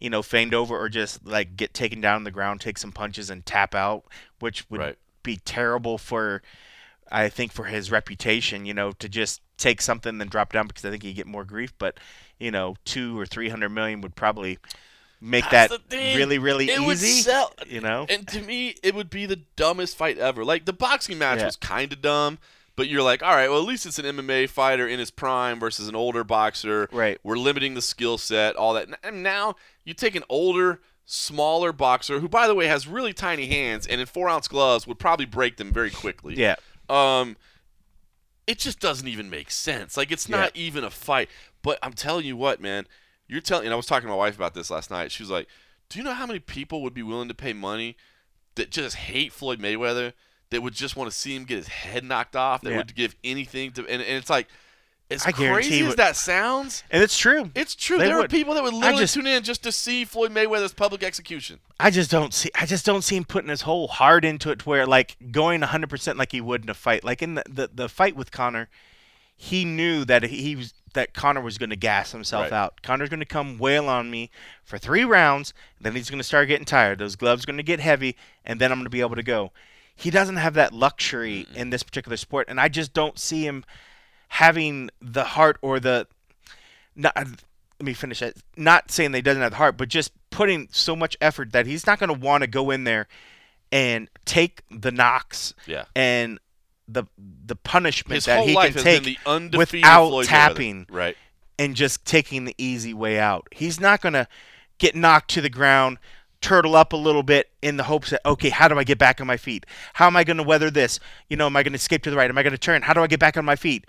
you 0.00 0.10
know 0.10 0.22
feigned 0.22 0.54
over 0.54 0.76
or 0.78 0.88
just 0.88 1.24
like 1.26 1.56
get 1.56 1.74
taken 1.74 2.00
down 2.00 2.16
on 2.16 2.24
the 2.24 2.30
ground, 2.30 2.60
take 2.60 2.78
some 2.78 2.92
punches 2.92 3.30
and 3.30 3.44
tap 3.46 3.74
out, 3.74 4.04
which 4.38 4.68
would 4.70 4.80
Right. 4.80 4.98
be 5.22 5.36
terrible 5.36 5.98
for 5.98 6.42
I 7.12 7.28
think 7.28 7.52
for 7.52 7.64
his 7.64 7.90
reputation. 7.90 8.64
You 8.66 8.74
know 8.74 8.92
to 8.92 9.08
just 9.08 9.40
take 9.58 9.82
something 9.82 10.10
and 10.10 10.20
then 10.20 10.28
drop 10.28 10.52
down 10.52 10.66
because 10.66 10.84
I 10.84 10.90
think 10.90 11.02
he'd 11.02 11.14
get 11.14 11.26
more 11.26 11.44
grief. 11.44 11.72
But 11.78 11.98
you 12.38 12.50
know 12.50 12.76
two 12.84 13.18
or 13.18 13.26
three 13.26 13.48
hundred 13.50 13.68
million 13.70 14.00
would 14.00 14.16
probably 14.16 14.58
make 15.20 15.44
That's 15.50 15.70
that 15.70 15.90
the 15.90 15.96
really 16.16 16.38
really 16.38 16.70
It 16.70 16.80
would 16.80 16.96
easy. 16.96 17.20
sell. 17.22 17.52
You 17.66 17.80
know. 17.82 18.06
And 18.08 18.26
to 18.28 18.40
me, 18.40 18.76
it 18.82 18.94
would 18.94 19.10
be 19.10 19.26
the 19.26 19.36
dumbest 19.56 19.96
fight 19.96 20.16
ever. 20.16 20.44
Like 20.44 20.64
the 20.64 20.72
boxing 20.72 21.18
match 21.18 21.40
Yeah. 21.40 21.44
was 21.46 21.56
kind 21.56 21.92
of 21.92 22.00
dumb, 22.00 22.38
but 22.80 22.88
you're 22.88 23.02
like, 23.02 23.22
all 23.22 23.34
right, 23.34 23.50
well 23.50 23.60
at 23.60 23.68
least 23.68 23.84
it's 23.84 23.98
an 23.98 24.06
MMA 24.06 24.48
fighter 24.48 24.88
in 24.88 24.98
his 24.98 25.10
prime 25.10 25.60
versus 25.60 25.86
an 25.86 25.94
older 25.94 26.24
boxer. 26.24 26.88
Right. 26.90 27.20
We're 27.22 27.36
limiting 27.36 27.74
the 27.74 27.82
skill 27.82 28.16
set, 28.16 28.56
all 28.56 28.72
that. 28.72 28.88
And 29.02 29.22
now 29.22 29.56
you 29.84 29.92
take 29.92 30.14
an 30.14 30.24
older, 30.30 30.80
smaller 31.04 31.74
boxer 31.74 32.20
who, 32.20 32.26
by 32.26 32.46
the 32.46 32.54
way, 32.54 32.68
has 32.68 32.88
really 32.88 33.12
tiny 33.12 33.48
hands 33.48 33.86
and 33.86 34.00
in 34.00 34.06
four 34.06 34.30
ounce 34.30 34.48
gloves 34.48 34.86
would 34.86 34.98
probably 34.98 35.26
break 35.26 35.58
them 35.58 35.74
very 35.74 35.90
quickly. 35.90 36.36
yeah. 36.36 36.56
Um, 36.88 37.36
it 38.46 38.56
just 38.56 38.80
doesn't 38.80 39.06
even 39.06 39.28
make 39.28 39.50
sense. 39.50 39.98
Like 39.98 40.10
it's 40.10 40.26
not 40.26 40.56
even 40.56 40.82
a 40.82 40.90
fight. 40.90 41.28
But 41.60 41.78
I'm 41.82 41.92
telling 41.92 42.24
you 42.24 42.34
what, 42.34 42.62
man. 42.62 42.86
You're 43.28 43.42
telling. 43.42 43.66
And 43.66 43.74
I 43.74 43.76
was 43.76 43.84
talking 43.84 44.06
to 44.06 44.10
my 44.10 44.16
wife 44.16 44.36
about 44.36 44.54
this 44.54 44.70
last 44.70 44.90
night. 44.90 45.12
She 45.12 45.22
was 45.22 45.28
like, 45.28 45.48
"Do 45.90 45.98
you 45.98 46.04
know 46.04 46.14
how 46.14 46.24
many 46.24 46.38
people 46.38 46.80
would 46.82 46.94
be 46.94 47.02
willing 47.02 47.28
to 47.28 47.34
pay 47.34 47.52
money 47.52 47.98
that 48.54 48.70
just 48.70 48.96
hate 48.96 49.34
Floyd 49.34 49.60
Mayweather? 49.60 50.14
That 50.50 50.62
would 50.62 50.74
just 50.74 50.96
want 50.96 51.10
to 51.10 51.16
see 51.16 51.34
him 51.34 51.44
get 51.44 51.56
his 51.58 51.68
head 51.68 52.04
knocked 52.04 52.34
off? 52.36 52.62
That 52.62 52.70
Yeah. 52.70 52.76
would 52.78 52.94
give 52.94 53.14
anything 53.22 53.72
to?" 53.72 53.82
And, 53.82 54.02
and 54.02 54.16
it's 54.16 54.28
like, 54.30 54.48
as 55.10 55.24
I 55.26 55.32
crazy 55.32 55.84
as 55.86 55.96
that 55.96 56.14
sounds, 56.16 56.84
And 56.90 57.02
it's 57.02 57.16
true. 57.18 57.50
it's 57.54 57.74
true. 57.74 57.98
They 57.98 58.06
there 58.06 58.20
are 58.20 58.28
people 58.28 58.54
that 58.54 58.62
would 58.62 58.74
literally 58.74 59.02
just- 59.04 59.14
tune 59.14 59.26
in 59.26 59.42
just 59.42 59.62
to 59.64 59.72
see 59.72 60.04
Floyd 60.04 60.32
Mayweather's 60.32 60.72
public 60.72 61.02
execution. 61.02 61.58
I 61.80 61.90
just 61.90 62.10
don't 62.10 62.32
see. 62.34 62.50
I 62.54 62.66
just 62.66 62.84
don't 62.86 63.02
see 63.02 63.16
him 63.16 63.24
putting 63.24 63.48
his 63.50 63.62
whole 63.62 63.88
heart 63.88 64.24
into 64.24 64.50
it, 64.50 64.60
to 64.60 64.68
where 64.68 64.86
like 64.86 65.16
going 65.32 65.60
100 65.62 65.88
percent 65.90 66.18
like 66.18 66.32
he 66.32 66.40
would 66.40 66.64
in 66.64 66.70
a 66.70 66.74
fight. 66.74 67.02
Like 67.04 67.22
in 67.22 67.34
the, 67.34 67.42
the 67.48 67.70
the 67.72 67.88
fight 67.88 68.14
with 68.16 68.30
Conor, 68.32 68.68
he 69.36 69.64
knew 69.64 70.04
that 70.04 70.24
he 70.24 70.54
was 70.56 70.74
that 70.94 71.14
Conor 71.14 71.40
was 71.40 71.58
going 71.58 71.70
to 71.70 71.76
gas 71.76 72.10
himself 72.10 72.44
Right. 72.50 72.52
out. 72.52 72.82
Conor's 72.82 73.08
going 73.08 73.20
to 73.20 73.26
come 73.26 73.58
wail 73.58 73.88
on 73.88 74.10
me 74.10 74.30
for 74.64 74.76
three 74.78 75.04
rounds, 75.04 75.54
then 75.80 75.94
he's 75.94 76.10
going 76.10 76.18
to 76.18 76.24
start 76.24 76.48
getting 76.48 76.64
tired. 76.64 76.98
Those 76.98 77.14
gloves 77.14 77.44
are 77.44 77.46
going 77.46 77.56
to 77.58 77.62
get 77.62 77.78
heavy, 77.78 78.16
and 78.44 78.60
then 78.60 78.72
I'm 78.72 78.78
going 78.78 78.86
to 78.86 78.90
be 78.90 79.00
able 79.00 79.14
to 79.14 79.22
go. 79.22 79.52
He 80.00 80.10
doesn't 80.10 80.36
have 80.36 80.54
that 80.54 80.72
luxury 80.72 81.46
in 81.54 81.70
this 81.70 81.82
particular 81.82 82.16
sport, 82.16 82.46
and 82.48 82.60
I 82.60 82.68
just 82.68 82.92
don't 82.92 83.18
see 83.18 83.44
him 83.46 83.64
having 84.28 84.90
the 85.00 85.24
heart 85.24 85.58
or 85.62 85.80
the. 85.80 86.06
Not, 86.96 87.12
uh, 87.16 87.24
let 87.78 87.86
me 87.86 87.92
finish 87.94 88.20
it. 88.22 88.36
Not 88.56 88.90
saying 88.90 89.12
that 89.12 89.18
he 89.18 89.22
doesn't 89.22 89.42
have 89.42 89.52
the 89.52 89.56
heart, 89.58 89.76
but 89.76 89.88
just 89.88 90.12
putting 90.30 90.68
so 90.70 90.94
much 90.96 91.16
effort 91.20 91.52
that 91.52 91.66
he's 91.66 91.86
not 91.86 91.98
going 91.98 92.08
to 92.08 92.18
want 92.18 92.42
to 92.42 92.46
go 92.46 92.70
in 92.70 92.84
there 92.84 93.08
and 93.72 94.08
take 94.24 94.62
the 94.70 94.90
knocks 94.90 95.54
Yeah. 95.66 95.84
and 95.94 96.38
the 96.88 97.04
the 97.46 97.54
punishment 97.54 98.16
His 98.16 98.24
that 98.24 98.44
he 98.46 98.54
can 98.54 98.72
take 98.72 99.04
the 99.04 99.16
without 99.56 100.08
Floyd 100.08 100.26
Mayweather. 100.26 100.28
tapping 100.28 100.86
Right. 100.90 101.16
and 101.58 101.76
just 101.76 102.04
taking 102.04 102.44
the 102.46 102.54
easy 102.58 102.92
way 102.92 103.18
out. 103.20 103.46
He's 103.52 103.78
not 103.80 104.00
going 104.00 104.14
to 104.14 104.26
get 104.78 104.96
knocked 104.96 105.30
to 105.30 105.40
the 105.40 105.48
ground, 105.50 105.98
turtle 106.40 106.74
up 106.74 106.92
a 106.92 106.96
little 106.96 107.22
bit 107.22 107.50
in 107.62 107.76
the 107.76 107.82
hopes 107.84 108.10
that, 108.10 108.20
okay, 108.24 108.48
how 108.48 108.68
do 108.68 108.78
I 108.78 108.84
get 108.84 108.98
back 108.98 109.20
on 109.20 109.26
my 109.26 109.36
feet? 109.36 109.66
How 109.94 110.06
am 110.06 110.16
I 110.16 110.24
going 110.24 110.36
to 110.38 110.42
weather 110.42 110.70
this? 110.70 110.98
You 111.28 111.36
know, 111.36 111.46
am 111.46 111.56
I 111.56 111.62
going 111.62 111.72
to 111.72 111.76
escape 111.76 112.02
to 112.04 112.10
the 112.10 112.16
right? 112.16 112.30
Am 112.30 112.38
I 112.38 112.42
going 112.42 112.52
to 112.52 112.58
turn? 112.58 112.82
How 112.82 112.92
do 112.94 113.02
I 113.02 113.06
get 113.06 113.20
back 113.20 113.36
on 113.36 113.44
my 113.44 113.56
feet? 113.56 113.86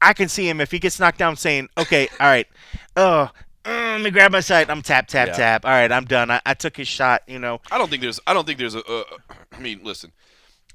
I 0.00 0.12
can 0.12 0.28
see 0.28 0.48
him 0.48 0.60
if 0.60 0.70
he 0.70 0.78
gets 0.78 0.98
knocked 1.00 1.18
down 1.18 1.36
saying, 1.36 1.68
okay, 1.78 2.08
all 2.20 2.26
right, 2.26 2.46
oh, 2.96 3.30
mm, 3.64 3.92
let 3.94 4.02
me 4.02 4.10
grab 4.10 4.32
my 4.32 4.40
side. 4.40 4.68
I'm 4.70 4.82
tap, 4.82 5.06
tap, 5.06 5.28
Yeah. 5.28 5.34
tap. 5.34 5.64
All 5.64 5.70
right, 5.70 5.90
I'm 5.90 6.04
done. 6.04 6.30
I, 6.30 6.40
I 6.44 6.54
took 6.54 6.76
his 6.76 6.88
shot, 6.88 7.22
you 7.26 7.38
know. 7.38 7.60
I 7.70 7.78
don't 7.78 7.88
think 7.90 8.02
there's. 8.02 8.20
I 8.26 8.34
don't 8.34 8.46
think 8.46 8.58
there's 8.58 8.74
a. 8.74 8.84
Uh, 8.84 9.04
I 9.52 9.60
mean, 9.60 9.80
listen. 9.82 10.12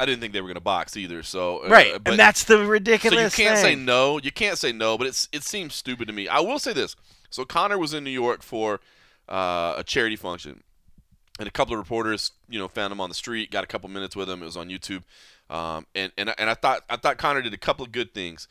I 0.02 0.06
didn't 0.06 0.22
think 0.22 0.32
they 0.32 0.40
were 0.40 0.48
going 0.48 0.56
to 0.56 0.62
box 0.62 0.96
either. 0.96 1.22
So 1.24 1.66
uh, 1.66 1.68
Right. 1.68 1.92
but- 2.02 2.12
and 2.12 2.20
that's 2.20 2.46
the 2.46 2.66
ridiculous. 2.66 3.34
so 3.34 3.42
you 3.44 3.48
can't 3.50 3.60
say 3.60 3.76
no. 3.76 4.18
You 4.18 4.32
can't 4.32 4.58
say 4.58 4.72
no, 4.72 4.98
but 4.98 5.08
it's 5.08 5.28
it 5.34 5.44
seems 5.44 5.76
stupid 5.76 6.08
to 6.08 6.14
me. 6.14 6.30
I 6.30 6.40
will 6.40 6.58
say 6.58 6.72
this. 6.72 6.96
So 7.30 7.44
Conor 7.44 7.78
was 7.78 7.94
in 7.94 8.06
New 8.06 8.10
York 8.10 8.42
for 8.42 8.80
uh, 9.28 9.74
a 9.78 9.84
charity 9.86 10.16
function, 10.16 10.64
and 11.40 11.48
a 11.48 11.52
couple 11.52 11.74
of 11.74 11.80
reporters, 11.80 12.32
you 12.50 12.60
know, 12.60 12.68
found 12.68 12.92
him 12.92 13.02
on 13.02 13.10
the 13.10 13.16
street. 13.16 13.50
Got 13.50 13.64
a 13.64 13.68
couple 13.68 13.90
minutes 13.90 14.16
with 14.16 14.30
him. 14.30 14.42
It 14.44 14.46
was 14.46 14.58
on 14.58 14.70
YouTube, 14.70 15.04
um, 15.50 15.88
and 15.96 16.12
and 16.18 16.34
and 16.38 16.50
I 16.50 16.54
thought 16.54 16.82
I 16.90 16.98
thought 16.98 17.18
Conor 17.18 17.42
did 17.42 17.54
a 17.54 17.58
couple 17.58 17.84
of 17.86 17.92
good 17.92 18.14
things. 18.14 18.48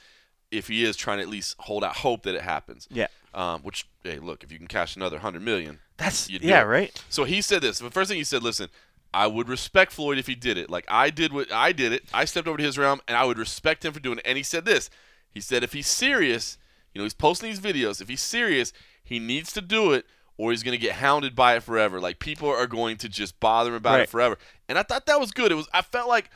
If 0.50 0.68
he 0.68 0.82
is 0.82 0.96
trying 0.96 1.18
to 1.18 1.22
at 1.22 1.28
least 1.28 1.56
hold 1.58 1.84
out 1.84 1.96
hope 1.96 2.22
that 2.22 2.34
it 2.34 2.40
happens, 2.40 2.88
Yeah. 2.90 3.08
um, 3.34 3.60
which 3.62 3.86
hey, 4.02 4.18
look, 4.18 4.42
if 4.42 4.50
you 4.50 4.56
can 4.56 4.66
cash 4.66 4.96
another 4.96 5.18
hundred 5.18 5.42
million, 5.42 5.80
That's, 5.98 6.30
yeah, 6.30 6.62
it. 6.62 6.64
right? 6.64 7.04
so 7.10 7.24
he 7.24 7.42
said 7.42 7.60
this. 7.60 7.80
The 7.80 7.90
first 7.90 8.08
thing 8.08 8.16
he 8.16 8.24
said, 8.24 8.42
listen, 8.42 8.70
I 9.12 9.26
would 9.26 9.46
respect 9.46 9.92
Floyd 9.92 10.16
if 10.16 10.26
he 10.26 10.34
did 10.34 10.56
it. 10.56 10.70
Like 10.70 10.86
I 10.88 11.10
did 11.10 11.34
what 11.34 11.52
I 11.52 11.72
did 11.72 11.92
it. 11.92 12.04
I 12.14 12.24
stepped 12.24 12.48
over 12.48 12.56
to 12.56 12.64
his 12.64 12.78
realm 12.78 13.02
and 13.06 13.14
I 13.14 13.26
would 13.26 13.36
respect 13.36 13.84
him 13.84 13.92
for 13.92 14.00
doing 14.00 14.16
it. 14.18 14.24
And 14.26 14.38
he 14.38 14.42
said 14.42 14.64
this. 14.64 14.88
He 15.30 15.40
said 15.42 15.62
if 15.62 15.74
he's 15.74 15.86
serious, 15.86 16.56
you 16.94 16.98
know, 16.98 17.04
he's 17.04 17.12
posting 17.12 17.50
these 17.50 17.60
videos. 17.60 18.00
If 18.00 18.08
he's 18.08 18.22
serious, 18.22 18.72
he 19.04 19.18
needs 19.18 19.52
to 19.52 19.60
do 19.60 19.92
it 19.92 20.06
or 20.38 20.50
he's 20.52 20.62
going 20.62 20.72
to 20.72 20.78
get 20.82 20.94
hounded 20.94 21.36
by 21.36 21.56
it 21.56 21.62
forever. 21.62 22.00
Like 22.00 22.18
people 22.18 22.48
are 22.48 22.66
going 22.66 22.96
to 22.98 23.08
just 23.10 23.38
bother 23.40 23.68
him 23.70 23.76
about 23.76 23.94
Right. 23.94 24.02
it 24.04 24.08
forever. 24.08 24.38
And 24.68 24.78
I 24.78 24.82
thought 24.82 25.04
that 25.06 25.20
was 25.20 25.30
good. 25.32 25.52
It 25.52 25.56
was 25.56 25.68
I 25.74 25.82
felt 25.82 26.08
like 26.08 26.30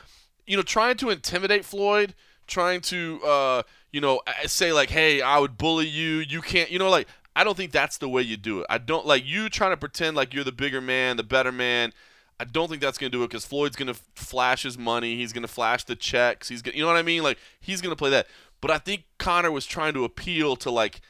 you 0.47 0.57
know, 0.57 0.63
trying 0.63 0.97
to 0.99 1.09
intimidate 1.11 1.65
Floyd, 1.65 2.15
trying 2.49 2.81
to 2.83 3.21
uh, 3.25 3.63
you 3.93 4.01
know, 4.01 4.21
say 4.47 4.73
like, 4.73 4.91
"Hey, 4.91 5.23
I 5.23 5.39
would 5.39 5.57
bully 5.57 5.87
you. 5.87 6.17
You 6.19 6.43
can't." 6.43 6.69
You 6.71 6.79
know, 6.81 6.91
like 6.91 7.07
I 7.37 7.45
don't 7.45 7.57
think 7.57 7.71
that's 7.71 7.99
the 7.99 8.09
way 8.09 8.23
you 8.23 8.37
do 8.37 8.61
it. 8.61 8.67
I 8.69 8.79
don't 8.79 9.07
like 9.07 9.25
you 9.25 9.49
trying 9.49 9.71
to 9.71 9.77
pretend 9.77 10.17
like 10.17 10.35
you're 10.35 10.43
the 10.45 10.51
bigger 10.53 10.81
man, 10.81 11.17
the 11.17 11.23
better 11.23 11.53
man. 11.53 11.93
I 12.41 12.45
don't 12.45 12.69
think 12.69 12.83
that's 12.83 12.99
gonna 12.99 13.11
do 13.11 13.23
it 13.23 13.29
because 13.29 13.47
Floyd's 13.47 13.77
gonna 13.77 13.95
flash 14.17 14.65
his 14.65 14.77
money. 14.77 15.15
He's 15.15 15.33
gonna 15.33 15.47
flash 15.47 15.85
the 15.85 15.95
checks. 15.95 16.49
He's 16.49 16.61
gonna, 16.61 16.77
you 16.77 16.83
know 16.83 16.89
what 16.89 16.97
I 16.97 17.03
mean? 17.03 17.23
Like 17.23 17.39
he's 17.61 17.81
gonna 17.81 17.95
play 17.95 18.11
that. 18.11 18.27
But 18.61 18.73
I 18.73 18.79
think 18.79 19.05
Conor 19.19 19.53
was 19.53 19.65
trying 19.65 19.95
to 19.95 20.05
appeal 20.05 20.57
to 20.57 20.71
like 20.73 21.01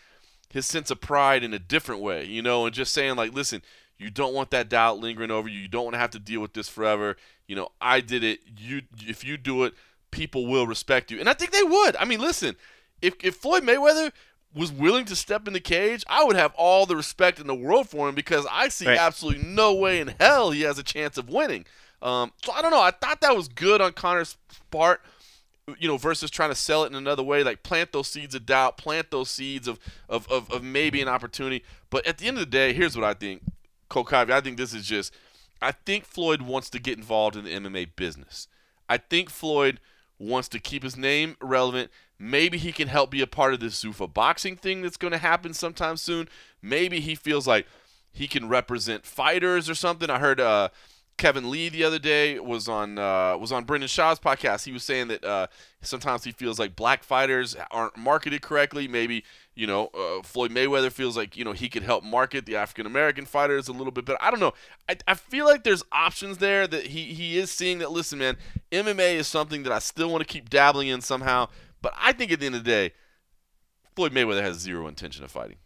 his 0.53 0.67
sense 0.67 0.91
of 0.91 1.01
pride 1.01 1.43
in 1.43 1.55
a 1.55 1.59
different 1.59 2.03
way, 2.03 2.25
you 2.25 2.43
know, 2.43 2.67
and 2.67 2.75
just 2.75 2.93
saying 2.93 3.17
like, 3.17 3.33
listen, 3.33 3.63
you 3.99 4.11
don't 4.11 4.35
want 4.35 4.51
that 4.51 4.69
doubt 4.69 4.99
lingering 4.99 5.31
over 5.31 5.49
you. 5.49 5.59
You 5.61 5.69
don't 5.69 5.85
want 5.85 5.95
to 5.95 5.99
have 5.99 6.11
to 6.11 6.19
deal 6.19 6.41
with 6.41 6.53
this 6.53 6.69
forever. 6.69 7.17
You 7.47 7.57
know, 7.57 7.69
I 7.81 8.01
did 8.01 8.23
it. 8.23 8.41
You, 8.59 8.83
if 9.01 9.25
you 9.25 9.37
do 9.37 9.65
it, 9.65 9.75
people 10.11 10.47
will 10.47 10.67
respect 10.67 11.11
you, 11.11 11.19
and 11.21 11.29
I 11.29 11.33
think 11.33 11.53
they 11.53 11.63
would. 11.63 11.97
I 11.97 12.05
mean, 12.05 12.21
listen, 12.21 12.57
if 13.01 13.15
if 13.23 13.37
Floyd 13.37 13.63
Mayweather 13.63 14.13
was 14.55 14.71
willing 14.71 15.07
to 15.07 15.17
step 15.17 15.47
in 15.47 15.55
the 15.55 15.61
cage, 15.61 16.05
I 16.09 16.25
would 16.25 16.37
have 16.37 16.53
all 16.57 16.85
the 16.85 16.97
respect 16.97 17.41
in 17.41 17.47
the 17.47 17.55
world 17.55 17.89
for 17.89 18.09
him 18.09 18.15
because 18.15 18.47
I 18.51 18.69
see 18.69 18.87
Right. 18.87 18.99
absolutely 18.99 19.43
no 19.45 19.73
way 19.75 19.99
in 20.01 20.09
hell 20.21 20.51
he 20.51 20.61
has 20.63 20.79
a 20.79 20.83
chance 20.83 21.17
of 21.17 21.31
winning. 21.31 21.65
Um, 22.03 22.33
so 22.45 22.53
I 22.53 22.61
don't 22.61 22.71
know. 22.71 22.83
I 22.83 22.91
thought 22.91 23.23
that 23.23 23.35
was 23.35 23.49
good 23.49 23.81
on 23.81 23.93
Conor's 23.93 24.37
part 24.71 25.01
you 25.79 25.87
know, 25.87 25.97
versus 25.97 26.31
trying 26.31 26.51
to 26.51 26.57
sell 26.57 26.85
it 26.85 26.89
in 26.89 26.95
another 26.95 27.23
way, 27.23 27.43
like 27.45 27.63
plant 27.63 27.93
those 27.93 28.09
seeds 28.09 28.35
of 28.35 28.45
doubt, 28.45 28.77
plant 28.77 29.11
those 29.11 29.31
seeds 29.31 29.69
of, 29.69 29.79
of, 30.09 30.29
of, 30.31 30.51
of 30.51 30.63
maybe 30.63 31.01
an 31.01 31.09
opportunity. 31.09 31.63
But 31.91 32.07
at 32.07 32.19
the 32.19 32.27
end 32.27 32.37
of 32.37 32.41
the 32.41 32.51
day, 32.51 32.73
here's 32.73 32.97
what 32.97 33.05
I 33.05 33.15
think. 33.15 33.43
Covey, 33.89 34.33
I 34.33 34.41
think 34.41 34.57
this 34.57 34.73
is 34.75 34.87
just, 34.87 35.15
I 35.61 35.73
think 35.73 36.05
Floyd 36.05 36.43
wants 36.43 36.71
to 36.71 36.81
get 36.81 36.97
involved 36.97 37.37
in 37.37 37.45
the 37.45 37.51
MMA 37.51 37.95
business. 37.95 38.49
I 38.89 38.97
think 38.97 39.31
Floyd 39.31 39.81
wants 40.19 40.49
to 40.49 40.59
keep 40.59 40.83
his 40.83 40.97
name 40.97 41.37
relevant. 41.41 41.91
Maybe 42.19 42.57
he 42.59 42.73
can 42.73 42.89
help 42.89 43.11
be 43.11 43.21
a 43.21 43.27
part 43.27 43.53
of 43.53 43.61
this 43.61 43.83
Zuffa 43.83 44.13
boxing 44.13 44.57
thing 44.57 44.83
that's 44.83 44.97
going 44.97 45.13
to 45.13 45.19
happen 45.19 45.53
sometime 45.53 45.97
soon. 45.97 46.29
Maybe 46.63 47.01
he 47.01 47.15
feels 47.15 47.47
like 47.47 47.67
he 48.13 48.27
can 48.27 48.49
represent 48.49 49.05
fighters 49.05 49.69
or 49.69 49.75
something. 49.75 50.09
I 50.09 50.19
heard 50.19 50.41
uh, 50.41 50.69
Kevin 51.17 51.51
Lee 51.51 51.69
the 51.69 51.85
other 51.85 51.99
day 51.99 52.39
was 52.39 52.69
on 52.69 52.99
uh, 52.99 53.37
was 53.37 53.53
on 53.53 53.65
Brendan 53.65 53.89
Schaub's 53.89 54.19
podcast. 54.19 54.65
He 54.65 54.73
was 54.73 54.83
saying 54.83 55.09
that 55.09 55.25
uh, 55.25 55.47
sometimes 55.81 56.25
he 56.25 56.33
feels 56.33 56.59
like 56.59 56.75
black 56.75 57.05
fighters 57.05 57.55
aren't 57.71 57.97
marketed 57.97 58.43
correctly. 58.43 58.89
Maybe 58.89 59.25
you 59.55 59.67
know 59.67 59.87
uh, 59.89 60.23
Floyd 60.23 60.51
Mayweather 60.51 60.91
feels 60.91 61.17
like 61.17 61.37
you 61.37 61.45
know 61.45 61.53
he 61.53 61.69
could 61.69 61.85
help 61.85 62.03
market 62.03 62.47
the 62.47 62.57
African 62.57 62.87
American 62.87 63.25
fighters 63.25 63.69
a 63.69 63.73
little 63.73 63.93
bit 63.93 64.05
better. 64.05 64.19
I 64.21 64.31
don't 64.31 64.41
know. 64.41 64.55
I, 64.89 64.97
I 65.07 65.15
feel 65.15 65.45
like 65.45 65.63
there's 65.63 65.85
options 65.93 66.39
there 66.39 66.67
that 66.67 66.87
he 66.87 67.05
he 67.05 67.39
is 67.39 67.51
seeing 67.51 67.79
that. 67.79 67.93
Listen, 67.93 68.19
man, 68.19 68.37
MMA 68.73 69.15
is 69.15 69.29
something 69.29 69.63
that 69.63 69.73
I 69.73 69.79
still 69.79 70.11
want 70.11 70.27
to 70.27 70.33
keep 70.33 70.51
dabbling 70.51 70.89
in 70.89 71.01
somehow. 71.01 71.49
But 71.83 71.95
I 71.97 72.13
think 72.13 72.33
at 72.33 72.41
the 72.41 72.47
end 72.47 72.55
of 72.55 72.65
the 72.65 72.71
day, 72.71 72.93
Floyd 73.95 74.13
Mayweather 74.13 74.43
has 74.43 74.59
zero 74.59 74.87
intention 74.87 75.25
of 75.25 75.31
fighting. 75.31 75.57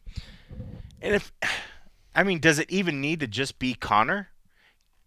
And 1.01 1.15
if, 1.15 1.33
I 2.15 2.23
mean, 2.23 2.41
does 2.41 2.59
it 2.59 2.71
even 2.71 3.01
need 3.01 3.21
to 3.21 3.27
just 3.27 3.59
be 3.59 3.75
Conor? 3.75 4.29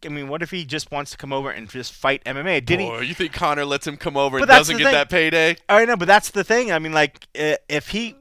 I 0.05 0.09
mean, 0.09 0.27
what 0.27 0.41
if 0.41 0.51
he 0.51 0.65
just 0.65 0.91
wants 0.91 1.11
to 1.11 1.17
come 1.17 1.33
over 1.33 1.49
and 1.49 1.69
just 1.69 1.93
fight 1.93 2.23
MMA? 2.23 2.65
Did 2.65 2.79
he? 2.79 2.85
You 3.05 3.13
think 3.13 3.33
Conor 3.33 3.65
lets 3.65 3.85
him 3.85 3.97
come 3.97 4.15
over 4.17 4.39
But 4.39 4.49
and 4.49 4.57
doesn't 4.57 4.77
get 4.77 4.85
thing. 4.85 4.93
that 4.93 5.09
payday? 5.09 5.57
I 5.67 5.85
know, 5.85 5.97
but 5.97 6.07
that's 6.07 6.31
the 6.31 6.43
thing. 6.43 6.71
I 6.71 6.79
mean, 6.79 6.93
like, 6.93 7.27
if 7.33 7.89
he 7.89 8.15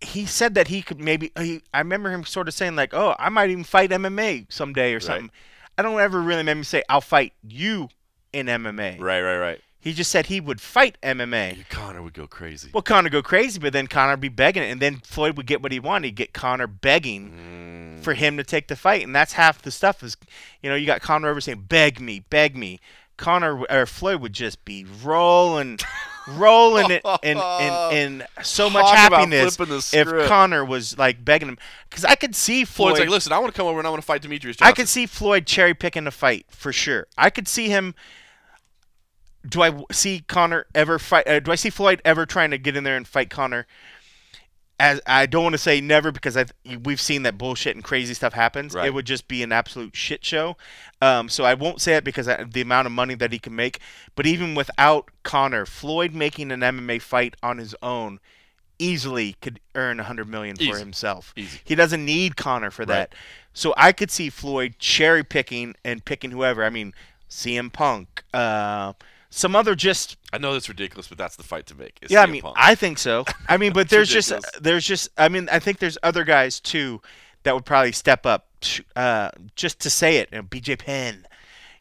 he 0.00 0.24
said 0.24 0.54
that 0.54 0.68
he 0.68 0.82
could 0.82 0.98
maybe. 0.98 1.30
He, 1.38 1.62
I 1.74 1.78
remember 1.78 2.10
him 2.10 2.24
sort 2.24 2.48
of 2.48 2.54
saying 2.54 2.74
like, 2.76 2.94
"Oh, 2.94 3.14
I 3.18 3.28
might 3.28 3.50
even 3.50 3.64
fight 3.64 3.90
MMA 3.90 4.50
someday 4.50 4.94
or 4.94 5.00
something." 5.00 5.30
I 5.76 5.82
don't 5.82 5.98
ever 6.00 6.20
really 6.20 6.38
remember 6.38 6.60
him 6.60 6.64
say, 6.64 6.82
"I'll 6.88 7.00
fight 7.00 7.32
you 7.42 7.88
in 8.32 8.46
MMA." 8.46 8.98
Right, 9.00 9.20
right, 9.20 9.38
right. 9.38 9.60
He 9.80 9.94
just 9.94 10.10
said 10.10 10.26
he 10.26 10.40
would 10.40 10.60
fight 10.60 10.98
MMA. 11.02 11.66
Conor 11.70 12.02
would 12.02 12.12
go 12.12 12.26
crazy. 12.26 12.68
Well, 12.72 12.82
Conor 12.82 13.08
go 13.08 13.22
crazy, 13.22 13.58
but 13.58 13.72
then 13.72 13.86
Conor 13.86 14.12
would 14.12 14.20
be 14.20 14.28
begging 14.28 14.62
it, 14.62 14.66
and 14.70 14.80
then 14.80 14.96
Floyd 14.96 15.36
would 15.38 15.46
get 15.46 15.62
what 15.62 15.72
he 15.72 15.80
wanted. 15.80 16.08
He'd 16.08 16.16
get 16.16 16.32
Conor 16.34 16.66
begging 16.66 17.96
Mm. 18.00 18.02
for 18.04 18.12
him 18.14 18.36
to 18.36 18.44
take 18.44 18.68
the 18.68 18.76
fight, 18.76 19.02
and 19.02 19.14
that's 19.16 19.32
half 19.34 19.62
the 19.62 19.70
stuff. 19.70 20.02
Is 20.02 20.16
you 20.62 20.68
know 20.68 20.76
you 20.76 20.84
got 20.86 21.00
Conor 21.00 21.28
over 21.30 21.40
saying, 21.40 21.64
"Beg 21.68 21.98
me, 22.00 22.20
beg 22.30 22.56
me." 22.56 22.78
Conor 23.16 23.64
or 23.70 23.84
Floyd 23.86 24.20
would 24.22 24.32
just 24.32 24.64
be 24.64 24.86
rolling, 25.02 25.78
rolling 26.28 26.90
it 26.90 27.02
in, 27.22 27.36
in, 27.36 27.92
in 28.20 28.24
so 28.42 28.70
much 28.70 28.86
Talk 28.86 29.08
about 29.08 29.28
happiness 29.28 29.92
if. 29.92 30.08
Conor 30.26 30.64
was 30.64 30.96
like 30.96 31.22
begging 31.24 31.48
him. 31.48 31.58
Because 31.88 32.04
I 32.04 32.14
could 32.14 32.34
see 32.34 32.64
Floyd. 32.64 32.92
Floyd's 32.92 33.00
like, 33.00 33.08
listen, 33.10 33.32
I 33.32 33.38
want 33.38 33.52
to 33.52 33.56
come 33.58 33.66
over 33.66 33.78
and 33.78 33.86
I 33.86 33.90
want 33.90 34.02
to 34.02 34.06
fight 34.06 34.22
Demetrious 34.22 34.56
Johnson. 34.56 34.66
I 34.66 34.72
could 34.72 34.88
see 34.88 35.04
Floyd 35.06 35.46
cherry 35.46 35.74
picking 35.74 36.06
a 36.06 36.10
fight 36.10 36.46
for 36.48 36.72
sure. 36.72 37.06
I 37.18 37.28
could 37.30 37.46
see 37.48 37.68
him. 37.68 37.94
Do 39.48 39.62
I 39.62 39.84
see 39.90 40.24
Conor 40.28 40.66
ever 40.74 40.98
fight? 40.98 41.26
Uh, 41.26 41.40
do 41.40 41.50
I 41.50 41.54
see 41.54 41.70
Floyd 41.70 42.02
ever 42.04 42.26
trying 42.26 42.50
to 42.50 42.58
get 42.58 42.76
in 42.76 42.84
there 42.84 42.96
and 42.96 43.06
fight 43.06 43.30
Conor? 43.30 43.66
As 44.78 44.98
I 45.06 45.26
don't 45.26 45.42
want 45.42 45.52
to 45.52 45.58
say 45.58 45.80
never 45.82 46.10
because 46.10 46.38
I 46.38 46.46
we've 46.84 47.00
seen 47.00 47.22
that 47.24 47.36
bullshit 47.36 47.76
and 47.76 47.84
crazy 47.84 48.14
stuff 48.14 48.32
happens. 48.32 48.74
Right. 48.74 48.86
It 48.86 48.94
would 48.94 49.04
just 49.04 49.28
be 49.28 49.42
an 49.42 49.52
absolute 49.52 49.94
shit 49.94 50.24
show. 50.24 50.56
Um, 51.02 51.28
so 51.28 51.44
I 51.44 51.52
won't 51.54 51.82
say 51.82 51.96
it 51.96 52.04
because 52.04 52.28
I, 52.28 52.44
the 52.44 52.62
amount 52.62 52.86
of 52.86 52.92
money 52.92 53.14
that 53.14 53.30
he 53.32 53.38
can 53.38 53.54
make. 53.54 53.80
But 54.14 54.26
even 54.26 54.54
without 54.54 55.10
Conor, 55.22 55.66
Floyd 55.66 56.14
making 56.14 56.50
an 56.50 56.60
MMA 56.60 57.00
fight 57.02 57.34
on 57.42 57.58
his 57.58 57.74
own 57.82 58.20
easily 58.78 59.36
could 59.42 59.60
earn 59.74 60.00
a 60.00 60.04
hundred 60.04 60.28
million 60.28 60.56
for 60.56 60.62
Easy. 60.62 60.78
himself. 60.78 61.34
Easy. 61.36 61.60
He 61.62 61.74
doesn't 61.74 62.02
need 62.02 62.36
Conor 62.36 62.70
for 62.70 62.82
Right. 62.82 63.10
that. 63.10 63.14
So 63.52 63.74
I 63.76 63.92
could 63.92 64.10
see 64.10 64.30
Floyd 64.30 64.76
cherry 64.78 65.22
picking 65.24 65.74
and 65.84 66.02
picking 66.04 66.30
whoever. 66.30 66.64
I 66.64 66.70
mean, 66.70 66.94
CM 67.28 67.70
Punk, 67.70 68.24
uh, 68.32 68.94
some 69.30 69.54
other 69.56 69.74
just 69.74 70.16
I 70.32 70.38
know 70.38 70.52
that's 70.52 70.68
ridiculous, 70.68 71.08
but 71.08 71.16
that's 71.18 71.36
the 71.36 71.42
fight 71.42 71.66
to 71.66 71.74
make. 71.74 71.98
is 72.02 72.10
yeah. 72.10 72.22
I 72.22 72.26
mean, 72.26 72.42
Punk. 72.42 72.56
I 72.58 72.74
think 72.74 72.98
so. 72.98 73.24
I 73.48 73.56
mean, 73.56 73.72
but 73.72 73.80
It's 73.82 73.90
there's 73.90 74.08
just 74.08 74.32
there's 74.62 74.84
just 74.84 75.08
I 75.16 75.28
mean, 75.28 75.48
I 75.50 75.58
think 75.58 75.78
there's 75.78 75.96
other 76.02 76.24
guys 76.24 76.60
too 76.60 77.00
that 77.44 77.54
would 77.54 77.64
probably 77.64 77.92
step 77.92 78.26
up 78.26 78.48
uh, 78.96 79.30
just 79.56 79.80
to 79.80 79.90
say 79.90 80.18
it. 80.18 80.28
You 80.32 80.38
know, 80.38 80.42
BJ 80.44 80.78
Penn, 80.78 81.26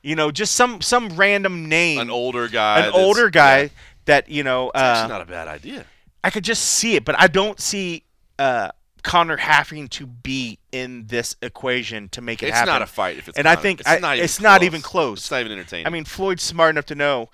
you 0.02 0.16
know, 0.16 0.32
just 0.32 0.56
some 0.56 0.82
some 0.82 1.10
random 1.10 1.68
name, 1.68 2.00
an 2.00 2.10
older 2.10 2.48
guy. 2.48 2.86
an 2.86 2.94
older 2.94 3.30
guy 3.30 3.62
yeah, 3.64 3.68
that 4.06 4.30
you 4.30 4.44
know. 4.44 4.70
it's 4.70 4.80
Uh, 4.80 5.08
not 5.08 5.22
a 5.22 5.26
bad 5.26 5.48
idea. 5.48 5.86
I 6.24 6.30
could 6.30 6.44
just 6.44 6.64
see 6.64 6.96
it, 6.96 7.06
but 7.06 7.16
I 7.20 7.28
don't 7.28 7.60
see 7.60 8.04
uh, 8.38 8.70
Conor 9.04 9.38
having 9.38 9.88
to 9.90 10.06
be 10.06 10.60
in 10.72 11.08
this 11.08 11.36
equation 11.42 12.10
to 12.10 12.22
make 12.22 12.44
it 12.44 12.48
It's 12.48 12.56
happen. 12.58 12.74
not 12.74 12.82
a 12.82 12.86
fight 12.86 13.18
if 13.18 13.28
it's 13.30 13.38
and 13.38 13.48
I 13.48 13.56
think 13.56 13.80
it's 13.82 13.90
I- 13.90 14.00
not 14.00 14.16
even 14.16 14.26
it's 14.26 14.38
close. 14.38 14.44
not 14.44 14.64
even 14.64 14.82
close. 14.82 15.20
It's 15.20 15.32
not 15.32 15.40
even 15.42 15.52
entertaining. 15.54 15.88
I 15.88 15.90
mean, 15.90 16.06
Floyd's 16.06 16.44
smart 16.44 16.72
enough 16.72 16.86
to 16.88 16.96
know, 16.96 17.30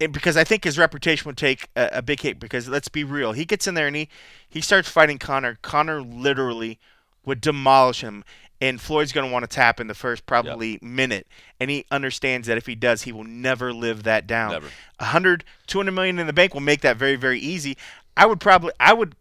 and 0.00 0.12
because 0.12 0.36
I 0.36 0.44
think 0.44 0.64
his 0.64 0.78
reputation 0.78 1.26
would 1.28 1.36
take 1.36 1.68
a, 1.76 1.88
a 1.94 2.02
big 2.02 2.20
hit. 2.20 2.38
Because 2.38 2.68
let's 2.68 2.88
be 2.88 3.04
real, 3.04 3.32
he 3.32 3.44
gets 3.44 3.66
in 3.66 3.74
there 3.74 3.86
and 3.86 3.96
he 3.96 4.08
he 4.48 4.60
starts 4.60 4.88
fighting 4.88 5.18
Conor. 5.18 5.58
Conor 5.62 6.00
literally 6.02 6.78
would 7.24 7.40
demolish 7.40 8.00
him, 8.00 8.24
and 8.60 8.80
Floyd's 8.80 9.12
going 9.12 9.26
to 9.26 9.32
want 9.32 9.42
to 9.42 9.48
tap 9.48 9.80
in 9.80 9.86
the 9.86 9.94
first 9.94 10.24
probably 10.24 10.78
minute, 10.80 11.26
and 11.60 11.68
he 11.70 11.84
understands 11.90 12.46
that 12.48 12.56
if 12.56 12.66
he 12.66 12.74
does, 12.74 13.02
he 13.02 13.12
will 13.12 13.24
never 13.24 13.72
live 13.72 14.04
that 14.04 14.26
down. 14.26 14.52
Never. 14.52 14.68
A 14.98 15.06
hundred, 15.06 15.44
two 15.66 15.78
hundred 15.78 15.92
million 15.92 16.18
in 16.18 16.26
the 16.26 16.32
bank 16.32 16.54
will 16.54 16.60
make 16.62 16.80
that 16.82 16.96
very, 16.96 17.16
very 17.16 17.38
easy. 17.40 17.76
I 18.16 18.24
would 18.26 18.40
probably, 18.40 18.72
I 18.80 18.94
would, 18.94 19.14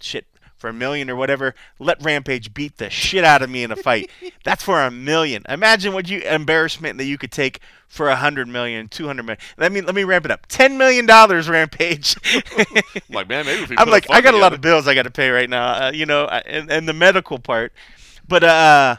shit, 0.00 0.26
for 0.58 0.68
a 0.68 0.72
million 0.72 1.08
or 1.08 1.16
whatever, 1.16 1.54
let 1.78 2.02
Rampage 2.02 2.52
beat 2.52 2.76
the 2.76 2.90
shit 2.90 3.24
out 3.24 3.42
of 3.42 3.48
me 3.48 3.62
in 3.62 3.70
a 3.70 3.76
fight. 3.76 4.10
That's 4.44 4.62
for 4.62 4.82
a 4.82 4.90
million. 4.90 5.44
Imagine 5.48 5.94
what 5.94 6.08
you 6.08 6.20
embarrassment 6.20 6.98
that 6.98 7.04
you 7.04 7.16
could 7.16 7.32
take 7.32 7.60
for 7.86 8.08
a 8.08 8.16
hundred 8.16 8.48
million, 8.48 8.88
two 8.88 9.06
hundred 9.06 9.22
million. 9.24 9.40
Let 9.56 9.72
me 9.72 9.80
let 9.80 9.94
me 9.94 10.04
ramp 10.04 10.24
it 10.24 10.30
up. 10.30 10.46
Ten 10.46 10.76
million 10.76 11.06
dollars, 11.06 11.48
Rampage. 11.48 12.16
I'm 12.56 12.82
like, 13.10 13.28
man, 13.28 13.46
maybe 13.46 13.62
if 13.62 13.78
I'm 13.78 13.88
like, 13.88 14.10
I 14.10 14.20
got 14.20 14.34
a 14.34 14.38
lot 14.38 14.52
of 14.52 14.60
bills 14.60 14.86
I 14.86 14.94
got 14.94 15.04
to 15.04 15.10
pay 15.10 15.30
right 15.30 15.48
now, 15.48 15.86
uh, 15.86 15.92
you 15.92 16.06
know, 16.06 16.24
uh, 16.24 16.42
and, 16.44 16.70
and 16.70 16.88
the 16.88 16.92
medical 16.92 17.38
part. 17.38 17.72
But 18.26 18.44
uh, 18.44 18.96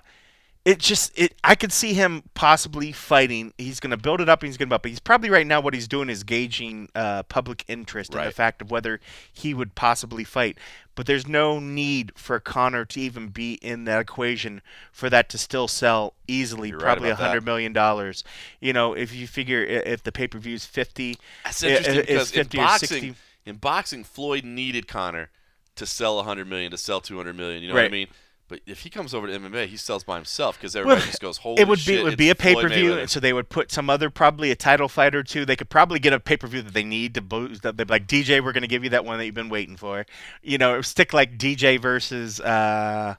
it 0.65 0.79
just 0.79 1.17
it 1.17 1.35
I 1.43 1.55
could 1.55 1.71
see 1.71 1.93
him 1.93 2.23
possibly 2.33 2.91
fighting. 2.91 3.53
He's 3.57 3.79
going 3.79 3.91
to 3.91 3.97
build 3.97 4.19
it 4.19 4.27
up. 4.27 4.41
and 4.41 4.47
He's 4.47 4.57
going 4.57 4.69
to 4.69 4.75
up. 4.75 4.83
But 4.83 4.89
he's 4.89 4.99
probably 4.99 5.29
right 5.29 5.47
now 5.47 5.61
what 5.61 5.73
he's 5.73 5.87
doing 5.87 6.09
is 6.09 6.23
gauging 6.23 6.89
uh, 6.93 7.23
public 7.23 7.63
interest 7.67 8.13
in 8.13 8.23
the 8.23 8.31
fact 8.31 8.61
of 8.61 8.69
whether 8.69 8.99
he 9.31 9.53
would 9.53 9.75
possibly 9.75 10.23
fight. 10.23 10.57
But 10.95 11.05
there's 11.05 11.27
no 11.27 11.59
need 11.59 12.11
for 12.17 12.41
Conor 12.41 12.83
to 12.83 12.99
even 12.99 13.29
be 13.29 13.53
in 13.53 13.85
that 13.85 14.01
equation 14.01 14.61
for 14.91 15.09
that 15.09 15.29
to 15.29 15.37
still 15.37 15.69
sell 15.69 16.13
easily. 16.27 16.69
You're 16.69 16.79
probably 16.79 17.09
a 17.09 17.15
that. 17.15 17.23
hundred 17.23 17.45
million 17.45 17.71
dollars. 17.71 18.23
You 18.59 18.73
know, 18.73 18.93
if 18.93 19.15
you 19.15 19.27
figure 19.27 19.63
if 19.63 20.03
the 20.03 20.11
pay 20.11 20.27
per 20.27 20.39
view 20.39 20.55
is 20.55 20.65
fifty, 20.65 21.17
That's 21.45 21.63
interesting 21.63 22.01
because 22.01 22.31
in 22.31 22.43
50 22.43 22.57
or 22.57 22.61
boxing, 22.61 22.87
60 22.87 23.15
in 23.45 23.55
boxing, 23.55 24.03
Floyd 24.03 24.43
needed 24.43 24.89
Conor 24.89 25.29
to 25.77 25.85
sell 25.85 26.13
a 26.13 26.17
100 26.17 26.47
million, 26.47 26.71
to 26.71 26.77
sell 26.77 26.99
200 26.99 27.35
million. 27.35 27.63
You 27.63 27.69
know 27.69 27.75
what 27.75 27.85
I 27.85 27.89
mean? 27.89 28.07
But 28.49 28.61
if 28.65 28.79
he 28.81 28.89
comes 28.89 29.13
over 29.13 29.27
to 29.27 29.33
MMA, 29.39 29.67
he 29.67 29.77
sells 29.77 30.03
by 30.03 30.15
himself 30.15 30.57
because 30.57 30.75
everybody 30.75 30.99
Well, 30.99 31.05
just 31.05 31.21
goes, 31.21 31.37
"Holy 31.37 31.61
it 31.61 31.67
would 31.67 31.79
shit!" 31.79 31.95
be 31.95 31.99
it 32.01 32.03
would 32.03 32.17
be 32.17 32.29
a 32.31 32.35
pay 32.35 32.55
per 32.55 32.67
view, 32.67 32.95
Mayweather." 32.95 33.09
so 33.09 33.19
they 33.19 33.31
would 33.31 33.47
put 33.47 33.71
some 33.71 33.89
other 33.89 34.09
probably 34.09 34.51
a 34.51 34.55
title 34.55 34.89
fight 34.89 35.15
or 35.15 35.23
two. 35.23 35.45
They 35.45 35.55
could 35.55 35.69
probably 35.69 35.99
get 35.99 36.11
a 36.11 36.19
pay 36.19 36.35
per 36.35 36.47
view 36.47 36.63
that 36.63 36.73
they 36.73 36.83
need 36.83 37.13
to 37.13 37.21
boost. 37.21 37.61
That 37.61 37.77
they'd 37.77 37.87
be 37.87 37.93
like 37.93 38.07
DJ, 38.07 38.43
we're 38.43 38.51
going 38.51 38.63
to 38.63 38.67
give 38.67 38.83
you 38.83 38.89
that 38.89 39.05
one 39.05 39.19
that 39.19 39.25
you've 39.25 39.35
been 39.35 39.49
waiting 39.49 39.77
for. 39.77 40.05
You 40.41 40.57
know, 40.57 40.81
stick 40.81 41.13
like 41.13 41.37
DJ 41.37 41.79
versus. 41.79 42.41
uh 42.41 43.15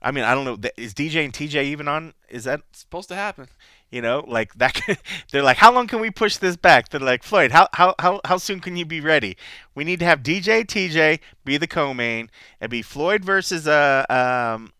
I 0.00 0.10
mean, 0.12 0.24
I 0.24 0.34
don't 0.34 0.44
know. 0.44 0.70
Is 0.76 0.94
DJ 0.94 1.24
and 1.24 1.32
TJ 1.32 1.64
even 1.64 1.88
on? 1.88 2.14
Is 2.28 2.44
that 2.44 2.60
It's 2.70 2.80
supposed 2.80 3.08
to 3.08 3.16
happen. 3.16 3.48
You 3.90 4.00
know 4.02 4.24
like 4.26 4.54
that? 4.54 4.74
could- 4.74 4.98
They're 5.32 5.42
like, 5.42 5.56
how 5.58 5.72
long 5.72 5.86
can 5.86 6.00
we 6.00 6.10
push 6.10 6.36
this 6.36 6.56
back? 6.56 6.88
They're 6.88 7.00
like, 7.00 7.22
Floyd, 7.22 7.50
how 7.52 7.68
how 7.72 7.94
how 7.98 8.20
how 8.24 8.36
soon 8.38 8.60
can 8.60 8.76
you 8.76 8.84
be 8.84 9.00
ready? 9.00 9.36
We 9.74 9.84
need 9.84 9.98
to 10.00 10.04
have 10.04 10.22
DJ 10.22 10.64
TJ 10.64 11.20
be 11.44 11.56
the 11.56 11.66
co-main 11.66 12.30
and 12.60 12.70
be 12.70 12.82
Floyd 12.82 13.24
versus 13.24 13.66
uh 13.66 14.04
um 14.08 14.72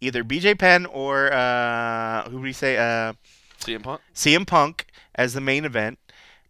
either 0.00 0.22
BJ 0.24 0.58
Penn 0.58 0.86
or 0.86 1.32
uh 1.32 2.24
who 2.24 2.38
do 2.38 2.42
we 2.42 2.52
say 2.52 2.76
uh 2.76 3.14
CM 3.60 3.82
Punk. 3.82 4.00
CM 4.14 4.46
Punk 4.46 4.86
as 5.14 5.32
the 5.34 5.40
main 5.40 5.64
event. 5.64 5.98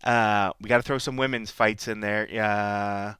Uh, 0.02 0.52
we 0.60 0.68
got 0.68 0.76
to 0.76 0.82
throw 0.82 0.98
some 0.98 1.16
women's 1.16 1.50
fights 1.50 1.88
in 1.88 2.00
there. 2.00 2.28
Uh, 2.30 3.14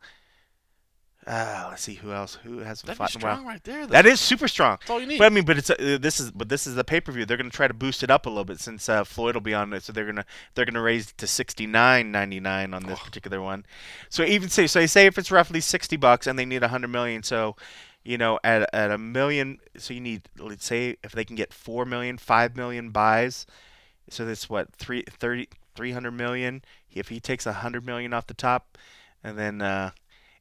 uh, 1.27 1.69
let's 1.71 1.83
see 1.83 1.95
who 1.95 2.13
else 2.13 2.35
who 2.43 2.59
hasn't 2.59 2.87
That'd 2.87 2.99
fought 2.99 3.15
in 3.15 3.23
a 3.23 3.25
while. 3.25 3.35
strong 3.37 3.47
right 3.47 3.65
there. 3.65 3.87
Though. 3.87 3.93
That 3.93 4.07
is 4.07 4.21
super 4.21 4.47
strong. 4.47 4.77
That's 4.81 4.91
all 4.91 5.01
you 5.01 5.07
need. 5.07 5.19
But 5.19 5.27
I 5.27 5.29
mean, 5.31 5.45
but 5.45 5.57
it's 5.57 5.71
uh, 5.71 5.99
this 6.01 6.21
is 6.21 6.31
but 6.31 6.49
this 6.49 6.67
is 6.67 6.75
the 6.75 6.85
pay 6.85 7.01
per 7.01 7.13
view. 7.13 7.25
They're 7.25 7.37
going 7.39 7.51
to 7.51 7.57
try 7.57 7.67
to 7.67 7.75
boost 7.75 8.03
it 8.03 8.11
up 8.11 8.27
a 8.27 8.29
little 8.29 8.45
bit 8.45 8.61
since 8.61 8.89
uh, 8.89 9.05
Floyd 9.05 9.35
will 9.35 9.41
be 9.41 9.55
on 9.55 9.73
it, 9.73 9.83
so 9.83 9.93
they're 9.93 10.05
gonna 10.05 10.27
they're 10.55 10.67
gonna 10.67 10.83
raise 10.83 11.11
it 11.11 11.19
to 11.19 11.27
sixty 11.27 11.67
nine 11.67 12.13
ninety 12.13 12.41
nine 12.41 12.75
on 12.75 12.85
this 12.85 13.01
particular 13.01 13.41
one. 13.41 13.65
So 14.11 14.23
even 14.25 14.49
say 14.51 14.67
so, 14.67 14.81
they 14.81 14.87
say 14.87 15.07
if 15.07 15.17
it's 15.17 15.31
roughly 15.31 15.61
sixty 15.61 15.97
bucks 15.97 16.27
and 16.27 16.39
they 16.39 16.45
need 16.45 16.63
a 16.63 16.69
hundred 16.69 16.89
million, 16.89 17.23
so 17.23 17.57
you 18.05 18.19
know 18.19 18.39
at 18.45 18.69
at 18.75 18.91
a 18.91 18.99
million, 18.99 19.61
so 19.79 19.95
you 19.95 20.01
need 20.01 20.23
let's 20.39 20.67
say 20.67 20.97
if 21.03 21.13
they 21.13 21.25
can 21.25 21.37
get 21.37 21.55
four 21.55 21.85
million, 21.87 22.19
five 22.19 22.55
million 22.57 22.91
buys, 22.91 23.47
so 24.11 24.27
that's 24.27 24.51
what 24.51 24.73
three 24.75 25.05
thirty 25.09 25.49
three 25.75 25.93
hundred 25.93 26.13
million. 26.13 26.63
If 26.93 27.09
he 27.09 27.19
takes 27.19 27.47
a 27.47 27.55
hundred 27.55 27.87
million 27.87 28.13
off 28.13 28.27
the 28.27 28.35
top, 28.35 28.77
and 29.25 29.39
then 29.39 29.63
uh, 29.63 29.91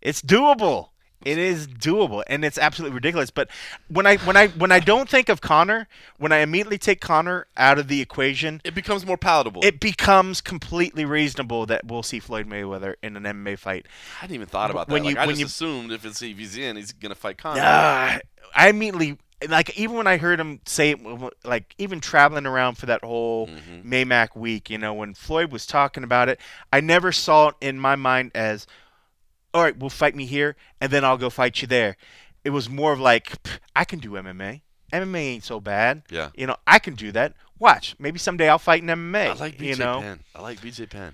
it's 0.04 0.22
doable. 0.22 0.90
It 1.26 1.38
is 1.38 1.68
doable, 1.70 2.22
and 2.28 2.44
it's 2.44 2.58
absolutely 2.58 2.94
ridiculous. 2.96 3.30
But 3.32 3.48
when 3.88 4.06
I 4.06 4.18
when 4.18 4.36
I 4.36 4.50
when 4.50 4.74
I 4.74 4.82
don't 4.82 5.08
think 5.08 5.30
of 5.30 5.40
Conor, 5.40 5.88
when 6.18 6.34
I 6.34 6.40
immediately 6.40 6.78
take 6.78 7.00
Conor 7.00 7.48
out 7.56 7.80
of 7.80 7.88
the 7.88 8.02
equation, 8.02 8.60
it 8.66 8.76
becomes 8.76 9.06
more 9.06 9.16
palatable. 9.16 9.64
it 9.64 9.80
becomes 9.80 10.42
completely 10.42 11.06
reasonable 11.06 11.66
that 11.68 11.86
we'll 11.88 12.04
see 12.04 12.20
Floyd 12.20 12.50
Mayweather 12.50 12.96
in 13.02 13.16
an 13.16 13.24
MMA 13.24 13.58
fight. 13.58 13.86
I 14.18 14.22
hadn't 14.24 14.36
even 14.36 14.48
thought 14.48 14.70
about 14.70 14.88
that. 14.88 14.94
when 14.94 15.04
like, 15.06 15.14
you- 15.16 15.22
I 15.22 15.26
when 15.26 15.36
just 15.38 15.40
you- 15.62 15.68
assumed 15.68 15.94
if 15.94 16.04
it's 16.04 16.22
if 16.22 16.38
he's 16.38 16.58
in, 16.58 16.76
he's 16.76 16.92
gonna 16.92 17.16
fight 17.16 17.38
Conor. 17.38 17.62
Uh, 17.62 18.20
I 18.54 18.68
immediately 18.68 19.18
like 19.48 19.78
even 19.80 19.96
when 19.96 20.08
I 20.08 20.18
heard 20.18 20.42
him 20.42 20.60
say 20.66 20.94
like 21.46 21.74
even 21.78 22.02
traveling 22.02 22.46
around 22.46 22.76
for 22.78 22.86
that 22.88 23.02
whole 23.02 23.48
Mhm. 23.48 23.86
Maymac 23.86 24.36
week, 24.36 24.70
you 24.70 24.78
know, 24.78 24.94
when 24.94 25.14
Floyd 25.14 25.54
was 25.54 25.66
talking 25.66 26.04
about 26.04 26.28
it, 26.28 26.38
I 26.74 26.82
never 26.82 27.14
saw 27.14 27.48
it 27.50 27.56
in 27.62 27.80
my 27.80 27.96
mind 27.96 28.32
as, 28.36 28.68
all 29.54 29.62
right, 29.64 29.78
we'll 29.78 29.90
fight 29.90 30.16
me 30.16 30.26
here, 30.26 30.56
and 30.82 30.92
then 30.92 31.04
I'll 31.06 31.18
go 31.18 31.30
fight 31.30 31.62
you 31.62 31.68
there. 31.68 31.98
It 32.44 32.50
was 32.50 32.70
more 32.70 32.92
of 32.94 33.00
like, 33.00 33.34
I 33.76 33.86
can 33.86 34.00
do 34.00 34.12
MMA. 34.12 34.62
MMA 34.92 35.18
ain't 35.20 35.44
so 35.44 35.60
bad. 35.60 36.04
Yeah. 36.10 36.30
You 36.36 36.48
know, 36.48 36.58
I 36.68 36.80
can 36.80 36.96
do 36.96 37.12
that. 37.14 37.34
Watch, 37.60 37.96
maybe 38.00 38.20
someday 38.20 38.50
I'll 38.50 38.60
fight 38.60 38.82
in 38.82 38.90
MMA. 38.90 39.28
I 39.28 39.34
like 39.34 39.58
BJ 39.58 39.66
you 39.66 39.76
know, 39.78 40.02
Penn. 40.02 40.20
I 40.36 40.42
like 40.42 40.60
BJ 40.60 40.90
Penn. 40.90 41.14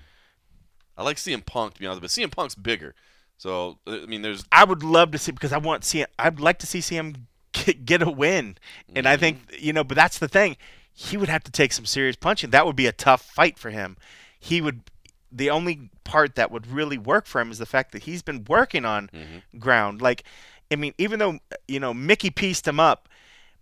I 0.96 1.02
like 1.02 1.16
CM 1.16 1.44
Punk 1.46 1.74
to 1.74 1.80
be 1.80 1.86
honest, 1.86 2.00
but 2.02 2.10
CM 2.10 2.30
Punk's 2.30 2.54
bigger. 2.54 2.94
So 3.38 3.78
I 3.86 4.04
mean, 4.06 4.22
there's 4.22 4.44
I 4.52 4.64
would 4.64 4.82
love 4.82 5.12
to 5.12 5.18
see 5.18 5.32
because 5.32 5.52
I 5.52 5.58
want 5.58 5.82
CM. 5.82 6.06
I'd 6.18 6.40
like 6.40 6.58
to 6.58 6.66
see 6.66 6.80
CM 6.80 7.16
get, 7.52 7.86
get 7.86 8.02
a 8.02 8.10
win, 8.10 8.58
and 8.94 9.06
I 9.06 9.16
think 9.16 9.46
Mm-hmm. 9.46 9.64
you 9.64 9.72
know. 9.72 9.84
But 9.84 9.96
that's 9.96 10.18
the 10.18 10.28
thing. 10.28 10.56
He 10.92 11.16
would 11.16 11.28
have 11.30 11.44
to 11.44 11.50
take 11.52 11.72
some 11.72 11.86
serious 11.86 12.16
punching. 12.16 12.50
That 12.50 12.66
would 12.66 12.76
be 12.76 12.86
a 12.86 12.92
tough 12.92 13.22
fight 13.22 13.58
for 13.58 13.70
him. 13.70 13.96
He 14.38 14.60
would. 14.60 14.82
The 15.32 15.50
only 15.50 15.90
part 16.04 16.34
that 16.34 16.50
would 16.50 16.66
really 16.66 16.98
work 16.98 17.26
for 17.26 17.40
him 17.40 17.50
is 17.50 17.58
the 17.58 17.66
fact 17.66 17.92
that 17.92 18.02
he's 18.04 18.22
been 18.22 18.44
working 18.48 18.84
on 18.84 19.08
Mm-hmm. 19.12 19.58
ground. 19.58 20.02
Like, 20.02 20.24
I 20.70 20.76
mean, 20.76 20.94
even 20.98 21.18
though 21.18 21.38
you 21.68 21.80
know 21.80 21.94
Mickey 21.94 22.30
pieced 22.30 22.66
him 22.66 22.80
up, 22.80 23.08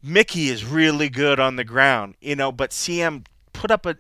Mickey 0.02 0.48
is 0.48 0.64
really 0.64 1.08
good 1.08 1.38
on 1.40 1.56
the 1.56 1.64
ground. 1.64 2.14
You 2.20 2.36
know, 2.36 2.52
but 2.52 2.70
CM 2.70 3.24
put 3.52 3.70
up 3.70 3.86
a 3.86 3.96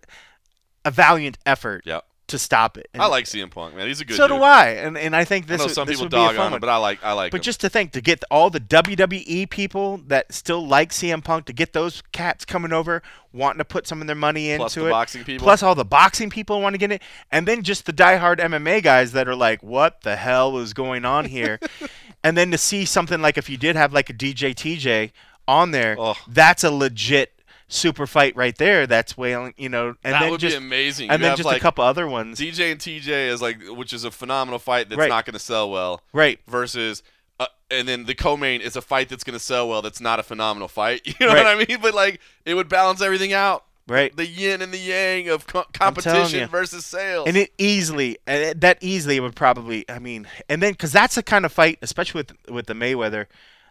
a 0.84 0.90
valiant 0.90 1.36
effort 1.44 1.82
yeah. 1.84 2.00
To 2.28 2.38
stop 2.38 2.78
it. 2.78 2.88
And 2.94 3.02
I 3.02 3.06
like 3.06 3.24
CM 3.26 3.50
Punk, 3.50 3.74
man. 3.76 3.86
He's 3.88 4.00
a 4.00 4.04
good. 4.04 4.16
so 4.16 4.28
dude. 4.28 4.38
do 4.38 4.42
I, 4.42 4.68
and 4.68 4.96
and 4.96 5.14
I 5.16 5.24
think 5.24 5.46
I 5.46 5.48
this 5.48 5.60
know 5.62 5.68
some 5.68 5.86
this 5.86 5.96
people 5.96 6.08
dog 6.08 6.36
on 6.36 6.52
him, 6.54 6.60
but 6.60 6.68
I 6.68 6.76
like 6.76 7.02
I 7.02 7.12
like 7.12 7.32
But 7.32 7.38
him. 7.40 7.42
just 7.44 7.60
to 7.62 7.68
think 7.68 7.92
to 7.92 8.00
get 8.00 8.22
all 8.30 8.50
the 8.50 8.60
WWE 8.60 9.48
people 9.50 9.98
that 10.06 10.32
still 10.32 10.66
like 10.66 10.90
CM 10.90 11.22
Punk 11.22 11.46
to 11.46 11.52
get 11.52 11.72
those 11.72 12.02
cats 12.12 12.44
coming 12.44 12.72
over, 12.72 13.02
wanting 13.32 13.58
to 13.58 13.64
put 13.64 13.86
some 13.86 14.00
of 14.00 14.06
their 14.06 14.16
money 14.16 14.50
into 14.50 14.58
Plus 14.62 14.74
the 14.74 14.86
it, 14.86 14.90
boxing 14.90 15.24
people. 15.24 15.44
plus 15.44 15.62
all 15.62 15.74
the 15.74 15.84
boxing 15.84 16.30
people 16.30 16.60
want 16.60 16.74
to 16.74 16.78
get 16.78 16.92
it, 16.92 17.02
and 17.30 17.46
then 17.46 17.62
just 17.62 17.86
the 17.86 17.92
diehard 17.92 18.38
MMA 18.38 18.82
guys 18.82 19.12
that 19.12 19.28
are 19.28 19.36
like, 19.36 19.62
"What 19.62 20.02
the 20.02 20.16
hell 20.16 20.58
is 20.58 20.72
going 20.74 21.04
on 21.04 21.24
here?" 21.26 21.58
and 22.24 22.36
then 22.36 22.50
to 22.50 22.58
see 22.58 22.84
something 22.84 23.20
like 23.22 23.38
if 23.38 23.48
you 23.50 23.56
did 23.56 23.76
have 23.76 23.92
like 23.92 24.10
a 24.10 24.14
DJ 24.14 24.54
TJ 24.54 25.12
on 25.46 25.70
there, 25.70 25.96
Oh. 25.98 26.14
that's 26.28 26.62
a 26.64 26.70
legit 26.70 27.32
super 27.68 28.06
fight 28.06 28.34
right 28.34 28.56
there. 28.56 28.86
That's 28.86 29.16
wailing, 29.16 29.54
you 29.56 29.68
know, 29.68 29.88
and 30.02 30.14
that 30.14 30.20
then 30.20 30.30
would 30.30 30.40
just 30.40 30.54
be 30.58 30.64
amazing. 30.64 31.10
and 31.10 31.20
you 31.22 31.28
then 31.28 31.36
just 31.36 31.46
like 31.46 31.58
a 31.58 31.60
couple 31.60 31.84
other 31.84 32.06
ones, 32.08 32.38
DJ 32.40 32.72
and 32.72 32.80
TJ 32.80 33.28
is 33.28 33.40
like, 33.42 33.58
which 33.68 33.92
is 33.92 34.04
a 34.04 34.10
phenomenal 34.10 34.58
fight 34.58 34.88
that's 34.88 34.98
Right. 34.98 35.08
not 35.08 35.24
going 35.26 35.34
to 35.34 35.38
sell 35.38 35.70
well. 35.70 36.02
right? 36.12 36.40
Versus, 36.48 37.02
uh, 37.40 37.46
and 37.70 37.86
then 37.86 38.04
the 38.06 38.14
co-main 38.14 38.60
is 38.60 38.74
a 38.74 38.80
fight 38.82 39.08
that's 39.10 39.22
going 39.24 39.38
to 39.38 39.44
sell 39.44 39.68
well. 39.68 39.82
That's 39.82 40.00
not 40.00 40.18
a 40.18 40.22
phenomenal 40.22 40.68
fight. 40.68 41.02
You 41.06 41.14
know 41.26 41.34
Right. 41.34 41.44
what 41.44 41.46
I 41.46 41.64
mean? 41.66 41.78
But 41.80 41.94
like, 41.94 42.20
it 42.44 42.54
would 42.54 42.68
balance 42.68 43.00
everything 43.02 43.32
out. 43.32 43.64
Right. 43.86 44.14
The 44.14 44.26
yin 44.26 44.60
and 44.60 44.70
the 44.72 44.78
yang 44.78 45.28
of 45.30 45.46
co- 45.46 45.64
competition 45.72 46.46
versus 46.50 46.84
sales. 46.84 47.26
And 47.26 47.38
it 47.38 47.52
easily, 47.56 48.18
and 48.26 48.42
it, 48.42 48.60
that 48.60 48.76
easily 48.82 49.18
would 49.18 49.34
probably, 49.34 49.88
I 49.88 49.98
mean, 49.98 50.26
and 50.48 50.62
then 50.62 50.72
because 50.72 50.92
that's 50.92 51.14
the 51.14 51.22
kind 51.22 51.46
of 51.46 51.52
fight, 51.52 51.78
especially 51.80 52.18
with 52.20 52.32
with 52.50 52.66
the 52.66 52.74
Mayweather, 52.74 53.26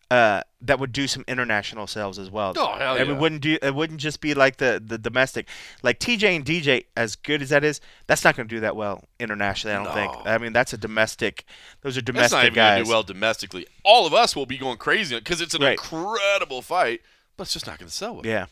uh, 0.09 0.41
that 0.61 0.79
would 0.79 0.93
do 0.93 1.05
some 1.05 1.25
international 1.27 1.85
sales 1.85 2.17
as 2.17 2.31
well. 2.31 2.53
Oh, 2.55 2.77
hell 2.77 2.95
And 2.95 3.07
yeah. 3.09 3.13
it 3.15 3.19
wouldn't 3.19 3.41
do, 3.41 3.57
it 3.61 3.75
wouldn't 3.75 3.99
just 3.99 4.21
be 4.21 4.33
like 4.33 4.57
the 4.57 4.81
the 4.83 4.97
domestic, 4.97 5.47
like 5.83 5.99
TJ 5.99 6.35
and 6.37 6.45
DJ. 6.45 6.85
As 6.95 7.15
good 7.17 7.41
as 7.41 7.49
that 7.49 7.63
is, 7.65 7.81
that's 8.07 8.23
not 8.23 8.35
going 8.37 8.47
to 8.47 8.55
do 8.55 8.61
that 8.61 8.75
well 8.75 9.03
internationally. 9.19 9.75
I 9.75 9.83
don't 9.83 9.93
think. 9.93 10.25
I 10.25 10.37
mean, 10.37 10.53
that's 10.53 10.71
a 10.71 10.77
domestic. 10.77 11.43
Those 11.81 11.97
are 11.97 12.01
domestic 12.01 12.31
That's 12.31 12.33
not 12.33 12.43
even 12.45 12.53
going 12.55 12.67
guys. 12.67 12.79
to 12.79 12.83
do 12.85 12.89
well 12.89 13.03
domestically. 13.03 13.67
All 13.83 14.05
of 14.07 14.13
us 14.13 14.35
will 14.35 14.45
be 14.45 14.57
going 14.57 14.77
crazy 14.77 15.17
because 15.17 15.41
it's 15.41 15.53
an 15.53 15.61
Right. 15.61 15.71
incredible 15.73 16.61
fight, 16.61 17.01
but 17.35 17.43
it's 17.43 17.53
just 17.53 17.67
not 17.67 17.77
going 17.77 17.89
to 17.89 17.93
sell 17.95 18.15
well. 18.15 18.25
Yeah. 18.25 18.45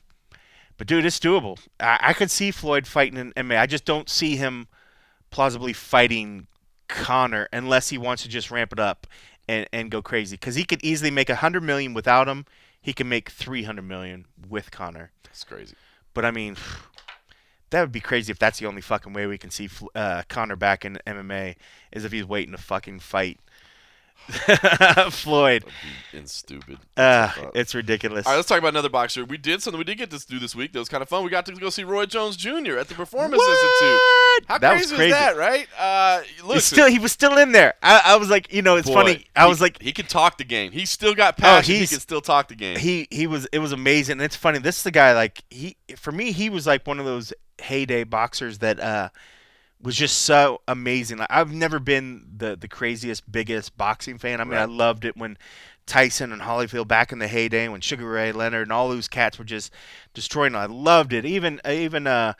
But 0.77 0.87
dude, 0.87 1.05
it's 1.05 1.19
doable. 1.19 1.57
I, 1.79 1.99
I 2.01 2.13
could 2.13 2.29
see 2.29 2.51
Floyd 2.51 2.85
fighting 2.85 3.17
in 3.17 3.31
MMA. 3.33 3.57
I 3.57 3.65
just 3.65 3.85
don't 3.85 4.09
see 4.09 4.35
him 4.35 4.67
plausibly 5.31 5.71
fighting 5.71 6.47
Conor 6.89 7.47
unless 7.53 7.89
he 7.89 7.97
wants 7.97 8.23
to 8.23 8.29
just 8.29 8.51
ramp 8.51 8.73
it 8.73 8.79
up 8.79 9.07
and 9.47 9.67
and 9.71 9.91
go 9.91 10.01
crazy 10.01 10.35
because 10.35 10.55
he 10.55 10.63
could 10.63 10.83
easily 10.83 11.11
make 11.11 11.29
a 11.29 11.35
hundred 11.35 11.63
million 11.63 11.93
without 11.93 12.27
him. 12.27 12.45
He 12.81 12.93
can 12.93 13.09
make 13.09 13.29
three 13.29 13.63
hundred 13.63 13.83
million 13.83 14.25
with 14.47 14.71
Conor. 14.71 15.11
That's 15.23 15.43
crazy. 15.43 15.75
But 16.13 16.25
I 16.25 16.31
mean, 16.31 16.55
that 17.69 17.81
would 17.81 17.91
be 17.91 17.99
crazy 17.99 18.31
if 18.31 18.39
that's 18.39 18.59
the 18.59 18.67
only 18.67 18.81
fucking 18.81 19.13
way 19.13 19.27
we 19.27 19.37
can 19.37 19.49
see 19.49 19.69
uh, 19.95 20.23
Conor 20.29 20.55
back 20.55 20.85
in 20.85 20.99
MMA 21.05 21.55
is 21.91 22.05
if 22.05 22.11
he's 22.11 22.25
waiting 22.25 22.51
to 22.53 22.57
fucking 22.57 22.99
fight 22.99 23.39
Floyd. 25.11 25.65
And 26.13 26.27
stupid. 26.29 26.79
Uh, 26.97 27.29
it's 27.53 27.75
ridiculous. 27.75 28.25
All 28.25 28.33
right, 28.33 28.37
let's 28.37 28.47
talk 28.47 28.57
about 28.57 28.69
another 28.69 28.89
boxer. 28.89 29.23
We 29.23 29.37
did 29.37 29.61
something 29.61 29.77
we 29.77 29.83
did 29.83 29.97
get 29.97 30.09
to 30.11 30.27
do 30.27 30.39
this 30.39 30.55
week 30.55 30.73
that 30.73 30.79
was 30.79 30.89
kind 30.89 31.03
of 31.03 31.09
fun. 31.09 31.23
We 31.23 31.29
got 31.29 31.45
to 31.45 31.53
go 31.53 31.69
see 31.69 31.83
Roy 31.83 32.05
Jones 32.05 32.35
Jr. 32.35 32.77
at 32.77 32.87
the 32.87 32.95
Performance 32.95 33.37
what? 33.37 33.49
Institute. 33.49 34.49
How 34.49 34.57
that 34.57 34.71
crazy 34.71 34.91
was 34.91 34.97
crazy. 34.97 35.11
that, 35.11 35.37
right? 35.37 35.67
Uh, 35.77 36.21
look, 36.43 36.61
still, 36.61 36.89
he 36.89 36.97
was 36.97 37.11
still 37.11 37.37
in 37.37 37.51
there. 37.51 37.75
I, 37.83 38.01
I 38.05 38.15
was 38.15 38.29
like, 38.29 38.51
you 38.51 38.61
know, 38.61 38.77
it's 38.77 38.87
boy, 38.87 38.95
funny. 38.95 39.25
I 39.35 39.43
he, 39.43 39.49
was 39.49 39.61
like, 39.61 39.81
he 39.81 39.91
can 39.91 40.07
talk 40.07 40.37
the 40.37 40.43
game. 40.43 40.71
He 40.71 40.85
still 40.85 41.13
got 41.13 41.37
passion. 41.37 41.75
he 41.75 41.85
can 41.85 41.99
still 41.99 42.21
talk 42.21 42.47
the 42.47 42.55
game. 42.55 42.77
he 42.77 43.07
he 43.11 43.27
was 43.27 43.45
it 43.51 43.59
was 43.59 43.71
amazing. 43.71 44.13
And 44.13 44.23
it's 44.23 44.35
funny. 44.35 44.59
This 44.59 44.77
is 44.77 44.83
the 44.83 44.91
guy 44.91 45.13
like 45.13 45.43
he 45.49 45.77
for 45.97 46.11
me 46.11 46.31
he 46.31 46.49
was 46.49 46.65
like 46.65 46.87
one 46.87 46.99
of 46.99 47.05
those 47.05 47.31
heyday 47.61 48.03
boxers 48.03 48.59
that 48.59 48.79
uh 48.79 49.09
was 49.81 49.95
just 49.95 50.19
so 50.19 50.61
amazing. 50.67 51.17
Like, 51.17 51.31
I've 51.31 51.53
never 51.53 51.79
been 51.79 52.25
the 52.37 52.55
the 52.55 52.67
craziest 52.67 53.31
biggest 53.31 53.77
boxing 53.77 54.17
fan. 54.17 54.41
I 54.41 54.43
mean, 54.43 54.57
I 54.57 54.65
loved 54.65 55.05
it 55.05 55.15
when 55.17 55.37
Tyson 55.85 56.31
and 56.31 56.41
Holyfield 56.41 56.87
back 56.87 57.11
in 57.11 57.19
the 57.19 57.27
heyday 57.27 57.67
when 57.67 57.81
Sugar 57.81 58.07
Ray 58.09 58.31
Leonard 58.31 58.63
and 58.63 58.71
all 58.71 58.89
those 58.89 59.07
cats 59.07 59.37
were 59.37 59.45
just 59.45 59.71
destroying. 60.13 60.55
I 60.55 60.65
loved 60.65 61.13
it. 61.13 61.25
Even 61.25 61.61
even 61.69 62.07
uh 62.07 62.33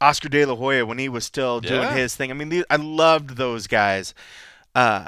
Oscar 0.00 0.28
De 0.28 0.44
La 0.44 0.54
Hoya 0.54 0.86
when 0.86 0.98
he 0.98 1.08
was 1.08 1.24
still 1.24 1.60
doing 1.60 1.92
his 1.92 2.16
thing. 2.16 2.30
I 2.30 2.34
mean, 2.34 2.48
these, 2.48 2.64
I 2.70 2.76
loved 2.76 3.36
those 3.36 3.66
guys. 3.66 4.14
Uh 4.74 5.06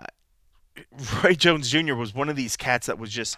Roy 1.22 1.34
Jones 1.34 1.70
Jr. 1.70 1.94
was 1.94 2.14
one 2.14 2.28
of 2.28 2.36
these 2.36 2.56
cats 2.56 2.86
that 2.86 2.98
was 2.98 3.10
just 3.10 3.36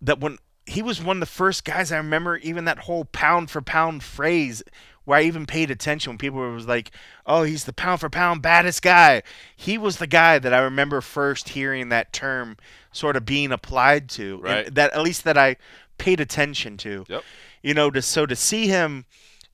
that 0.00 0.20
when 0.20 0.38
he 0.66 0.80
was 0.80 1.02
one 1.02 1.16
of 1.16 1.20
the 1.20 1.26
first 1.26 1.64
guys 1.64 1.90
I 1.90 1.96
remember 1.96 2.36
even 2.38 2.64
that 2.66 2.80
whole 2.80 3.04
pound 3.06 3.50
for 3.50 3.60
pound 3.60 4.02
phrase 4.02 4.62
where 5.04 5.18
I 5.18 5.22
even 5.22 5.46
paid 5.46 5.70
attention 5.70 6.10
when 6.12 6.18
people 6.18 6.40
was 6.52 6.66
like, 6.66 6.90
"Oh, 7.26 7.42
he's 7.42 7.64
the 7.64 7.72
pound 7.72 8.00
for 8.00 8.08
pound 8.10 8.42
baddest 8.42 8.82
guy." 8.82 9.22
He 9.56 9.76
was 9.78 9.96
the 9.98 10.06
guy 10.06 10.38
that 10.38 10.52
I 10.54 10.58
remember 10.58 11.00
first 11.00 11.50
hearing 11.50 11.88
that 11.90 12.12
term 12.12 12.56
sort 12.92 13.16
of 13.16 13.24
being 13.26 13.52
applied 13.52 14.08
to, 14.10 14.38
Right. 14.38 14.74
that 14.74 14.92
at 14.92 15.02
least 15.02 15.24
that 15.24 15.36
I 15.36 15.56
paid 15.98 16.20
attention 16.20 16.76
to. 16.78 17.04
Yep. 17.08 17.24
You 17.62 17.74
know, 17.74 17.90
to 17.90 18.02
so 18.02 18.26
to 18.26 18.36
see 18.36 18.66
him, 18.68 19.04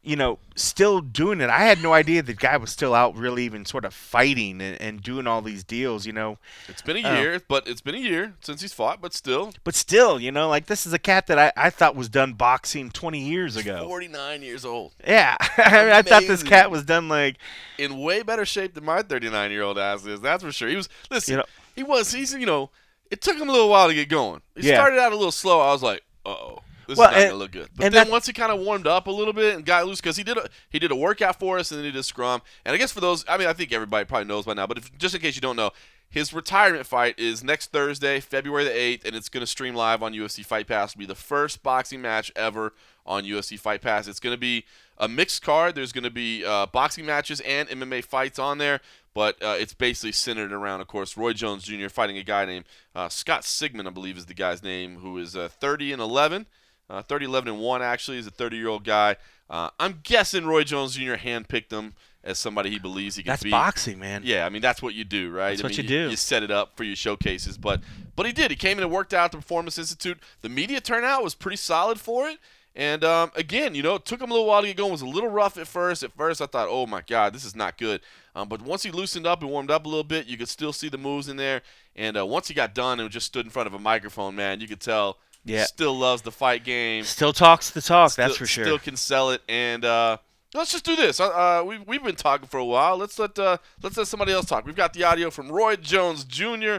you 0.02 0.16
know, 0.16 0.38
still 0.56 1.00
doing 1.00 1.42
it. 1.42 1.50
I 1.50 1.58
had 1.60 1.82
no 1.82 1.92
idea 1.92 2.22
the 2.22 2.32
guy 2.32 2.56
was 2.56 2.70
still 2.70 2.94
out 2.94 3.14
really 3.16 3.44
even 3.44 3.66
sort 3.66 3.84
of 3.84 3.92
fighting 3.92 4.62
and, 4.62 4.80
and 4.80 5.02
doing 5.02 5.26
all 5.26 5.42
these 5.42 5.62
deals, 5.62 6.06
you 6.06 6.12
know. 6.14 6.38
it's 6.68 6.80
been 6.80 6.96
a 7.04 7.08
Oh. 7.08 7.20
year, 7.20 7.40
but 7.46 7.68
it's 7.68 7.82
been 7.82 7.94
a 7.94 7.98
year 7.98 8.32
since 8.40 8.62
he's 8.62 8.72
fought, 8.72 9.02
but 9.02 9.12
still. 9.12 9.52
But 9.62 9.74
still, 9.74 10.18
you 10.18 10.32
know, 10.32 10.48
like 10.48 10.66
this 10.66 10.86
is 10.86 10.94
a 10.94 10.98
cat 10.98 11.26
that 11.26 11.38
I, 11.38 11.52
I 11.54 11.68
thought 11.68 11.96
was 11.96 12.08
done 12.08 12.32
boxing 12.32 12.90
20 12.90 13.18
years 13.20 13.56
ago. 13.56 13.84
49 13.86 14.42
years 14.42 14.64
old. 14.64 14.92
Yeah, 15.06 15.36
I, 15.58 15.84
mean, 15.84 15.92
I 15.92 16.00
thought 16.02 16.22
this 16.22 16.42
cat 16.42 16.70
was 16.70 16.82
done 16.84 17.08
like 17.10 17.36
in 17.76 17.98
way 17.98 18.22
better 18.22 18.46
shape 18.46 18.72
than 18.74 18.84
my 18.86 19.02
39 19.02 19.50
year 19.50 19.62
old 19.62 19.78
ass 19.78 20.06
is. 20.06 20.20
That's 20.22 20.42
for 20.42 20.50
sure. 20.52 20.68
He 20.68 20.76
was 20.76 20.88
listen. 21.10 21.32
You 21.32 21.38
know- 21.38 21.44
he 21.76 21.82
was. 21.82 22.12
He's 22.12 22.32
you 22.34 22.46
know. 22.46 22.70
It 23.10 23.20
took 23.20 23.36
him 23.36 23.48
a 23.48 23.52
little 23.52 23.68
while 23.68 23.88
to 23.88 23.94
get 23.94 24.08
going. 24.08 24.40
He 24.56 24.68
Yeah. 24.68 24.76
started 24.76 24.98
out 25.00 25.12
a 25.12 25.16
little 25.16 25.32
slow. 25.32 25.60
I 25.60 25.72
was 25.72 25.82
like, 25.82 26.02
uh 26.24 26.30
oh. 26.30 26.62
This 26.90 26.98
Well, 26.98 27.08
is 27.10 27.14
not 27.14 27.20
and- 27.22 27.30
gonna 27.30 27.38
look 27.38 27.52
good. 27.52 27.68
But 27.74 27.86
and 27.86 27.94
then 27.94 28.04
that- 28.06 28.10
once 28.12 28.26
he 28.26 28.32
kind 28.32 28.52
of 28.52 28.58
warmed 28.60 28.86
up 28.86 29.06
a 29.06 29.10
little 29.10 29.32
bit 29.32 29.54
and 29.54 29.64
got 29.64 29.86
loose, 29.86 30.00
because 30.00 30.16
he 30.16 30.22
did 30.24 30.36
a 30.36 30.48
he 30.68 30.78
did 30.78 30.90
a 30.90 30.96
workout 30.96 31.38
for 31.38 31.58
us 31.58 31.70
and 31.70 31.78
then 31.78 31.84
he 31.86 31.92
did 31.92 31.98
a 32.00 32.02
scrum. 32.02 32.42
And 32.64 32.74
I 32.74 32.78
guess 32.78 32.92
for 32.92 33.00
those, 33.00 33.24
I 33.28 33.38
mean, 33.38 33.46
I 33.48 33.52
think 33.52 33.72
everybody 33.72 34.04
probably 34.04 34.26
knows 34.26 34.44
by 34.44 34.54
now. 34.54 34.66
But 34.66 34.78
if, 34.78 34.98
just 34.98 35.14
in 35.14 35.20
case 35.20 35.34
you 35.36 35.40
don't 35.40 35.56
know, 35.56 35.70
his 36.08 36.32
retirement 36.32 36.86
fight 36.86 37.16
is 37.20 37.44
next 37.44 37.70
Thursday, 37.70 38.18
February 38.18 38.64
the 38.64 38.76
eighth, 38.76 39.04
and 39.06 39.14
it's 39.14 39.28
gonna 39.28 39.46
stream 39.46 39.74
live 39.76 40.02
on 40.02 40.12
UFC 40.12 40.44
Fight 40.44 40.66
Pass. 40.66 40.90
It'll 40.92 40.98
be 40.98 41.06
the 41.06 41.14
first 41.14 41.62
boxing 41.62 42.02
match 42.02 42.32
ever 42.34 42.74
on 43.06 43.24
UFC 43.24 43.56
Fight 43.56 43.80
Pass. 43.80 44.08
It's 44.08 44.20
gonna 44.20 44.36
be 44.36 44.64
a 44.98 45.06
mixed 45.08 45.42
card. 45.42 45.76
There's 45.76 45.92
gonna 45.92 46.10
be 46.10 46.44
uh, 46.44 46.66
boxing 46.66 47.06
matches 47.06 47.40
and 47.42 47.68
MMA 47.68 48.02
fights 48.04 48.38
on 48.40 48.58
there. 48.58 48.80
But 49.12 49.42
uh, 49.42 49.56
it's 49.58 49.74
basically 49.74 50.12
centered 50.12 50.52
around, 50.52 50.80
of 50.80 50.86
course, 50.86 51.16
Roy 51.16 51.32
Jones 51.32 51.64
Jr. 51.64 51.88
fighting 51.88 52.16
a 52.16 52.22
guy 52.22 52.44
named 52.44 52.64
uh, 52.94 53.08
Scott 53.08 53.42
Sigmon, 53.42 53.86
I 53.88 53.90
believe 53.90 54.16
is 54.16 54.26
the 54.26 54.34
guy's 54.34 54.62
name, 54.62 54.98
who 54.98 55.18
is 55.18 55.34
uh, 55.34 55.48
30 55.48 55.92
and 55.94 56.00
11. 56.00 56.46
Uh, 56.90 57.02
30, 57.02 57.26
11, 57.26 57.48
and 57.48 57.60
1, 57.60 57.82
actually, 57.82 58.18
is 58.18 58.26
a 58.26 58.32
30 58.32 58.56
year 58.56 58.68
old 58.68 58.84
guy. 58.84 59.16
Uh, 59.48 59.70
I'm 59.78 60.00
guessing 60.02 60.44
Roy 60.44 60.64
Jones 60.64 60.96
Jr. 60.96 61.14
handpicked 61.14 61.70
him 61.70 61.94
as 62.22 62.38
somebody 62.38 62.70
he 62.70 62.78
believes 62.78 63.16
he 63.16 63.22
can 63.22 63.30
that's 63.30 63.42
beat. 63.42 63.50
boxing, 63.50 63.98
man. 63.98 64.22
Yeah, 64.24 64.44
I 64.44 64.50
mean 64.50 64.62
that's 64.62 64.82
what 64.82 64.94
you 64.94 65.04
do, 65.04 65.30
right? 65.30 65.50
That's 65.50 65.62
I 65.62 65.66
what 65.66 65.76
mean, 65.76 65.82
you 65.82 65.88
do. 65.88 66.10
You 66.10 66.16
set 66.16 66.42
it 66.42 66.50
up 66.50 66.76
for 66.76 66.84
your 66.84 66.96
showcases, 66.96 67.56
but 67.56 67.80
but 68.14 68.26
he 68.26 68.32
did. 68.32 68.50
He 68.50 68.56
came 68.56 68.76
in 68.76 68.84
and 68.84 68.92
worked 68.92 69.14
out 69.14 69.26
at 69.26 69.30
the 69.32 69.38
Performance 69.38 69.78
Institute. 69.78 70.18
The 70.42 70.48
media 70.48 70.80
turnout 70.80 71.24
was 71.24 71.34
pretty 71.34 71.56
solid 71.56 71.98
for 71.98 72.28
it. 72.28 72.38
And 72.76 73.02
um, 73.02 73.32
again, 73.34 73.74
you 73.74 73.82
know, 73.82 73.96
it 73.96 74.04
took 74.04 74.20
him 74.20 74.30
a 74.30 74.34
little 74.34 74.46
while 74.46 74.60
to 74.60 74.66
get 74.68 74.76
going. 74.76 74.90
It 74.90 74.92
was 74.92 75.02
a 75.02 75.06
little 75.06 75.30
rough 75.30 75.58
at 75.58 75.66
first. 75.66 76.02
At 76.02 76.12
first, 76.12 76.40
I 76.40 76.46
thought, 76.46 76.68
oh 76.70 76.86
my 76.86 77.02
God, 77.04 77.34
this 77.34 77.44
is 77.44 77.56
not 77.56 77.78
good. 77.78 78.00
Um, 78.36 78.48
but 78.48 78.62
once 78.62 78.84
he 78.84 78.92
loosened 78.92 79.26
up 79.26 79.42
and 79.42 79.50
warmed 79.50 79.72
up 79.72 79.86
a 79.86 79.88
little 79.88 80.04
bit, 80.04 80.26
you 80.26 80.36
could 80.36 80.48
still 80.48 80.72
see 80.72 80.88
the 80.88 80.98
moves 80.98 81.28
in 81.28 81.36
there. 81.36 81.62
And 81.96 82.16
uh, 82.16 82.24
once 82.24 82.46
he 82.46 82.54
got 82.54 82.74
done 82.74 83.00
and 83.00 83.10
just 83.10 83.26
stood 83.26 83.44
in 83.44 83.50
front 83.50 83.66
of 83.66 83.74
a 83.74 83.78
microphone, 83.78 84.36
man, 84.36 84.60
you 84.60 84.68
could 84.68 84.80
tell 84.80 85.18
Yeah. 85.44 85.64
still 85.64 85.96
loves 85.96 86.22
the 86.22 86.30
fight 86.30 86.64
game 86.64 87.04
Still 87.04 87.32
talks 87.32 87.70
the 87.70 87.80
talk, 87.80 88.14
that's 88.14 88.36
for 88.36 88.46
sure. 88.46 88.64
Still 88.64 88.78
can 88.78 88.96
sell 88.96 89.30
it, 89.30 89.42
and 89.48 89.84
uh, 89.84 90.18
let's 90.54 90.72
just 90.72 90.84
do 90.84 90.96
this. 90.96 91.20
Uh, 91.20 91.28
uh, 91.28 91.64
we've 91.64 91.86
we've 91.86 92.02
been 92.02 92.16
talking 92.16 92.46
for 92.46 92.58
a 92.58 92.64
while. 92.64 92.96
Let's 92.96 93.18
let 93.18 93.38
uh, 93.38 93.56
let's 93.82 93.96
let 93.96 94.06
somebody 94.06 94.32
else 94.32 94.46
talk. 94.46 94.66
We've 94.66 94.76
got 94.76 94.92
the 94.92 95.04
audio 95.04 95.30
from 95.30 95.50
Roy 95.50 95.76
Jones 95.76 96.24
Jr. 96.24 96.76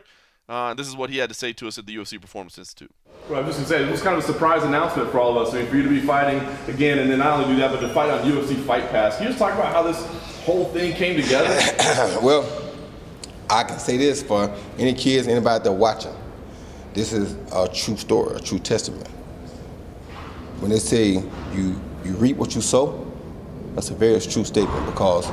Uh, 0.48 0.74
this 0.74 0.88
is 0.88 0.96
what 0.96 1.10
he 1.10 1.18
had 1.18 1.30
to 1.30 1.36
say 1.36 1.54
to 1.54 1.68
us 1.68 1.78
at 1.78 1.86
the 1.86 1.96
UFC 1.96 2.20
Performance 2.20 2.58
Institute. 2.58 2.92
Well, 3.30 3.42
I 3.42 3.48
was 3.48 3.56
just 3.56 3.70
gonna 3.70 3.84
say, 3.84 3.88
it 3.88 3.92
was 3.92 4.02
kind 4.02 4.18
of 4.18 4.24
a 4.24 4.28
surprise 4.28 4.64
announcement 4.64 5.10
for 5.10 5.20
all 5.20 5.38
of 5.38 5.48
us. 5.48 5.54
I 5.54 5.60
mean, 5.60 5.68
for 5.68 5.78
you 5.78 5.84
to 5.84 5.90
be 5.90 6.02
fighting 6.02 6.46
again, 6.68 7.00
and 7.00 7.10
then 7.10 7.20
not 7.20 7.40
only 7.40 7.54
do 7.54 7.60
that, 7.62 7.72
but 7.72 7.80
to 7.80 7.94
fight 7.94 8.10
on 8.10 8.30
UFC 8.30 8.62
Fight 8.66 8.90
Pass. 8.90 9.16
Can 9.16 9.24
you 9.24 9.30
just 9.30 9.40
talk 9.40 9.54
about 9.54 9.72
how 9.72 9.82
this 9.82 10.06
whole 10.44 10.66
thing 10.66 10.94
came 10.94 11.22
together? 11.22 11.48
well, 12.22 12.74
I 13.50 13.64
can 13.64 13.80
say 13.80 13.98
this 13.98 14.22
for 14.22 14.54
any 14.78 14.94
kids, 14.94 15.28
anybody 15.28 15.64
that 15.64 15.72
watching. 15.72 16.14
This 16.94 17.14
is 17.14 17.36
a 17.54 17.70
true 17.74 17.96
story, 17.96 18.36
a 18.36 18.40
true 18.40 18.60
testament. 18.60 19.08
When 20.60 20.72
they 20.72 20.80
say 20.80 21.24
you 21.54 21.82
you 22.04 22.14
reap 22.14 22.38
what 22.38 22.54
you 22.56 22.62
sow, 22.62 23.06
that's 23.76 23.90
a 23.90 23.94
very 23.94 24.20
true 24.20 24.44
statement 24.44 24.86
because 24.86 25.26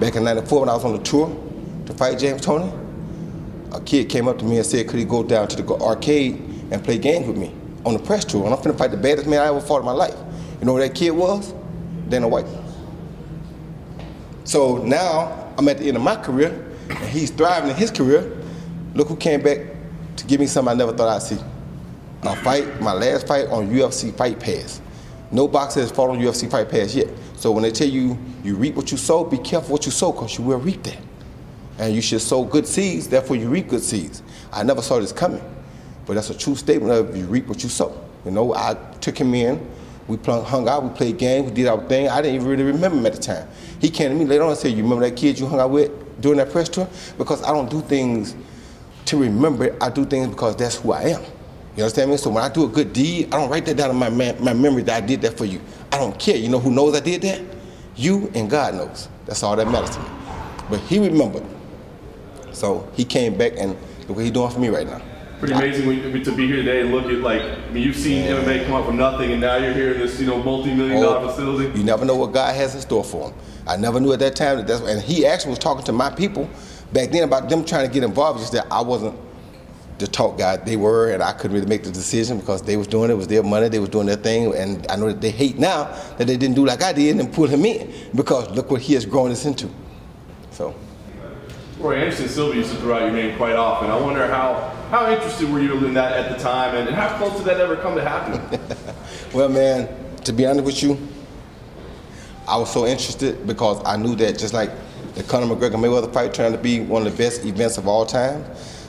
back 0.00 0.16
in 0.16 0.24
'94 0.24 0.60
when 0.60 0.68
I 0.68 0.74
was 0.74 0.84
on 0.84 0.92
the 0.92 1.02
tour 1.02 1.34
to 1.86 1.94
fight 1.94 2.18
James 2.18 2.42
Toney, 2.42 2.70
a 3.72 3.80
kid 3.80 4.08
came 4.08 4.28
up 4.28 4.38
to 4.38 4.44
me 4.44 4.58
and 4.58 4.66
said, 4.66 4.88
could 4.88 4.98
he 4.98 5.04
go 5.04 5.22
down 5.22 5.48
to 5.48 5.62
the 5.62 5.74
arcade 5.74 6.34
and 6.70 6.82
play 6.84 6.98
games 6.98 7.26
with 7.26 7.36
me 7.36 7.54
on 7.84 7.94
the 7.94 7.98
press 7.98 8.24
tour? 8.24 8.44
And 8.44 8.54
I'm 8.54 8.60
finna 8.60 8.76
fight 8.76 8.90
the 8.90 8.96
baddest 8.96 9.26
man 9.26 9.40
I 9.40 9.48
ever 9.48 9.60
fought 9.60 9.80
in 9.80 9.86
my 9.86 9.92
life. 9.92 10.16
You 10.60 10.66
know 10.66 10.74
who 10.74 10.80
that 10.80 10.94
kid 10.94 11.10
was? 11.10 11.54
Dana 12.08 12.28
White. 12.28 12.46
So 14.44 14.78
now 14.78 15.52
I'm 15.56 15.68
at 15.68 15.78
the 15.78 15.88
end 15.88 15.96
of 15.96 16.02
my 16.02 16.16
career, 16.16 16.74
and 16.88 17.08
he's 17.08 17.30
thriving 17.30 17.70
in 17.70 17.76
his 17.76 17.90
career. 17.90 18.36
Look 18.94 19.08
who 19.08 19.16
came 19.16 19.42
back 19.42 19.58
to 20.18 20.26
give 20.26 20.40
me 20.40 20.46
something 20.46 20.72
I 20.72 20.74
never 20.74 20.92
thought 20.92 21.08
I'd 21.08 21.22
see. 21.22 21.38
My 22.22 22.34
fight, 22.36 22.80
my 22.80 22.92
last 22.92 23.26
fight 23.26 23.46
on 23.48 23.70
UFC 23.70 24.14
Fight 24.16 24.40
Pass. 24.40 24.80
No 25.30 25.46
boxer 25.46 25.80
has 25.80 25.90
fought 25.90 26.10
on 26.10 26.18
UFC 26.18 26.50
Fight 26.50 26.68
Pass 26.68 26.94
yet. 26.94 27.08
So 27.36 27.52
when 27.52 27.62
they 27.62 27.70
tell 27.70 27.88
you 27.88 28.18
you 28.42 28.56
reap 28.56 28.74
what 28.74 28.90
you 28.90 28.96
sow, 28.96 29.24
be 29.24 29.38
careful 29.38 29.72
what 29.72 29.86
you 29.86 29.92
sow, 29.92 30.12
because 30.12 30.36
you 30.36 30.44
will 30.44 30.58
reap 30.58 30.82
that. 30.84 30.98
And 31.78 31.94
you 31.94 32.02
should 32.02 32.20
sow 32.20 32.44
good 32.44 32.66
seeds, 32.66 33.06
therefore 33.06 33.36
you 33.36 33.48
reap 33.48 33.68
good 33.68 33.82
seeds. 33.82 34.22
I 34.52 34.64
never 34.64 34.82
saw 34.82 34.98
this 34.98 35.12
coming. 35.12 35.42
But 36.06 36.14
that's 36.14 36.30
a 36.30 36.36
true 36.36 36.56
statement 36.56 36.92
of 36.92 37.16
you 37.16 37.26
reap 37.26 37.46
what 37.46 37.62
you 37.62 37.68
sow. 37.68 38.04
You 38.24 38.32
know, 38.32 38.54
I 38.54 38.74
took 39.00 39.16
him 39.16 39.34
in, 39.34 39.64
we 40.08 40.16
hung 40.16 40.68
out, 40.68 40.82
we 40.82 40.88
played 40.90 41.18
games, 41.18 41.50
we 41.50 41.54
did 41.54 41.68
our 41.68 41.86
thing. 41.86 42.08
I 42.08 42.20
didn't 42.20 42.36
even 42.36 42.48
really 42.48 42.64
remember 42.64 42.96
him 42.96 43.06
at 43.06 43.12
the 43.12 43.20
time. 43.20 43.46
He 43.78 43.90
came 43.90 44.10
to 44.10 44.16
me 44.16 44.24
later 44.24 44.42
on 44.42 44.50
and 44.50 44.58
said, 44.58 44.72
You 44.72 44.82
remember 44.82 45.08
that 45.08 45.16
kid 45.16 45.38
you 45.38 45.46
hung 45.46 45.60
out 45.60 45.70
with 45.70 46.20
during 46.20 46.38
that 46.38 46.50
press 46.50 46.68
tour? 46.68 46.88
Because 47.18 47.42
I 47.42 47.52
don't 47.52 47.70
do 47.70 47.82
things 47.82 48.34
to 49.08 49.16
remember 49.18 49.64
it, 49.64 49.76
I 49.80 49.90
do 49.90 50.04
things 50.04 50.28
because 50.28 50.56
that's 50.56 50.76
who 50.76 50.92
I 50.92 51.02
am. 51.02 51.22
You 51.76 51.84
understand 51.84 52.10
me? 52.10 52.16
So 52.16 52.30
when 52.30 52.42
I 52.42 52.48
do 52.48 52.64
a 52.64 52.68
good 52.68 52.92
deed, 52.92 53.32
I 53.32 53.38
don't 53.38 53.50
write 53.50 53.64
that 53.66 53.76
down 53.76 53.90
in 53.90 53.96
my, 53.96 54.10
man, 54.10 54.42
my 54.42 54.52
memory 54.52 54.82
that 54.82 55.02
I 55.02 55.06
did 55.06 55.20
that 55.22 55.38
for 55.38 55.44
you. 55.44 55.60
I 55.92 55.98
don't 55.98 56.18
care. 56.18 56.36
You 56.36 56.48
know 56.48 56.58
who 56.58 56.70
knows 56.70 56.94
I 56.94 57.00
did 57.00 57.22
that? 57.22 57.40
You 57.96 58.30
and 58.34 58.50
God 58.50 58.74
knows. 58.74 59.08
That's 59.26 59.42
all 59.42 59.56
that 59.56 59.66
matters 59.68 59.90
to 59.90 60.00
me. 60.00 60.08
But 60.70 60.80
he 60.80 60.98
remembered. 60.98 61.44
So 62.52 62.88
he 62.94 63.04
came 63.04 63.38
back 63.38 63.52
and 63.56 63.70
look 64.08 64.16
what 64.16 64.22
he's 64.24 64.32
doing 64.32 64.50
for 64.50 64.58
me 64.58 64.68
right 64.68 64.86
now. 64.86 65.00
Pretty 65.38 65.54
amazing 65.54 65.86
when, 65.86 66.24
to 66.24 66.36
be 66.36 66.48
here 66.48 66.56
today 66.56 66.80
and 66.80 66.90
look 66.90 67.06
at 67.06 67.18
like, 67.20 67.42
I 67.42 67.70
mean, 67.70 67.84
you've 67.84 67.94
seen 67.94 68.24
MMA 68.24 68.64
come 68.66 68.74
up 68.74 68.86
from 68.86 68.96
nothing, 68.96 69.30
and 69.30 69.40
now 69.40 69.56
you're 69.56 69.72
here 69.72 69.92
in 69.92 70.00
this, 70.00 70.18
you 70.18 70.26
know, 70.26 70.42
multi-million 70.42 71.00
dollar 71.00 71.26
Oh, 71.26 71.28
facility. 71.28 71.78
You 71.78 71.84
never 71.84 72.04
know 72.04 72.16
what 72.16 72.32
God 72.32 72.56
has 72.56 72.74
in 72.74 72.80
store 72.80 73.04
for 73.04 73.30
him. 73.30 73.38
I 73.68 73.76
never 73.76 74.00
knew 74.00 74.12
at 74.12 74.18
that 74.18 74.34
time 74.34 74.56
that 74.56 74.66
that's 74.66 74.80
and 74.80 75.00
he 75.00 75.24
actually 75.26 75.50
was 75.50 75.60
talking 75.60 75.84
to 75.84 75.92
my 75.92 76.10
people 76.10 76.50
back 76.92 77.10
then 77.10 77.24
about 77.24 77.48
them 77.48 77.64
trying 77.64 77.86
to 77.86 77.92
get 77.92 78.02
involved. 78.02 78.40
Just 78.40 78.52
that 78.52 78.66
I 78.70 78.80
wasn't 78.80 79.18
the 79.98 80.06
talk 80.06 80.38
guy. 80.38 80.56
They 80.56 80.76
were, 80.76 81.10
and 81.10 81.22
I 81.22 81.32
couldn't 81.32 81.54
really 81.54 81.66
make 81.66 81.84
the 81.84 81.90
decision 81.90 82.38
because 82.38 82.62
they 82.62 82.76
was 82.76 82.86
doing 82.86 83.10
it. 83.10 83.14
It 83.14 83.16
was 83.16 83.28
their 83.28 83.42
money. 83.42 83.68
They 83.68 83.78
was 83.78 83.88
doing 83.88 84.06
their 84.06 84.16
thing, 84.16 84.54
and 84.54 84.86
I 84.88 84.96
know 84.96 85.08
that 85.08 85.20
they 85.20 85.30
hate 85.30 85.58
now 85.58 85.84
that 86.16 86.26
they 86.26 86.36
didn't 86.36 86.54
do 86.54 86.64
like 86.64 86.82
I 86.82 86.92
did 86.92 87.18
and 87.18 87.32
pull 87.32 87.46
him 87.46 87.64
in 87.64 87.92
because 88.14 88.50
look 88.50 88.70
what 88.70 88.80
he 88.80 88.94
has 88.94 89.04
grown 89.04 89.30
us 89.30 89.44
into. 89.44 89.68
So. 90.50 90.74
Roy 91.78 91.96
Anderson 91.96 92.28
Silva 92.28 92.56
used 92.56 92.72
to 92.72 92.76
throw 92.78 92.96
out 92.96 93.02
your 93.02 93.12
name 93.12 93.36
quite 93.36 93.54
often. 93.54 93.88
I 93.88 94.00
wonder 94.00 94.26
how 94.26 94.74
how 94.90 95.12
interested 95.12 95.48
were 95.48 95.60
you 95.60 95.74
in 95.86 95.94
that 95.94 96.12
at 96.12 96.36
the 96.36 96.42
time, 96.42 96.74
and, 96.74 96.88
and 96.88 96.96
how 96.96 97.16
close 97.18 97.36
did 97.36 97.44
that 97.44 97.60
ever 97.60 97.76
come 97.76 97.94
to 97.94 98.02
happen? 98.02 98.60
Well, 99.34 99.50
man, 99.50 99.88
to 100.24 100.32
be 100.32 100.46
honest 100.46 100.64
with 100.64 100.82
you, 100.82 100.98
I 102.46 102.56
was 102.56 102.72
so 102.72 102.86
interested 102.86 103.46
because 103.46 103.82
I 103.84 103.98
knew 103.98 104.16
that 104.16 104.38
just 104.38 104.54
like 104.54 104.70
the 105.18 105.24
Conor 105.24 105.46
McGregor 105.46 105.72
Mayweather 105.72 106.12
fight 106.12 106.32
turned 106.32 106.54
out 106.54 106.56
to 106.56 106.62
be 106.62 106.78
one 106.78 107.04
of 107.04 107.10
the 107.10 107.18
best 107.22 107.44
events 107.44 107.76
of 107.76 107.88
all 107.88 108.06
time, 108.06 108.44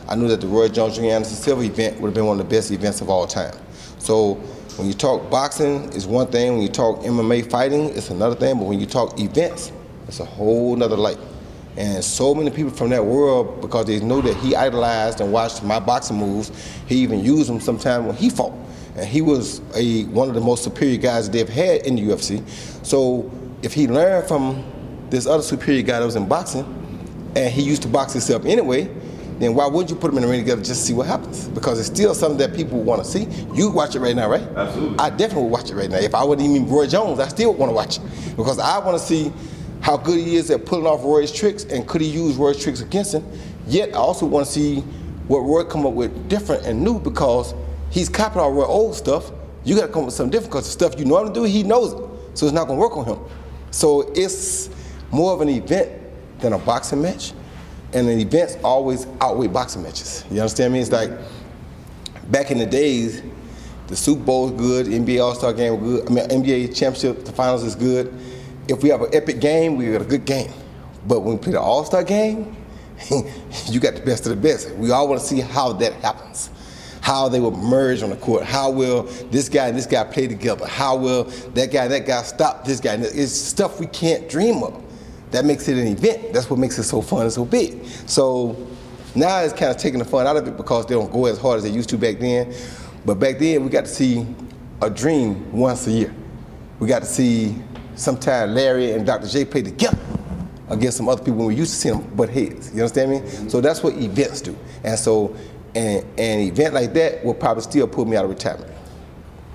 I 0.08 0.16
knew 0.16 0.28
that 0.28 0.42
the 0.42 0.48
Roy 0.48 0.70
Jones 0.70 0.96
Jr. 0.96 1.06
Anderson 1.06 1.36
Silva 1.36 1.64
event 1.64 2.00
would 2.00 2.10
have 2.10 2.14
been 2.14 2.28
one 2.28 2.40
of 2.40 2.48
the 2.48 2.56
best 2.56 2.70
events 2.70 3.02
of 3.02 3.10
all 3.10 3.26
time. 3.26 3.56
So 3.98 4.36
when 4.78 4.88
you 4.88 4.94
talk 4.94 5.28
boxing, 5.32 5.92
it's 5.92 6.06
one 6.06 6.28
thing. 6.28 6.54
When 6.54 6.62
you 6.62 6.68
talk 6.68 7.00
MMA 7.00 7.50
fighting, 7.50 7.90
it's 7.90 8.12
another 8.12 8.36
thing. 8.36 8.60
But 8.60 8.66
when 8.66 8.80
you 8.80 8.86
talk 8.86 9.20
events, 9.20 9.72
it's 10.08 10.20
a 10.20 10.26
whole 10.26 10.76
nother 10.76 10.96
light. 10.96 11.18
And 11.78 12.04
so 12.04 12.36
many 12.36 12.52
people 12.52 12.72
from 12.72 12.90
that 12.90 13.04
world, 13.04 13.60
because 13.62 13.88
they 13.88 14.00
know 14.00 14.22
that 14.22 14.38
he 14.38 14.56
idolized 14.56 15.22
and 15.22 15.34
watched 15.34 15.64
my 15.64 15.80
boxing 15.80 16.18
moves, 16.18 16.52
he 16.86 16.98
even 16.98 17.24
used 17.24 17.50
them 17.50 17.60
sometime 17.60 18.06
when 18.06 18.16
he 18.16 18.30
fought. 18.30 18.54
And 18.96 19.08
he 19.08 19.22
was 19.22 19.62
a 19.76 20.04
one 20.06 20.30
of 20.30 20.36
the 20.36 20.42
most 20.42 20.64
superior 20.64 20.98
guys 20.98 21.28
they've 21.28 21.50
had 21.50 21.88
in 21.88 21.96
the 21.96 22.04
UFC. 22.04 22.48
So 22.86 23.32
if 23.64 23.74
he 23.74 23.88
learned 23.88 24.28
from 24.28 24.64
this 25.10 25.26
other 25.26 25.44
superior 25.44 25.82
guy 25.82 26.00
that 26.00 26.06
was 26.06 26.16
in 26.16 26.28
boxing, 26.28 26.66
and 27.36 27.54
he 27.54 27.62
used 27.62 27.82
to 27.84 27.88
box 27.88 28.14
himself 28.14 28.46
anyway, 28.46 28.90
then 29.40 29.56
why 29.56 29.68
wouldn't 29.68 29.90
you 29.90 29.96
put 29.96 30.08
them 30.08 30.18
in 30.18 30.24
the 30.24 30.30
ring 30.30 30.42
together 30.42 30.62
just 30.62 30.82
to 30.82 30.88
see 30.88 30.94
what 30.94 31.08
happens? 31.08 31.48
Because 31.48 31.80
it's 31.80 31.88
still 31.88 32.14
something 32.14 32.38
that 32.40 32.54
people 32.54 32.82
want 32.82 33.04
to 33.04 33.10
see. 33.10 33.26
You 33.54 33.70
watch 33.70 33.96
it 33.96 34.00
right 34.00 34.16
now, 34.16 34.30
right? 34.30 34.44
Absolutely. 34.56 35.00
I 35.00 35.10
definitely 35.10 35.44
would 35.44 35.52
watch 35.52 35.72
it 35.72 35.76
right 35.76 35.90
now. 35.90 35.98
If 35.98 36.14
I 36.14 36.24
wouldn't 36.26 36.48
even 36.48 36.68
Roy 36.68 36.88
Jones, 36.88 37.20
I 37.20 37.28
still 37.30 37.54
want 37.54 37.70
to 37.70 37.74
watch 37.74 37.98
it 37.98 38.36
because 38.36 38.60
I 38.60 38.80
want 38.80 38.98
to 39.00 39.04
see 39.04 39.32
how 39.82 39.96
good 39.96 40.20
he 40.20 40.36
is 40.36 40.52
at 40.52 40.66
pulling 40.66 40.86
off 40.86 41.04
Roy's 41.06 41.32
tricks 41.32 41.64
and 41.64 41.88
could 41.88 42.02
he 42.02 42.10
use 42.10 42.36
Roy's 42.36 42.62
tricks 42.62 42.82
against 42.82 43.14
him. 43.14 43.26
Yet 43.66 43.94
I 43.94 43.98
also 43.98 44.26
want 44.26 44.46
to 44.46 44.52
see 44.52 44.82
what 45.30 45.40
Roy 45.40 45.64
come 45.64 45.86
up 45.86 45.94
with 45.94 46.28
different 46.28 46.66
and 46.66 46.84
new 46.84 47.00
because 47.00 47.54
he's 47.92 48.10
copying 48.10 48.44
all 48.44 48.52
Roy 48.52 48.66
old 48.66 48.96
stuff. 48.96 49.32
You 49.64 49.76
got 49.76 49.88
to 49.88 49.94
come 49.94 50.02
up 50.02 50.06
with 50.08 50.16
something 50.16 50.32
different 50.32 50.52
because 50.52 50.66
the 50.66 50.72
stuff 50.72 51.00
you 51.00 51.06
normally 51.06 51.34
do, 51.34 51.44
he 51.44 51.64
knows 51.64 51.94
it, 51.94 52.38
so 52.38 52.46
it's 52.46 52.54
not 52.54 52.68
going 52.68 52.78
to 52.78 52.82
work 52.82 52.98
on 52.98 53.06
him. 53.06 53.20
So 53.72 54.12
it's 54.16 54.70
more 55.12 55.34
of 55.34 55.42
an 55.42 55.50
event 55.50 55.92
than 56.40 56.54
a 56.54 56.58
boxing 56.60 57.02
match, 57.02 57.34
and 57.94 58.08
the 58.08 58.20
events 58.20 58.58
always 58.64 59.08
outweigh 59.22 59.48
boxing 59.48 59.84
matches. 59.84 60.26
You 60.30 60.42
understand 60.42 60.74
me? 60.74 60.80
It's 60.80 60.92
like 60.92 61.12
back 62.30 62.52
in 62.52 62.58
the 62.58 62.66
days, 62.66 63.24
the 63.88 63.96
Super 63.96 64.24
Bowl 64.24 64.50
is 64.50 64.52
good, 64.60 64.86
NBA 64.86 65.24
All 65.24 65.34
Star 65.34 65.54
game 65.54 65.82
was 65.82 66.02
good. 66.02 66.12
I 66.12 66.14
mean, 66.14 66.44
NBA 66.44 66.76
championship, 66.76 67.26
the 67.26 67.32
finals 67.32 67.64
is 67.64 67.76
good. 67.76 68.14
If 68.68 68.84
we 68.84 68.90
have 68.90 69.02
an 69.02 69.10
epic 69.14 69.40
game, 69.40 69.76
we 69.76 69.92
got 69.92 70.02
a 70.02 70.06
good 70.06 70.26
game. 70.26 70.52
But 71.08 71.22
when 71.22 71.38
we 71.38 71.44
play 71.44 71.54
the 71.54 71.62
All 71.62 71.84
Star 71.84 72.04
game, 72.04 72.56
you 73.66 73.80
got 73.80 73.96
the 73.96 74.02
best 74.06 74.28
of 74.28 74.30
the 74.30 74.36
best. 74.36 74.72
We 74.76 74.92
all 74.92 75.08
want 75.08 75.22
to 75.22 75.28
see 75.28 75.40
how 75.40 75.74
that 75.74 75.94
happens. 75.94 76.52
How 77.02 77.30
they 77.30 77.40
will 77.40 77.56
merge 77.56 78.04
on 78.04 78.10
the 78.10 78.18
court. 78.18 78.44
How 78.44 78.70
will 78.70 79.04
this 79.32 79.50
guy 79.50 79.68
and 79.70 79.78
this 79.78 79.86
guy 79.88 80.04
play 80.04 80.28
together? 80.28 80.68
How 80.68 80.96
will 80.96 81.24
that 81.24 81.72
guy 81.72 81.86
and 81.86 81.94
that 81.94 82.06
guy 82.06 82.22
stop 82.24 82.66
this 82.66 82.80
guy? 82.80 82.96
It's 82.96 83.32
stuff 83.32 83.80
we 83.80 83.88
can't 83.88 84.30
dream 84.30 84.62
of. 84.62 84.84
That 85.32 85.46
makes 85.46 85.68
it 85.68 85.78
an 85.78 85.88
event. 85.88 86.34
That's 86.34 86.50
what 86.50 86.60
makes 86.60 86.78
it 86.78 86.84
so 86.84 87.02
fun 87.02 87.24
and 87.24 87.32
so 87.32 87.46
big. 87.46 87.86
So 88.08 88.56
now 89.16 89.40
it's 89.40 89.54
kind 89.54 89.72
of 89.72 89.78
taking 89.78 90.00
the 90.00 90.06
fun 90.06 90.26
out 90.28 90.38
of 90.38 90.48
it 90.48 90.58
because 90.58 90.86
they 90.86 90.96
don't 90.96 91.12
go 91.12 91.26
as 91.26 91.38
hard 91.38 91.58
as 91.58 91.64
they 91.64 91.70
used 91.70 91.90
to 91.90 91.98
back 91.98 92.20
then. 92.20 92.54
But 93.06 93.16
back 93.16 93.40
then 93.40 93.64
we 93.64 93.70
got 93.70 93.86
to 93.86 93.92
see 93.92 94.26
a 94.82 94.90
dream 94.90 95.52
once 95.52 95.88
a 95.88 95.92
year. 95.92 96.16
We 96.80 96.88
got 96.88 97.00
to 97.00 97.08
see 97.08 97.56
sometime 97.96 98.54
Larry 98.54 98.92
and 98.94 99.06
Dr. 99.06 99.28
J 99.28 99.46
play 99.46 99.62
together 99.62 100.00
against 100.70 100.98
some 100.98 101.10
other 101.10 101.24
people 101.24 101.40
when 101.40 101.48
we 101.48 101.56
used 101.56 101.74
to 101.74 101.78
see 101.78 101.90
them 101.90 102.02
butt 102.16 102.30
heads. 102.30 102.74
You 102.74 102.82
understand 102.84 103.12
me? 103.12 103.50
So 103.50 103.62
that's 103.62 103.84
what 103.84 103.96
events 103.96 104.42
do. 104.42 104.58
And 104.84 104.98
so 104.98 105.36
an, 105.76 106.06
an 106.18 106.40
event 106.40 106.74
like 106.74 106.94
that 106.94 107.24
will 107.24 107.34
probably 107.34 107.64
still 107.64 107.88
pull 107.88 108.06
me 108.06 108.16
out 108.16 108.24
of 108.24 108.30
retirement. 108.30 108.72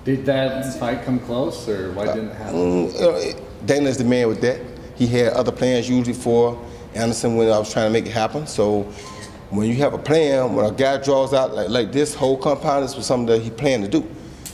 Did 0.05 0.27
that 0.27 0.79
fight 0.79 1.03
come 1.05 1.19
close, 1.19 1.67
or 1.67 1.93
why 1.93 2.07
didn't 2.07 2.29
it 2.29 2.37
happen? 2.37 2.55
Mm, 2.89 3.25
you 3.25 3.41
Dana's 3.65 3.97
the 3.97 4.05
man 4.05 4.29
with 4.29 4.43
that. 4.43 4.61
He 4.97 5.07
had 5.07 5.33
other 5.33 5.53
plans 5.53 5.89
usually 5.89 6.15
for 6.15 6.63
Anderson 6.95 7.37
when 7.37 7.49
I 7.51 7.59
was 7.59 7.73
trying 7.73 7.87
to 7.87 7.93
make 7.93 8.07
it 8.07 8.13
happen. 8.13 8.47
So 8.47 8.83
when 9.51 9.69
you 9.69 9.77
have 9.77 9.95
a 9.95 9.99
plan, 9.99 10.55
when 10.55 10.65
a 10.65 10.73
guy 10.73 11.03
draws 11.03 11.35
out 11.35 11.55
like, 11.55 11.69
like 11.69 11.93
this 11.93 12.15
whole 12.15 12.37
compound, 12.37 12.85
this 12.85 12.97
was 12.97 13.07
something 13.07 13.27
that 13.27 13.43
he 13.43 13.51
planned 13.51 13.85
to 13.85 13.91
do. 13.91 14.01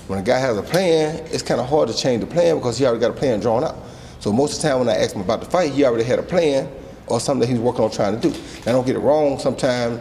When 0.08 0.18
a 0.18 0.22
guy 0.22 0.38
has 0.38 0.56
a 0.56 0.62
plan, 0.62 1.24
it's 1.26 1.42
kind 1.42 1.60
of 1.60 1.68
hard 1.68 1.88
to 1.88 1.94
change 1.94 2.20
the 2.20 2.26
plan 2.26 2.56
because 2.56 2.78
he 2.78 2.84
already 2.84 3.00
got 3.00 3.10
a 3.10 3.14
plan 3.14 3.40
drawn 3.40 3.62
out. 3.62 3.76
So 4.18 4.32
most 4.32 4.56
of 4.56 4.62
the 4.62 4.68
time 4.68 4.78
when 4.80 4.88
I 4.88 4.96
ask 4.96 5.14
him 5.14 5.22
about 5.22 5.40
the 5.40 5.46
fight, 5.46 5.72
he 5.72 5.84
already 5.84 6.04
had 6.04 6.18
a 6.18 6.22
plan 6.22 6.70
or 7.06 7.20
something 7.20 7.40
that 7.40 7.48
he's 7.48 7.60
working 7.60 7.84
on 7.84 7.90
trying 7.90 8.18
to 8.18 8.28
do. 8.28 8.36
Now 8.66 8.72
don't 8.72 8.86
get 8.86 8.96
it 8.96 9.00
wrong, 9.00 9.38
sometimes 9.38 10.00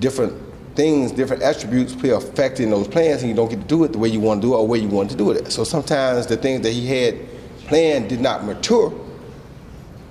different 0.00 0.34
things, 0.74 1.12
different 1.12 1.42
attributes 1.42 1.94
play 1.94 2.10
a 2.10 2.20
factor 2.20 2.62
in 2.62 2.70
those 2.70 2.88
plans 2.88 3.22
and 3.22 3.28
you 3.28 3.36
don't 3.36 3.48
get 3.48 3.60
to 3.60 3.66
do 3.66 3.84
it 3.84 3.92
the 3.92 3.98
way 3.98 4.08
you 4.08 4.20
want 4.20 4.40
to 4.40 4.48
do 4.48 4.54
it 4.54 4.56
or 4.56 4.66
where 4.66 4.80
you 4.80 4.88
want 4.88 5.10
to 5.10 5.16
do 5.16 5.30
it. 5.30 5.50
So 5.52 5.64
sometimes 5.64 6.26
the 6.26 6.36
things 6.36 6.62
that 6.62 6.72
he 6.72 6.86
had 6.86 7.18
planned 7.66 8.08
did 8.08 8.20
not 8.20 8.44
mature, 8.44 8.92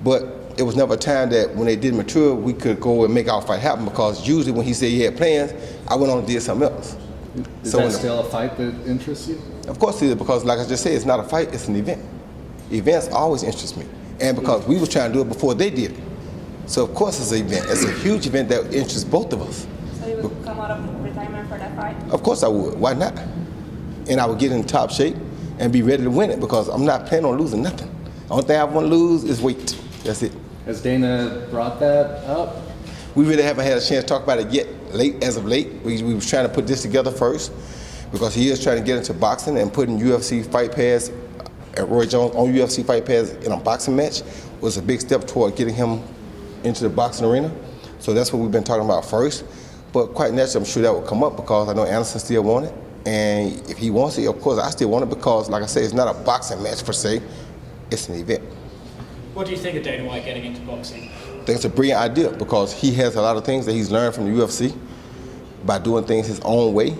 but 0.03 0.23
it 0.57 0.63
was 0.63 0.75
never 0.75 0.95
a 0.95 0.97
time 0.97 1.29
that 1.29 1.55
when 1.55 1.65
they 1.67 1.75
did 1.75 1.93
mature, 1.93 2.33
we 2.35 2.53
could 2.53 2.79
go 2.81 3.05
and 3.05 3.13
make 3.13 3.29
our 3.29 3.41
fight 3.41 3.59
happen 3.61 3.85
because 3.85 4.27
usually 4.27 4.51
when 4.51 4.65
he 4.65 4.73
said 4.73 4.89
he 4.89 5.01
had 5.01 5.15
plans, 5.15 5.53
I 5.87 5.95
went 5.95 6.11
on 6.11 6.19
and 6.19 6.27
did 6.27 6.41
something 6.41 6.69
else. 6.69 6.95
Is 7.63 7.71
So 7.71 7.77
that 7.77 7.83
when 7.83 7.91
the- 7.93 7.97
still 7.99 8.19
a 8.19 8.23
fight 8.25 8.57
that 8.57 8.73
interests 8.87 9.27
you? 9.27 9.41
Of 9.67 9.79
course 9.79 10.01
it 10.01 10.07
is 10.07 10.15
because 10.15 10.43
like 10.43 10.59
I 10.59 10.65
just 10.65 10.83
said, 10.83 10.93
it's 10.93 11.05
not 11.05 11.19
a 11.19 11.23
fight, 11.23 11.53
it's 11.53 11.67
an 11.67 11.75
event. 11.75 12.01
Events 12.71 13.07
always 13.09 13.43
interest 13.43 13.77
me. 13.77 13.85
And 14.19 14.35
because 14.37 14.65
we 14.67 14.77
was 14.77 14.89
trying 14.89 15.11
to 15.11 15.13
do 15.13 15.21
it 15.21 15.29
before 15.29 15.53
they 15.53 15.69
did 15.69 15.91
it. 15.91 15.97
So 16.65 16.83
of 16.83 16.93
course 16.93 17.19
it's 17.19 17.31
an 17.31 17.45
event. 17.45 17.65
It's 17.69 17.83
a 17.85 17.91
huge 17.99 18.27
event 18.27 18.49
that 18.49 18.65
interests 18.73 19.03
both 19.05 19.31
of 19.31 19.41
us. 19.41 19.65
So 20.01 20.07
you 20.07 20.17
would 20.17 20.43
come 20.43 20.59
out 20.59 20.71
of 20.71 21.03
retirement 21.03 21.47
for 21.49 21.57
that 21.57 21.75
fight? 21.75 21.95
Of 22.11 22.21
course 22.23 22.43
I 22.43 22.47
would. 22.47 22.77
Why 22.79 22.93
not? 22.93 23.17
And 24.09 24.19
I 24.19 24.25
would 24.25 24.39
get 24.39 24.51
in 24.51 24.63
top 24.63 24.91
shape 24.91 25.15
and 25.59 25.71
be 25.71 25.81
ready 25.83 26.03
to 26.03 26.09
win 26.11 26.31
it 26.31 26.39
because 26.39 26.67
I'm 26.67 26.83
not 26.85 27.05
planning 27.05 27.25
on 27.25 27.37
losing 27.37 27.61
nothing. 27.61 27.89
The 28.27 28.33
Only 28.33 28.45
thing 28.45 28.59
I 28.59 28.63
want 28.65 28.87
to 28.89 28.95
lose 28.95 29.23
is 29.23 29.41
weight. 29.41 29.75
That's 30.03 30.23
it. 30.23 30.33
Has 30.65 30.81
Dana 30.81 31.47
brought 31.49 31.79
that 31.79 32.23
up? 32.25 32.55
We 33.15 33.25
really 33.25 33.43
haven't 33.43 33.65
had 33.65 33.77
a 33.77 33.81
chance 33.81 34.03
to 34.03 34.07
talk 34.07 34.23
about 34.23 34.39
it 34.39 34.49
yet. 34.51 34.67
Late 34.93 35.23
as 35.23 35.37
of 35.37 35.45
late, 35.45 35.69
we, 35.83 36.01
we 36.03 36.13
was 36.13 36.29
trying 36.29 36.47
to 36.47 36.53
put 36.53 36.67
this 36.67 36.81
together 36.81 37.11
first 37.11 37.51
because 38.11 38.33
he 38.33 38.49
is 38.49 38.63
trying 38.63 38.77
to 38.77 38.83
get 38.83 38.97
into 38.97 39.13
boxing 39.13 39.57
and 39.57 39.71
putting 39.71 39.99
UFC 39.99 40.45
Fight 40.45 40.71
Pass 40.71 41.11
at 41.73 41.79
uh, 41.79 41.85
Roy 41.85 42.05
Jones 42.05 42.35
on 42.35 42.47
UFC 42.47 42.85
Fight 42.85 43.05
Pass 43.05 43.31
in 43.31 43.51
a 43.51 43.57
boxing 43.57 43.95
match 43.95 44.21
was 44.61 44.77
a 44.77 44.81
big 44.81 45.01
step 45.01 45.25
toward 45.25 45.55
getting 45.55 45.73
him 45.73 46.01
into 46.63 46.83
the 46.83 46.89
boxing 46.89 47.25
arena. 47.25 47.51
So 47.99 48.13
that's 48.13 48.33
what 48.33 48.41
we've 48.41 48.51
been 48.51 48.63
talking 48.63 48.85
about 48.85 49.05
first. 49.05 49.45
But 49.91 50.07
quite 50.07 50.33
naturally, 50.33 50.65
I'm 50.65 50.71
sure 50.71 50.83
that 50.83 50.93
will 50.93 51.01
come 51.01 51.23
up 51.23 51.35
because 51.35 51.69
I 51.69 51.73
know 51.73 51.85
Anderson 51.85 52.19
still 52.19 52.43
wants 52.43 52.69
it. 52.69 52.75
And 53.05 53.69
if 53.69 53.77
he 53.77 53.91
wants 53.91 54.17
it, 54.17 54.27
of 54.27 54.39
course, 54.41 54.59
I 54.59 54.69
still 54.69 54.89
want 54.89 55.03
it 55.03 55.09
because, 55.09 55.49
like 55.49 55.63
I 55.63 55.65
said, 55.65 55.83
it's 55.83 55.93
not 55.93 56.13
a 56.13 56.19
boxing 56.19 56.61
match 56.61 56.85
per 56.85 56.91
se. 56.91 57.21
It's 57.89 58.07
an 58.09 58.15
event. 58.15 58.43
What 59.33 59.45
do 59.45 59.51
you 59.51 59.57
think 59.57 59.77
of 59.77 59.83
Dana 59.83 60.05
White 60.05 60.25
getting 60.25 60.45
into 60.45 60.61
boxing? 60.61 61.03
I 61.03 61.43
think 61.45 61.49
it's 61.49 61.65
a 61.65 61.69
brilliant 61.69 62.01
idea 62.01 62.31
because 62.31 62.73
he 62.73 62.93
has 62.95 63.15
a 63.15 63.21
lot 63.21 63.37
of 63.37 63.45
things 63.45 63.65
that 63.65 63.73
he's 63.73 63.91
learned 63.91 64.15
from 64.15 64.25
the 64.25 64.31
UFC 64.31 64.75
by 65.65 65.77
doing 65.77 66.03
things 66.03 66.27
his 66.27 66.39
own 66.41 66.73
way. 66.73 66.95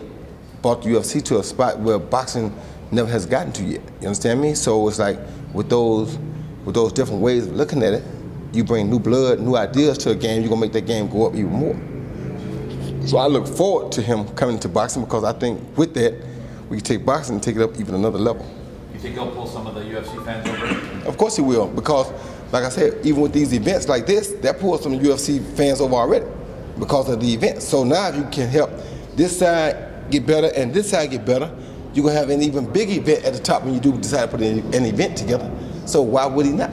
Brought 0.61 0.84
the 0.84 0.89
UFC 0.89 1.23
to 1.25 1.39
a 1.39 1.43
spot 1.43 1.80
where 1.80 1.97
boxing 1.97 2.55
never 2.91 3.09
has 3.09 3.25
gotten 3.25 3.51
to 3.53 3.63
yet. 3.63 3.82
You 4.01 4.07
understand 4.07 4.41
me? 4.41 4.53
So 4.53 4.88
it's 4.88 4.99
like 4.99 5.17
with 5.53 5.69
those 5.69 6.17
with 6.65 6.75
those 6.75 6.93
different 6.93 7.21
ways 7.21 7.47
of 7.47 7.55
looking 7.55 7.82
at 7.82 7.93
it, 7.93 8.03
you 8.53 8.63
bring 8.63 8.89
new 8.89 8.99
blood, 8.99 9.39
new 9.39 9.55
ideas 9.55 9.97
to 9.99 10.11
a 10.11 10.15
game, 10.15 10.41
you're 10.41 10.49
gonna 10.49 10.61
make 10.61 10.73
that 10.73 10.86
game 10.86 11.09
go 11.09 11.27
up 11.27 11.34
even 11.34 11.51
more. 11.51 13.07
So 13.07 13.17
I 13.17 13.27
look 13.27 13.47
forward 13.47 13.91
to 13.93 14.01
him 14.01 14.27
coming 14.36 14.59
to 14.59 14.69
boxing 14.69 15.03
because 15.03 15.23
I 15.23 15.34
think 15.34 15.77
with 15.77 15.93
that, 15.95 16.14
we 16.69 16.77
can 16.77 16.85
take 16.85 17.06
boxing 17.06 17.35
and 17.35 17.43
take 17.43 17.56
it 17.56 17.61
up 17.61 17.80
even 17.80 17.95
another 17.95 18.19
level. 18.19 18.45
You 18.93 18.99
think 18.99 19.15
he'll 19.15 19.31
pull 19.31 19.47
some 19.47 19.65
of 19.65 19.76
the 19.76 19.81
UFC 19.81 20.23
fans 20.26 20.47
over? 20.47 20.89
Of 21.05 21.17
course 21.17 21.35
he 21.35 21.41
will, 21.41 21.67
because 21.67 22.11
like 22.51 22.63
I 22.63 22.69
said, 22.69 23.05
even 23.05 23.21
with 23.21 23.34
these 23.34 23.53
events 23.53 23.88
like 23.88 24.07
this, 24.07 24.30
that 24.41 24.59
pulls 24.59 24.84
some 24.84 24.93
UFC 24.93 25.43
fans 25.55 25.81
over 25.81 25.95
already 25.95 26.26
because 26.80 27.09
of 27.09 27.19
the 27.19 27.34
event. 27.34 27.61
So 27.61 27.84
now 27.84 28.07
if 28.09 28.15
you 28.15 28.27
can 28.31 28.49
help 28.49 28.71
this 29.15 29.38
side 29.38 30.09
get 30.09 30.26
better 30.26 30.51
and 30.55 30.73
this 30.73 30.89
side 30.89 31.11
get 31.11 31.26
better, 31.26 31.53
you're 31.93 32.05
gonna 32.05 32.17
have 32.17 32.30
an 32.30 32.41
even 32.41 32.71
big 32.71 32.89
event 32.89 33.26
at 33.26 33.34
the 33.34 33.39
top 33.39 33.63
when 33.63 33.73
you 33.73 33.80
do 33.80 33.95
decide 33.97 34.31
to 34.31 34.38
put 34.38 34.41
an 34.41 34.59
an 34.73 34.85
event 34.85 35.17
together. 35.17 35.51
So 35.85 36.01
why 36.01 36.26
would 36.26 36.45
he 36.45 36.51
not? 36.51 36.71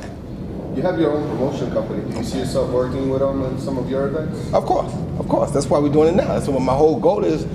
You 0.75 0.83
have 0.83 1.01
your 1.01 1.13
own 1.13 1.27
promotion 1.31 1.73
company. 1.73 2.03
Do 2.11 2.19
you 2.19 2.25
see 2.25 2.39
yourself 2.39 2.71
working 2.71 3.09
with 3.09 3.21
them 3.21 3.43
in 3.45 3.59
some 3.59 3.79
of 3.79 3.89
your 3.89 4.09
events? 4.09 4.53
Of 4.53 4.67
course, 4.67 4.93
of 5.19 5.27
course. 5.27 5.51
That's 5.51 5.67
why 5.67 5.79
we're 5.79 5.93
doing 5.93 6.11
it 6.11 6.17
now. 6.17 6.29
That's 6.29 6.49
what 6.49 6.61
my 6.61 6.75
whole 6.75 7.01
goal 7.01 7.25
is 7.25 7.47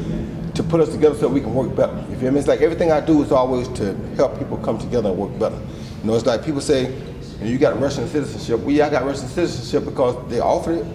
to 0.56 0.64
put 0.64 0.82
us 0.82 0.90
together 0.90 1.16
so 1.16 1.28
we 1.28 1.40
can 1.40 1.54
work 1.54 1.76
better. 1.76 2.04
You 2.10 2.18
feel 2.18 2.32
me? 2.32 2.40
It's 2.40 2.48
like 2.48 2.62
everything 2.62 2.92
I 2.92 3.00
do 3.00 3.22
is 3.22 3.32
always 3.32 3.68
to 3.80 3.94
help 4.16 4.40
people 4.40 4.58
come 4.58 4.80
together 4.80 5.10
and 5.10 5.18
work 5.20 5.38
better. 5.38 5.60
You 6.02 6.08
know, 6.08 6.16
it's 6.16 6.26
like 6.26 6.44
people 6.44 6.62
say, 6.62 7.00
you, 7.44 7.60
got 7.60 7.80
Russian 7.80 8.08
citizenship. 8.08 8.60
Well, 8.62 8.72
yeah, 8.72 8.88
I 8.88 8.90
got 8.90 9.06
Russian 9.06 9.28
citizenship 9.28 9.86
because 9.86 10.30
they 10.32 10.40
offered 10.40 10.80
it, 10.80 10.88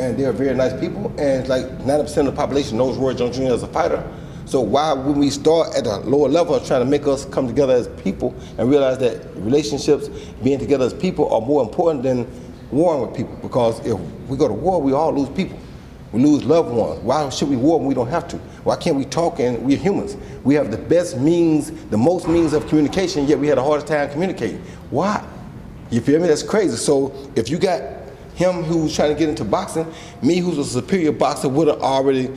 and 0.00 0.18
they're 0.18 0.32
very 0.32 0.56
nice 0.56 0.78
people. 0.80 1.12
And 1.18 1.46
like 1.46 1.66
90% 1.66 2.18
of 2.18 2.26
the 2.26 2.32
population 2.32 2.76
knows 2.76 2.96
Roy 2.96 3.14
Jones 3.14 3.36
Jr. 3.36 3.52
as 3.52 3.62
a 3.62 3.68
fighter. 3.68 4.02
So 4.46 4.60
why 4.60 4.92
would 4.92 5.16
we 5.16 5.30
start 5.30 5.76
at 5.76 5.86
a 5.86 5.98
lower 5.98 6.28
level 6.28 6.56
of 6.56 6.66
trying 6.66 6.80
to 6.80 6.90
make 6.90 7.06
us 7.06 7.24
come 7.26 7.46
together 7.46 7.74
as 7.74 7.86
people 8.02 8.34
and 8.58 8.68
realize 8.68 8.98
that 8.98 9.24
relationships, 9.36 10.08
being 10.42 10.58
together 10.58 10.84
as 10.84 10.94
people, 10.94 11.32
are 11.32 11.40
more 11.40 11.62
important 11.62 12.02
than 12.02 12.26
warring 12.72 13.02
with 13.02 13.16
people? 13.16 13.36
Because 13.36 13.78
if 13.86 13.96
we 14.28 14.36
go 14.36 14.48
to 14.48 14.54
war, 14.54 14.82
we 14.82 14.92
all 14.92 15.12
lose 15.12 15.28
people. 15.28 15.58
We 16.10 16.24
lose 16.24 16.44
loved 16.44 16.72
ones. 16.72 17.00
Why 17.02 17.28
should 17.28 17.48
we 17.48 17.56
war 17.56 17.78
when 17.78 17.86
we 17.86 17.94
don't 17.94 18.08
have 18.08 18.26
to? 18.28 18.40
Why 18.64 18.76
can't 18.76 18.96
we 18.96 19.04
talk 19.04 19.40
and 19.40 19.62
we're 19.62 19.78
humans? 19.78 20.16
We 20.44 20.54
have 20.54 20.70
the 20.70 20.78
best 20.78 21.18
means, 21.18 21.70
the 21.88 21.96
most 21.96 22.28
means 22.28 22.52
of 22.52 22.66
communication, 22.68 23.26
yet 23.26 23.38
we 23.38 23.48
had 23.48 23.58
the 23.58 23.62
hardest 23.62 23.86
time 23.86 24.10
communicating. 24.10 24.62
Why? 24.90 25.24
You 25.90 26.00
feel 26.00 26.20
me? 26.20 26.28
That's 26.28 26.42
crazy. 26.42 26.76
So 26.76 27.14
if 27.34 27.48
you 27.48 27.58
got 27.58 27.82
him 28.34 28.62
who's 28.62 28.94
trying 28.94 29.12
to 29.12 29.18
get 29.18 29.28
into 29.28 29.44
boxing, 29.44 29.92
me 30.22 30.38
who's 30.38 30.58
a 30.58 30.64
superior 30.64 31.12
boxer 31.12 31.48
would 31.48 31.68
have 31.68 31.80
already 31.80 32.30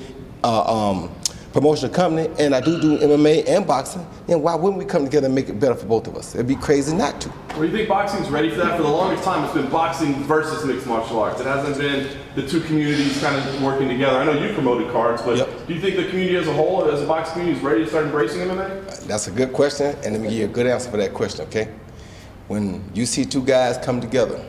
uh, 0.43 0.89
um, 0.91 1.11
promotional 1.53 1.93
company, 1.93 2.27
and 2.39 2.55
I 2.55 2.59
do 2.59 2.81
do 2.81 2.97
MMA 2.97 3.47
and 3.47 3.65
boxing, 3.65 4.05
then 4.25 4.41
why 4.41 4.55
wouldn't 4.55 4.79
we 4.79 4.85
come 4.85 5.03
together 5.05 5.27
and 5.27 5.35
make 5.35 5.49
it 5.49 5.59
better 5.59 5.75
for 5.75 5.85
both 5.85 6.07
of 6.07 6.17
us? 6.17 6.33
It'd 6.33 6.47
be 6.47 6.55
crazy 6.55 6.95
not 6.95 7.21
to. 7.21 7.29
Well, 7.49 7.65
you 7.65 7.71
think 7.71 7.87
boxing's 7.87 8.29
ready 8.31 8.49
for 8.49 8.57
that? 8.57 8.75
For 8.75 8.81
the 8.81 8.89
longest 8.89 9.23
time, 9.23 9.45
it's 9.45 9.53
been 9.53 9.69
boxing 9.69 10.15
versus 10.23 10.65
mixed 10.65 10.87
martial 10.87 11.19
arts. 11.19 11.39
It 11.39 11.45
hasn't 11.45 11.77
been 11.77 12.09
the 12.35 12.47
two 12.47 12.59
communities 12.61 13.21
kind 13.21 13.35
of 13.35 13.61
working 13.61 13.87
together. 13.87 14.17
I 14.17 14.25
know 14.25 14.33
you 14.33 14.51
promoted 14.55 14.91
cards, 14.91 15.21
but 15.21 15.37
Yep. 15.37 15.67
do 15.67 15.73
you 15.75 15.79
think 15.79 15.95
the 15.95 16.05
community 16.05 16.35
as 16.37 16.47
a 16.47 16.53
whole, 16.53 16.89
as 16.89 17.03
a 17.03 17.05
boxing 17.05 17.33
community, 17.33 17.59
is 17.59 17.63
ready 17.63 17.83
to 17.83 17.89
start 17.89 18.05
embracing 18.05 18.41
MMA? 18.41 19.05
That's 19.07 19.27
a 19.27 19.31
good 19.31 19.53
question, 19.53 19.95
and 20.03 20.13
let 20.13 20.21
me 20.21 20.29
give 20.29 20.37
you 20.39 20.45
a 20.45 20.47
good 20.47 20.65
answer 20.65 20.89
for 20.89 20.97
that 20.97 21.13
question, 21.13 21.45
okay? 21.45 21.69
When 22.47 22.83
you 22.95 23.05
see 23.05 23.25
two 23.25 23.43
guys 23.43 23.77
come 23.77 24.01
together 24.01 24.43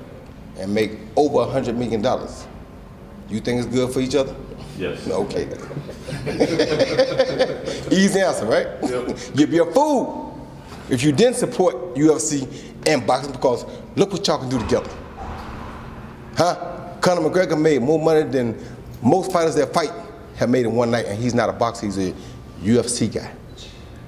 and 0.59 0.75
make 0.75 0.93
over 1.17 1.41
a 1.41 1.47
hundred 1.47 1.77
million 1.77 2.01
dollars, 2.01 2.47
you 3.29 3.41
think 3.41 3.59
it's 3.59 3.69
good 3.69 3.93
for 3.93 4.01
each 4.01 4.15
other? 4.15 4.35
Yes. 4.79 5.09
Okay. 5.09 5.45
Easy 7.91 8.21
answer, 8.21 8.47
right? 8.47 8.69
You'd 9.35 9.51
be 9.51 9.59
a 9.59 9.67
fool 9.67 10.49
if 10.91 11.03
you 11.03 11.13
didn't 11.13 11.37
support 11.37 11.95
UFC 11.95 12.49
and 12.87 13.07
boxing 13.07 13.33
because 13.33 13.65
look 13.97 14.13
what 14.13 14.27
y'all 14.27 14.39
can 14.39 14.49
do 14.49 14.59
together. 14.59 14.91
Huh? 16.37 16.97
Conor 17.01 17.29
McGregor 17.29 17.61
made 17.61 17.83
more 17.83 18.03
money 18.03 18.23
than 18.23 18.59
most 19.03 19.33
fighters 19.33 19.55
that 19.55 19.73
fight 19.73 19.93
have 20.37 20.51
made 20.51 20.67
in 20.67 20.75
one 20.75 20.91
night, 20.91 21.07
and 21.07 21.23
he's 21.23 21.35
not 21.35 21.49
a 21.49 21.53
boxer, 21.53 21.87
he's 21.87 21.99
a 21.99 22.15
UFC 22.63 23.13
guy. 23.13 23.31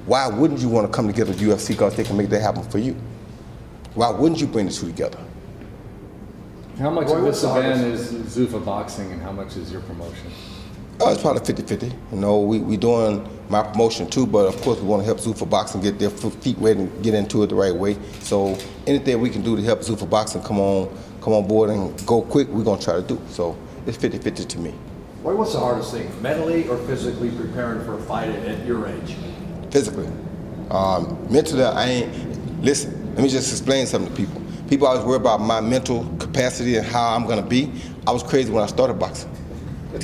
Why 0.06 0.28
wouldn't 0.28 0.60
you 0.60 0.68
want 0.68 0.90
to 0.90 0.92
come 0.92 1.06
together 1.06 1.30
with 1.30 1.40
UFC 1.40 1.68
because 1.68 1.96
they 1.96 2.04
can 2.04 2.16
make 2.16 2.30
that 2.30 2.40
happen 2.40 2.62
for 2.64 2.78
you? 2.78 2.96
Why 3.94 4.10
wouldn't 4.10 4.40
you 4.40 4.46
bring 4.46 4.66
the 4.66 4.72
two 4.72 4.86
together? 4.86 5.18
How 6.78 6.90
much 6.90 7.08
Roy, 7.08 7.18
of 7.18 7.24
this 7.24 7.42
event 7.42 7.86
is 7.86 8.12
Zuffa 8.36 8.64
Boxing 8.64 9.10
and 9.12 9.22
how 9.22 9.32
much 9.32 9.56
is 9.56 9.72
your 9.72 9.80
promotion? 9.82 10.30
Oh, 10.98 11.12
it's 11.12 11.20
probably 11.20 11.42
50-50. 11.42 11.92
You 12.12 12.18
know, 12.18 12.40
we 12.40 12.58
we 12.58 12.78
doing 12.78 13.28
my 13.50 13.62
promotion 13.62 14.08
too, 14.08 14.26
but 14.26 14.46
of 14.46 14.60
course 14.62 14.80
we 14.80 14.86
want 14.86 15.02
to 15.02 15.06
help 15.06 15.18
Zuffa 15.18 15.48
Boxing 15.48 15.82
get 15.82 15.98
their 15.98 16.08
feet 16.10 16.56
wet 16.58 16.78
and 16.78 17.02
get 17.02 17.12
into 17.12 17.42
it 17.42 17.48
the 17.48 17.54
right 17.54 17.74
way. 17.74 17.98
So 18.20 18.58
anything 18.86 19.20
we 19.20 19.28
can 19.28 19.42
do 19.42 19.56
to 19.56 19.62
help 19.62 19.80
Zuffa 19.80 20.08
Boxing 20.08 20.42
come 20.42 20.58
on 20.58 20.88
come 21.20 21.34
on 21.34 21.46
board 21.46 21.70
and 21.70 22.06
go 22.06 22.22
quick, 22.22 22.48
we're 22.48 22.64
gonna 22.64 22.80
try 22.80 22.94
to 22.94 23.02
do. 23.02 23.20
So 23.28 23.58
it's 23.86 23.98
50-50 23.98 24.48
to 24.48 24.58
me. 24.58 24.70
What's 25.22 25.52
the 25.52 25.58
hardest 25.58 25.92
thing, 25.92 26.10
mentally 26.22 26.68
or 26.68 26.78
physically 26.86 27.30
preparing 27.30 27.84
for 27.84 27.98
a 27.98 28.02
fight 28.02 28.30
at, 28.30 28.64
your 28.64 28.86
age? 28.86 29.16
Physically, 29.72 30.08
um, 30.70 31.18
mentally, 31.30 31.64
I 31.64 31.88
ain't. 31.88 32.62
Listen, 32.62 33.14
let 33.14 33.24
me 33.24 33.28
just 33.28 33.50
explain 33.50 33.86
something 33.86 34.10
to 34.10 34.16
people. 34.16 34.40
People 34.68 34.86
always 34.86 35.04
worry 35.04 35.16
about 35.16 35.40
my 35.40 35.60
mental 35.60 36.04
capacity 36.18 36.76
and 36.76 36.86
how 36.86 37.14
I'm 37.14 37.26
gonna 37.26 37.42
be. 37.42 37.72
I 38.06 38.12
was 38.12 38.22
crazy 38.22 38.52
when 38.52 38.62
I 38.62 38.66
started 38.66 38.94
boxing. 38.94 39.30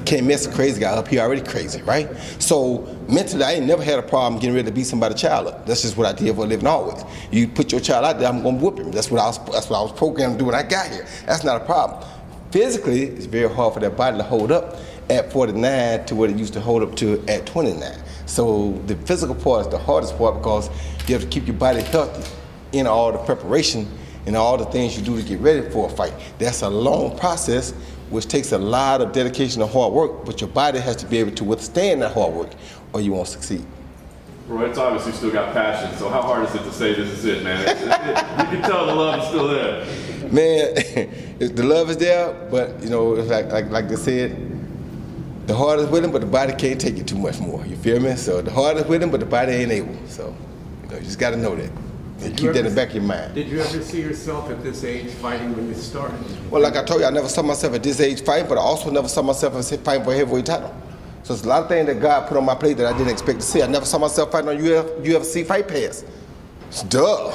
Can't 0.00 0.26
mess 0.26 0.46
a 0.46 0.52
crazy 0.52 0.80
guy 0.80 0.90
up 0.90 1.08
here 1.08 1.20
already 1.20 1.42
crazy, 1.42 1.82
right? 1.82 2.14
So 2.38 2.98
mentally, 3.08 3.44
I 3.44 3.52
ain't 3.52 3.66
never 3.66 3.82
had 3.82 3.98
a 3.98 4.02
problem 4.02 4.40
getting 4.40 4.54
ready 4.54 4.66
to 4.66 4.74
beat 4.74 4.86
somebody's 4.86 5.20
child 5.20 5.48
up. 5.48 5.66
That's 5.66 5.82
just 5.82 5.96
what 5.96 6.06
I 6.06 6.12
did 6.12 6.34
for 6.34 6.44
a 6.44 6.46
living 6.46 6.66
always. 6.66 7.04
You 7.30 7.48
put 7.48 7.72
your 7.72 7.80
child 7.80 8.04
out 8.04 8.18
there, 8.18 8.28
I'm 8.28 8.42
gonna 8.42 8.58
whoop 8.58 8.78
him. 8.78 8.90
That's 8.90 9.10
what 9.10 9.20
I 9.20 9.26
was. 9.26 9.38
That's 9.52 9.68
what 9.70 9.78
I 9.78 9.82
was 9.82 9.92
programmed 9.92 10.34
to 10.34 10.38
do 10.38 10.44
when 10.46 10.54
I 10.54 10.62
got 10.62 10.90
here. 10.90 11.06
That's 11.26 11.44
not 11.44 11.60
a 11.60 11.64
problem. 11.64 12.08
Physically, 12.50 13.04
it's 13.04 13.26
very 13.26 13.52
hard 13.52 13.74
for 13.74 13.80
that 13.80 13.96
body 13.96 14.18
to 14.18 14.22
hold 14.22 14.52
up 14.52 14.76
at 15.08 15.32
49 15.32 16.04
to 16.06 16.14
what 16.14 16.30
it 16.30 16.36
used 16.36 16.52
to 16.54 16.60
hold 16.60 16.82
up 16.82 16.94
to 16.96 17.22
at 17.28 17.46
29. 17.46 17.98
So 18.26 18.72
the 18.86 18.96
physical 18.96 19.34
part 19.34 19.66
is 19.66 19.68
the 19.72 19.78
hardest 19.78 20.16
part 20.18 20.34
because 20.36 20.68
you 21.06 21.14
have 21.14 21.22
to 21.22 21.28
keep 21.28 21.46
your 21.46 21.56
body 21.56 21.80
healthy 21.82 22.30
in 22.72 22.86
all 22.86 23.12
the 23.12 23.18
preparation 23.18 23.88
and 24.26 24.36
all 24.36 24.56
the 24.56 24.64
things 24.66 24.96
you 24.96 25.04
do 25.04 25.20
to 25.20 25.26
get 25.26 25.40
ready 25.40 25.68
for 25.70 25.88
a 25.88 25.90
fight. 25.90 26.12
That's 26.38 26.62
a 26.62 26.68
long 26.68 27.18
process 27.18 27.74
which 28.12 28.28
takes 28.28 28.52
a 28.52 28.58
lot 28.58 29.00
of 29.00 29.12
dedication 29.12 29.62
and 29.62 29.70
hard 29.70 29.92
work, 29.92 30.24
but 30.26 30.40
your 30.40 30.50
body 30.50 30.78
has 30.78 30.96
to 30.96 31.06
be 31.06 31.16
able 31.18 31.32
to 31.32 31.44
withstand 31.44 32.02
that 32.02 32.12
hard 32.12 32.32
work 32.34 32.50
or 32.92 33.00
you 33.00 33.12
won't 33.12 33.26
succeed. 33.28 33.64
Roy, 34.48 34.68
it's 34.68 34.78
obviously 34.78 35.12
still 35.12 35.30
got 35.30 35.52
passion. 35.54 35.96
So 35.98 36.08
how 36.10 36.20
hard 36.20 36.46
is 36.46 36.54
it 36.54 36.62
to 36.64 36.72
say 36.72 36.94
this 36.94 37.08
is 37.08 37.24
it, 37.24 37.42
man? 37.42 37.60
It's- 37.62 37.82
it- 37.82 38.52
you 38.52 38.60
can 38.60 38.70
tell 38.70 38.86
the 38.86 38.94
love 38.94 39.20
is 39.20 39.28
still 39.28 39.48
there. 39.48 39.86
Man, 40.30 40.72
if 41.40 41.56
the 41.56 41.62
love 41.62 41.88
is 41.90 41.96
there, 41.96 42.32
but 42.50 42.82
you 42.82 42.90
know, 42.90 43.14
it's 43.14 43.30
like 43.30 43.50
like 43.50 43.70
like 43.70 43.88
they 43.88 43.96
said, 43.96 44.36
the 45.46 45.54
heart 45.54 45.78
is 45.80 45.86
willing, 45.86 46.10
but 46.12 46.20
the 46.20 46.26
body 46.26 46.52
can't 46.54 46.80
take 46.80 46.98
it 46.98 47.06
too 47.06 47.18
much 47.18 47.38
more. 47.40 47.64
You 47.66 47.76
feel 47.76 47.98
me? 47.98 48.14
So 48.16 48.42
the 48.42 48.50
heart 48.50 48.76
is 48.76 48.84
willing, 48.86 49.10
but 49.10 49.20
the 49.20 49.26
body 49.26 49.52
ain't 49.52 49.72
able. 49.72 49.96
So 50.08 50.34
you 50.82 50.88
know, 50.90 50.96
you 50.96 51.02
just 51.04 51.18
got 51.18 51.30
to 51.30 51.36
know 51.36 51.56
that. 51.56 51.70
And 52.24 52.36
keep 52.36 52.52
that 52.52 52.56
in 52.58 52.64
the 52.66 52.70
back 52.70 52.88
of 52.88 52.94
your 52.94 53.04
mind. 53.04 53.34
Did 53.34 53.48
you 53.48 53.60
ever 53.60 53.82
see 53.82 54.00
yourself 54.00 54.50
at 54.50 54.62
this 54.62 54.84
age 54.84 55.10
fighting 55.12 55.54
when 55.56 55.68
you 55.68 55.74
started? 55.74 56.18
Well, 56.50 56.62
like 56.62 56.76
I 56.76 56.84
told 56.84 57.00
you, 57.00 57.06
I 57.06 57.10
never 57.10 57.28
saw 57.28 57.42
myself 57.42 57.74
at 57.74 57.82
this 57.82 58.00
age 58.00 58.22
fighting, 58.22 58.48
but 58.48 58.58
I 58.58 58.60
also 58.60 58.90
never 58.90 59.08
saw 59.08 59.22
myself 59.22 59.54
as 59.54 59.70
fighting 59.76 60.04
for 60.04 60.12
a 60.12 60.16
heavyweight 60.16 60.46
title. 60.46 60.74
So 61.24 61.34
it's 61.34 61.44
a 61.44 61.48
lot 61.48 61.62
of 61.62 61.68
things 61.68 61.86
that 61.86 62.00
God 62.00 62.28
put 62.28 62.36
on 62.36 62.44
my 62.44 62.54
plate 62.54 62.76
that 62.78 62.86
I 62.92 62.96
didn't 62.96 63.12
expect 63.12 63.40
to 63.40 63.46
see. 63.46 63.62
I 63.62 63.66
never 63.66 63.84
saw 63.86 63.98
myself 63.98 64.32
fighting 64.32 64.50
on 64.50 64.56
Uf- 64.56 65.04
UFC 65.04 65.46
Fight 65.46 65.68
Pass. 65.68 66.04
It's 66.68 66.82
duh. 66.84 67.28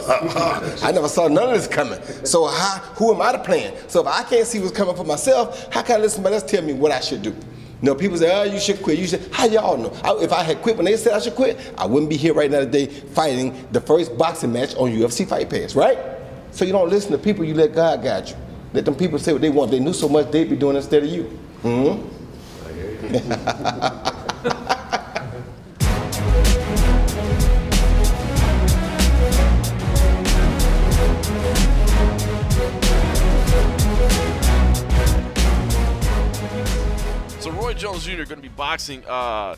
I 0.84 0.92
never 0.92 1.08
saw 1.08 1.28
none 1.28 1.50
of 1.50 1.56
this 1.56 1.68
coming. 1.68 2.02
So 2.26 2.48
how, 2.48 2.80
who 2.96 3.14
am 3.14 3.22
I 3.22 3.32
to 3.32 3.40
plan? 3.40 3.74
So 3.88 4.02
if 4.02 4.08
I 4.08 4.24
can't 4.24 4.48
see 4.48 4.60
what's 4.60 4.72
coming 4.72 4.96
for 4.96 5.04
myself, 5.04 5.72
how 5.72 5.84
can 5.84 5.98
I 5.98 6.02
let 6.02 6.12
somebody 6.12 6.36
else 6.36 6.44
tell 6.44 6.64
me 6.64 6.74
what 6.74 6.92
I 6.92 7.00
should 7.00 7.22
do? 7.22 7.36
Know, 7.82 7.94
people 7.94 8.18
say, 8.18 8.34
oh, 8.34 8.44
you 8.44 8.60
should 8.60 8.82
quit. 8.82 8.98
You 8.98 9.06
should. 9.06 9.30
How 9.32 9.46
y'all 9.46 9.78
know? 9.78 9.94
I, 10.04 10.16
if 10.24 10.34
I 10.34 10.42
had 10.42 10.62
quit 10.64 10.78
when 10.78 10.86
they 10.86 10.98
said 10.98 11.14
I 11.14 11.20
should 11.20 11.36
quit, 11.36 11.60
I 11.78 11.86
wouldn't 11.86 12.10
be 12.10 12.18
here 12.18 12.34
right 12.34 12.50
now 12.50 12.60
today 12.62 12.88
fighting 12.88 13.68
the 13.72 13.80
first 13.80 14.18
boxing 14.18 14.52
match 14.52 14.76
on 14.76 14.90
UFC 14.90 15.28
Fight 15.28 15.50
Pass, 15.50 15.76
right? 15.76 15.98
So 16.52 16.66
you 16.66 16.72
don't 16.72 16.90
listen 16.90 17.12
to 17.12 17.20
people, 17.20 17.46
you 17.46 17.54
let 17.54 17.76
God 17.76 18.02
guide 18.04 18.30
you. 18.30 18.36
Let 18.74 18.86
them 18.86 18.96
people 18.96 19.20
say 19.20 19.32
what 19.32 19.42
they 19.42 19.50
want. 19.50 19.70
They 19.70 19.80
knew 19.80 19.94
so 19.94 20.10
much 20.10 20.32
they'd 20.32 20.50
be 20.50 20.56
doing 20.56 20.76
instead 20.76 21.04
of 21.04 21.10
you. 21.10 21.24
hmm 21.62 22.02
Jones 37.78 38.06
Jr. 38.06 38.24
going 38.24 38.28
to 38.30 38.38
be 38.38 38.48
boxing. 38.48 39.04
Uh, 39.08 39.56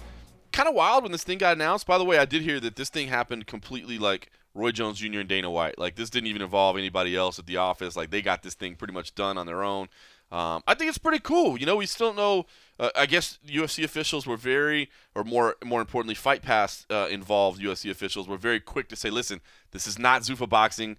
kind 0.51 0.67
of 0.67 0.75
wild 0.75 1.03
when 1.03 1.11
this 1.13 1.23
thing 1.23 1.37
got 1.37 1.55
announced. 1.55 1.87
By 1.87 1.97
the 1.97 2.03
way, 2.03 2.17
I 2.17 2.25
did 2.25 2.41
hear 2.41 2.59
that 2.59 2.75
this 2.75 2.89
thing 2.89 3.07
happened 3.07 3.47
completely 3.47 3.97
like 3.97 4.29
Roy 4.53 4.71
Jones 4.71 4.99
Jr. 4.99 5.19
and 5.19 5.29
Dana 5.29 5.49
White. 5.49 5.79
Like 5.79 5.95
this 5.95 6.09
didn't 6.09 6.27
even 6.27 6.41
involve 6.41 6.77
anybody 6.77 7.15
else 7.15 7.39
at 7.39 7.45
the 7.45 7.57
office. 7.57 7.95
Like 7.95 8.09
they 8.09 8.21
got 8.21 8.43
this 8.43 8.55
thing 8.55 8.75
pretty 8.75 8.93
much 8.93 9.15
done 9.15 9.37
on 9.37 9.45
their 9.45 9.63
own. 9.63 9.87
Um, 10.31 10.61
I 10.67 10.75
think 10.75 10.89
it's 10.89 10.97
pretty 10.97 11.19
cool. 11.19 11.57
You 11.57 11.65
know, 11.65 11.77
we 11.77 11.85
still 11.85 12.13
know. 12.13 12.45
Uh, 12.77 12.89
I 12.95 13.05
guess 13.05 13.39
UFC 13.47 13.83
officials 13.83 14.27
were 14.27 14.37
very, 14.37 14.89
or 15.15 15.23
more, 15.23 15.55
more 15.63 15.81
importantly, 15.81 16.15
Fight 16.15 16.41
Pass 16.41 16.85
uh, 16.89 17.07
involved 17.09 17.61
UFC 17.61 17.89
officials 17.89 18.27
were 18.27 18.37
very 18.37 18.59
quick 18.59 18.89
to 18.89 18.95
say, 18.95 19.09
"Listen, 19.09 19.41
this 19.71 19.87
is 19.87 19.97
not 19.97 20.23
Zuffa 20.23 20.47
boxing. 20.47 20.97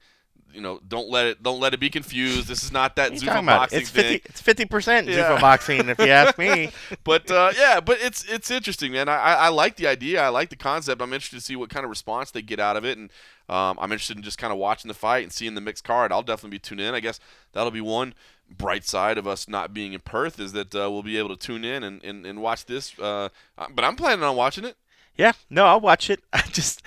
You 0.52 0.60
know, 0.60 0.80
don't 0.88 1.08
let 1.08 1.26
it, 1.26 1.42
don't 1.44 1.60
let 1.60 1.74
it 1.74 1.80
be 1.80 1.90
confused. 1.90 2.48
This 2.48 2.64
is 2.64 2.72
not 2.72 2.96
that 2.96 3.12
Zuffa 3.12 3.46
boxing 3.46 3.80
It's 3.80 3.90
thing." 3.90 4.18
50 4.18 4.28
it's 4.28 4.42
50% 4.42 5.06
Yeah. 5.06 5.36
Zuffa 5.36 5.40
boxing, 5.40 5.88
if 5.88 5.98
you 6.00 6.08
ask 6.08 6.36
me. 6.38 6.72
but 7.04 7.30
uh, 7.30 7.52
yeah, 7.56 7.78
but 7.78 7.98
it's 8.00 8.24
it's 8.24 8.50
interesting, 8.50 8.90
man. 8.90 9.08
I, 9.08 9.16
I 9.16 9.32
I 9.34 9.48
like 9.48 9.76
the 9.76 9.86
idea. 9.86 10.20
I 10.20 10.28
like 10.28 10.50
the 10.50 10.56
concept. 10.56 11.00
I'm 11.00 11.12
interested 11.12 11.36
to 11.36 11.42
see 11.42 11.54
what 11.54 11.70
kind 11.70 11.84
of 11.84 11.90
response 11.90 12.32
they 12.32 12.42
get 12.42 12.58
out 12.58 12.76
of 12.76 12.84
it, 12.84 12.98
and 12.98 13.10
um, 13.48 13.78
I'm 13.80 13.92
interested 13.92 14.16
in 14.16 14.24
just 14.24 14.38
kind 14.38 14.52
of 14.52 14.58
watching 14.58 14.88
the 14.88 14.94
fight 14.94 15.22
and 15.22 15.32
seeing 15.32 15.54
the 15.54 15.60
mixed 15.60 15.84
card. 15.84 16.10
I'll 16.10 16.22
definitely 16.22 16.56
be 16.56 16.60
tuned 16.60 16.80
in. 16.80 16.94
I 16.94 17.00
guess 17.00 17.20
that'll 17.52 17.70
be 17.70 17.80
one 17.80 18.14
bright 18.50 18.84
side 18.84 19.18
of 19.18 19.26
us 19.26 19.48
not 19.48 19.72
being 19.72 19.92
in 19.92 20.00
Perth 20.00 20.40
is 20.40 20.52
that 20.52 20.74
uh, 20.74 20.90
we'll 20.90 21.02
be 21.02 21.16
able 21.18 21.28
to 21.28 21.36
tune 21.36 21.64
in 21.64 21.84
and, 21.84 22.02
and, 22.04 22.26
and 22.26 22.42
watch 22.42 22.66
this. 22.66 22.98
Uh, 22.98 23.28
uh, 23.56 23.66
but 23.72 23.84
I'm 23.84 23.96
planning 23.96 24.24
on 24.24 24.36
watching 24.36 24.64
it. 24.64 24.76
Yeah, 25.16 25.32
no, 25.48 25.66
I'll 25.66 25.80
watch 25.80 26.10
it. 26.10 26.20
I 26.32 26.42
just 26.42 26.82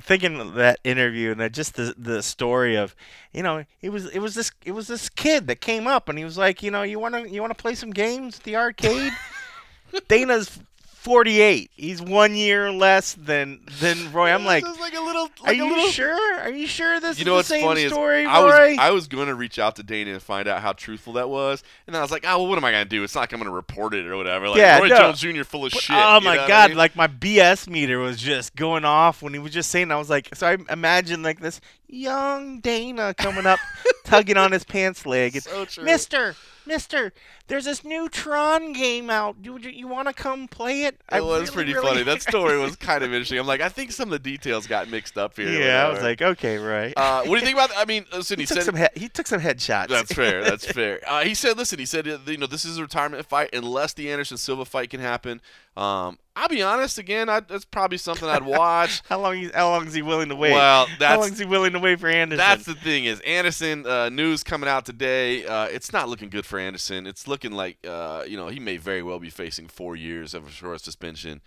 thinking 0.00 0.40
of 0.40 0.54
that 0.54 0.80
interview 0.84 1.30
and 1.30 1.40
that 1.40 1.52
just 1.52 1.74
the 1.74 1.94
the 1.96 2.22
story 2.22 2.76
of, 2.76 2.94
you 3.32 3.42
know, 3.42 3.64
it 3.80 3.90
was 3.90 4.06
it 4.10 4.18
was 4.18 4.34
this 4.34 4.50
it 4.64 4.72
was 4.72 4.88
this 4.88 5.08
kid 5.08 5.46
that 5.46 5.60
came 5.60 5.86
up 5.86 6.08
and 6.08 6.18
he 6.18 6.24
was 6.24 6.38
like, 6.38 6.62
you 6.62 6.70
know, 6.70 6.82
you 6.82 6.98
want 6.98 7.14
to 7.14 7.28
you 7.28 7.40
want 7.40 7.56
to 7.56 7.60
play 7.60 7.74
some 7.74 7.90
games 7.90 8.38
at 8.38 8.44
the 8.44 8.56
arcade? 8.56 9.12
Dana's 10.08 10.58
48. 11.02 11.70
He's 11.74 12.00
1 12.00 12.34
year 12.36 12.70
less 12.70 13.14
than 13.14 13.58
than 13.80 14.12
Roy. 14.12 14.30
I'm 14.30 14.44
like, 14.44 14.62
Just 14.64 14.78
like 14.80 14.94
a 14.94 15.00
little. 15.00 15.24
are 15.24 15.46
Like 15.48 15.54
a 15.54 15.56
you 15.56 15.68
little, 15.68 15.88
sure? 15.88 16.38
Are 16.38 16.50
you 16.50 16.68
sure 16.68 17.00
this 17.00 17.18
You 17.18 17.22
is 17.22 17.26
know 17.26 17.32
the 17.32 17.36
what's 17.38 17.48
same 17.48 17.64
funny 17.64 17.88
story, 17.88 18.20
is 18.22 18.26
Roy? 18.26 18.32
I 18.32 18.38
was 18.40 18.78
I 18.78 18.90
was 18.92 19.08
going 19.08 19.26
to 19.26 19.34
reach 19.34 19.58
out 19.58 19.74
to 19.76 19.82
Dana 19.82 20.12
and 20.12 20.22
find 20.22 20.46
out 20.46 20.62
how 20.62 20.72
truthful 20.72 21.14
that 21.14 21.28
was, 21.28 21.64
and 21.88 21.94
then 21.94 22.00
I 22.00 22.04
was 22.04 22.12
like, 22.12 22.24
oh, 22.24 22.38
well, 22.38 22.46
what 22.46 22.56
am 22.56 22.64
I 22.64 22.70
going 22.70 22.84
to 22.84 22.88
do? 22.88 23.02
It's 23.02 23.16
not 23.16 23.22
like 23.22 23.32
I'm 23.32 23.40
going 23.40 23.50
to 23.50 23.54
report 23.54 23.94
it 23.94 24.06
or 24.06 24.16
whatever. 24.16 24.48
Like 24.48 24.58
Yeah, 24.58 24.78
Roy 24.78 24.86
no. 24.88 24.96
Jones 24.96 25.20
Jr. 25.20 25.42
full 25.42 25.66
of 25.66 25.72
But- 25.72 25.82
shit. 25.82 25.96
Oh 25.96 26.20
my 26.20 26.36
know 26.36 26.40
what 26.42 26.44
I 26.44 26.48
god! 26.48 26.70
mean? 26.70 26.78
Like 26.78 26.94
my 26.94 27.08
BS 27.08 27.68
meter 27.68 27.98
was 27.98 28.18
just 28.18 28.54
going 28.54 28.84
off 28.84 29.22
when 29.22 29.32
he 29.32 29.40
was 29.40 29.52
just 29.52 29.70
saying. 29.70 29.90
I 29.90 29.96
was 29.96 30.08
like, 30.08 30.32
so 30.36 30.46
I 30.46 30.56
imagine 30.72 31.24
like 31.24 31.40
this 31.40 31.60
young 31.88 32.60
Dana 32.60 33.12
coming 33.14 33.44
up, 33.46 33.58
tugging 34.04 34.36
on 34.36 34.52
his 34.52 34.62
pants 34.62 35.04
leg. 35.04 35.34
It's, 35.34 35.46
So 35.50 35.64
true. 35.64 35.82
Mister, 35.84 36.36
Mister, 36.64 37.12
there's 37.52 37.66
this 37.66 37.84
new 37.84 38.08
Tron 38.08 38.72
game 38.72 39.10
out. 39.10 39.42
Do 39.42 39.58
you, 39.60 39.68
you 39.68 39.86
want 39.86 40.08
to 40.08 40.14
come 40.14 40.48
play 40.48 40.84
it? 40.84 40.98
I 41.10 41.18
It 41.18 41.24
was 41.24 41.40
really, 41.40 41.52
pretty 41.52 41.74
really- 41.74 41.86
funny. 41.86 42.02
That 42.02 42.22
story 42.30 42.58
was 42.58 42.76
kind 42.76 43.04
of 43.04 43.12
interesting. 43.12 43.38
I'm 43.38 43.46
like, 43.46 43.60
I 43.60 43.68
think 43.68 43.92
some 43.92 44.08
of 44.08 44.12
the 44.12 44.18
details 44.30 44.66
got 44.66 44.88
mixed 44.88 45.18
up 45.18 45.36
here. 45.36 45.50
yeah, 45.50 45.86
I 45.86 45.90
was 45.90 46.00
like, 46.00 46.22
okay, 46.22 46.56
right. 46.56 46.94
uh, 46.96 47.24
what 47.24 47.26
do 47.26 47.30
you 47.32 47.40
think 47.40 47.58
about? 47.58 47.68
I 47.76 47.84
mean, 47.84 48.06
listen, 48.10 48.38
he, 48.38 48.44
he, 48.44 48.46
took 48.46 48.56
said 48.56 48.64
some 48.64 48.76
he- 48.76 49.00
he 49.00 49.08
took 49.10 49.26
some 49.26 49.42
headshots. 49.42 49.88
That's 49.88 50.12
fair. 50.14 50.42
That's 50.42 50.64
fair. 50.64 51.00
Uh, 51.06 51.24
he 51.24 51.34
said, 51.34 51.58
"Listen," 51.58 51.78
he 51.78 51.84
said, 51.84 52.06
"You 52.06 52.38
know, 52.38 52.46
this 52.46 52.64
is 52.64 52.78
a 52.78 52.82
retirement 52.82 53.26
fight 53.26 53.50
unless 53.52 53.92
the 53.92 54.10
Anderson 54.10 54.38
Silva 54.38 54.64
fight 54.64 54.88
can 54.88 55.00
happen." 55.00 55.42
Um, 55.76 56.18
I'll 56.34 56.48
be 56.48 56.62
honest. 56.62 56.98
Again, 56.98 57.28
I, 57.28 57.40
that's 57.40 57.64
probably 57.64 57.98
something 57.98 58.28
I'd 58.28 58.44
watch. 58.44 59.02
how 59.08 59.20
long? 59.20 59.50
How 59.54 59.70
long 59.70 59.86
is 59.86 59.94
he 59.94 60.02
willing 60.02 60.28
to 60.28 60.36
wait? 60.36 60.52
Well, 60.52 60.86
how 61.00 61.20
long 61.20 61.32
is 61.32 61.38
he 61.38 61.44
willing 61.44 61.72
to 61.72 61.78
wait 61.78 62.00
for 62.00 62.08
Anderson? 62.08 62.38
That's 62.38 62.64
the 62.64 62.74
thing 62.74 63.04
is 63.04 63.20
Anderson 63.20 63.86
uh, 63.86 64.08
news 64.08 64.42
coming 64.42 64.68
out 64.68 64.86
today. 64.86 65.44
Uh, 65.44 65.64
it's 65.66 65.92
not 65.92 66.08
looking 66.08 66.28
good 66.30 66.46
for 66.46 66.58
Anderson. 66.58 67.06
It's 67.06 67.26
looking 67.26 67.41
like 67.50 67.78
uh, 67.84 68.22
you 68.28 68.36
know 68.36 68.46
he 68.46 68.60
may 68.60 68.76
very 68.76 69.02
well 69.02 69.18
be 69.18 69.30
facing 69.30 69.66
four 69.66 69.96
years 69.96 70.34
of 70.34 70.46
a 70.46 70.50
short 70.50 70.80
suspension. 70.80 71.40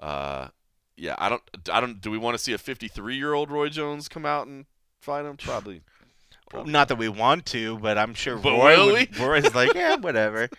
Uh, 0.00 0.48
yeah, 0.96 1.14
I 1.18 1.28
don't. 1.28 1.42
I 1.70 1.80
don't. 1.80 2.00
Do 2.00 2.10
we 2.10 2.16
want 2.16 2.36
to 2.36 2.42
see 2.42 2.54
a 2.54 2.58
53 2.58 3.16
year 3.16 3.34
old 3.34 3.50
Roy 3.50 3.68
Jones 3.68 4.08
come 4.08 4.24
out 4.24 4.46
and 4.46 4.64
fight 5.00 5.26
him? 5.26 5.36
Probably. 5.36 5.82
Not 6.64 6.88
that 6.88 6.98
we 6.98 7.08
want 7.08 7.46
to, 7.46 7.78
but 7.78 7.96
I'm 7.96 8.14
sure 8.14 8.36
But 8.36 8.52
Roy 8.52 8.76
will 8.76 8.92
would, 8.92 9.18
Roy's 9.18 9.54
like, 9.54 9.74
yeah, 9.74 9.96
whatever. 9.96 10.50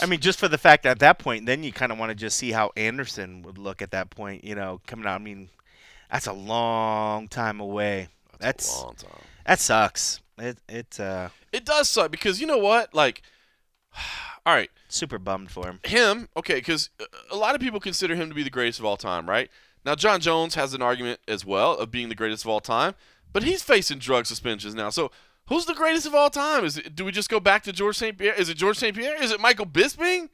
I 0.00 0.06
mean, 0.06 0.20
just 0.20 0.38
for 0.38 0.48
the 0.48 0.58
fact 0.58 0.82
that 0.82 0.90
at 0.90 0.98
that 1.00 1.18
point, 1.18 1.46
then 1.46 1.62
you 1.62 1.72
kind 1.72 1.92
of 1.92 1.98
want 1.98 2.10
to 2.10 2.14
just 2.14 2.36
see 2.36 2.50
how 2.52 2.70
Anderson 2.76 3.42
would 3.42 3.58
look 3.58 3.80
at 3.82 3.92
that 3.92 4.10
point. 4.10 4.44
You 4.44 4.54
know, 4.54 4.80
coming 4.86 5.06
out. 5.06 5.20
I 5.20 5.22
mean, 5.22 5.48
that's 6.10 6.26
a 6.26 6.32
long 6.32 7.28
time 7.28 7.60
away. 7.60 8.08
That's, 8.38 8.76
a 8.76 8.84
long 8.84 8.94
time. 8.94 9.10
that 9.46 9.60
sucks. 9.60 10.20
It 10.38 10.58
it 10.68 10.98
uh 10.98 11.28
It 11.52 11.64
does 11.64 11.88
suck 11.88 12.10
because 12.10 12.40
you 12.40 12.46
know 12.46 12.58
what? 12.58 12.94
Like, 12.94 13.22
all 14.46 14.54
right, 14.54 14.70
super 14.88 15.18
bummed 15.18 15.50
for 15.50 15.66
him. 15.66 15.80
him, 15.84 16.28
okay, 16.36 16.54
because 16.56 16.90
a 17.30 17.36
lot 17.36 17.54
of 17.54 17.60
people 17.60 17.80
consider 17.80 18.14
him 18.14 18.28
to 18.28 18.34
be 18.34 18.42
the 18.42 18.50
greatest 18.50 18.78
of 18.78 18.84
all 18.84 18.96
time, 18.96 19.28
right? 19.28 19.50
Now, 19.84 19.94
Jon 19.94 20.20
Jones 20.20 20.54
has 20.56 20.74
an 20.74 20.82
argument 20.82 21.20
as 21.26 21.44
well 21.44 21.74
of 21.76 21.90
being 21.90 22.08
the 22.08 22.14
greatest 22.14 22.44
of 22.44 22.50
all 22.50 22.60
time, 22.60 22.94
but 23.32 23.42
he's 23.42 23.62
facing 23.62 23.98
drug 23.98 24.26
suspensions 24.26 24.74
now. 24.74 24.90
So, 24.90 25.10
who's 25.48 25.64
the 25.66 25.74
greatest 25.74 26.06
of 26.06 26.14
all 26.14 26.30
time? 26.30 26.64
Is 26.64 26.76
it, 26.78 26.94
do 26.94 27.04
we 27.04 27.12
just 27.12 27.30
go 27.30 27.40
back 27.40 27.62
to 27.64 27.72
George 27.72 27.96
St. 27.96 28.16
Pierre? 28.18 28.34
Is 28.34 28.48
it 28.48 28.56
George 28.56 28.76
St. 28.76 28.94
Pierre? 28.96 29.22
Is 29.22 29.30
it 29.30 29.40
Michael 29.40 29.66
Bisping? 29.66 30.28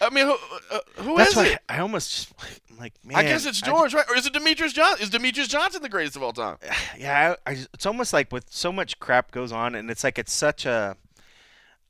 I 0.00 0.10
mean, 0.10 0.26
who, 0.26 0.36
uh, 0.70 0.78
who 0.98 1.16
That's 1.16 1.30
is 1.30 1.36
why 1.36 1.46
it? 1.46 1.58
I 1.68 1.78
almost 1.80 2.10
just 2.10 2.34
I'm 2.70 2.76
like 2.78 2.94
man. 3.04 3.16
I 3.18 3.24
guess 3.24 3.44
it's 3.46 3.62
I- 3.62 3.66
George, 3.66 3.92
right? 3.94 4.06
Or 4.08 4.16
is 4.16 4.26
it 4.26 4.32
Demetrious 4.32 4.72
Johnson? 4.72 5.02
Is 5.02 5.10
Demetrious 5.10 5.48
Johnson 5.48 5.82
the 5.82 5.88
greatest 5.88 6.16
of 6.16 6.22
all 6.22 6.32
time? 6.32 6.56
yeah, 6.98 7.34
I, 7.46 7.50
I, 7.50 7.56
it's 7.74 7.84
almost 7.86 8.12
like 8.12 8.30
with 8.32 8.46
so 8.50 8.70
much 8.72 9.00
crap 9.00 9.32
goes 9.32 9.50
on, 9.52 9.74
and 9.74 9.90
it's 9.90 10.04
like 10.04 10.18
it's 10.18 10.32
such 10.32 10.66
a 10.66 10.96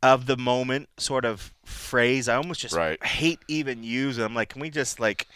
of 0.02 0.26
the 0.26 0.36
moment 0.36 0.88
sort 0.98 1.24
of 1.24 1.52
phrase. 1.64 2.28
I 2.28 2.36
almost 2.36 2.60
just 2.60 2.74
Right. 2.74 3.02
hate 3.04 3.40
even 3.48 3.82
using. 3.82 4.24
I'm 4.24 4.34
like, 4.34 4.50
can 4.50 4.60
we 4.60 4.70
just 4.70 5.00
like 5.00 5.26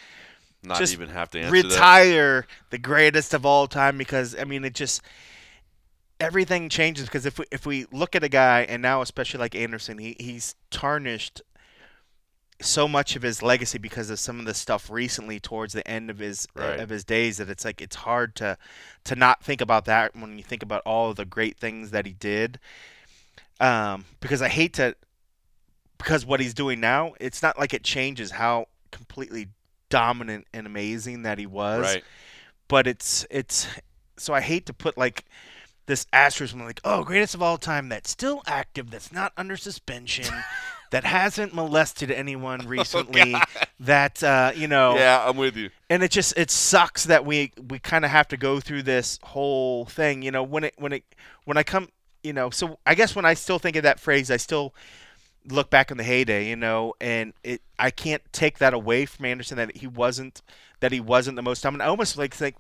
Not 0.62 0.78
just 0.78 0.93
even 0.93 1.09
have 1.09 1.30
to 1.30 1.40
answer 1.40 1.62
that. 1.62 1.68
retire 1.68 2.47
the 2.70 2.78
greatest 2.78 3.34
of 3.34 3.44
all 3.44 3.66
time? 3.66 3.98
Because 3.98 4.36
I 4.39 4.44
mean, 4.44 4.64
it 4.64 4.74
just 4.74 5.02
everything 6.20 6.68
changes. 6.68 7.06
Because 7.06 7.26
if 7.26 7.39
we 7.39 7.44
if 7.51 7.66
we 7.66 7.86
look 7.93 8.14
at 8.14 8.22
a 8.24 8.28
guy, 8.28 8.62
and 8.62 8.82
now 8.82 9.02
especially 9.02 9.40
like 9.40 9.55
Anderson, 9.55 9.98
he 9.98 10.16
he's 10.18 10.55
tarnished 10.70 11.43
so 12.60 12.86
much 12.86 13.16
of 13.16 13.22
his 13.22 13.43
legacy 13.43 13.76
because 13.78 14.09
of 14.09 14.20
some 14.20 14.39
of 14.39 14.47
the 14.47 14.55
stuff 14.55 14.89
recently 14.89 15.40
towards 15.40 15.72
the 15.72 15.86
end 15.89 16.09
of 16.10 16.18
his 16.18 16.47
uh, 16.56 16.60
Right. 16.60 16.78
of 16.78 16.90
his 16.90 17.02
days 17.02 17.39
that 17.39 17.51
it's 17.51 17.64
like 17.64 17.80
it's 17.80 17.97
hard 17.97 18.36
to 18.36 18.56
to 19.05 19.16
not 19.16 19.43
think 19.43 19.60
about 19.60 19.84
that 19.86 20.14
when 20.14 20.39
you 20.39 20.44
think 20.44 20.62
about 20.62 20.82
all 20.86 21.10
of 21.10 21.16
the 21.16 21.24
great 21.24 21.59
things 21.59 21.90
that 21.90 22.06
he 22.06 22.12
did 22.12 22.60
um 23.62 24.05
because 24.20 24.43
I 24.43 24.48
hate 24.48 24.74
to 24.74 24.94
because 25.98 26.26
what 26.26 26.40
he's 26.40 26.55
doing 26.55 26.80
now 26.80 27.12
it's 27.20 27.43
not 27.43 27.59
like 27.59 27.72
it 27.72 27.82
changes 27.84 28.32
how 28.32 28.66
completely 28.90 29.48
dominant 29.89 30.47
and 30.52 30.66
amazing 30.66 31.22
that 31.22 31.39
he 31.39 31.47
was 31.47 31.82
Right. 31.82 32.05
but 32.68 32.86
it's 32.86 33.26
it's 33.30 33.66
so 34.16 34.34
I 34.34 34.40
hate 34.40 34.66
to 34.66 34.72
put 34.72 34.98
like 34.98 35.24
this 35.86 36.06
asterisk 36.12 36.55
like 36.56 36.80
oh 36.84 37.05
greatest 37.05 37.34
of 37.34 37.43
all 37.43 37.59
time 37.59 37.89
that's 37.89 38.10
still 38.10 38.43
active 38.47 38.90
that's 38.90 39.12
not 39.12 39.32
under 39.36 39.56
suspension 39.56 40.26
that 40.90 41.05
hasn't 41.05 41.55
molested 41.55 42.10
anyone 42.10 42.66
recently 42.66 43.34
that 43.80 44.22
uh, 44.22 44.52
you 44.55 44.68
know 44.68 44.93
Oh, 44.93 44.97
Yeah, 44.98 45.24
I'm 45.28 45.36
with 45.36 45.56
you. 45.56 45.70
and 45.90 46.02
it 46.02 46.10
just 46.10 46.34
it 46.36 46.51
sucks 46.51 47.05
that 47.05 47.24
we 47.26 47.52
we 47.68 47.78
kind 47.78 48.05
of 48.05 48.10
have 48.10 48.28
to 48.28 48.36
go 48.36 48.60
through 48.60 48.82
this 48.82 49.18
whole 49.22 49.84
thing 49.86 50.22
you 50.22 50.30
know 50.30 50.43
when 50.43 50.64
it 50.64 50.74
when 50.78 50.93
it 50.93 51.05
when 51.44 51.56
i 51.56 51.62
come 51.62 51.89
you 52.22 52.32
know 52.32 52.50
so 52.50 52.78
i 52.86 52.94
guess 52.94 53.14
when 53.14 53.24
i 53.24 53.34
still 53.34 53.58
think 53.58 53.76
of 53.76 53.82
that 53.82 54.00
phrase 54.00 54.30
i 54.30 54.36
still 54.36 54.74
look 55.48 55.70
back 55.70 55.90
on 55.90 55.96
the 55.96 56.04
heyday 56.04 56.48
you 56.48 56.56
know 56.56 56.94
and 57.00 57.32
it 57.42 57.60
i 57.78 57.90
can't 57.90 58.22
take 58.32 58.58
that 58.58 58.72
away 58.72 59.04
from 59.04 59.26
anderson 59.26 59.56
that 59.56 59.76
he 59.76 59.86
wasn't 59.86 60.40
that 60.82 60.92
he 60.92 61.00
wasn't 61.00 61.36
the 61.36 61.42
most 61.42 61.62
dominant. 61.62 61.86
I 61.86 61.90
almost 61.90 62.18
like 62.18 62.34
think 62.34 62.56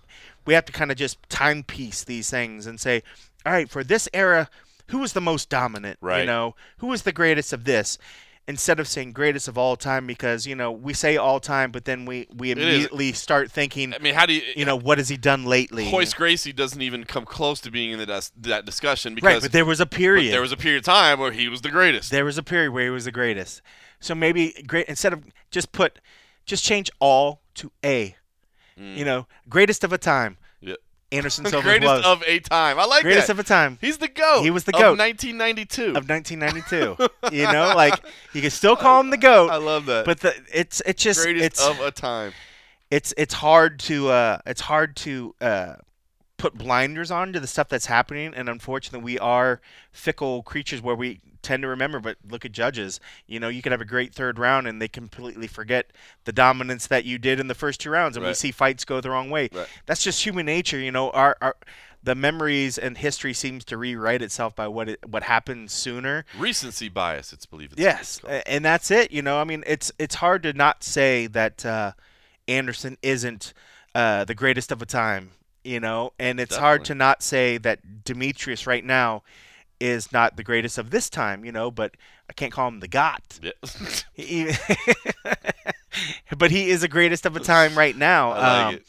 we 0.46 0.54
have 0.54 0.64
to 0.66 0.72
kind 0.72 0.92
of 0.92 0.96
just 0.96 1.18
timepiece 1.28 2.04
these 2.04 2.30
things 2.30 2.66
and 2.66 2.80
say 2.80 3.02
all 3.44 3.52
right 3.52 3.68
for 3.68 3.84
this 3.84 4.08
era 4.14 4.48
who 4.88 4.98
was 4.98 5.12
the 5.12 5.20
most 5.20 5.48
dominant? 5.48 5.98
Right. 6.00 6.20
you 6.20 6.26
know 6.26 6.54
who 6.78 6.86
was 6.86 7.02
the 7.02 7.12
greatest 7.12 7.52
of 7.52 7.64
this 7.64 7.98
instead 8.48 8.80
of 8.80 8.88
saying 8.88 9.12
greatest 9.12 9.46
of 9.46 9.56
all 9.56 9.76
time 9.76 10.06
because 10.06 10.46
you 10.46 10.54
know 10.54 10.72
we 10.72 10.92
say 10.92 11.16
all 11.16 11.38
time 11.38 11.70
but 11.70 11.84
then 11.84 12.04
we 12.04 12.26
we 12.34 12.50
immediately 12.50 13.12
start 13.12 13.50
thinking 13.50 13.94
I 13.94 13.98
mean, 13.98 14.14
how 14.14 14.26
do 14.26 14.34
you? 14.34 14.42
you 14.56 14.64
know 14.64 14.76
what 14.76 14.98
has 14.98 15.08
he 15.08 15.16
done 15.16 15.44
lately 15.44 15.90
Royce 15.90 16.12
Gracie 16.12 16.52
doesn't 16.52 16.82
even 16.82 17.04
come 17.04 17.24
close 17.24 17.60
to 17.60 17.70
being 17.70 17.92
in 17.92 17.98
the 17.98 18.06
dis- 18.06 18.32
that 18.40 18.64
discussion 18.64 19.14
because 19.14 19.34
right 19.34 19.42
but 19.42 19.52
there 19.52 19.64
was 19.64 19.80
a 19.80 19.86
but 19.86 19.96
period 19.96 20.32
there 20.32 20.40
was 20.40 20.52
a 20.52 20.56
period 20.56 20.78
of 20.78 20.84
time 20.84 21.20
where 21.20 21.32
he 21.32 21.48
was 21.48 21.60
the 21.60 21.70
greatest. 21.70 22.10
there 22.10 22.24
was 22.24 22.36
a 22.36 22.42
period 22.42 22.72
where 22.72 22.84
he 22.84 22.90
was 22.90 23.04
the 23.04 23.12
greatest 23.12 23.62
so 24.00 24.14
maybe 24.14 24.52
great 24.66 24.86
instead 24.88 25.12
of 25.12 25.24
just 25.50 25.70
put 25.70 26.00
just 26.44 26.64
change 26.64 26.90
all 26.98 27.42
to 27.54 27.70
a 27.84 28.16
mm. 28.78 28.96
you 28.96 29.04
know 29.04 29.26
greatest 29.48 29.84
of 29.84 29.92
a 29.92 29.98
time. 29.98 30.36
Anderson 31.12 31.44
silva 31.46 31.62
greatest 31.62 31.88
was 31.88 32.04
of 32.04 32.22
a 32.26 32.40
time. 32.40 32.78
I 32.78 32.84
like 32.86 33.02
greatest 33.02 33.26
that. 33.28 33.34
of 33.34 33.38
a 33.38 33.42
time 33.44 33.78
He's 33.80 33.98
the 33.98 34.08
goat. 34.08 34.42
He 34.42 34.50
was 34.50 34.64
the 34.64 34.72
goat. 34.72 34.92
of 34.94 34.98
1992. 34.98 35.96
of 35.96 36.08
1992 36.08 37.36
you 37.36 37.44
know 37.52 37.72
like 37.76 37.94
you 38.32 38.40
can 38.40 38.50
still 38.50 38.76
call 38.76 39.00
him 39.00 39.10
the 39.10 39.16
goat 39.18 39.50
I 39.50 39.56
love 39.56 39.86
that. 39.86 40.04
but 40.06 40.20
the 40.20 40.34
it's 40.52 40.80
it's 40.86 41.02
just 41.02 41.22
greatest 41.22 41.44
it's 41.44 41.66
of 41.66 41.80
a 41.80 41.90
time. 41.90 42.32
it's 42.90 43.12
it's 43.16 43.34
hard 43.34 43.78
to 43.80 44.08
uh, 44.10 44.38
it's 44.46 44.60
hard 44.62 44.96
to 44.96 45.34
uh, 45.40 45.74
put 46.42 46.58
blinders 46.58 47.12
on 47.12 47.32
to 47.32 47.38
the 47.38 47.46
stuff 47.46 47.68
that's 47.68 47.86
happening, 47.86 48.34
and 48.34 48.48
unfortunately, 48.48 49.04
we 49.04 49.16
are 49.20 49.60
fickle 49.92 50.42
creatures 50.42 50.82
where 50.82 50.96
we 50.96 51.20
tend 51.40 51.62
to 51.62 51.68
remember. 51.68 52.00
But 52.00 52.16
look 52.28 52.44
at 52.44 52.50
judges; 52.50 52.98
you 53.28 53.38
know, 53.38 53.48
you 53.48 53.62
could 53.62 53.70
have 53.70 53.80
a 53.80 53.86
great 53.86 54.12
third 54.12 54.40
round, 54.40 54.66
and 54.66 54.82
they 54.82 54.88
completely 54.88 55.46
forget 55.46 55.92
the 56.24 56.32
dominance 56.32 56.88
that 56.88 57.04
you 57.04 57.16
did 57.16 57.38
in 57.38 57.46
the 57.46 57.54
first 57.54 57.78
two 57.78 57.90
rounds, 57.90 58.16
and 58.16 58.26
we 58.26 58.34
see 58.34 58.50
fights 58.50 58.84
go 58.84 59.00
the 59.00 59.08
wrong 59.08 59.30
way. 59.30 59.50
Right. 59.52 59.68
That's 59.86 60.02
just 60.02 60.26
human 60.26 60.44
nature, 60.46 60.80
you 60.80 60.90
know. 60.90 61.10
Our, 61.10 61.36
our 61.40 61.54
the 62.02 62.16
memories 62.16 62.76
and 62.76 62.98
history 62.98 63.32
seems 63.34 63.64
to 63.66 63.76
rewrite 63.76 64.20
itself 64.20 64.56
by 64.56 64.66
what 64.66 64.88
it 64.88 65.08
what 65.08 65.22
happened 65.22 65.70
sooner. 65.70 66.24
Recency 66.36 66.88
bias. 66.88 67.32
It's 67.32 67.46
believe 67.46 67.70
it's 67.70 67.80
Yes, 67.80 68.20
and 68.46 68.64
that's 68.64 68.90
it. 68.90 69.12
You 69.12 69.22
know, 69.22 69.40
I 69.40 69.44
mean, 69.44 69.62
it's 69.64 69.92
it's 69.96 70.16
hard 70.16 70.42
to 70.42 70.52
not 70.52 70.82
say 70.82 71.28
that 71.28 71.64
uh, 71.64 71.92
Anderson 72.48 72.98
isn't 73.00 73.54
uh, 73.94 74.24
the 74.24 74.34
greatest 74.34 74.72
of 74.72 74.82
a 74.82 74.86
time. 74.86 75.30
You 75.64 75.80
know, 75.80 76.12
and 76.18 76.40
it's 76.40 76.56
hard 76.56 76.84
to 76.86 76.94
not 76.94 77.22
say 77.22 77.58
that 77.58 78.04
Demetrious 78.04 78.66
right 78.66 78.84
now 78.84 79.22
is 79.80 80.12
not 80.12 80.36
the 80.36 80.42
greatest 80.42 80.78
of 80.78 80.90
this 80.90 81.08
time. 81.08 81.44
You 81.44 81.52
know, 81.52 81.70
but 81.70 81.96
I 82.28 82.32
can't 82.32 82.52
call 82.52 82.68
him 82.68 82.80
the 82.80 82.88
God. 82.88 83.20
Yeah. 83.42 83.52
He- 84.14 84.52
but 86.36 86.50
he 86.50 86.70
is 86.70 86.80
the 86.80 86.88
greatest 86.88 87.26
of 87.26 87.36
a 87.36 87.40
time 87.40 87.76
right 87.76 87.96
now. 87.96 88.32
I 88.32 88.38
like 88.38 88.66
um, 88.66 88.74
it. 88.74 88.86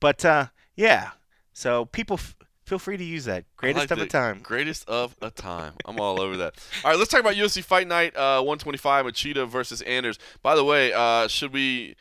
But 0.00 0.24
uh, 0.24 0.46
yeah, 0.76 1.10
so 1.52 1.84
people 1.86 2.14
f- 2.14 2.36
feel 2.64 2.78
free 2.78 2.96
to 2.96 3.04
use 3.04 3.24
that 3.26 3.44
greatest 3.56 3.90
like 3.90 3.90
of 3.90 3.98
a 4.00 4.06
time. 4.06 4.40
Greatest 4.42 4.88
of 4.88 5.16
a 5.22 5.30
time. 5.30 5.74
I'm 5.84 6.00
all 6.00 6.20
over 6.20 6.36
that. 6.38 6.54
All 6.84 6.90
right, 6.90 6.98
let's 6.98 7.10
talk 7.10 7.20
about 7.20 7.34
UFC 7.34 7.62
Fight 7.62 7.86
Night 7.86 8.16
uh, 8.16 8.40
125 8.40 9.06
Machida 9.06 9.48
versus 9.48 9.80
Anders. 9.82 10.18
By 10.42 10.54
the 10.54 10.64
way, 10.64 10.92
uh, 10.92 11.28
should 11.28 11.52
we? 11.52 11.96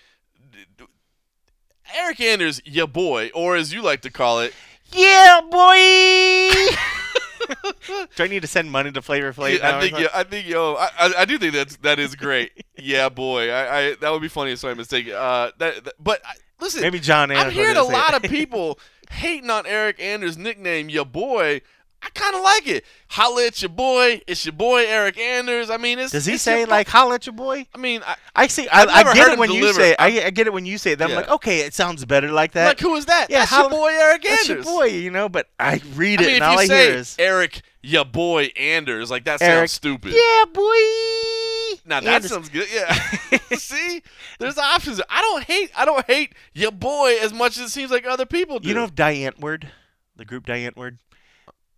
Eryk 1.95 2.20
Anders, 2.22 2.62
ya 2.66 2.86
boy, 2.86 3.32
or 3.34 3.56
as 3.56 3.74
you 3.74 3.82
like 3.82 4.02
to 4.02 4.10
call 4.10 4.40
it, 4.41 4.53
Yeah, 4.91 5.41
boy. 5.49 6.76
Do 8.16 8.24
I 8.24 8.28
need 8.28 8.41
to 8.44 8.48
send 8.48 8.72
money 8.72 8.91
to 8.91 9.02
Flavor 9.02 9.34
Flav? 9.34 9.58
Yeah, 9.58 9.78
I 9.78 9.82
think 9.82 9.91
something? 9.95 10.02
yeah, 10.14 10.20
I 10.20 10.24
think 10.24 10.48
yo, 10.48 10.76
I, 10.76 10.90
I, 10.98 11.14
I 11.20 11.26
do 11.26 11.38
think 11.38 11.53
that's 11.53 11.76
that 11.78 11.99
is 11.99 12.16
great. 12.16 12.52
yeah, 12.78 13.10
boy, 13.10 13.49
I, 13.52 13.78
I 13.90 13.95
that 13.95 14.10
would 14.12 14.22
be 14.22 14.28
funny 14.30 14.52
if 14.52 14.60
somebody 14.60 14.78
mistaken. 14.78 15.14
Uh, 15.14 15.52
that, 15.58 15.84
that- 15.84 15.94
but 15.99 16.22
I, 16.26 16.34
listen, 16.62 16.82
Maybe 16.82 16.99
John 16.99 17.32
I'm 17.32 17.38
Anders 17.38 17.53
hearing 17.53 17.78
a 17.78 17.84
lot 17.84 18.14
it. 18.14 18.24
of 18.24 18.30
people 18.32 18.80
hating 19.10 19.49
on 19.49 19.66
Eryk 19.66 19.99
Anders' 19.99 20.38
nickname, 20.38 20.88
your 20.90 21.06
boy. 21.06 21.62
I 22.03 22.10
kind 22.15 22.36
of 22.36 22.41
like 22.41 22.68
it. 22.68 22.86
Holla 23.10 23.45
at 23.45 23.61
your 23.61 23.69
boy. 23.69 24.22
It's 24.26 24.44
your 24.45 24.53
boy 24.53 24.86
Eryk 24.86 25.18
Anders. 25.19 25.69
I 25.69 25.78
mean, 25.78 25.99
it's 25.99 26.11
Does 26.11 26.26
he 26.26 26.34
it's 26.34 26.44
say 26.44 26.65
like 26.65 26.88
"holla 26.88 27.15
at 27.15 27.26
your 27.28 27.34
boy"? 27.34 27.68
I 27.76 27.78
mean, 27.78 28.02
I, 28.06 28.15
I 28.36 28.48
see. 28.48 28.68
I, 28.69 28.84
I 28.86 29.14
get 29.14 29.32
it 29.34 29.38
when 29.38 29.52
you 29.52 29.72
say 29.73 29.91
it. 29.91 29.95
I, 29.99 30.26
I 30.26 30.30
get 30.32 30.48
it 30.48 30.53
when 30.53 30.65
you 30.65 30.78
say 30.80 30.94
it. 30.94 30.99
Then 30.99 31.10
Yeah. 31.10 31.15
I'm 31.18 31.22
like, 31.22 31.32
okay, 31.32 31.60
it 31.60 31.73
sounds 31.76 32.03
better 32.06 32.32
like 32.32 32.53
that. 32.53 32.65
like 32.68 32.80
who 32.80 32.95
is 32.95 33.06
that? 33.06 33.28
Yeah, 33.30 33.40
that's 33.40 33.52
holla- 33.52 33.69
your 33.69 33.80
boy 33.80 33.91
Eryk 33.91 34.23
That's 34.23 34.49
Anders. 34.49 34.65
your 34.65 34.73
boy, 34.76 34.86
you 34.88 35.11
know. 35.11 35.30
But 35.30 35.49
I 35.60 35.80
read 35.94 36.22
I 36.22 36.23
it, 36.23 36.26
mean, 36.28 36.36
and 36.36 36.44
if 36.44 36.48
all 36.49 36.53
you 36.56 36.60
I 36.60 36.65
say 36.65 36.88
hear 36.88 36.95
is 36.98 37.18
Eryk, 37.18 37.61
your 37.84 38.06
boy 38.06 38.45
Anders, 38.57 39.11
like 39.11 39.26
that 39.26 39.40
Eryk. 39.40 39.45
sounds 39.60 39.72
stupid. 39.72 40.14
Yeah, 40.14 40.45
boy. 40.52 40.61
Now 41.86 41.99
that 41.99 42.06
Anderson. 42.06 42.30
sounds 42.44 42.49
good. 42.49 42.68
Yeah. 42.73 43.38
See, 43.57 44.02
there's 44.40 44.57
options. 44.57 45.02
I 45.10 45.22
don't 45.22 45.44
hate. 45.44 45.72
I 45.76 45.86
don't 45.86 46.06
hate 46.06 46.34
your 46.53 46.72
boy 46.72 47.18
as 47.22 47.34
much 47.34 47.57
as 47.57 47.65
it 47.65 47.69
seems 47.69 47.91
like 47.91 48.06
other 48.06 48.26
people 48.26 48.60
do. 48.60 48.68
You 48.69 48.76
know 48.76 48.88
Diane 48.88 49.34
Word, 49.40 49.72
the 50.15 50.26
group 50.26 50.45
Diane 50.45 50.73
Word. 50.76 50.98
I 50.98 50.99
don't 50.99 51.11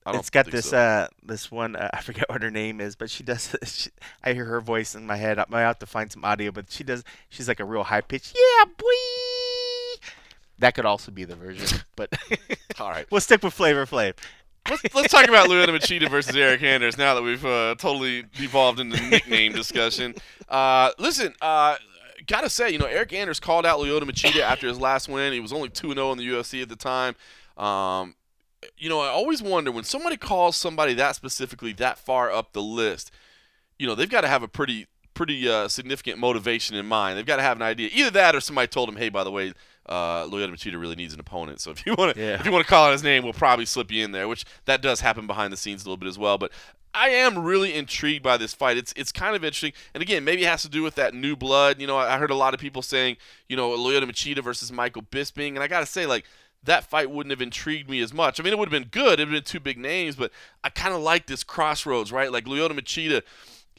It's 0.07 0.30
got 0.30 0.51
this 0.51 0.69
so. 0.69 0.77
uh 0.77 1.07
this 1.23 1.49
one 1.51 1.75
uh, 1.75 1.89
I 1.93 2.01
forget 2.01 2.30
what 2.30 2.41
her 2.43 2.51
name 2.51 2.81
is, 2.81 2.95
but 2.95 3.09
she 3.09 3.23
does. 3.23 3.55
She, 3.65 3.89
I 4.23 4.34
hear 4.34 4.45
her 4.45 4.61
voice 4.61 4.95
in 4.95 5.05
my 5.05 5.15
head. 5.15 5.39
I 5.39 5.45
might 5.49 5.61
have 5.61 5.80
to 5.80 5.85
find 5.85 6.11
some 6.11 6.25
audio, 6.25 6.51
but 6.51 6.69
she 6.69 6.84
does. 6.84 7.03
She's 7.30 7.47
like 7.47 7.59
a 7.59 7.65
real 7.65 7.84
high 7.84 8.01
pitched. 8.01 8.35
Yeah, 8.35 8.65
boy. 8.65 8.85
That 10.59 10.75
could 10.75 10.85
also 10.85 11.11
be 11.11 11.23
the 11.25 11.35
version, 11.35 11.80
but 11.95 12.13
All 12.80 12.89
right. 12.89 13.05
we'll 13.11 13.21
stick 13.21 13.43
with 13.43 13.53
Flavor 13.53 13.85
Flav. 13.85 14.15
Let's, 14.69 14.95
let's 14.95 15.11
talk 15.11 15.27
about 15.27 15.49
Lyoto 15.49 15.77
Machida 15.77 16.09
versus 16.09 16.35
Eryk 16.35 16.63
Anders 16.63 16.97
now 16.97 17.15
that 17.15 17.21
we've 17.21 17.45
uh, 17.45 17.75
totally 17.77 18.23
devolved 18.38 18.80
into 18.80 19.01
nickname 19.09 19.51
discussion. 19.51 20.15
Uh, 20.47 20.91
listen, 20.97 21.34
uh, 21.41 21.75
gotta 22.27 22.49
say, 22.49 22.69
you 22.69 22.77
know, 22.77 22.85
Eryk 22.85 23.11
Anders 23.11 23.41
called 23.41 23.65
out 23.65 23.80
Lyoto 23.80 24.03
Machida 24.03 24.39
after 24.39 24.67
his 24.67 24.80
last 24.80 25.09
win. 25.09 25.34
He 25.34 25.41
was 25.41 25.51
only 25.51 25.69
2 25.69 25.93
0 25.93 26.11
in 26.13 26.17
the 26.17 26.25
UFC 26.25 26.61
at 26.61 26.69
the 26.69 26.77
time. 26.77 27.15
Um, 27.57 28.15
you 28.77 28.90
know, 28.90 29.02
I 29.02 29.07
always 29.07 29.41
wonder 29.41 29.72
when 29.72 29.84
somebody 29.84 30.18
calls 30.18 30.56
somebody 30.57 30.94
that 30.95 31.15
specifically 31.15 31.73
that 31.73 31.98
far 31.98 32.31
up 32.31 32.53
the 32.53 32.61
list, 32.61 33.11
you 33.80 33.88
know, 33.88 33.95
they've 33.95 34.10
got 34.10 34.22
to 34.22 34.27
have 34.27 34.44
a 34.44 34.48
pretty 34.48 34.88
pretty 35.14 35.48
uh, 35.48 35.68
significant 35.68 36.18
motivation 36.18 36.76
in 36.76 36.88
mind. 36.88 37.18
They've 37.18 37.26
got 37.26 37.35
to 37.35 37.44
have 37.44 37.57
an 37.57 37.61
idea. 37.61 37.90
Either 37.94 38.10
that 38.11 38.35
or 38.35 38.41
somebody 38.41 38.68
told 38.68 38.90
him, 38.90 38.95
hey, 38.95 39.10
by 39.10 39.23
the 39.23 39.30
way, 39.30 39.53
uh, 39.85 40.23
Lyoto 40.26 40.52
Machida 40.52 40.80
really 40.80 40.95
needs 40.95 41.14
an 41.14 41.19
opponent. 41.19 41.61
So 41.61 41.69
if 41.69 41.85
you 41.85 41.94
want 41.98 42.15
to 42.15 42.19
Yeah. 42.22 42.34
if 42.40 42.45
you 42.45 42.52
want 42.52 42.65
to 42.65 42.69
call 42.69 42.88
out 42.88 42.94
his 42.94 43.03
name, 43.03 43.23
we'll 43.23 43.34
probably 43.34 43.65
slip 43.65 43.91
you 43.91 44.03
in 44.03 44.11
there, 44.11 44.27
which 44.27 44.44
that 44.65 44.81
does 44.81 45.02
happen 45.02 45.27
behind 45.27 45.53
the 45.53 45.57
scenes 45.57 45.84
a 45.84 45.85
little 45.85 45.98
bit 45.98 46.07
as 46.10 46.18
well. 46.18 46.38
But 46.40 46.52
I 46.95 47.10
am 47.10 47.40
really 47.40 47.73
intrigued 47.73 48.23
by 48.23 48.38
this 48.38 48.53
fight. 48.53 48.77
It's 48.77 48.94
it's 48.95 49.11
kind 49.11 49.35
of 49.35 49.44
interesting, 49.44 49.73
and 49.95 50.03
again, 50.03 50.23
maybe 50.23 50.44
it 50.44 50.48
has 50.48 50.61
to 50.61 50.69
do 50.69 50.84
with 50.84 50.95
that 50.95 51.14
new 51.14 51.35
blood. 51.35 51.81
You 51.81 51.88
know, 51.88 51.98
I 51.98 52.18
heard 52.19 52.30
a 52.30 52.35
lot 52.35 52.53
of 52.53 52.60
people 52.60 52.81
saying, 52.84 53.18
you 53.49 53.56
know, 53.57 53.69
Lyoto 53.72 54.03
Machida 54.03 54.44
versus 54.44 54.72
Michael 54.72 55.02
Bisping, 55.02 55.49
and 55.49 55.60
I 55.60 55.68
got 55.68 55.81
to 55.81 55.85
say, 55.85 56.06
like. 56.06 56.26
That 56.64 56.85
fight 56.85 57.11
wouldn't 57.11 57.31
have 57.31 57.41
intrigued 57.41 57.90
me 57.90 57.99
as 58.02 58.14
much. 58.14 58.40
I 58.40 58.44
mean, 58.44 58.53
it 58.53 58.60
would 58.60 58.72
have 58.72 58.81
been 58.81 58.90
good. 58.90 59.19
It 59.19 59.26
would 59.26 59.34
have 59.34 59.44
been 59.44 59.44
two 59.44 59.60
big 59.60 59.77
names, 59.77 60.15
but 60.15 60.31
I 60.64 60.69
kind 60.69 60.94
of 60.94 61.02
like 61.02 61.27
this 61.27 61.44
crossroads, 61.44 62.11
right? 62.11 62.31
Like 62.31 62.45
Lyoto 62.45 62.72
Machida, 62.72 63.22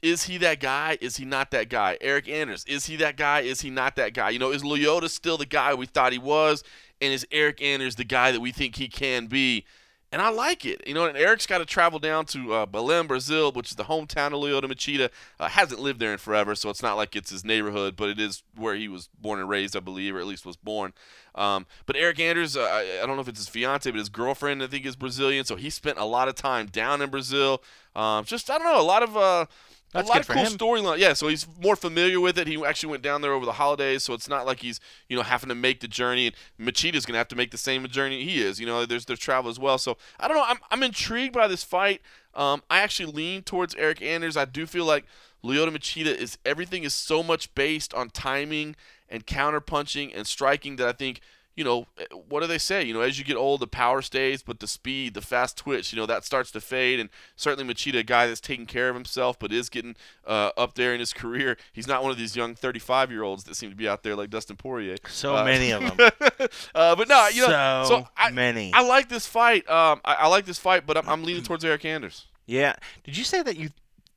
is 0.03 0.25
he 0.25 0.37
that 0.39 0.61
guy? 0.61 0.99
Is 1.01 1.17
he 1.17 1.25
not 1.25 1.51
that 1.53 1.71
guy? 1.71 1.97
Eryk 2.03 2.29
Anders, 2.29 2.65
is 2.67 2.85
he 2.87 2.97
that 2.97 3.17
guy? 3.17 3.41
Is 3.41 3.63
he 3.63 3.71
not 3.71 3.97
that 3.97 4.13
guy? 4.13 4.31
You 4.31 4.39
know, 4.39 4.51
is 4.51 4.63
Lyoto 4.63 5.09
still 5.09 5.39
the 5.39 5.47
guy 5.47 5.73
we 5.73 5.87
thought 5.87 6.13
he 6.13 6.19
was? 6.19 6.63
And 7.01 7.13
is 7.13 7.27
Eryk 7.33 7.63
Anders 7.63 7.97
the 7.97 8.05
guy 8.05 8.31
that 8.31 8.41
we 8.41 8.53
think 8.53 8.77
he 8.77 8.89
can 8.89 9.27
be? 9.27 9.65
And 10.15 10.23
I 10.23 10.29
like 10.29 10.65
it. 10.65 10.87
You 10.87 10.95
know, 10.95 11.07
and 11.07 11.19
Eryk's 11.19 11.45
got 11.45 11.59
to 11.59 11.65
travel 11.65 11.99
down 11.99 12.25
to 12.27 12.55
uh, 12.55 12.67
Belém, 12.67 13.09
Brazil, 13.09 13.51
which 13.51 13.71
is 13.71 13.77
the 13.77 13.83
hometown 13.83 14.29
of 14.29 14.35
Lyoto 14.35 14.71
Machida. 14.71 15.11
Uh, 15.41 15.49
hasn't 15.49 15.81
lived 15.81 15.99
there 15.99 16.13
in 16.13 16.19
forever, 16.19 16.55
so 16.55 16.71
it's 16.71 16.85
not 16.85 16.95
like 16.95 17.17
it's 17.17 17.31
his 17.31 17.45
neighborhood, 17.45 17.97
but 17.97 18.09
it 18.09 18.21
is 18.21 18.45
where 18.55 18.77
he 18.77 18.87
was 18.87 19.09
born 19.21 19.41
and 19.41 19.49
raised, 19.49 19.77
I 19.77 19.81
believe, 19.81 20.15
or 20.15 20.21
at 20.21 20.27
least 20.27 20.47
was 20.47 20.55
born. 20.55 20.93
Um, 21.35 21.67
but 21.85 21.97
Eryk 21.97 22.21
Anders, 22.21 22.57
uh, 22.57 22.63
I, 22.63 23.01
I 23.03 23.07
don't 23.07 23.17
know 23.17 23.23
if 23.23 23.29
it's 23.29 23.41
his 23.41 23.49
fiance, 23.49 23.91
but 23.91 23.99
his 23.99 24.09
girlfriend, 24.09 24.63
I 24.63 24.69
think, 24.69 24.87
is 24.87 24.95
Brazilian, 24.95 25.47
so 25.47 25.57
he 25.57 25.69
spent 25.69 25.99
a 25.99 26.05
lot 26.05 26.29
of 26.29 26.37
time 26.37 26.67
down 26.67 27.03
in 27.03 27.11
Brazil. 27.11 27.61
Um, 27.97 28.25
just, 28.25 28.49
I 28.51 28.59
don't 28.59 28.69
know, 28.69 28.81
a 28.81 28.87
lot 28.87 29.03
of. 29.03 29.49
That's 29.95 30.09
a 30.09 30.13
lot 30.13 30.15
good 30.15 30.21
of 30.21 30.27
for 30.27 30.59
cool 30.59 30.75
storyline. 30.75 30.99
Yeah, 30.99 31.13
so 31.13 31.29
he's 31.29 31.47
more 31.63 31.77
familiar 31.77 32.21
with 32.21 32.37
it. 32.37 32.47
He 32.49 32.63
actually 32.65 32.91
went 32.91 33.03
down 33.03 33.23
there 33.23 33.33
over 33.33 33.47
the 33.47 33.53
holidays, 33.53 34.03
so 34.03 34.13
it's 34.13 34.29
not 34.29 34.45
like 34.45 34.61
he's 34.61 34.81
you 35.09 35.17
know 35.17 35.23
having 35.23 35.49
to 35.49 35.55
make 35.55 35.81
the 35.81 35.89
journey. 35.89 36.27
And 36.27 36.35
Machida's 36.69 37.07
gonna 37.07 37.19
have 37.19 37.29
to 37.29 37.37
make 37.37 37.53
the 37.53 37.59
same 37.59 37.87
journey 37.87 38.25
he 38.25 38.43
is. 38.43 38.59
You 38.59 38.67
know, 38.67 38.85
there's 38.85 39.07
there's 39.07 39.21
travel 39.21 39.51
as 39.51 39.59
well. 39.59 39.79
So 39.79 39.97
I 40.19 40.27
don't 40.27 40.37
know. 40.37 40.45
I'm 40.47 40.59
I'm 40.71 40.83
intrigued 40.83 41.33
by 41.33 41.47
this 41.47 41.63
fight. 41.63 42.03
Um, 42.35 42.63
I 42.69 42.81
actually 42.81 43.13
lean 43.13 43.43
towards 43.43 43.75
Eryk 43.77 44.03
Anders. 44.03 44.37
I 44.37 44.45
do 44.45 44.67
feel 44.67 44.85
like 44.85 45.05
Lyoto 45.45 45.69
Machida 45.69 46.15
is 46.15 46.39
everything 46.45 46.83
is 46.83 46.93
so 46.93 47.23
much 47.23 47.55
based 47.55 47.95
on 47.95 48.11
timing 48.11 48.75
and 49.09 49.25
counter 49.27 49.61
punching 49.61 50.13
and 50.13 50.27
striking 50.27 50.77
that 50.77 50.89
I 50.89 50.93
think 50.93 51.21
you 51.57 51.63
know, 51.65 51.87
what 52.29 52.41
do 52.41 52.47
they 52.47 52.59
say? 52.59 52.83
You 52.83 52.95
know, 52.95 53.01
as 53.01 53.19
you 53.19 53.25
get 53.25 53.37
old, 53.37 53.61
the 53.61 53.67
power 53.67 54.03
stays, 54.03 54.43
but 54.43 54.59
the 54.61 54.67
speed, 54.67 55.15
the 55.15 55.21
fast 55.21 55.57
twitch, 55.57 55.93
you 55.93 55.99
know, 55.99 56.07
that 56.07 56.25
starts 56.25 56.51
to 56.53 56.61
fade. 56.61 56.99
And 57.01 57.09
certainly 57.37 57.73
Machida, 57.73 57.99
a 57.99 58.03
guy 58.03 58.27
that's 58.27 58.41
taking 58.41 58.67
care 58.67 58.89
of 58.89 58.95
himself, 58.97 59.39
but 59.39 59.53
is 59.53 59.69
getting 59.69 59.95
uh, 60.27 60.51
up 60.57 60.75
there 60.75 60.93
in 60.93 61.01
his 61.01 61.13
career. 61.23 61.57
He's 61.73 61.87
not 61.87 62.03
one 62.03 62.11
of 62.11 62.19
these 62.19 62.35
young 62.37 62.55
35 62.55 63.11
year 63.11 63.23
olds 63.23 63.45
that 63.45 63.55
seem 63.55 63.71
to 63.71 63.77
be 63.77 63.89
out 63.89 64.03
there 64.03 64.17
like 64.17 64.31
Dustin 64.31 64.57
Poirier. 64.57 64.97
So 65.09 65.37
Uh, 65.37 65.45
many 65.45 65.71
of 65.71 65.83
them. 65.83 66.11
uh, 66.75 66.97
but 66.97 67.09
no, 67.09 67.29
you 67.29 67.43
know, 67.43 67.85
So 67.87 68.01
so 68.01 68.09
I, 68.17 68.31
many. 68.31 68.73
I 68.75 68.83
like 68.83 69.09
this 69.09 69.27
fight. 69.27 69.69
Um, 69.71 70.01
I, 70.05 70.15
I 70.15 70.27
like 70.27 70.47
this 70.47 70.59
fight, 70.59 70.87
but 70.87 70.97
I'm, 70.97 71.09
I'm 71.09 71.23
leaning 71.25 71.43
towards 71.45 71.63
Eryk 71.65 71.85
Anders. 71.85 72.27
Yeah. 72.47 72.75
Did 73.05 73.17
you 73.17 73.25
say 73.25 73.43
that 73.43 73.57
you 73.57 73.71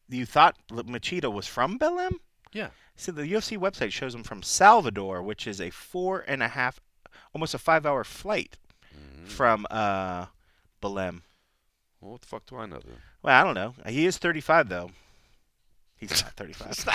you 0.09 0.25
thought 0.25 0.55
Machida 0.69 1.31
was 1.31 1.47
from 1.47 1.77
Belém? 1.77 2.13
Yeah. 2.53 2.69
See, 2.95 3.11
the 3.11 3.23
UFC 3.23 3.57
website 3.57 3.91
shows 3.91 4.15
him 4.15 4.23
from 4.23 4.41
Salvador, 4.41 5.21
which 5.21 5.45
is 5.45 5.61
a 5.61 5.69
four 5.69 6.23
and 6.27 6.41
a 6.41 6.47
half, 6.47 6.79
almost 7.33 7.53
a 7.53 7.57
five-hour 7.57 8.03
flight 8.03 8.57
Mm-hmm. 8.97 9.25
from 9.27 9.67
uh, 9.69 10.25
Belém. 10.81 11.21
Well, 12.01 12.13
what 12.13 12.21
the 12.21 12.27
fuck 12.27 12.45
do 12.47 12.55
I 12.57 12.65
know 12.65 12.79
then? 12.83 12.95
Well, 13.21 13.39
I 13.39 13.43
don't 13.43 13.53
know. 13.53 13.75
He 13.87 14.05
is 14.07 14.17
35 14.17 14.69
though. 14.69 14.89
He's 15.97 16.09
not 16.21 16.33
35. 16.33 16.85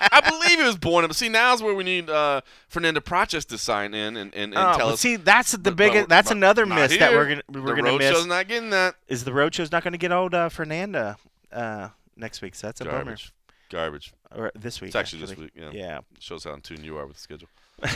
I 0.00 0.20
believe 0.28 0.58
he 0.58 0.64
was 0.66 0.76
born 0.78 1.04
in. 1.04 1.12
See, 1.12 1.28
now's 1.28 1.62
where 1.62 1.74
we 1.74 1.84
need 1.84 2.08
uh, 2.10 2.40
Fernando 2.68 3.00
Prates 3.00 3.44
to 3.46 3.58
sign 3.58 3.92
in 3.94 4.16
and, 4.16 4.34
and, 4.34 4.54
and 4.54 4.54
Oh, 4.56 4.76
tell 4.76 4.88
us. 4.90 5.00
see, 5.00 5.16
that's 5.16 5.52
the 5.52 5.70
biggest. 5.72 6.08
That's 6.08 6.30
another 6.30 6.64
not 6.66 6.76
miss 6.90 6.98
that 6.98 7.12
we're 7.12 7.28
gonna 7.28 7.42
we're 7.48 7.60
the 7.76 7.82
gonna 7.82 7.98
miss. 7.98 8.08
The 8.08 8.14
Roadshow's 8.14 8.26
not 8.26 8.48
getting 8.48 8.70
that. 8.70 8.94
Is 9.08 9.24
the 9.24 9.32
roadshow's 9.32 9.70
not 9.72 9.84
gonna 9.84 9.98
get 9.98 10.10
old 10.12 10.34
uh, 10.34 10.48
Fernanda 10.48 11.16
uh, 11.52 11.88
next 12.16 12.40
week? 12.42 12.54
So 12.54 12.66
that's 12.68 12.80
a 12.80 12.84
Garbage. 12.84 13.32
Garbage. 13.70 14.12
Or 14.34 14.52
this 14.54 14.80
week? 14.80 14.88
It's 14.88 14.96
actually 14.96 15.20
this 15.22 15.36
week. 15.36 15.50
Yeah. 15.54 15.70
Yeah. 15.72 16.00
Shows 16.18 16.44
how 16.44 16.54
in 16.54 16.60
tune 16.62 16.82
you 16.84 16.96
are 16.98 17.06
with 17.06 17.16
the 17.16 17.22
schedule. 17.22 17.48
no, 17.82 17.88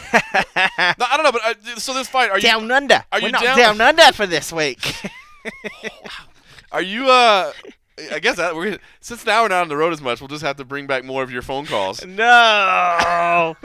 I 0.56 1.16
don't 1.16 1.24
know, 1.24 1.32
but 1.32 1.42
uh, 1.44 1.54
so 1.76 1.92
this 1.94 2.08
fight, 2.08 2.30
are 2.30 2.38
you 2.38 2.42
down 2.42 2.70
under. 2.70 2.94
Are 2.94 3.04
We're 3.14 3.26
you 3.26 3.32
not 3.32 3.42
down? 3.42 3.58
down 3.58 3.80
under 3.80 4.12
for 4.12 4.26
this 4.26 4.52
week. 4.52 4.94
Are 6.72 6.80
you? 6.82 7.10
Uh, 7.10 7.52
I 8.10 8.20
guess 8.20 8.36
that 8.36 8.54
we're 8.54 8.78
since 9.00 9.26
now 9.26 9.42
we're 9.42 9.48
not 9.48 9.62
on 9.62 9.68
the 9.68 9.76
road 9.76 9.92
as 9.92 10.00
much, 10.00 10.20
we'll 10.20 10.28
just 10.28 10.42
have 10.42 10.56
to 10.56 10.64
bring 10.64 10.86
back 10.86 11.04
more 11.04 11.22
of 11.22 11.30
your 11.30 11.42
phone 11.42 11.66
calls. 11.66 12.04
no. 12.06 13.56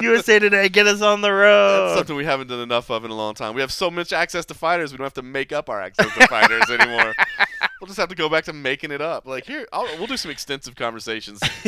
USA 0.00 0.38
Today, 0.38 0.68
get 0.70 0.86
us 0.86 1.02
on 1.02 1.20
the 1.20 1.28
That's 1.28 1.36
road. 1.36 1.94
something 1.96 2.16
we 2.16 2.24
haven't 2.24 2.46
done 2.46 2.60
enough 2.60 2.90
of 2.90 3.04
in 3.04 3.10
a 3.10 3.14
long 3.14 3.34
time. 3.34 3.54
We 3.54 3.60
have 3.60 3.72
so 3.72 3.90
much 3.90 4.12
access 4.12 4.46
to 4.46 4.54
fighters, 4.54 4.92
we 4.92 4.98
don't 4.98 5.04
have 5.04 5.14
to 5.14 5.22
make 5.22 5.52
up 5.52 5.68
our 5.68 5.82
access 5.82 6.12
to 6.14 6.26
fighters 6.26 6.70
anymore. 6.70 7.14
We'll 7.80 7.86
just 7.86 7.98
have 7.98 8.08
to 8.08 8.14
go 8.14 8.28
back 8.28 8.44
to 8.44 8.52
making 8.52 8.90
it 8.90 9.00
up. 9.02 9.26
Like 9.26 9.44
here, 9.46 9.66
I'll, 9.72 9.84
we'll 9.98 10.06
do 10.06 10.16
some 10.16 10.30
extensive 10.30 10.74
conversations. 10.76 11.40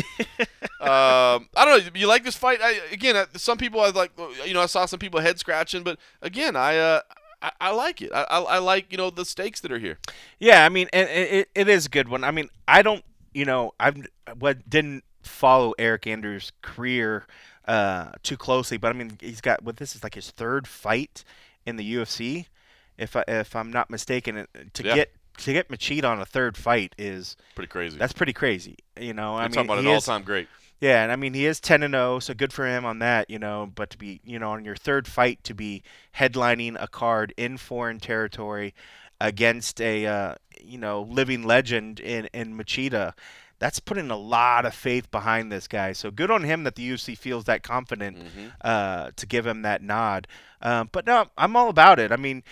um, 0.80 1.48
I 1.54 1.64
don't 1.64 1.84
know. 1.84 1.90
You 1.94 2.06
like 2.06 2.24
this 2.24 2.36
fight? 2.36 2.60
I, 2.62 2.80
again, 2.92 3.16
uh, 3.16 3.26
some 3.36 3.58
people 3.58 3.80
I 3.80 3.90
like. 3.90 4.12
You 4.46 4.54
know, 4.54 4.62
I 4.62 4.66
saw 4.66 4.86
some 4.86 4.98
people 4.98 5.20
head 5.20 5.38
scratching, 5.38 5.82
but 5.82 5.98
again, 6.22 6.56
I. 6.56 6.76
Uh, 6.78 7.00
I, 7.40 7.52
I 7.60 7.70
like 7.70 8.02
it. 8.02 8.10
I, 8.12 8.22
I, 8.24 8.58
like 8.58 8.90
you 8.90 8.98
know 8.98 9.10
the 9.10 9.24
stakes 9.24 9.60
that 9.60 9.70
are 9.70 9.78
here. 9.78 9.98
Yeah, 10.40 10.64
I 10.64 10.68
mean, 10.68 10.88
it, 10.92 11.08
it, 11.08 11.48
it 11.54 11.68
is 11.68 11.86
a 11.86 11.88
good 11.88 12.08
one. 12.08 12.24
I 12.24 12.32
mean, 12.32 12.48
I 12.66 12.82
don't, 12.82 13.04
you 13.32 13.44
know, 13.44 13.74
I've 13.78 13.96
what 14.40 14.68
didn't 14.68 15.04
follow 15.22 15.72
Eryk 15.78 16.08
Anders' 16.08 16.50
career 16.62 17.28
uh, 17.68 18.10
too 18.24 18.36
closely, 18.36 18.76
but 18.76 18.88
I 18.88 18.92
mean, 18.98 19.18
he's 19.20 19.40
got 19.40 19.62
what 19.62 19.76
this 19.76 19.94
is 19.94 20.02
like 20.02 20.16
his 20.16 20.32
third 20.32 20.66
fight 20.66 21.22
in 21.64 21.76
the 21.76 21.94
UFC, 21.94 22.46
if 22.96 23.14
I, 23.14 23.22
if 23.28 23.54
I'm 23.54 23.70
not 23.70 23.88
mistaken. 23.88 24.48
To 24.72 24.82
Yeah. 24.82 24.94
get 24.96 25.12
to 25.38 25.52
get 25.52 25.68
Machida 25.68 26.04
on 26.04 26.20
a 26.20 26.24
third 26.26 26.56
fight 26.56 26.94
is 26.98 27.36
Pretty 27.54 27.68
crazy. 27.68 27.98
that's 27.98 28.12
pretty 28.12 28.32
crazy. 28.32 28.76
You 29.00 29.14
know, 29.14 29.34
I 29.34 29.40
You're 29.40 29.48
mean, 29.48 29.52
talking 29.54 29.70
about 29.70 29.78
an 29.80 29.86
all-time 29.88 30.22
great. 30.22 30.48
yeah, 30.80 31.02
and 31.02 31.10
I 31.12 31.16
mean 31.16 31.34
he 31.34 31.46
is 31.46 31.60
ten 31.60 31.82
and 31.82 31.92
zero, 31.94 32.18
so 32.20 32.34
good 32.34 32.52
for 32.52 32.66
him 32.66 32.84
on 32.84 32.98
that, 33.00 33.28
you 33.30 33.38
know. 33.38 33.70
But 33.74 33.90
to 33.90 33.98
be, 33.98 34.20
you 34.24 34.38
know, 34.38 34.50
on 34.50 34.64
your 34.64 34.76
third 34.76 35.06
fight 35.08 35.42
to 35.44 35.54
be 35.54 35.82
headlining 36.16 36.76
a 36.80 36.86
card 36.88 37.32
in 37.36 37.56
foreign 37.58 37.98
territory 38.00 38.74
against 39.20 39.80
a, 39.80 40.06
uh, 40.06 40.34
you 40.62 40.78
know, 40.78 41.02
living 41.02 41.42
legend 41.44 42.00
in 42.00 42.28
in 42.32 42.56
Machida, 42.56 43.12
that's 43.58 43.80
putting 43.80 44.10
a 44.10 44.16
lot 44.16 44.64
of 44.64 44.74
faith 44.74 45.10
behind 45.10 45.50
this 45.50 45.66
guy. 45.66 45.92
So 45.92 46.10
good 46.10 46.30
on 46.30 46.44
him 46.44 46.64
that 46.64 46.76
the 46.76 46.88
UFC 46.90 47.16
feels 47.18 47.44
that 47.44 47.62
confident 47.62 48.18
uh, 48.60 49.10
to 49.16 49.26
give 49.26 49.46
him 49.46 49.62
that 49.62 49.82
nod. 49.82 50.26
Um, 50.62 50.88
but 50.92 51.06
no, 51.06 51.26
I'm 51.36 51.56
all 51.56 51.68
about 51.68 51.98
it. 51.98 52.12
I 52.12 52.16
mean. 52.16 52.42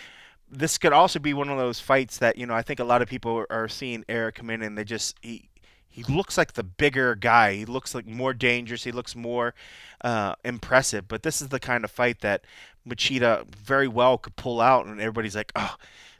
This 0.49 0.77
could 0.77 0.93
also 0.93 1.19
be 1.19 1.33
one 1.33 1.49
of 1.49 1.57
those 1.57 1.79
fights 1.79 2.19
that 2.19 2.37
you 2.37 2.45
know 2.45 2.53
I 2.53 2.61
think 2.61 2.79
a 2.79 2.83
lot 2.85 3.01
of 3.01 3.09
people 3.09 3.45
are- 3.49 3.67
seeing 3.67 4.03
Eryk 4.05 4.35
come 4.35 4.49
in 4.49 4.61
and 4.61 4.77
they 4.77 4.83
just 4.83 5.17
he 5.21 5.49
he 5.89 6.03
looks 6.03 6.37
like 6.37 6.53
the 6.53 6.63
bigger 6.63 7.15
guy. 7.15 7.55
He 7.55 7.65
looks 7.65 7.95
like 7.95 8.05
more 8.05 8.33
dangerous. 8.33 8.83
He 8.83 8.91
looks 8.91 9.15
more 9.15 9.55
uh, 10.01 10.35
impressive. 10.45 11.07
But 11.07 11.23
this 11.23 11.41
is 11.41 11.47
the 11.47 11.59
kind 11.59 11.83
of 11.83 11.89
fight 11.89 12.21
that 12.21 12.43
Machida 12.87 13.47
very 13.47 13.87
well 13.87 14.17
could 14.19 14.35
pull 14.35 14.61
out, 14.61 14.85
and 14.85 15.01
everybody's 15.01 15.35
like, 15.35 15.51
"Oh, 15.55 15.75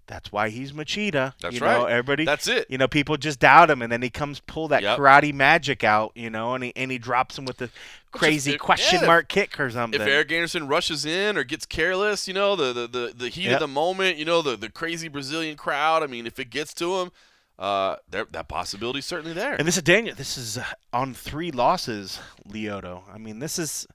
that's 0.08 0.32
why 0.32 0.50
he's 0.50 0.72
Machida." 0.72 1.34
That's 1.42 1.54
you 1.56 1.60
Know, 1.62 1.84
right. 1.84 1.92
everybody. 1.92 2.26
That's 2.26 2.48
it. 2.48 2.66
You 2.70 2.78
know, 2.78 2.88
people 2.88 3.18
just 3.18 3.40
doubt 3.40 3.70
him, 3.70 3.82
and 3.82 3.92
then 3.92 4.02
he 4.02 4.10
comes 4.10 4.40
pull 4.42 4.68
that 4.70 4.82
Yep. 4.82 4.98
karate 4.98 5.34
magic 5.34 5.84
out. 5.84 6.12
You 6.16 6.30
know, 6.30 6.56
and 6.56 6.64
he 6.64 6.74
and 6.76 6.90
he 6.92 6.98
drops 6.98 7.38
him 7.38 7.46
with 7.46 7.58
the 7.58 7.70
crazy 8.12 8.54
if- 8.54 8.60
question 8.60 9.02
yeah, 9.02 9.08
mark 9.08 9.28
kick 9.28 9.60
or 9.60 9.70
something. 9.70 10.02
If 10.02 10.08
Eryk 10.08 10.32
Anderson 10.32 10.68
rushes 10.68 11.06
in 11.06 11.38
or 11.38 11.44
gets 11.44 11.66
careless, 11.66 12.28
you 12.28 12.34
know, 12.34 12.56
the 12.56 12.74
the, 12.74 12.88
the, 12.88 13.14
the 13.16 13.30
heat 13.30 13.46
Yep. 13.46 13.54
of 13.56 13.60
the 13.60 13.68
moment, 13.68 14.18
you 14.18 14.26
know, 14.26 14.42
the, 14.42 14.56
the 14.56 14.70
crazy 14.70 15.08
Brazilian 15.08 15.56
crowd, 15.58 16.02
I 16.04 16.08
mean, 16.08 16.26
if 16.26 16.40
it 16.40 16.50
gets 16.50 16.74
to 16.76 17.02
him, 17.02 17.12
uh, 17.60 17.96
there, 18.10 18.26
that 18.32 18.48
possibility 18.48 19.00
is 19.00 19.06
certainly 19.06 19.34
there. 19.34 19.56
And 19.56 19.68
this 19.68 19.78
is 19.78 19.84
Daniel. 19.84 20.16
This 20.16 20.38
is 20.38 20.58
uh, 20.58 20.64
on 20.94 21.14
three 21.14 21.52
losses, 21.52 22.20
Lyoto. 22.48 23.02
I 23.14 23.18
mean, 23.18 23.40
this 23.40 23.60
is. 23.60 23.88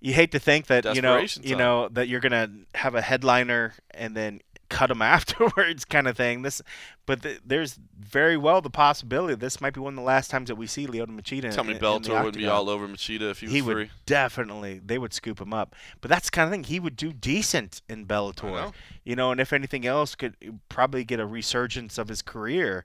You 0.00 0.12
hate 0.14 0.30
to 0.30 0.38
think 0.38 0.68
that 0.68 0.84
you 0.94 1.02
know 1.02 1.14
Desperation 1.20 1.42
you 1.42 1.56
know 1.56 1.88
that 1.88 2.06
you're 2.06 2.20
gonna 2.20 2.48
have 2.76 2.94
a 2.94 3.02
headliner 3.02 3.74
and 3.90 4.14
then 4.16 4.40
cut 4.68 4.90
him 4.90 5.02
afterwards, 5.02 5.84
kind 5.84 6.06
of 6.08 6.16
thing. 6.16 6.42
This, 6.42 6.60
but 7.06 7.22
th- 7.22 7.40
there's 7.44 7.78
very 7.98 8.36
well 8.36 8.60
the 8.60 8.70
possibility 8.70 9.34
this 9.34 9.60
might 9.60 9.74
be 9.74 9.80
one 9.80 9.94
of 9.94 9.96
the 9.96 10.02
last 10.02 10.30
times 10.30 10.48
that 10.48 10.56
we 10.56 10.66
see 10.66 10.86
Lyoto 10.86 11.08
Machida. 11.08 11.52
Tell 11.54 11.64
me 11.64 11.70
in, 11.70 11.76
in 11.76 11.82
the 11.82 11.86
Bellator 11.86 12.18
wouldn't 12.24 12.36
be 12.36 12.46
all 12.46 12.68
over 12.68 12.86
Machida 12.86 13.30
if 13.30 13.40
he 13.40 13.46
was 13.46 13.54
he 13.54 13.60
free. 13.60 13.74
would 13.74 13.90
definitely 14.06 14.80
they 14.84 14.98
would 14.98 15.12
scoop 15.12 15.40
him 15.40 15.52
up 15.54 15.74
but 16.00 16.08
that's 16.10 16.26
the 16.26 16.30
kind 16.34 16.46
of 16.46 16.50
thing 16.52 16.64
he 16.64 16.80
would 16.80 16.96
do 16.96 17.12
decent 17.12 17.82
in 17.88 18.06
bellator 18.06 18.44
know. 18.44 18.72
you 19.04 19.14
know 19.16 19.30
and 19.30 19.40
if 19.40 19.52
anything 19.52 19.86
else 19.86 20.14
could 20.14 20.34
probably 20.68 21.04
get 21.04 21.20
a 21.20 21.26
resurgence 21.26 21.98
of 21.98 22.08
his 22.08 22.22
career 22.22 22.84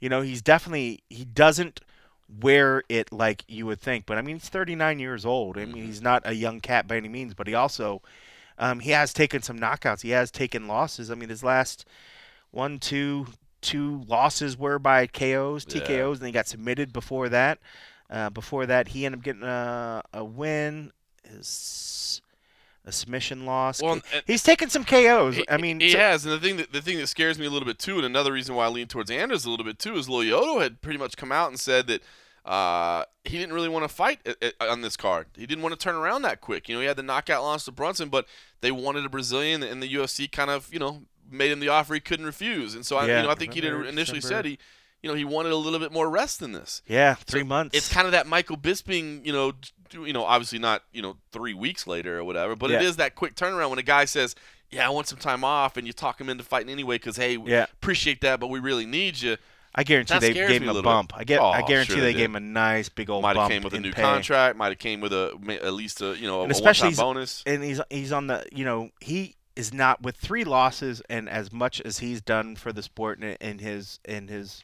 you 0.00 0.08
know 0.08 0.20
he's 0.22 0.42
definitely 0.42 1.02
he 1.10 1.24
doesn't 1.24 1.80
wear 2.40 2.82
it 2.88 3.12
like 3.12 3.44
you 3.48 3.66
would 3.66 3.80
think 3.80 4.06
but 4.06 4.16
i 4.18 4.22
mean 4.22 4.36
he's 4.36 4.48
39 4.48 4.98
years 4.98 5.26
old 5.26 5.56
i 5.58 5.62
Mm-hmm. 5.62 5.72
mean 5.72 5.84
he's 5.86 6.00
not 6.02 6.22
a 6.26 6.34
young 6.34 6.60
cat 6.60 6.88
by 6.88 6.96
any 6.96 7.08
means 7.08 7.34
but 7.34 7.46
he 7.46 7.54
also 7.54 8.00
um, 8.62 8.80
he 8.80 8.90
has 8.90 9.12
taken 9.12 9.42
some 9.42 9.58
knockouts 9.58 10.02
he 10.02 10.10
has 10.10 10.30
taken 10.30 10.66
losses 10.68 11.10
i 11.10 11.14
mean 11.14 11.28
his 11.28 11.42
last 11.42 11.84
one 12.50 12.78
two 12.78 13.26
two 13.60 14.02
losses 14.08 14.58
were 14.58 14.78
by 14.78 15.06
KOs, 15.06 15.64
Yeah. 15.68 15.82
TKOs, 15.82 16.16
and 16.18 16.26
he 16.26 16.32
got 16.32 16.48
submitted 16.48 16.92
before 16.92 17.28
that. 17.28 17.58
Uh, 18.10 18.28
before 18.28 18.66
that, 18.66 18.88
he 18.88 19.06
ended 19.06 19.20
up 19.20 19.24
getting 19.24 19.44
a, 19.44 20.02
a 20.12 20.24
win, 20.24 20.90
is 21.24 22.20
a 22.84 22.90
submission 22.90 23.46
loss. 23.46 23.80
Well, 23.80 24.00
He's 24.26 24.42
taken 24.42 24.68
some 24.68 24.84
KOs. 24.84 25.36
He- 25.36 25.48
I 25.48 25.58
mean, 25.58 25.78
he 25.78 25.90
so- 25.92 25.98
has, 25.98 26.24
and 26.26 26.34
the 26.34 26.40
thing 26.40 26.56
that 26.56 26.72
the 26.72 26.82
thing 26.82 26.98
that 26.98 27.06
scares 27.06 27.38
me 27.38 27.46
a 27.46 27.50
little 27.50 27.66
bit 27.66 27.78
too, 27.78 27.96
and 27.96 28.04
another 28.04 28.32
reason 28.32 28.54
why 28.56 28.64
I 28.64 28.68
lean 28.68 28.88
towards 28.88 29.10
Anders 29.12 29.44
a 29.44 29.50
little 29.50 29.64
bit 29.64 29.78
too, 29.78 29.94
is 29.94 30.08
Lyoto 30.08 30.60
had 30.60 30.80
pretty 30.82 30.98
much 30.98 31.16
come 31.16 31.30
out 31.30 31.48
and 31.48 31.60
said 31.60 31.86
that 31.86 32.02
uh, 32.44 33.04
he 33.24 33.38
didn't 33.38 33.52
really 33.54 33.68
want 33.68 33.84
to 33.84 33.88
fight 33.88 34.18
i- 34.26 34.52
i- 34.60 34.66
on 34.68 34.80
this 34.80 34.96
card. 34.96 35.26
He 35.36 35.46
didn't 35.46 35.62
want 35.62 35.72
to 35.78 35.78
turn 35.82 35.94
around 35.94 36.22
that 36.22 36.40
quick. 36.40 36.68
You 36.68 36.74
know, 36.74 36.80
he 36.80 36.86
had 36.86 36.96
the 36.96 37.02
knockout 37.02 37.42
loss 37.42 37.64
to 37.66 37.72
Brunson, 37.72 38.08
but 38.08 38.26
they 38.60 38.70
wanted 38.72 39.04
a 39.04 39.08
Brazilian, 39.08 39.62
and 39.62 39.82
the 39.82 39.88
UFC 39.94 40.26
kind 40.30 40.50
of 40.50 40.68
you 40.72 40.78
know 40.80 41.02
made 41.30 41.50
him 41.52 41.60
the 41.60 41.68
offer 41.68 41.94
he 41.94 42.00
couldn't 42.00 42.26
refuse. 42.26 42.74
And 42.74 42.84
so 42.84 42.96
I, 42.96 43.02
you 43.06 43.22
know, 43.22 43.30
I 43.30 43.34
think 43.34 43.54
he 43.54 43.60
remember 43.60 43.86
initially 43.86 44.18
December. 44.18 44.36
said 44.38 44.44
he, 44.44 44.58
you 45.02 45.08
know, 45.08 45.14
he 45.14 45.24
wanted 45.24 45.52
a 45.52 45.56
little 45.56 45.78
bit 45.78 45.92
more 45.92 46.10
rest 46.10 46.40
than 46.40 46.52
this. 46.52 46.82
yeah, 46.86 47.14
three 47.14 47.42
months. 47.42 47.76
It's 47.76 47.88
kind 47.88 48.06
of 48.06 48.12
that 48.12 48.26
Michael 48.26 48.56
Bisping, 48.58 49.24
you 49.24 49.32
know, 49.32 49.52
you 49.92 50.12
know, 50.12 50.24
obviously 50.24 50.58
not, 50.58 50.82
you 50.92 51.00
know, 51.02 51.16
three 51.32 51.54
weeks 51.54 51.86
later 51.86 52.18
or 52.18 52.24
whatever, 52.24 52.54
but 52.56 52.70
it 52.70 52.82
Yeah. 52.82 52.88
is 52.88 52.96
that 52.96 53.14
quick 53.14 53.34
turnaround 53.34 53.70
when 53.70 53.78
a 53.78 53.82
guy 53.82 54.04
says, 54.04 54.34
"Yeah, 54.70 54.86
I 54.86 54.90
want 54.90 55.06
some 55.08 55.18
time 55.18 55.42
off," 55.44 55.76
and 55.76 55.86
you 55.86 55.92
talk 55.92 56.20
him 56.20 56.28
into 56.28 56.44
fighting 56.44 56.70
anyway 56.70 56.96
because 56.96 57.16
hey, 57.16 57.36
Yeah. 57.46 57.64
appreciate 57.72 58.20
that, 58.22 58.40
but 58.40 58.48
we 58.48 58.58
really 58.58 58.86
need 58.86 59.20
you. 59.22 59.36
I 59.74 59.84
guarantee 59.84 60.18
they 60.18 60.32
gave 60.34 60.62
him 60.62 60.68
a 60.68 60.74
a 60.74 60.82
bump. 60.82 61.12
I 61.16 61.24
get. 61.24 61.40
Oh, 61.40 61.46
I 61.46 61.62
guarantee 61.62 61.94
sure 61.94 62.02
they 62.02 62.12
they 62.12 62.18
gave 62.18 62.28
him 62.30 62.36
a 62.36 62.40
nice 62.40 62.88
big 62.88 63.08
old 63.08 63.22
Might 63.22 63.36
have 63.36 63.48
came 63.50 63.62
with 63.62 63.72
a 63.74 63.80
new 63.80 63.92
pay. 63.92 64.02
contract. 64.02 64.56
Might 64.58 64.68
have 64.68 64.78
came 64.78 65.00
with 65.00 65.12
a 65.12 65.38
at 65.62 65.72
least 65.72 66.02
a 66.02 66.14
you 66.16 66.26
know 66.26 66.42
and 66.42 66.52
a 66.52 66.54
especially 66.54 66.88
one-time 66.88 67.04
bonus. 67.06 67.42
and 67.46 67.62
he's 67.64 67.80
he's 67.90 68.12
on 68.12 68.26
the 68.26 68.44
you 68.52 68.64
know 68.64 68.90
he 69.00 69.36
is 69.56 69.72
not 69.72 70.02
with 70.02 70.16
three 70.16 70.44
losses 70.44 71.02
and 71.10 71.28
as 71.28 71.52
much 71.52 71.80
as 71.82 71.98
he's 71.98 72.20
done 72.22 72.56
for 72.56 72.72
the 72.72 72.82
sport 72.82 73.22
in, 73.22 73.36
in 73.40 73.58
his 73.58 73.98
in 74.04 74.28
his 74.28 74.62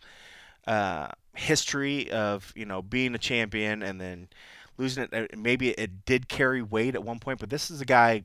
uh, 0.67 1.09
history 1.35 2.11
of 2.11 2.53
you 2.57 2.65
know 2.67 2.83
being 2.83 3.15
a 3.15 3.19
champion 3.19 3.83
and 3.83 4.01
then 4.01 4.29
losing 4.77 5.05
it. 5.05 5.15
uh, 5.15 5.27
Maybe 5.37 5.71
it 5.71 6.05
did 6.05 6.29
carry 6.29 6.61
weight 6.63 6.95
at 6.95 7.03
one 7.03 7.19
point, 7.19 7.39
but 7.41 7.49
this 7.51 7.71
is 7.71 7.81
a 7.81 7.85
guy, 7.87 8.25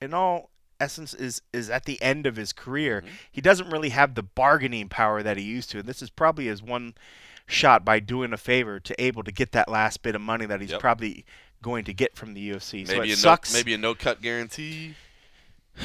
in 0.00 0.14
all 0.14 0.50
essence, 0.80 1.14
is 1.14 1.42
is 1.52 1.70
at 1.70 1.84
the 1.84 2.00
end 2.02 2.26
of 2.26 2.36
his 2.36 2.52
career. 2.52 3.00
Mm-hmm. 3.02 3.14
He 3.32 3.40
doesn't 3.40 3.70
really 3.70 3.90
have 3.90 4.14
the 4.14 4.22
bargaining 4.22 4.88
power 4.88 5.22
that 5.22 5.36
he 5.36 5.42
used 5.44 5.70
to, 5.70 5.78
and 5.80 5.88
this 5.88 6.02
is 6.02 6.10
probably 6.10 6.46
his 6.46 6.62
one 6.62 6.94
shot 7.46 7.84
by 7.84 8.00
doing 8.00 8.32
a 8.32 8.36
favor 8.36 8.80
to 8.80 9.02
able 9.02 9.22
to 9.22 9.30
get 9.32 9.52
that 9.52 9.68
last 9.70 10.02
bit 10.02 10.14
of 10.14 10.20
money 10.20 10.46
that 10.46 10.60
he's 10.60 10.72
Yep. 10.72 10.80
probably 10.80 11.24
going 11.62 11.84
to 11.84 11.94
get 11.94 12.16
from 12.16 12.34
the 12.34 12.50
UFC. 12.50 12.86
so 12.86 12.94
Maybe 12.96 13.10
it 13.10 13.14
a 13.14 13.16
sucks. 13.16 13.52
no, 13.52 13.58
maybe 13.60 13.74
a 13.74 13.78
no 13.78 13.94
cut 13.94 14.20
guarantee. 14.20 14.94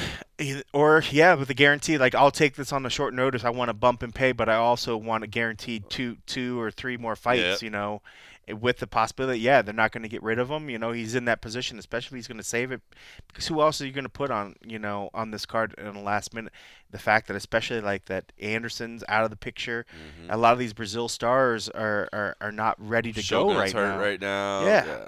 Or 0.72 1.04
yeah, 1.10 1.34
with 1.34 1.48
a 1.50 1.54
guarantee, 1.54 1.98
like 1.98 2.16
I'll 2.16 2.32
take 2.32 2.56
this 2.56 2.72
on 2.72 2.84
a 2.84 2.90
short 2.90 3.14
notice. 3.14 3.44
I 3.44 3.50
want 3.50 3.68
to 3.68 3.74
bump 3.74 4.02
and 4.02 4.12
pay, 4.12 4.32
but 4.32 4.48
I 4.48 4.56
also 4.56 4.96
want 4.96 5.22
a 5.22 5.28
guaranteed 5.28 5.88
two, 5.88 6.16
two 6.26 6.60
or 6.60 6.72
three 6.72 6.96
more 6.96 7.14
fights. 7.14 7.62
Yeah. 7.62 7.66
You 7.66 7.70
know, 7.70 8.02
with 8.48 8.78
the 8.78 8.86
possibility, 8.86 9.40
yeah, 9.40 9.62
they're 9.62 9.74
not 9.74 9.92
going 9.92 10.02
to 10.02 10.08
get 10.08 10.22
rid 10.22 10.38
of 10.38 10.50
him. 10.50 10.68
You 10.68 10.78
know, 10.78 10.92
he's 10.92 11.14
in 11.14 11.26
that 11.26 11.40
position, 11.40 11.78
especially 11.78 12.18
he's 12.18 12.26
going 12.26 12.38
to 12.38 12.44
save 12.44 12.72
it. 12.72 12.80
Because 13.28 13.46
who 13.46 13.60
else 13.60 13.80
are 13.80 13.86
you 13.86 13.92
going 13.92 14.04
to 14.04 14.10
put 14.10 14.30
on, 14.30 14.56
you 14.66 14.78
know, 14.78 15.10
on 15.14 15.30
this 15.30 15.46
card 15.46 15.74
in 15.78 15.94
the 15.94 16.00
last 16.00 16.34
minute? 16.34 16.52
The 16.90 16.98
fact 16.98 17.28
that 17.28 17.36
especially 17.36 17.80
like 17.80 18.06
that 18.06 18.32
Anderson's 18.40 19.04
out 19.08 19.24
of 19.24 19.30
the 19.30 19.36
picture. 19.36 19.86
A 20.28 20.36
lot 20.36 20.52
of 20.52 20.58
these 20.58 20.72
Brazil 20.72 21.08
stars 21.08 21.68
are 21.68 22.08
are, 22.12 22.36
are 22.40 22.52
not 22.52 22.76
ready 22.78 23.12
to 23.12 23.22
go 23.28 23.54
right 23.54 23.72
now. 23.74 23.98
right 23.98 24.20
now. 24.20 24.64
Yeah. 24.66 25.06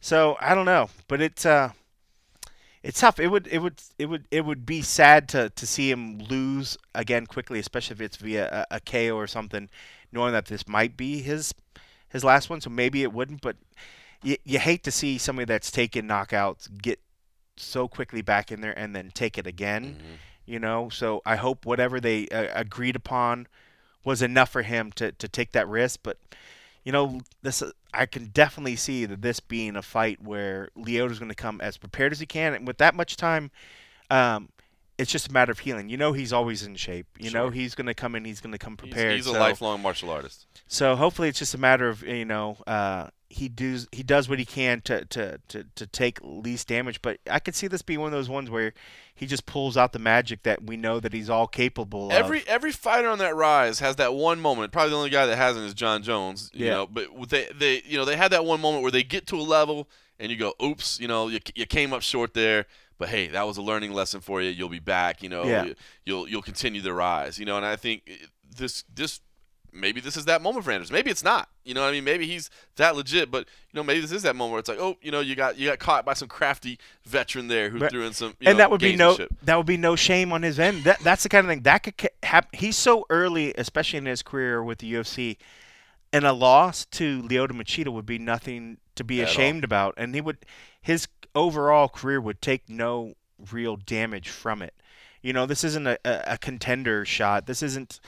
So 0.00 0.36
I 0.40 0.54
don't 0.54 0.64
know, 0.64 0.88
but 1.08 1.20
it's 1.20 1.44
uh, 1.44 1.72
it's 2.82 3.00
tough. 3.00 3.20
It 3.20 3.28
would 3.28 3.46
it 3.48 3.58
would 3.58 3.82
it 3.98 4.06
would 4.06 4.26
it 4.30 4.44
would 4.44 4.64
be 4.64 4.80
sad 4.82 5.28
to 5.30 5.50
to 5.50 5.66
see 5.66 5.90
him 5.90 6.18
lose 6.18 6.78
again 6.94 7.26
quickly, 7.26 7.58
especially 7.58 7.94
if 7.94 8.00
it's 8.00 8.16
via 8.16 8.66
a, 8.70 8.76
a 8.76 8.80
KO 8.80 9.16
or 9.16 9.26
something, 9.26 9.68
knowing 10.10 10.32
that 10.32 10.46
this 10.46 10.66
might 10.66 10.96
be 10.96 11.20
his 11.20 11.52
his 12.10 12.24
last 12.24 12.50
one. 12.50 12.60
So 12.60 12.70
maybe 12.70 13.02
it 13.02 13.12
wouldn't, 13.12 13.40
but 13.40 13.56
you 14.22 14.36
you 14.44 14.58
hate 14.58 14.82
to 14.84 14.90
see 14.90 15.18
somebody 15.18 15.46
that's 15.46 15.70
taken 15.70 16.06
knockouts 16.06 16.68
get 16.80 17.00
so 17.56 17.88
quickly 17.88 18.22
back 18.22 18.50
in 18.50 18.60
there 18.60 18.76
and 18.78 18.94
then 18.94 19.10
take 19.14 19.38
it 19.38 19.46
again. 19.46 19.96
You 20.46 20.58
know, 20.58 20.88
so 20.88 21.22
I 21.24 21.36
hope 21.36 21.64
whatever 21.64 22.00
they 22.00 22.26
uh, 22.28 22.48
agreed 22.54 22.96
upon 22.96 23.46
was 24.04 24.22
enough 24.22 24.50
for 24.50 24.62
him 24.62 24.90
to, 24.92 25.12
to 25.12 25.28
take 25.28 25.52
that 25.52 25.68
risk. 25.68 26.00
But 26.02 26.18
you 26.84 26.92
know, 26.92 27.20
this 27.42 27.62
I 27.92 28.06
can 28.06 28.26
definitely 28.26 28.76
see 28.76 29.04
that 29.06 29.22
this 29.22 29.40
being 29.40 29.76
a 29.76 29.82
fight 29.82 30.22
where 30.22 30.70
Lyoto's 30.76 31.18
going 31.18 31.28
to 31.28 31.34
come 31.34 31.60
as 31.60 31.76
prepared 31.76 32.12
as 32.12 32.20
he 32.20 32.26
can, 32.26 32.54
and 32.54 32.66
with 32.66 32.78
that 32.78 32.94
much 32.94 33.16
time, 33.16 33.50
um, 34.10 34.48
it's 35.00 35.10
just 35.10 35.28
a 35.28 35.32
matter 35.32 35.50
of 35.50 35.60
healing. 35.60 35.88
You 35.88 35.96
know, 35.96 36.12
he's 36.12 36.32
always 36.32 36.62
in 36.64 36.76
shape. 36.76 37.06
You 37.18 37.30
know, 37.30 37.48
he's 37.48 37.74
going 37.74 37.86
to 37.86 37.94
come 37.94 38.14
in. 38.14 38.24
He's 38.24 38.40
going 38.40 38.52
to 38.52 38.58
come 38.58 38.76
prepared. 38.76 39.16
he's 39.16 39.26
a 39.26 39.32
so, 39.32 39.38
lifelong 39.40 39.80
martial 39.82 40.10
artist. 40.10 40.46
so 40.66 40.94
hopefully, 40.94 41.28
it's 41.28 41.38
just 41.38 41.54
a 41.54 41.58
matter 41.58 41.88
of 41.88 42.02
you 42.02 42.24
know. 42.24 42.58
Uh, 42.66 43.08
he 43.32 43.48
does 43.48 43.86
he 43.92 44.02
does 44.02 44.28
what 44.28 44.40
he 44.40 44.44
can 44.44 44.80
to, 44.80 45.04
to, 45.04 45.38
to, 45.46 45.64
to 45.76 45.86
take 45.86 46.18
least 46.22 46.66
damage, 46.66 47.00
but 47.00 47.18
I 47.30 47.38
could 47.38 47.54
see 47.54 47.68
this 47.68 47.80
being 47.80 48.00
one 48.00 48.08
of 48.08 48.12
those 48.12 48.28
ones 48.28 48.50
where 48.50 48.74
he 49.14 49.26
just 49.26 49.46
pulls 49.46 49.76
out 49.76 49.92
the 49.92 50.00
magic 50.00 50.42
that 50.42 50.64
we 50.64 50.76
know 50.76 50.98
that 50.98 51.12
he's 51.12 51.30
all 51.30 51.46
capable 51.46 52.06
of. 52.06 52.12
Every 52.12 52.42
every 52.48 52.72
fighter 52.72 53.08
on 53.08 53.18
that 53.18 53.36
rise 53.36 53.78
has 53.78 53.96
that 53.96 54.14
one 54.14 54.40
moment. 54.40 54.72
Probably 54.72 54.90
the 54.90 54.96
only 54.96 55.10
guy 55.10 55.26
that 55.26 55.36
hasn't 55.36 55.64
is 55.64 55.74
Jon 55.74 56.02
Jones. 56.02 56.50
You 56.52 56.66
Yeah. 56.66 56.72
know, 56.72 56.86
but 56.88 57.06
they 57.28 57.48
they 57.54 57.82
you 57.86 57.96
know 57.96 58.04
they 58.04 58.16
had 58.16 58.32
that 58.32 58.44
one 58.44 58.60
moment 58.60 58.82
where 58.82 58.92
they 58.92 59.04
get 59.04 59.28
to 59.28 59.36
a 59.36 59.42
level 59.42 59.88
and 60.18 60.30
you 60.30 60.36
go, 60.36 60.52
oops, 60.62 61.00
you 61.00 61.08
know, 61.08 61.28
you, 61.28 61.38
you 61.54 61.66
came 61.66 61.92
up 61.92 62.02
short 62.02 62.34
there. 62.34 62.66
But 63.00 63.08
hey, 63.08 63.26
that 63.28 63.46
was 63.46 63.56
a 63.56 63.62
learning 63.62 63.92
lesson 63.92 64.20
for 64.20 64.40
you. 64.40 64.50
You'll 64.50 64.68
be 64.68 64.78
back. 64.78 65.22
You 65.24 65.30
know, 65.30 65.42
Yeah. 65.44 65.64
you, 65.64 65.74
you'll 66.04 66.28
you'll 66.28 66.42
continue 66.42 66.82
to 66.82 66.92
rise. 66.94 67.36
You 67.38 67.46
know, 67.46 67.56
and 67.56 67.66
I 67.66 67.74
think 67.74 68.08
this 68.56 68.84
this 68.94 69.20
maybe 69.72 70.00
this 70.00 70.16
is 70.16 70.26
that 70.26 70.42
moment 70.42 70.64
for 70.64 70.70
Anderson. 70.72 70.92
Maybe 70.92 71.10
it's 71.10 71.24
not. 71.24 71.48
You 71.64 71.74
know 71.74 71.80
what 71.80 71.88
I 71.88 71.92
mean? 71.92 72.04
Maybe 72.04 72.26
he's 72.26 72.50
that 72.76 72.96
legit, 72.96 73.30
but 73.30 73.46
you 73.72 73.76
know, 73.78 73.82
maybe 73.82 74.00
this 74.00 74.12
is 74.12 74.22
that 74.24 74.36
moment 74.36 74.52
where 74.52 74.58
it's 74.60 74.68
like, 74.68 74.78
oh, 74.80 74.96
you 75.00 75.10
know, 75.10 75.20
you 75.20 75.34
got 75.34 75.56
you 75.58 75.68
got 75.70 75.78
caught 75.78 76.04
by 76.04 76.12
some 76.12 76.28
crafty 76.28 76.78
veteran 77.06 77.48
there 77.48 77.70
who 77.70 77.78
Right. 77.78 77.90
threw 77.90 78.04
in 78.04 78.12
some 78.12 78.34
and 78.40 78.54
know, 78.56 78.58
that 78.58 78.70
would 78.70 78.80
be 78.82 78.96
no 78.96 79.16
that 79.44 79.56
would 79.56 79.66
be 79.66 79.78
no 79.78 79.96
shame 79.96 80.30
on 80.32 80.42
his 80.42 80.58
end. 80.60 80.84
That 80.84 81.00
that's 81.00 81.22
the 81.22 81.30
kind 81.30 81.46
of 81.46 81.50
thing 81.50 81.62
that 81.62 81.78
could 81.84 82.10
happen. 82.22 82.50
He's 82.58 82.76
so 82.76 83.06
early, 83.08 83.54
especially 83.56 83.96
in 83.98 84.06
his 84.06 84.22
career 84.22 84.62
with 84.62 84.78
the 84.80 84.92
UFC, 84.92 85.38
and 86.12 86.26
a 86.26 86.32
loss 86.34 86.84
to 86.86 87.22
Lyoto 87.22 87.52
Machida 87.52 87.88
would 87.92 88.06
be 88.06 88.18
nothing 88.18 88.76
to 89.00 89.04
be 89.04 89.20
At 89.20 89.36
all. 89.36 89.52
ashamed 89.52 89.64
about, 89.64 89.94
and 89.98 90.14
he 90.14 90.22
would 90.22 90.38
his 90.82 91.08
overall 91.34 91.88
career 91.88 92.20
would 92.20 92.42
take 92.42 92.68
no 92.70 93.14
real 93.52 93.76
damage 93.76 94.30
from 94.30 94.62
it. 94.62 94.74
You 95.22 95.34
know, 95.34 95.46
this 95.46 95.64
isn't 95.64 95.86
a, 95.88 95.98
a, 96.04 96.34
a 96.34 96.38
contender 96.38 97.04
shot. 97.06 97.46
This 97.46 97.62
isn't. 97.62 98.00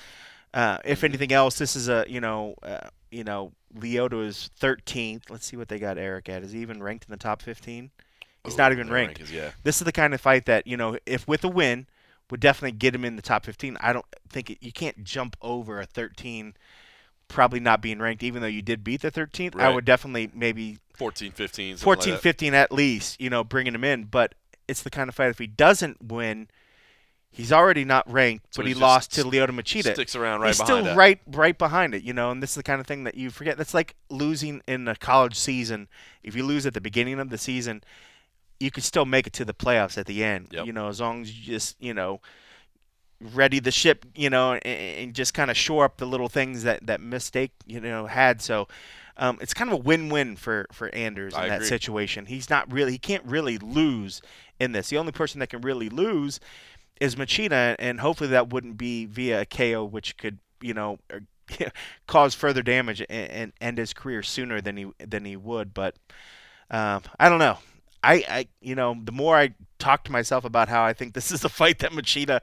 Uh, 0.54 0.78
if 0.84 1.02
Mm-hmm. 1.02 1.04
anything 1.04 1.32
else, 1.32 1.58
this 1.58 1.76
is 1.76 1.88
a 1.88 2.04
you 2.08 2.20
know 2.20 2.54
uh, 2.62 2.88
you 3.10 3.24
know 3.24 3.52
Lyoto 3.76 4.24
is 4.26 4.50
13th. 4.58 5.30
Let's 5.30 5.46
see 5.46 5.56
what 5.56 5.68
they 5.68 5.78
got 5.78 5.96
Eryk 5.96 6.28
at. 6.28 6.42
Is 6.42 6.52
he 6.52 6.60
even 6.60 6.82
ranked 6.82 7.06
in 7.06 7.10
the 7.10 7.16
top 7.16 7.42
15? 7.42 7.90
He's 8.44 8.58
Ooh, 8.58 8.58
not 8.58 8.72
even 8.72 8.88
their 8.88 8.98
ranked. 8.98 9.20
rankings, 9.20 9.30
yeah. 9.30 9.52
This 9.62 9.80
is 9.80 9.84
the 9.84 9.92
kind 9.92 10.14
of 10.14 10.20
fight 10.20 10.46
that 10.46 10.66
you 10.66 10.76
know, 10.76 10.98
if 11.06 11.26
with 11.26 11.44
a 11.44 11.48
win, 11.48 11.86
would 12.30 12.40
definitely 12.40 12.76
get 12.78 12.94
him 12.94 13.04
in 13.04 13.16
the 13.16 13.22
top 13.22 13.44
15. 13.44 13.76
I 13.80 13.92
don't 13.92 14.06
think 14.28 14.50
it, 14.50 14.58
you 14.60 14.72
can't 14.72 15.04
jump 15.04 15.36
over 15.42 15.80
a 15.80 15.86
13, 15.86 16.54
probably 17.32 17.60
not 17.60 17.82
being 17.82 17.98
ranked, 17.98 18.22
even 18.22 18.42
though 18.42 18.48
you 18.48 18.62
did 18.62 18.84
beat 18.84 19.02
the 19.02 19.10
13th. 19.10 19.58
I 19.58 19.74
would 19.74 19.84
definitely 19.84 20.30
maybe 20.34 20.78
14, 20.94 21.32
15, 21.32 21.76
14, 21.78 22.12
like 22.12 22.22
15 22.22 22.54
at 22.54 22.70
least, 22.70 23.20
you 23.20 23.30
know, 23.30 23.42
bringing 23.42 23.74
him 23.74 23.84
in. 23.84 24.04
But 24.04 24.34
it's 24.68 24.82
the 24.82 24.90
kind 24.90 25.08
of 25.08 25.14
fight 25.14 25.30
if 25.30 25.38
he 25.38 25.46
doesn't 25.46 26.02
win, 26.02 26.48
he's 27.30 27.52
already 27.52 27.84
not 27.84 28.10
ranked, 28.10 28.54
So 28.54 28.62
but 28.62 28.68
he 28.68 28.74
lost 28.74 29.12
to 29.14 29.24
Lyoto 29.24 29.50
Machida. 29.50 29.94
sticks 29.94 30.14
around 30.14 30.40
right 30.40 30.48
he's 30.48 30.58
behind 30.58 30.66
still 30.66 30.84
that. 30.84 30.96
right, 30.96 31.20
right 31.26 31.56
behind 31.56 31.94
it, 31.94 32.02
you 32.02 32.12
know. 32.12 32.30
And 32.30 32.42
this 32.42 32.50
is 32.50 32.56
the 32.56 32.62
kind 32.62 32.80
of 32.80 32.86
thing 32.86 33.04
that 33.04 33.16
you 33.16 33.30
forget. 33.30 33.56
That's 33.58 33.74
like 33.74 33.96
losing 34.10 34.62
in 34.68 34.86
a 34.86 34.94
college 34.94 35.38
season. 35.38 35.88
If 36.22 36.36
you 36.36 36.44
lose 36.44 36.66
at 36.66 36.74
the 36.74 36.80
beginning 36.80 37.18
of 37.18 37.30
the 37.30 37.38
season, 37.38 37.82
you 38.60 38.70
could 38.70 38.84
still 38.84 39.06
make 39.06 39.26
it 39.26 39.32
to 39.34 39.44
the 39.44 39.54
playoffs 39.54 39.98
at 39.98 40.06
the 40.06 40.22
end. 40.22 40.48
Yep. 40.52 40.66
You 40.66 40.72
know, 40.72 40.88
as 40.88 41.00
long 41.00 41.22
as 41.22 41.36
you 41.36 41.44
just, 41.44 41.76
you 41.80 41.94
know, 41.94 42.20
ready 43.34 43.58
the 43.60 43.70
ship, 43.70 44.04
you 44.14 44.30
know, 44.30 44.54
and, 44.54 44.64
and 44.64 45.14
just 45.14 45.34
kind 45.34 45.50
of 45.50 45.56
shore 45.56 45.84
up 45.84 45.96
the 45.98 46.06
little 46.06 46.28
things 46.28 46.62
that 46.64 46.86
that 46.86 47.00
mistake, 47.00 47.52
you 47.66 47.80
know, 47.80 48.06
had. 48.06 48.42
So 48.42 48.68
um, 49.16 49.38
it's 49.40 49.54
kind 49.54 49.70
of 49.70 49.74
a 49.74 49.82
win-win 49.82 50.36
for 50.36 50.66
for 50.72 50.88
Anders 50.94 51.34
in 51.34 51.40
I 51.40 51.48
that 51.48 51.56
agree. 51.56 51.68
situation. 51.68 52.26
He's 52.26 52.50
not 52.50 52.70
really 52.72 52.92
he 52.92 52.98
can't 52.98 53.24
really 53.24 53.58
lose 53.58 54.22
in 54.58 54.72
this. 54.72 54.88
The 54.88 54.98
only 54.98 55.12
person 55.12 55.40
that 55.40 55.48
can 55.48 55.60
really 55.60 55.88
lose 55.88 56.40
is 57.00 57.16
Machida, 57.16 57.76
and 57.78 58.00
hopefully 58.00 58.30
that 58.30 58.50
wouldn't 58.50 58.76
be 58.76 59.06
via 59.06 59.42
a 59.42 59.46
KO, 59.46 59.84
which 59.84 60.16
could 60.16 60.38
you 60.60 60.74
know 60.74 60.98
er, 61.12 61.22
cause 62.06 62.34
further 62.34 62.62
damage 62.62 63.00
and, 63.08 63.30
and 63.30 63.52
end 63.60 63.78
his 63.78 63.92
career 63.92 64.22
sooner 64.22 64.60
than 64.60 64.76
he 64.76 64.86
than 64.98 65.24
he 65.24 65.36
would. 65.36 65.74
But 65.74 65.96
um, 66.70 67.02
I 67.18 67.28
don't 67.28 67.38
know. 67.38 67.58
I, 68.02 68.24
I, 68.28 68.48
you 68.60 68.74
know, 68.74 68.96
the 69.00 69.12
more 69.12 69.36
I 69.36 69.54
talk 69.82 70.04
to 70.04 70.12
myself 70.12 70.44
about 70.44 70.68
how 70.68 70.84
I 70.84 70.92
think 70.92 71.12
this 71.12 71.32
is 71.32 71.44
a 71.44 71.48
fight 71.48 71.80
that 71.80 71.90
Machida 71.90 72.40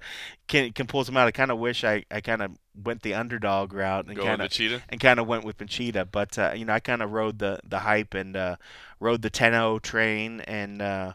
can 0.48 0.74
can 0.74 0.88
pull 0.88 1.04
some 1.04 1.16
out, 1.16 1.28
I 1.28 1.32
kind 1.32 1.52
of 1.52 1.58
wish 1.58 1.84
I, 1.84 2.04
I 2.12 2.22
kind 2.22 2.42
of 2.42 2.52
went 2.84 3.02
the 3.02 3.14
underdog 3.14 3.74
route 3.74 4.08
and 4.08 4.18
kind 4.26 4.42
of 4.42 4.52
and 4.90 5.00
kind 5.00 5.20
of 5.20 5.28
went 5.28 5.46
with 5.46 5.58
Machida. 5.58 6.08
But 6.12 6.38
uh, 6.38 6.54
you 6.56 6.66
know, 6.66 6.74
I 6.74 6.80
kind 6.80 7.02
of 7.02 7.12
rode 7.12 7.40
the 7.40 7.60
the 7.64 7.80
hype 7.80 8.14
and 8.14 8.36
uh, 8.36 8.58
rode 9.00 9.22
the 9.22 9.32
10-0 9.32 9.82
train 9.82 10.42
and 10.42 10.82
uh, 10.82 11.14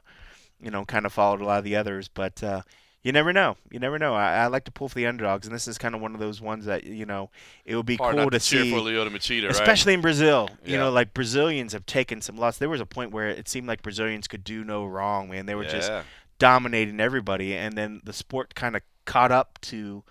you 0.61 0.71
know, 0.71 0.85
kind 0.85 1.05
of 1.05 1.13
followed 1.13 1.43
a 1.43 1.45
lot 1.45 1.59
of 1.59 1.65
the 1.65 1.77
others. 1.77 2.09
But 2.09 2.43
uh, 2.43 2.63
you 3.05 3.13
never 3.13 3.33
know. 3.33 3.57
You 3.71 3.79
never 3.79 3.99
know. 3.99 4.15
I, 4.15 4.33
I 4.33 4.47
like 4.47 4.65
to 4.65 4.73
pull 4.73 4.89
for 4.89 4.95
the 4.95 5.07
underdogs, 5.07 5.47
and 5.47 5.55
this 5.55 5.69
is 5.69 5.79
kind 5.79 5.95
of 5.95 6.01
one 6.01 6.15
of 6.15 6.21
those 6.21 6.41
ones 6.41 6.65
that 6.65 6.85
you 6.85 7.05
know 7.07 7.31
it 7.65 7.77
would 7.77 7.87
be 7.87 7.97
Hard 7.97 8.17
cool 8.17 8.31
to, 8.31 8.39
to 8.39 8.41
see 8.41 8.73
Machida, 8.73 9.45
right? 9.45 9.51
especially 9.53 9.93
in 9.95 10.01
Brazil. 10.01 10.51
You 10.65 10.73
Yeah. 10.73 10.79
know, 10.81 10.91
like 10.91 11.15
Brazilians 11.15 11.75
have 11.75 11.85
taken 11.87 12.21
some 12.23 12.37
loss. 12.37 12.59
There 12.59 12.69
was 12.69 12.81
a 12.81 12.87
point 12.87 13.13
where 13.13 13.29
it 13.29 13.47
seemed 13.47 13.69
like 13.69 13.83
Brazilians 13.83 14.27
could 14.27 14.43
do 14.43 14.65
no 14.65 14.85
wrong, 14.85 15.29
man. 15.29 15.47
They 15.47 15.55
were 15.55 15.65
just 15.65 15.93
dominating 16.39 16.99
everybody, 16.99 17.55
and 17.55 17.77
then 17.77 18.01
the 18.05 18.13
sport 18.15 18.55
kind 18.55 18.75
of 18.75 18.83
caught 19.05 19.31
up 19.31 19.59
to 19.61 20.03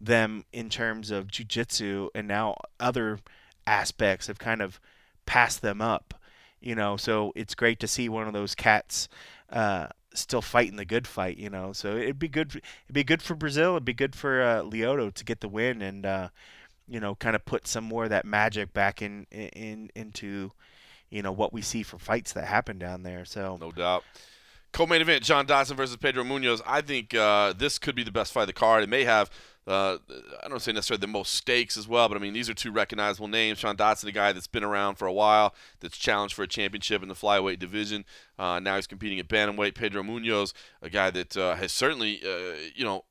them 0.00 0.44
in 0.52 0.70
terms 0.70 1.10
of 1.10 1.26
jujitsu, 1.28 2.08
and 2.14 2.26
now 2.26 2.56
other 2.80 3.18
aspects 3.66 4.26
have 4.26 4.38
kind 4.38 4.62
of 4.62 4.80
passed 5.26 5.60
them 5.60 5.82
up. 5.82 6.14
You 6.60 6.74
know, 6.74 6.96
so 6.96 7.32
it's 7.36 7.54
great 7.54 7.78
to 7.80 7.86
see 7.86 8.08
one 8.08 8.26
of 8.26 8.32
those 8.32 8.54
cats 8.54 9.08
uh, 9.50 9.88
still 10.14 10.42
fighting 10.42 10.76
the 10.76 10.84
good 10.84 11.06
fight. 11.06 11.38
You 11.38 11.50
know, 11.50 11.72
so 11.72 11.96
it'd 11.96 12.18
be 12.18 12.28
good. 12.28 12.52
For, 12.52 12.58
It'd 12.58 12.94
be 12.94 13.04
good 13.04 13.22
for 13.22 13.34
Brazil. 13.34 13.72
It'd 13.72 13.84
be 13.84 13.94
good 13.94 14.14
for 14.16 14.42
uh, 14.42 14.62
Lyoto 14.62 15.12
to 15.12 15.24
get 15.24 15.40
the 15.40 15.48
win 15.48 15.82
and 15.82 16.06
uh, 16.06 16.28
you 16.88 17.00
know, 17.00 17.14
kind 17.14 17.36
of 17.36 17.44
put 17.44 17.66
some 17.66 17.84
more 17.84 18.04
of 18.04 18.10
that 18.10 18.24
magic 18.24 18.72
back 18.72 19.02
in 19.02 19.26
in 19.30 19.90
into 19.94 20.52
you 21.10 21.22
know 21.22 21.32
what 21.32 21.52
we 21.52 21.62
see 21.62 21.82
for 21.82 21.98
fights 21.98 22.32
that 22.32 22.46
happen 22.46 22.78
down 22.78 23.02
there. 23.02 23.24
So 23.24 23.58
No 23.60 23.72
doubt. 23.72 24.04
Co-main 24.72 25.00
event: 25.00 25.24
John 25.24 25.46
Dodson 25.46 25.76
versus 25.76 25.96
Pedro 25.96 26.24
Munhoz. 26.24 26.60
I 26.66 26.80
think 26.80 27.14
uh, 27.14 27.52
this 27.56 27.78
could 27.78 27.94
be 27.94 28.02
the 28.02 28.12
best 28.12 28.32
fight 28.32 28.42
of 28.42 28.46
the 28.48 28.52
card. 28.52 28.82
It 28.82 28.88
may 28.88 29.04
have, 29.04 29.30
uh, 29.68 29.98
I 30.42 30.48
don't 30.48 30.62
say 30.62 30.72
necessarily 30.72 31.00
the 31.00 31.06
most 31.06 31.34
stakes 31.34 31.76
as 31.76 31.86
well, 31.86 32.08
but 32.08 32.16
I 32.16 32.20
mean 32.20 32.32
these 32.32 32.48
are 32.48 32.54
two 32.54 32.72
recognizable 32.72 33.28
names. 33.28 33.58
John 33.58 33.76
Dodson, 33.76 34.08
a 34.08 34.12
guy 34.12 34.32
that's 34.32 34.46
been 34.46 34.64
around 34.64 34.96
for 34.96 35.06
a 35.06 35.12
while, 35.12 35.54
that's 35.80 35.98
challenged 35.98 36.34
for 36.34 36.42
a 36.42 36.48
championship 36.48 37.02
in 37.02 37.08
the 37.08 37.14
flyweight 37.14 37.58
division. 37.58 38.04
Uh, 38.38 38.58
now 38.58 38.76
he's 38.76 38.86
competing 38.86 39.18
at 39.18 39.28
bantamweight. 39.28 39.74
Pedro 39.74 40.02
Munhoz, 40.02 40.54
a 40.80 40.88
guy 40.88 41.10
that 41.10 41.36
uh, 41.36 41.54
has 41.56 41.70
certainly, 41.72 42.20
uh, 42.24 42.54
you 42.74 42.84
know, 42.84 43.04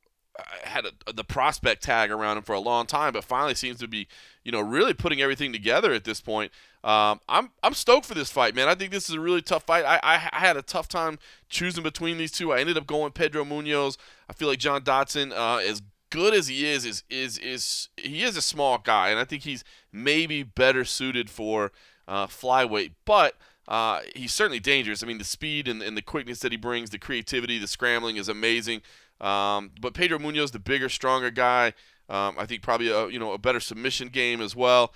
had 0.63 0.85
a, 0.85 1.13
the 1.13 1.23
prospect 1.23 1.83
tag 1.83 2.11
around 2.11 2.37
him 2.37 2.43
for 2.43 2.53
a 2.53 2.59
long 2.59 2.85
time, 2.85 3.13
but 3.13 3.23
finally 3.23 3.55
seems 3.55 3.79
to 3.79 3.87
be, 3.87 4.07
you 4.43 4.51
know, 4.51 4.61
really 4.61 4.93
putting 4.93 5.21
everything 5.21 5.51
together 5.51 5.93
at 5.93 6.03
this 6.03 6.21
point. 6.21 6.51
Um, 6.83 7.19
I'm 7.27 7.51
I'm 7.63 7.73
stoked 7.73 8.05
for 8.05 8.13
this 8.13 8.31
fight, 8.31 8.55
man. 8.55 8.67
I 8.67 8.75
think 8.75 8.91
this 8.91 9.09
is 9.09 9.15
a 9.15 9.19
really 9.19 9.41
tough 9.41 9.63
fight. 9.63 9.83
I, 9.83 9.99
I, 10.03 10.29
I 10.31 10.39
had 10.39 10.57
a 10.57 10.61
tough 10.61 10.87
time 10.87 11.19
choosing 11.49 11.83
between 11.83 12.17
these 12.17 12.31
two. 12.31 12.53
I 12.53 12.59
ended 12.59 12.77
up 12.77 12.87
going 12.87 13.11
Pedro 13.11 13.43
Munhoz. 13.43 13.97
I 14.29 14.33
feel 14.33 14.47
like 14.47 14.59
John 14.59 14.83
Dodson, 14.83 15.33
uh, 15.33 15.57
as 15.57 15.81
good 16.09 16.33
as 16.33 16.47
he 16.47 16.65
is, 16.65 16.85
is 16.85 17.03
is 17.09 17.37
is 17.37 17.89
he 17.97 18.23
is 18.23 18.37
a 18.37 18.41
small 18.41 18.77
guy, 18.77 19.09
and 19.09 19.19
I 19.19 19.23
think 19.23 19.43
he's 19.43 19.63
maybe 19.91 20.43
better 20.43 20.85
suited 20.85 21.29
for 21.29 21.71
uh, 22.07 22.27
flyweight, 22.27 22.91
but. 23.05 23.35
Uh, 23.69 23.99
he's 24.15 24.33
certainly 24.33 24.61
dangerous. 24.61 25.03
I 25.03 25.07
mean, 25.07 25.17
the 25.17 25.25
speed 25.25 25.67
and, 25.67 25.83
and 25.83 25.97
the 25.97 26.01
quickness 26.01 26.39
that 26.39 26.53
he 26.53 26.57
brings, 26.57 26.89
the 26.89 26.97
creativity, 26.97 27.59
the 27.59 27.67
scrambling 27.67 28.15
is 28.15 28.29
amazing. 28.29 28.81
Um, 29.19 29.71
but 29.81 29.93
Pedro 29.93 30.19
Munhoz, 30.19 30.53
the 30.53 30.59
bigger, 30.59 30.87
stronger 30.87 31.29
guy, 31.29 31.73
um, 32.09 32.35
I 32.37 32.45
think 32.45 32.61
probably 32.61 32.89
a 32.89 33.07
you 33.07 33.19
know 33.19 33.33
a 33.33 33.37
better 33.37 33.59
submission 33.59 34.07
game 34.07 34.41
as 34.41 34.55
well. 34.55 34.93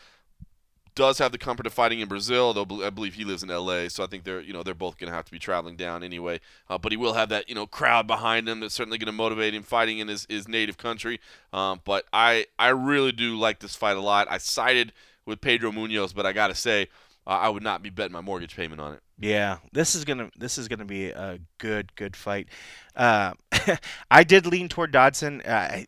Does 0.93 1.19
have 1.19 1.31
the 1.31 1.37
comfort 1.37 1.65
of 1.65 1.73
fighting 1.73 2.01
in 2.01 2.07
Brazil, 2.09 2.53
though 2.53 2.85
I 2.85 2.89
believe 2.89 3.13
he 3.13 3.23
lives 3.23 3.43
in 3.43 3.49
L.A. 3.49 3.89
So 3.89 4.03
I 4.03 4.07
think 4.07 4.23
they're 4.23 4.41
you 4.41 4.51
know 4.53 4.61
they're 4.63 4.73
both 4.73 4.97
going 4.97 5.09
to 5.09 5.15
have 5.15 5.25
to 5.25 5.31
be 5.31 5.39
traveling 5.39 5.75
down 5.75 6.03
anyway. 6.03 6.39
Uh, 6.69 6.77
but 6.77 6.91
he 6.91 6.97
will 6.97 7.13
have 7.13 7.29
that 7.29 7.47
you 7.47 7.55
know 7.55 7.65
crowd 7.65 8.07
behind 8.07 8.49
him 8.49 8.59
that's 8.59 8.73
certainly 8.73 8.97
going 8.97 9.05
to 9.07 9.11
motivate 9.13 9.53
him 9.53 9.63
fighting 9.63 9.99
in 9.99 10.07
his, 10.09 10.25
his 10.29 10.47
native 10.47 10.77
country. 10.77 11.19
Um, 11.53 11.81
but 11.85 12.05
I 12.11 12.47
I 12.59 12.69
really 12.69 13.11
do 13.13 13.37
like 13.37 13.59
this 13.59 13.75
fight 13.75 13.95
a 13.97 14.01
lot. 14.01 14.27
I 14.29 14.37
sided 14.37 14.91
with 15.25 15.39
Pedro 15.39 15.71
Munhoz, 15.71 16.13
but 16.13 16.25
I 16.25 16.33
got 16.33 16.47
to 16.47 16.55
say 16.55 16.87
uh, 17.25 17.29
I 17.29 17.49
would 17.49 17.63
not 17.63 17.81
be 17.81 17.89
betting 17.89 18.13
my 18.13 18.21
mortgage 18.21 18.55
payment 18.55 18.81
on 18.81 18.93
it. 18.93 18.99
Yeah, 19.19 19.57
this 19.71 19.95
is 19.95 20.03
gonna 20.03 20.29
this 20.35 20.57
is 20.57 20.67
gonna 20.67 20.85
be 20.85 21.09
a 21.09 21.39
good 21.59 21.95
good 21.95 22.15
fight. 22.15 22.47
Uh, 22.95 23.33
I 24.11 24.23
did 24.23 24.45
lean 24.45 24.67
toward 24.67 24.91
Dodson. 24.91 25.41
Uh, 25.45 25.51
I- 25.51 25.87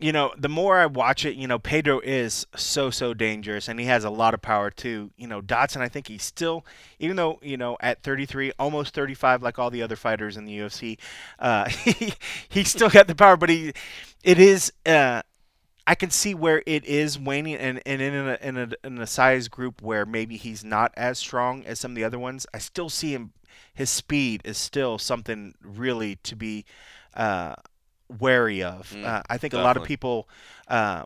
you 0.00 0.12
know, 0.12 0.32
the 0.38 0.48
more 0.48 0.78
I 0.78 0.86
watch 0.86 1.24
it, 1.24 1.34
you 1.34 1.48
know, 1.48 1.58
Pedro 1.58 2.00
is 2.00 2.46
so 2.54 2.88
so 2.90 3.14
dangerous, 3.14 3.66
and 3.68 3.80
he 3.80 3.86
has 3.86 4.04
a 4.04 4.10
lot 4.10 4.32
of 4.32 4.40
power 4.40 4.70
too. 4.70 5.10
You 5.16 5.26
know, 5.26 5.40
Dodson, 5.40 5.82
I 5.82 5.88
think 5.88 6.06
he's 6.06 6.22
still, 6.22 6.64
even 7.00 7.16
though 7.16 7.38
you 7.42 7.56
know 7.56 7.76
at 7.80 8.02
33, 8.04 8.52
almost 8.58 8.94
35, 8.94 9.42
like 9.42 9.58
all 9.58 9.70
the 9.70 9.82
other 9.82 9.96
fighters 9.96 10.36
in 10.36 10.44
the 10.44 10.56
UFC, 10.56 10.98
uh, 11.40 11.68
he 11.68 12.14
he's 12.48 12.68
still 12.70 12.88
got 12.88 13.08
the 13.08 13.14
power, 13.14 13.36
but 13.36 13.48
he, 13.48 13.72
it 14.22 14.38
is. 14.38 14.72
Uh, 14.86 15.22
I 15.86 15.94
can 15.94 16.10
see 16.10 16.34
where 16.34 16.62
it 16.66 16.84
is 16.84 17.18
waning, 17.18 17.56
and, 17.56 17.80
and 17.86 18.02
in 18.02 18.14
a, 18.14 18.38
in 18.42 18.56
a 18.56 18.68
in 18.84 18.98
a 18.98 19.06
size 19.06 19.48
group 19.48 19.82
where 19.82 20.06
maybe 20.06 20.36
he's 20.36 20.62
not 20.62 20.92
as 20.96 21.18
strong 21.18 21.64
as 21.64 21.80
some 21.80 21.92
of 21.92 21.96
the 21.96 22.04
other 22.04 22.18
ones. 22.18 22.46
I 22.54 22.58
still 22.58 22.90
see 22.90 23.14
him. 23.14 23.32
His 23.74 23.90
speed 23.90 24.42
is 24.44 24.58
still 24.58 24.98
something 24.98 25.54
really 25.62 26.16
to 26.16 26.36
be 26.36 26.64
uh, 27.14 27.54
wary 28.18 28.62
of. 28.62 28.90
Mm, 28.92 29.04
uh, 29.04 29.22
I 29.28 29.38
think 29.38 29.54
a 29.54 29.58
lot 29.58 29.76
of 29.76 29.84
people, 29.84 30.28
uh, 30.68 31.04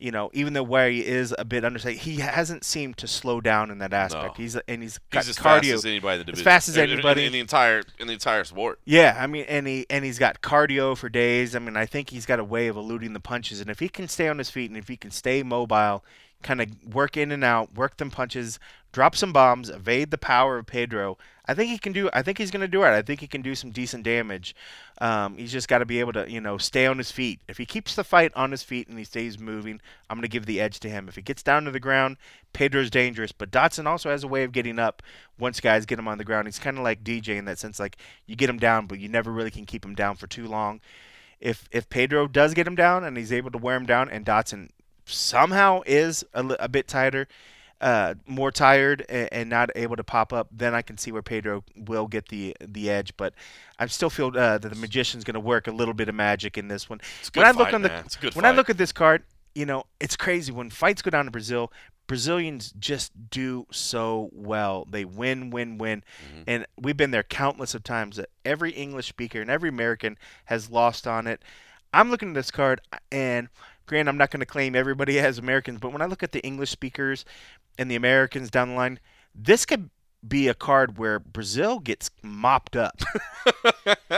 you 0.00 0.12
know, 0.12 0.30
even 0.32 0.52
though 0.52 0.64
he 0.86 1.04
is 1.04 1.34
a 1.38 1.44
bit 1.44 1.64
understated, 1.64 2.02
he 2.02 2.16
hasn't 2.16 2.62
seemed 2.64 2.96
to 2.98 3.08
slow 3.08 3.40
down 3.40 3.70
in 3.70 3.78
that 3.78 3.92
aspect. 3.92 4.38
No. 4.38 4.42
He's 4.42 4.54
and 4.68 4.80
he's 4.82 4.98
got 5.10 5.24
He's 5.24 5.30
as 5.30 5.36
cardio 5.38 5.42
fast 5.42 5.72
as 5.72 5.84
anybody 5.86 6.14
in 6.14 6.18
the 6.20 6.24
division. 6.24 6.40
as 6.40 6.44
fast 6.44 6.68
as 6.68 6.76
In- 6.76 6.84
in- 6.84 6.90
anybody 6.92 7.24
in, 7.26 7.32
the 7.32 7.40
entire 7.40 7.82
in 7.98 8.06
the 8.06 8.12
entire 8.12 8.44
sport. 8.44 8.78
yeah, 8.84 9.16
I 9.18 9.26
mean, 9.26 9.44
and 9.48 9.66
he 9.66 9.86
and 9.90 10.04
he's 10.04 10.18
got 10.20 10.40
cardio 10.40 10.96
for 10.96 11.08
days. 11.08 11.56
I 11.56 11.58
mean, 11.58 11.76
I 11.76 11.84
think 11.86 12.10
he's 12.10 12.26
got 12.26 12.38
a 12.38 12.44
way 12.44 12.68
of 12.68 12.76
eluding 12.76 13.12
the 13.12 13.20
punches, 13.20 13.60
and 13.60 13.68
if 13.70 13.80
he 13.80 13.88
can 13.88 14.06
stay 14.06 14.28
on 14.28 14.38
his 14.38 14.50
feet 14.50 14.70
and 14.70 14.78
if 14.78 14.86
he 14.86 14.96
can 14.96 15.10
stay 15.10 15.42
mobile, 15.42 16.04
kind 16.44 16.60
of 16.60 16.68
work 16.94 17.16
in 17.16 17.32
and 17.32 17.42
out, 17.42 17.74
work 17.74 17.96
them 17.96 18.12
punches, 18.12 18.60
drop 18.92 19.16
some 19.16 19.32
bombs, 19.32 19.68
evade 19.68 20.12
the 20.12 20.18
power 20.18 20.58
of 20.58 20.66
Pedro, 20.66 21.18
I 21.48 21.54
think 21.54 21.70
he 21.70 21.78
can 21.78 21.94
do. 21.94 22.10
I 22.12 22.20
think 22.20 22.36
he's 22.36 22.50
going 22.50 22.60
to 22.60 22.68
do 22.68 22.82
it. 22.82 22.90
I 22.90 23.00
think 23.00 23.20
he 23.20 23.26
can 23.26 23.40
do 23.40 23.54
some 23.54 23.70
decent 23.70 24.04
damage. 24.04 24.54
Um, 25.00 25.38
he's 25.38 25.50
just 25.50 25.66
got 25.66 25.78
to 25.78 25.86
be 25.86 25.98
able 25.98 26.12
to, 26.12 26.30
you 26.30 26.42
know, 26.42 26.58
stay 26.58 26.86
on 26.86 26.98
his 26.98 27.10
feet. 27.10 27.40
If 27.48 27.56
he 27.56 27.64
keeps 27.64 27.94
the 27.94 28.04
fight 28.04 28.30
on 28.36 28.50
his 28.50 28.62
feet 28.62 28.86
and 28.86 28.98
he 28.98 29.04
stays 29.04 29.38
moving, 29.38 29.80
I'm 30.10 30.18
going 30.18 30.22
to 30.22 30.28
give 30.28 30.44
the 30.44 30.60
edge 30.60 30.78
to 30.80 30.90
him. 30.90 31.08
If 31.08 31.16
he 31.16 31.22
gets 31.22 31.42
down 31.42 31.64
to 31.64 31.70
the 31.70 31.80
ground, 31.80 32.18
Pedro's 32.52 32.90
dangerous, 32.90 33.32
but 33.32 33.50
Dodson 33.50 33.86
also 33.86 34.10
has 34.10 34.22
a 34.22 34.28
way 34.28 34.44
of 34.44 34.52
getting 34.52 34.78
up 34.78 35.02
once 35.38 35.58
guys 35.58 35.86
get 35.86 35.98
him 35.98 36.06
on 36.06 36.18
the 36.18 36.24
ground. 36.24 36.46
He's 36.46 36.58
kind 36.58 36.76
of 36.76 36.84
like 36.84 37.02
DJ 37.02 37.38
in 37.38 37.46
that 37.46 37.58
sense, 37.58 37.80
like 37.80 37.96
you 38.26 38.36
get 38.36 38.50
him 38.50 38.58
down, 38.58 38.86
but 38.86 38.98
you 38.98 39.08
never 39.08 39.32
really 39.32 39.50
can 39.50 39.64
keep 39.64 39.84
him 39.84 39.94
down 39.94 40.16
for 40.16 40.26
too 40.26 40.46
long. 40.46 40.80
If 41.40 41.68
if 41.70 41.88
Pedro 41.88 42.26
does 42.26 42.52
get 42.52 42.66
him 42.66 42.74
down 42.74 43.04
and 43.04 43.16
he's 43.16 43.32
able 43.32 43.50
to 43.52 43.58
wear 43.58 43.76
him 43.76 43.86
down, 43.86 44.10
and 44.10 44.24
Dodson 44.24 44.70
somehow 45.06 45.80
is 45.86 46.24
a, 46.34 46.44
a 46.60 46.68
bit 46.68 46.88
tighter, 46.88 47.26
uh, 47.80 48.14
more 48.26 48.50
tired 48.50 49.04
and, 49.08 49.28
and 49.32 49.50
not 49.50 49.70
able 49.76 49.96
to 49.96 50.04
pop 50.04 50.32
up, 50.32 50.48
then 50.50 50.74
I 50.74 50.82
can 50.82 50.98
see 50.98 51.12
where 51.12 51.22
Pedro 51.22 51.62
will 51.76 52.06
get 52.06 52.28
the 52.28 52.56
the 52.60 52.90
edge. 52.90 53.16
But 53.16 53.34
I 53.78 53.86
still 53.86 54.10
feel 54.10 54.28
uh, 54.28 54.58
that 54.58 54.68
the 54.68 54.74
magician's 54.74 55.24
going 55.24 55.34
to 55.34 55.40
work 55.40 55.68
a 55.68 55.72
little 55.72 55.94
bit 55.94 56.08
of 56.08 56.14
magic 56.14 56.58
in 56.58 56.68
this 56.68 56.90
one. 56.90 57.00
When 57.34 57.46
I 57.46 57.50
look 57.50 57.66
fight, 57.68 57.74
on 57.74 57.82
the 57.82 57.88
man. 57.88 58.04
It's 58.06 58.16
a 58.16 58.18
good 58.20 58.34
when 58.34 58.44
I 58.44 58.50
look 58.50 58.68
at 58.70 58.78
this 58.78 58.92
card, 58.92 59.22
you 59.54 59.66
know, 59.66 59.84
it's 60.00 60.16
crazy 60.16 60.52
when 60.52 60.70
fights 60.70 61.02
go 61.02 61.10
down 61.10 61.24
to 61.26 61.30
Brazil. 61.30 61.72
Brazilians 62.08 62.72
just 62.78 63.12
do 63.30 63.66
so 63.70 64.30
well. 64.32 64.86
They 64.90 65.04
win, 65.04 65.50
win, 65.50 65.76
win, 65.76 66.02
Mm-hmm. 66.24 66.42
and 66.46 66.66
we've 66.78 66.96
been 66.96 67.10
there 67.10 67.22
countless 67.22 67.74
of 67.74 67.84
times. 67.84 68.16
That 68.16 68.30
every 68.46 68.70
English 68.70 69.08
speaker 69.08 69.42
and 69.42 69.50
every 69.50 69.68
American 69.68 70.16
has 70.46 70.70
lost 70.70 71.06
on 71.06 71.26
it. 71.26 71.42
I'm 71.92 72.10
looking 72.10 72.30
at 72.30 72.34
this 72.34 72.50
card, 72.50 72.80
and 73.12 73.48
granted, 73.88 74.10
I'm 74.10 74.16
not 74.18 74.30
going 74.30 74.40
to 74.40 74.46
claim 74.46 74.76
everybody 74.76 75.16
has 75.16 75.38
Americans, 75.38 75.78
but 75.80 75.92
when 75.92 76.02
I 76.02 76.06
look 76.06 76.22
at 76.22 76.32
the 76.32 76.40
English 76.44 76.70
speakers 76.70 77.24
and 77.76 77.90
the 77.90 77.96
Americans 77.96 78.50
down 78.50 78.70
the 78.70 78.74
line, 78.74 79.00
this 79.34 79.66
could 79.66 79.90
be 80.26 80.48
a 80.48 80.54
card 80.54 80.98
where 80.98 81.18
Brazil 81.18 81.78
gets 81.78 82.10
mopped 82.22 82.74
up. 82.76 83.00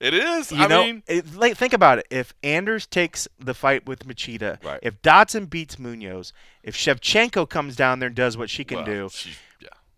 it 0.00 0.14
is. 0.14 0.50
You 0.50 0.64
I 0.64 0.66
know, 0.66 0.84
mean, 0.84 1.02
it, 1.06 1.34
like, 1.34 1.56
think 1.56 1.72
about 1.72 1.98
it. 1.98 2.06
If 2.10 2.34
Anders 2.42 2.86
takes 2.86 3.28
the 3.38 3.54
fight 3.54 3.86
with 3.86 4.06
Machida, 4.06 4.62
Right. 4.64 4.80
if 4.82 5.00
Dodson 5.02 5.46
beats 5.46 5.76
Munhoz, 5.76 6.32
if 6.62 6.74
Shevchenko 6.74 7.48
comes 7.48 7.76
down 7.76 7.98
there 7.98 8.06
and 8.06 8.16
does 8.16 8.36
what 8.36 8.48
she 8.50 8.64
can 8.64 8.78
well, 8.78 8.86
do, 8.86 9.08
she-. 9.12 9.34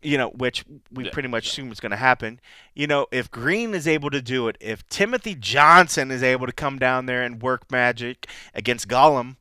You 0.03 0.19
know, 0.19 0.29
which 0.31 0.65
we 0.91 1.05
Yeah, 1.05 1.11
pretty 1.13 1.29
much 1.29 1.49
assume 1.49 1.71
is 1.73 1.81
going 1.81 1.91
to 1.91 1.97
happen. 1.97 2.41
You 2.75 2.87
know, 2.87 3.07
if 3.11 3.31
Green 3.31 3.75
is 3.75 3.87
able 3.87 4.11
to 4.11 4.23
do 4.23 4.49
it, 4.49 4.57
if 4.61 4.87
Timothy 4.89 5.35
Johnson 5.35 6.11
is 6.11 6.23
able 6.23 6.47
to 6.47 6.53
come 6.53 6.79
down 6.79 7.07
there 7.07 7.23
and 7.23 7.43
work 7.43 7.71
magic 7.71 8.27
against 8.55 8.89
Gollum, 8.89 9.37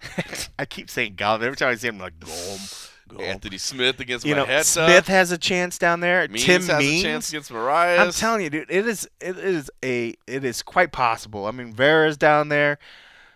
I 0.58 0.64
keep 0.64 0.90
saying 0.90 1.16
Gollum 1.16 1.42
every 1.42 1.56
time 1.56 1.68
I 1.68 1.74
see 1.76 1.88
him, 1.88 1.96
I'm 1.96 2.00
like 2.00 2.18
Gollum. 2.18 2.90
Gollum. 3.10 3.22
Anthony 3.22 3.58
Smith 3.58 4.00
against 4.00 4.24
You 4.24 4.34
know. 4.34 4.62
Smith 4.62 5.08
has 5.08 5.32
a 5.32 5.38
chance 5.38 5.78
down 5.78 6.00
there. 6.00 6.26
Means 6.28 6.44
Tim 6.44 6.62
has 6.62 6.78
Means 6.78 7.00
a 7.00 7.04
chance 7.04 7.28
against 7.28 7.50
Mariah. 7.50 7.98
I'm 7.98 8.12
telling 8.12 8.42
you, 8.42 8.50
dude, 8.50 8.70
it 8.70 8.86
is 8.86 9.08
it 9.20 9.36
is 9.38 9.70
a 9.84 10.14
it 10.26 10.44
is 10.44 10.62
quite 10.62 10.92
possible. 10.92 11.46
I 11.46 11.50
mean, 11.50 11.72
Vera's 11.72 12.16
down 12.16 12.48
there. 12.48 12.78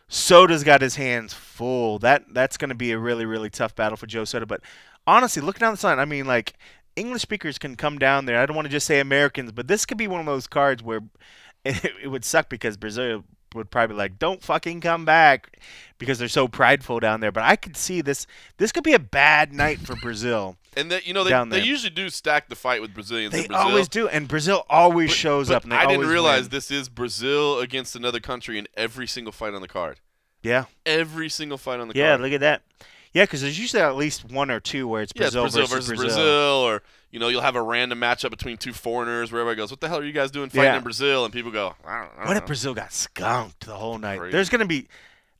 Soto's 0.08 0.62
got 0.62 0.80
his 0.80 0.96
hands 0.96 1.32
full. 1.32 1.98
That 1.98 2.24
that's 2.32 2.56
going 2.56 2.68
to 2.68 2.74
be 2.74 2.92
a 2.92 2.98
really 2.98 3.26
really 3.26 3.50
tough 3.50 3.74
battle 3.74 3.96
for 3.96 4.06
Joe 4.06 4.24
Soto. 4.24 4.46
But 4.46 4.60
honestly, 5.06 5.42
looking 5.42 5.60
down 5.60 5.74
the 5.74 5.86
line, 5.86 5.98
I 5.98 6.04
mean, 6.04 6.26
like 6.26 6.54
English 6.96 7.22
speakers 7.22 7.58
can 7.58 7.76
come 7.76 7.98
down 7.98 8.26
there. 8.26 8.38
I 8.40 8.46
don't 8.46 8.56
want 8.56 8.66
to 8.66 8.72
just 8.72 8.86
say 8.86 9.00
Americans, 9.00 9.52
but 9.52 9.68
this 9.68 9.84
could 9.86 9.98
be 9.98 10.08
one 10.08 10.20
of 10.20 10.26
those 10.26 10.46
cards 10.46 10.82
where 10.82 11.00
it, 11.64 11.84
it 12.02 12.08
would 12.08 12.24
suck 12.24 12.48
because 12.48 12.76
Brazil 12.76 13.24
would 13.54 13.70
probably 13.70 13.94
be 13.94 13.98
like, 13.98 14.18
"Don't 14.18 14.42
fucking 14.42 14.80
come 14.80 15.04
back," 15.04 15.60
because 15.98 16.18
they're 16.18 16.28
so 16.28 16.48
prideful 16.48 16.98
down 17.00 17.20
there. 17.20 17.30
But 17.32 17.44
I 17.44 17.54
could 17.56 17.76
see 17.76 18.00
this. 18.00 18.26
This 18.58 18.72
could 18.72 18.82
be 18.84 18.94
a 18.94 18.98
bad 18.98 19.52
night 19.52 19.78
for 19.80 19.96
Brazil. 19.96 20.56
And 20.76 20.90
that 20.90 21.06
you 21.06 21.14
know 21.14 21.22
they, 21.22 21.60
they 21.60 21.64
usually 21.64 21.90
do 21.94 22.10
stack 22.10 22.48
the 22.48 22.56
fight 22.56 22.80
with 22.80 22.92
Brazilians. 22.92 23.30
They 23.32 23.42
in 23.42 23.46
Brazil. 23.46 23.64
always 23.68 23.86
do, 23.86 24.08
and 24.08 24.26
Brazil 24.26 24.66
always 24.68 25.10
But- 25.10 25.16
shows 25.16 25.46
but 25.46 25.64
up. 25.64 25.72
I 25.72 25.86
didn't 25.86 26.08
realize 26.08 26.42
win. 26.42 26.50
this 26.50 26.68
is 26.72 26.88
Brazil 26.88 27.60
against 27.60 27.94
another 27.94 28.18
country 28.18 28.58
in 28.58 28.66
every 28.76 29.06
single 29.06 29.30
fight 29.32 29.54
on 29.54 29.60
the 29.62 29.68
card. 29.68 30.00
Yeah. 30.42 30.64
Every 30.84 31.28
single 31.28 31.58
fight 31.58 31.78
on 31.78 31.86
the 31.86 31.94
Yeah, 31.94 32.08
card. 32.16 32.20
Yeah, 32.20 32.24
look 32.24 32.32
at 32.32 32.40
that. 32.40 32.62
Yeah, 33.14 33.22
because 33.22 33.40
there's 33.42 33.58
usually 33.58 33.82
at 33.82 33.96
least 33.96 34.24
one 34.30 34.50
or 34.50 34.60
two 34.60 34.86
where 34.88 35.00
it's 35.02 35.12
Yeah, 35.14 35.26
it's 35.26 35.34
Brazil, 35.36 35.42
Brazil 35.62 35.66
versus, 35.66 35.88
versus 35.88 36.00
Brazil. 36.00 36.16
Brazil. 36.16 36.54
or 36.66 36.82
you 37.12 37.20
know 37.20 37.28
you'll 37.28 37.40
have 37.42 37.54
a 37.56 37.62
random 37.62 38.00
matchup 38.00 38.30
between 38.30 38.56
two 38.56 38.72
foreigners 38.72 39.30
where 39.32 39.40
everybody 39.40 39.56
goes, 39.56 39.70
"What 39.70 39.80
the 39.80 39.88
hell 39.88 39.98
are 40.00 40.04
you 40.04 40.12
guys 40.12 40.30
doing 40.32 40.50
fighting 40.50 40.64
Yeah. 40.64 40.76
in 40.78 40.82
Brazil?" 40.82 41.24
And 41.24 41.32
people 41.32 41.50
go, 41.52 41.74
"I 41.86 42.00
don't, 42.00 42.10
I 42.12 42.16
don't 42.18 42.26
What 42.26 42.36
if. 42.36 42.46
Brazil 42.46 42.74
got 42.74 42.92
skunked 42.92 43.66
the 43.66 43.74
whole 43.74 43.98
night? 43.98 44.18
Crazy. 44.18 44.32
There's 44.32 44.48
gonna 44.48 44.66
be. 44.66 44.88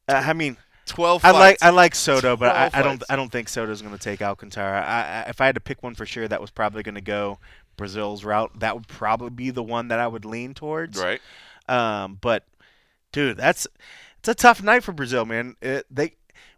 Uh, 0.09 0.23
I 0.25 0.33
mean, 0.35 0.57
Twelve. 0.87 1.25
I 1.25 1.31
like. 1.33 1.59
I 1.63 1.71
like 1.71 1.95
Soto, 1.95 2.37
but 2.37 2.55
I, 2.55 2.71
I 2.73 2.83
don't. 2.83 3.03
I 3.09 3.17
don't 3.17 3.33
think 3.33 3.49
Soto's 3.49 3.83
gonna 3.83 3.99
take 3.99 4.23
Alcantara. 4.23 4.81
I, 4.87 5.23
I, 5.27 5.31
if 5.31 5.41
I 5.41 5.47
had 5.47 5.55
to 5.57 5.61
pick 5.61 5.83
one 5.83 5.95
for 5.95 6.07
sure, 6.07 6.29
that 6.29 6.41
was 6.41 6.51
probably 6.51 6.83
gonna 6.85 7.01
go 7.01 7.39
Brazil's 7.77 8.23
route. 8.23 8.53
That 8.61 8.75
would 8.77 8.87
probably 8.87 9.31
be 9.31 9.51
the 9.51 9.63
one 9.63 9.89
that 9.89 9.99
I 9.99 10.07
would 10.07 10.25
lean 10.25 10.55
towards. 10.55 10.99
right. 11.01 11.21
Um, 11.69 12.19
but 12.21 12.45
dude, 13.13 13.37
that's 13.39 13.67
it's 14.19 14.29
a 14.29 14.35
tough 14.35 14.63
night 14.63 14.85
for 14.85 14.93
Brazil, 14.93 15.25
man. 15.25 15.57
It, 15.63 15.87
they 15.91 16.15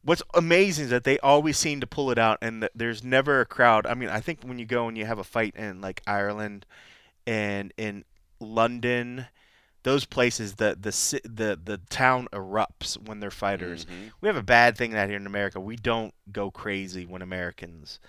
what's 0.07 0.23
amazing 0.35 0.85
is 0.85 0.91
that 0.91 1.05
they 1.05 1.19
always 1.19 1.59
seem 1.59 1.81
to 1.81 1.87
pull 1.87 2.11
it 2.11 2.19
out, 2.19 2.39
and 2.41 2.69
there's 2.75 3.05
never 3.05 3.41
a 3.41 3.47
crowd. 3.47 3.87
I 3.87 3.95
mean, 3.95 4.09
I 4.09 4.21
think 4.21 4.43
when 4.43 4.59
you 4.59 4.65
go 4.65 4.89
and 4.89 4.97
you 4.97 5.05
have 5.05 5.19
a 5.19 5.25
fight 5.25 5.55
in 5.57 5.81
like 5.81 6.03
Ireland 6.07 6.65
and 7.27 7.75
in 7.77 8.05
London. 8.41 9.27
Those 9.83 10.05
places, 10.05 10.57
the 10.57 10.77
the 10.81 10.91
the 11.29 11.61
the 11.63 11.81
town 11.91 12.29
erupts 12.33 12.97
when 12.97 13.21
they're 13.21 13.31
fighters. 13.31 13.85
Mm-hmm. 13.85 14.09
We 14.21 14.27
have 14.27 14.37
a 14.37 14.43
bad 14.43 14.77
thing 14.77 14.97
out 14.97 15.09
here 15.09 15.17
in 15.17 15.27
America. 15.27 15.61
We 15.61 15.77
don't 15.77 16.13
go 16.33 16.51
crazy 16.51 17.07
when 17.07 17.23
Americans 17.23 18.01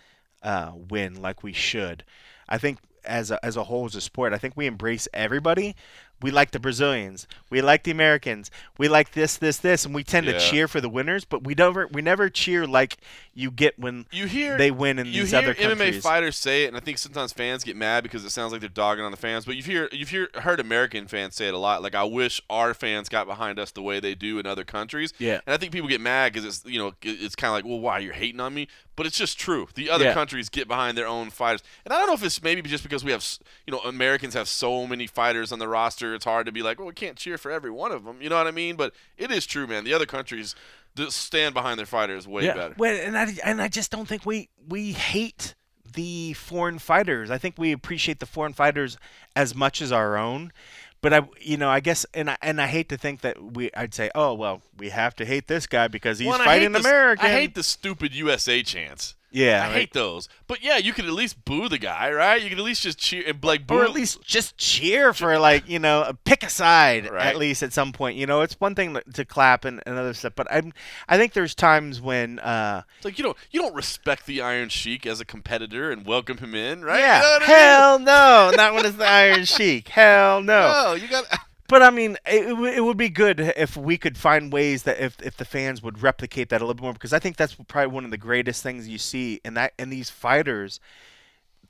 uh, 0.42 0.72
win 0.90 1.22
like 1.22 1.44
we 1.44 1.54
should. 1.54 2.04
I 2.50 2.58
think 2.58 2.80
as 3.06 3.32
a, 3.32 3.44
as 3.46 3.58
a 3.58 3.66
whole 3.66 3.86
as 3.86 3.96
a 3.96 4.02
sport, 4.02 4.34
I 4.34 4.38
think 4.38 4.56
we 4.58 4.66
embrace 4.66 5.08
everybody. 5.14 5.76
We 6.20 6.32
like 6.32 6.50
the 6.52 6.60
Brazilians, 6.60 7.28
we 7.52 7.62
like 7.62 7.84
the 7.84 7.92
Americans, 7.92 8.50
we 8.80 8.88
like 8.88 9.12
this, 9.12 9.38
this, 9.38 9.58
this, 9.58 9.86
and 9.86 9.94
we 9.94 10.04
tend 10.04 10.26
Yeah. 10.26 10.34
to 10.34 10.40
cheer 10.40 10.68
for 10.68 10.82
the 10.82 10.90
winners. 10.90 11.26
But 11.26 11.44
we 11.44 11.54
never 11.54 11.86
we 11.88 12.02
never 12.02 12.28
cheer 12.30 12.66
like 12.66 12.98
you 13.36 13.52
get 13.52 13.78
when 13.78 14.08
You 14.12 14.26
hear 14.26 14.58
they 14.58 14.72
win 14.72 14.98
in 14.98 15.06
you 15.08 15.22
these 15.22 15.30
hear 15.32 15.40
other 15.40 15.54
MMA 15.54 16.02
fighters 16.02 16.36
say 16.36 16.64
it, 16.64 16.70
and 16.70 16.78
I 16.78 16.80
think 16.80 16.98
sometimes 16.98 17.34
fans 17.34 17.64
get 17.64 17.76
mad 17.76 18.02
because 18.02 18.26
it 18.26 18.32
sounds 18.32 18.52
like 18.52 18.62
they're 18.62 18.70
dogging 18.70 19.06
on 19.06 19.12
the 19.12 19.18
fans. 19.18 19.46
But 19.46 19.56
you've 19.58 19.68
hear 19.68 19.90
you've 19.92 20.10
hear 20.10 20.30
heard 20.36 20.60
American 20.60 21.08
fans 21.08 21.36
say 21.36 21.48
it 21.48 21.54
a 21.54 21.58
lot. 21.60 21.84
Like 21.84 21.94
I 21.94 22.04
wish 22.04 22.42
our 22.50 22.74
fans 22.74 23.10
got 23.10 23.28
behind 23.28 23.60
us 23.60 23.70
the 23.70 23.84
way 23.84 24.00
they 24.00 24.16
do 24.16 24.40
in 24.40 24.48
other 24.48 24.64
countries. 24.64 25.14
Yeah. 25.20 25.42
And 25.46 25.54
I 25.54 25.58
think 25.58 25.72
people 25.72 25.88
get 25.88 26.02
mad 26.02 26.34
because 26.34 26.46
it's 26.46 26.66
you 26.66 26.80
know 26.80 26.94
it's 27.04 27.36
kind 27.36 27.50
of 27.50 27.54
like 27.54 27.66
well 27.66 27.80
why 27.80 27.94
are 27.98 28.02
you're 28.02 28.14
hating 28.14 28.40
on 28.40 28.56
me, 28.56 28.68
but 28.96 29.06
it's 29.06 29.18
just 29.18 29.38
true. 29.40 29.68
The 29.76 29.92
other 29.92 30.06
Yeah. 30.06 30.14
countries 30.16 30.50
get 30.50 30.68
behind 30.68 30.98
their 30.98 31.08
own 31.08 31.30
fighters, 31.30 31.62
and 31.86 31.94
I 31.94 32.00
don't 32.00 32.08
know 32.08 32.14
if 32.14 32.24
it's 32.24 32.42
maybe 32.42 32.64
just 32.64 32.82
because 32.84 33.04
we 33.04 33.12
have 33.12 33.24
you 33.68 33.72
know 33.72 33.80
Americans 33.82 34.34
have 34.34 34.48
so 34.50 34.88
many 34.88 35.06
fighters 35.06 35.52
on 35.52 35.60
the 35.60 35.68
roster. 35.68 36.07
It's 36.14 36.26
hard 36.26 36.46
to 36.46 36.52
be 36.52 36.62
like 36.62 36.78
well 36.80 36.88
we 36.88 36.94
can't 36.94 37.18
cheer 37.18 37.38
for 37.38 37.52
every 37.52 37.72
one 37.72 37.92
of 37.92 38.04
them. 38.06 38.22
You 38.22 38.30
know 38.30 38.38
what 38.38 38.48
I 38.48 38.52
mean? 38.52 38.76
But 38.76 38.94
it 39.18 39.32
is 39.32 39.46
true, 39.46 39.68
man. 39.68 39.84
The 39.84 39.94
other 39.94 40.06
countries 40.06 40.56
stand 41.10 41.54
behind 41.54 41.78
their 41.78 41.86
fighters 41.86 42.28
way 42.28 42.48
better. 42.48 42.74
Well, 42.78 42.96
and 42.96 43.18
I 43.18 43.28
and 43.44 43.62
I 43.62 43.68
just 43.68 43.92
don't 43.92 44.08
think 44.08 44.26
we 44.26 44.50
we 44.68 44.94
hate 44.94 45.54
the 45.94 46.34
foreign 46.34 46.80
fighters. 46.80 47.30
I 47.32 47.38
think 47.38 47.56
we 47.58 47.72
appreciate 47.72 48.20
the 48.20 48.26
foreign 48.26 48.54
fighters 48.54 48.98
as 49.36 49.56
much 49.56 49.82
as 49.82 49.92
our 49.92 50.18
own. 50.18 50.52
But 51.00 51.14
I, 51.14 51.22
you 51.40 51.58
know, 51.58 51.70
I 51.70 51.80
guess, 51.80 52.06
and 52.16 52.32
I 52.32 52.38
and 52.42 52.60
I 52.60 52.66
hate 52.66 52.90
to 52.90 52.98
think 52.98 53.22
that 53.22 53.54
we, 53.54 53.70
I'd 53.78 53.94
say, 53.94 54.10
oh 54.16 54.34
well, 54.34 54.62
we 54.78 54.90
have 54.90 55.16
to 55.18 55.26
hate 55.26 55.48
this 55.48 55.68
guy 55.68 55.88
because 55.88 56.18
he's 56.18 56.28
Well, 56.28 56.42
I 56.42 56.46
fighting 56.46 56.72
the- 56.72 56.80
American. 56.80 57.26
I 57.26 57.30
hate 57.30 57.54
the 57.54 57.62
stupid 57.64 58.16
USA 58.16 58.64
chants. 58.64 59.16
Yeah, 59.38 59.64
I 59.64 59.68
right. 59.68 59.74
hate 59.76 59.94
those. 59.94 60.28
But 60.48 60.64
yeah, 60.64 60.78
you 60.78 60.94
could 60.94 61.06
at 61.06 61.12
least 61.12 61.44
boo 61.46 61.70
the 61.70 61.78
guy, 61.78 62.12
right? 62.12 62.42
You 62.42 62.50
could 62.50 62.58
at 62.60 62.64
least 62.66 62.82
just 62.84 62.98
cheer 62.98 63.24
and 63.28 63.44
like 63.44 63.68
boo. 63.68 63.76
or 63.80 63.84
at 63.84 63.92
least 63.92 64.22
just 64.24 64.58
cheer 64.58 65.14
for 65.14 65.38
like 65.38 65.70
you 65.70 65.80
know 65.80 66.12
pick 66.26 66.44
a 66.44 66.50
side 66.50 67.10
Right. 67.12 67.26
at 67.28 67.36
least 67.38 67.62
at 67.64 67.74
some 67.74 67.92
point 67.92 68.18
you 68.18 68.26
know 68.26 68.42
it's 68.42 68.60
one 68.60 68.74
thing 68.76 68.98
to- 69.14 69.26
clap 69.26 69.66
and, 69.66 69.82
and 69.86 69.98
other 69.98 70.14
stuff 70.14 70.34
but 70.36 70.48
i'm 70.50 70.74
i 71.08 71.18
think 71.18 71.34
there's 71.34 71.54
times 71.56 72.00
when 72.02 72.40
uh 72.40 72.82
It's 72.98 73.06
like 73.06 73.18
you 73.18 73.24
don't 73.24 73.38
you 73.52 73.62
don't 73.62 73.76
respect 73.76 74.26
the 74.26 74.42
Iron 74.42 74.70
Sheik 74.70 75.06
as 75.06 75.20
a 75.20 75.26
competitor 75.26 75.92
and 75.92 76.06
welcome 76.06 76.38
him 76.38 76.56
in, 76.56 76.84
right? 76.84 77.00
yeah 77.00 77.18
You 77.18 77.22
know 77.22 77.36
I 77.36 77.40
mean? 77.40 77.48
hell 77.48 78.00
no 78.00 78.52
not 78.56 78.74
when 78.74 78.86
it's 78.86 78.98
the 78.98 79.06
iron 79.08 79.46
sheik 79.46 79.90
hell 79.90 80.42
no 80.42 80.72
No, 80.88 80.94
you 80.94 81.08
got. 81.08 81.26
But 81.68 81.82
I 81.84 81.90
mean, 81.90 82.18
it, 82.26 82.48
it 82.48 82.82
would- 82.82 82.98
be 82.98 83.10
good 83.10 83.40
if 83.40 83.76
we 83.78 83.98
could 83.98 84.18
find 84.18 84.52
ways 84.52 84.84
that 84.84 85.00
if, 85.00 85.22
if 85.22 85.38
the 85.38 85.46
fans 85.46 85.84
would 85.84 86.02
replicate 86.02 86.50
that 86.50 86.62
a 86.62 86.64
little 86.64 86.74
bit 86.76 86.82
more, 86.82 86.94
because 86.94 87.14
I 87.14 87.20
think 87.20 87.36
that's 87.38 87.56
probably 87.68 87.94
one 87.94 88.06
of 88.06 88.12
the 88.12 88.18
greatest 88.18 88.64
things 88.64 88.88
you 88.88 88.98
see 88.98 89.40
in 89.46 89.54
that 89.56 89.74
in 89.78 89.90
these 89.90 90.10
fighters. 90.10 90.80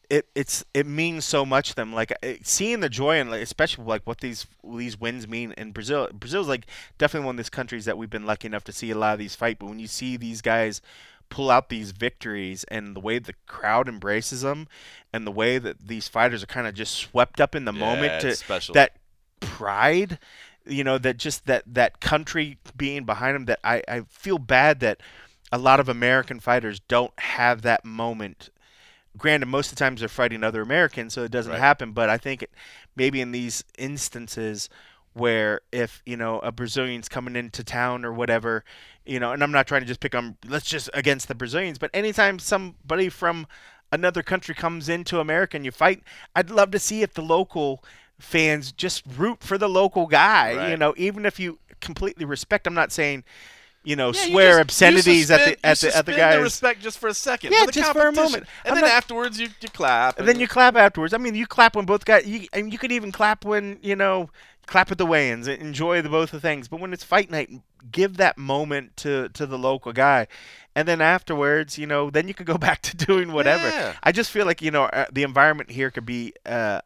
It 0.09 0.29
it's 0.35 0.63
it 0.73 0.85
means 0.85 1.25
so 1.25 1.45
much 1.45 1.69
to 1.69 1.75
them. 1.75 1.91
Like 1.93 2.13
eh, 2.23 2.37
seeing 2.43 2.79
the 2.79 2.87
joy 2.87 3.19
and 3.19 3.29
like, 3.29 3.41
especially 3.41 3.83
like 3.83 4.03
what 4.05 4.21
these 4.21 4.47
these 4.63 4.97
wins 4.97 5.27
mean 5.27 5.53
in 5.57 5.73
Brazil. 5.73 6.07
Brazil's 6.13 6.47
like 6.47 6.65
definitely 6.97 7.25
one 7.25 7.35
of 7.35 7.37
these 7.37 7.49
countries 7.49 7.83
that 7.85 7.97
we've 7.97 8.09
been 8.09 8.25
lucky 8.25 8.45
enough 8.47 8.63
to 8.65 8.71
see 8.71 8.89
a 8.91 8.97
lot 8.97 9.11
of 9.13 9.19
these 9.19 9.35
fight. 9.35 9.59
But 9.59 9.65
when 9.67 9.79
you 9.79 9.87
see 9.87 10.15
these 10.15 10.41
guys 10.41 10.81
pull 11.29 11.51
out 11.51 11.67
these 11.67 11.91
victories 11.91 12.63
and 12.69 12.95
the 12.95 13.01
way 13.01 13.19
the 13.19 13.33
crowd 13.47 13.89
embraces 13.89 14.43
them 14.43 14.69
and 15.11 15.27
the 15.27 15.31
way 15.31 15.57
that 15.57 15.89
these 15.89 16.07
fighters 16.07 16.41
are 16.41 16.45
kind 16.47 16.67
of 16.67 16.73
just 16.73 16.95
swept 16.95 17.41
up 17.41 17.53
in 17.53 17.65
the 17.65 17.73
Yeah, 17.73 17.79
moment 17.79 18.21
to 18.21 18.33
special. 18.37 18.71
that 18.75 18.95
pride 19.39 20.19
you 20.65 20.83
know 20.83 20.97
that 20.97 21.17
just 21.17 21.45
that 21.45 21.63
that 21.65 21.99
country 21.99 22.57
being 22.75 23.05
behind 23.05 23.35
them 23.35 23.45
that 23.45 23.59
I, 23.63 23.81
I 23.87 24.01
feel 24.09 24.37
bad 24.37 24.79
that 24.81 24.99
a 25.51 25.57
lot 25.57 25.79
of 25.79 25.87
american 25.89 26.39
fighters 26.39 26.79
don't 26.81 27.17
have 27.19 27.61
that 27.61 27.85
moment 27.85 28.49
granted 29.17 29.47
most 29.47 29.71
of 29.71 29.77
the 29.77 29.83
times 29.83 29.99
they're 30.01 30.09
fighting 30.09 30.43
other 30.43 30.61
americans 30.61 31.13
so 31.13 31.23
it 31.23 31.31
doesn't 31.31 31.53
Right. 31.53 31.59
happen 31.59 31.91
but 31.91 32.09
i 32.09 32.17
think 32.17 32.43
it, 32.43 32.51
maybe 32.95 33.21
in 33.21 33.31
these 33.31 33.63
instances 33.77 34.69
where 35.13 35.61
if 35.71 36.01
you 36.05 36.15
know 36.17 36.39
a 36.39 36.51
brazilian's 36.51 37.09
coming 37.09 37.35
into 37.35 37.63
town 37.63 38.05
or 38.05 38.13
whatever 38.13 38.63
you 39.05 39.19
know 39.19 39.31
and 39.31 39.41
i'm 39.43 39.51
not 39.51 39.67
trying 39.67 39.81
to 39.81 39.87
just 39.87 39.99
pick 39.99 40.13
on 40.13 40.37
let's 40.47 40.67
just 40.69 40.89
against 40.93 41.27
the 41.27 41.35
brazilians 41.35 41.77
but 41.77 41.89
anytime 41.93 42.37
somebody 42.37 43.09
from 43.09 43.47
another 43.91 44.21
country 44.21 44.53
comes 44.53 44.89
into 44.89 45.19
america 45.19 45.55
and 45.57 45.65
you 45.65 45.71
fight 45.71 46.03
i'd 46.35 46.51
love 46.51 46.69
to 46.71 46.79
see 46.79 47.01
if 47.01 47.13
the 47.13 47.21
local 47.21 47.83
fans 48.19 48.71
just 48.71 49.03
root 49.17 49.43
for 49.43 49.57
the 49.57 49.69
local 49.69 50.07
guy 50.07 50.69
you 50.71 50.77
know 50.77 50.93
even 50.97 51.25
if 51.25 51.39
you 51.39 51.59
completely 51.81 52.25
respect 52.25 52.65
i'm 52.65 52.73
not 52.73 52.91
saying 52.91 53.23
you 53.83 53.95
know 53.95 54.11
Yeah, 54.11 54.23
you 54.25 54.31
swear 54.31 54.49
just- 54.51 54.61
obscenities 54.61 55.29
you 55.29 55.35
at 55.35 55.45
the 55.45 55.51
at 55.51 55.53
the 55.53 55.67
at 55.67 55.77
the 55.79 55.91
suspend 55.91 56.17
guys 56.17 56.41
respect 56.41 56.81
just 56.81 56.97
for 56.97 57.07
a 57.07 57.13
second. 57.13 57.53
Yeah, 57.53 57.65
just 57.71 57.93
for 57.93 58.07
a 58.07 58.11
moment. 58.11 58.43
and 58.65 58.73
I'm 58.73 58.75
then 58.75 58.83
not- 58.85 58.91
afterwards 58.91 59.39
you, 59.39 59.47
you 59.61 59.69
clap. 59.69 60.19
and 60.19 60.27
then 60.27 60.39
you 60.41 60.47
clap 60.47 60.75
afterwards. 60.75 61.13
I 61.13 61.17
mean, 61.19 61.35
you 61.35 61.47
clap 61.47 61.73
when 61.75 61.85
both 61.85 62.03
guys. 62.03 62.25
You, 62.27 62.47
and 62.51 62.73
you 62.73 62.79
could 62.79 62.91
even 62.91 63.13
clap 63.13 63.45
when 63.45 63.79
you 63.81 63.95
know 63.95 64.29
clap 64.65 64.91
at 64.91 64.97
the 64.97 65.05
weigh-ins. 65.05 65.47
Enjoy 65.47 66.01
the 66.01 66.09
both 66.09 66.33
of 66.33 66.41
things. 66.41 66.67
But 66.67 66.81
when 66.81 66.91
it's 66.91 67.05
fight 67.05 67.31
night, 67.31 67.49
give 67.89 68.17
that 68.17 68.37
moment 68.37 68.97
to 68.97 69.29
to 69.29 69.45
the 69.45 69.57
local 69.57 69.93
guy, 69.93 70.27
and 70.75 70.85
then 70.85 70.99
afterwards, 70.99 71.77
you 71.77 71.87
know, 71.87 72.09
then 72.09 72.27
you 72.27 72.33
could 72.33 72.47
go 72.47 72.57
back 72.67 72.81
to 72.81 72.97
doing 72.97 73.31
whatever. 73.31 73.69
Yeah. 73.69 73.93
I 74.03 74.11
just 74.11 74.31
feel 74.31 74.45
like 74.45 74.61
you 74.61 74.71
know 74.71 74.85
uh, 74.85 75.05
the 75.13 75.23
environment 75.23 75.71
here 75.71 75.91
could 75.91 76.05
be. 76.05 76.33
Uh, 76.45 76.81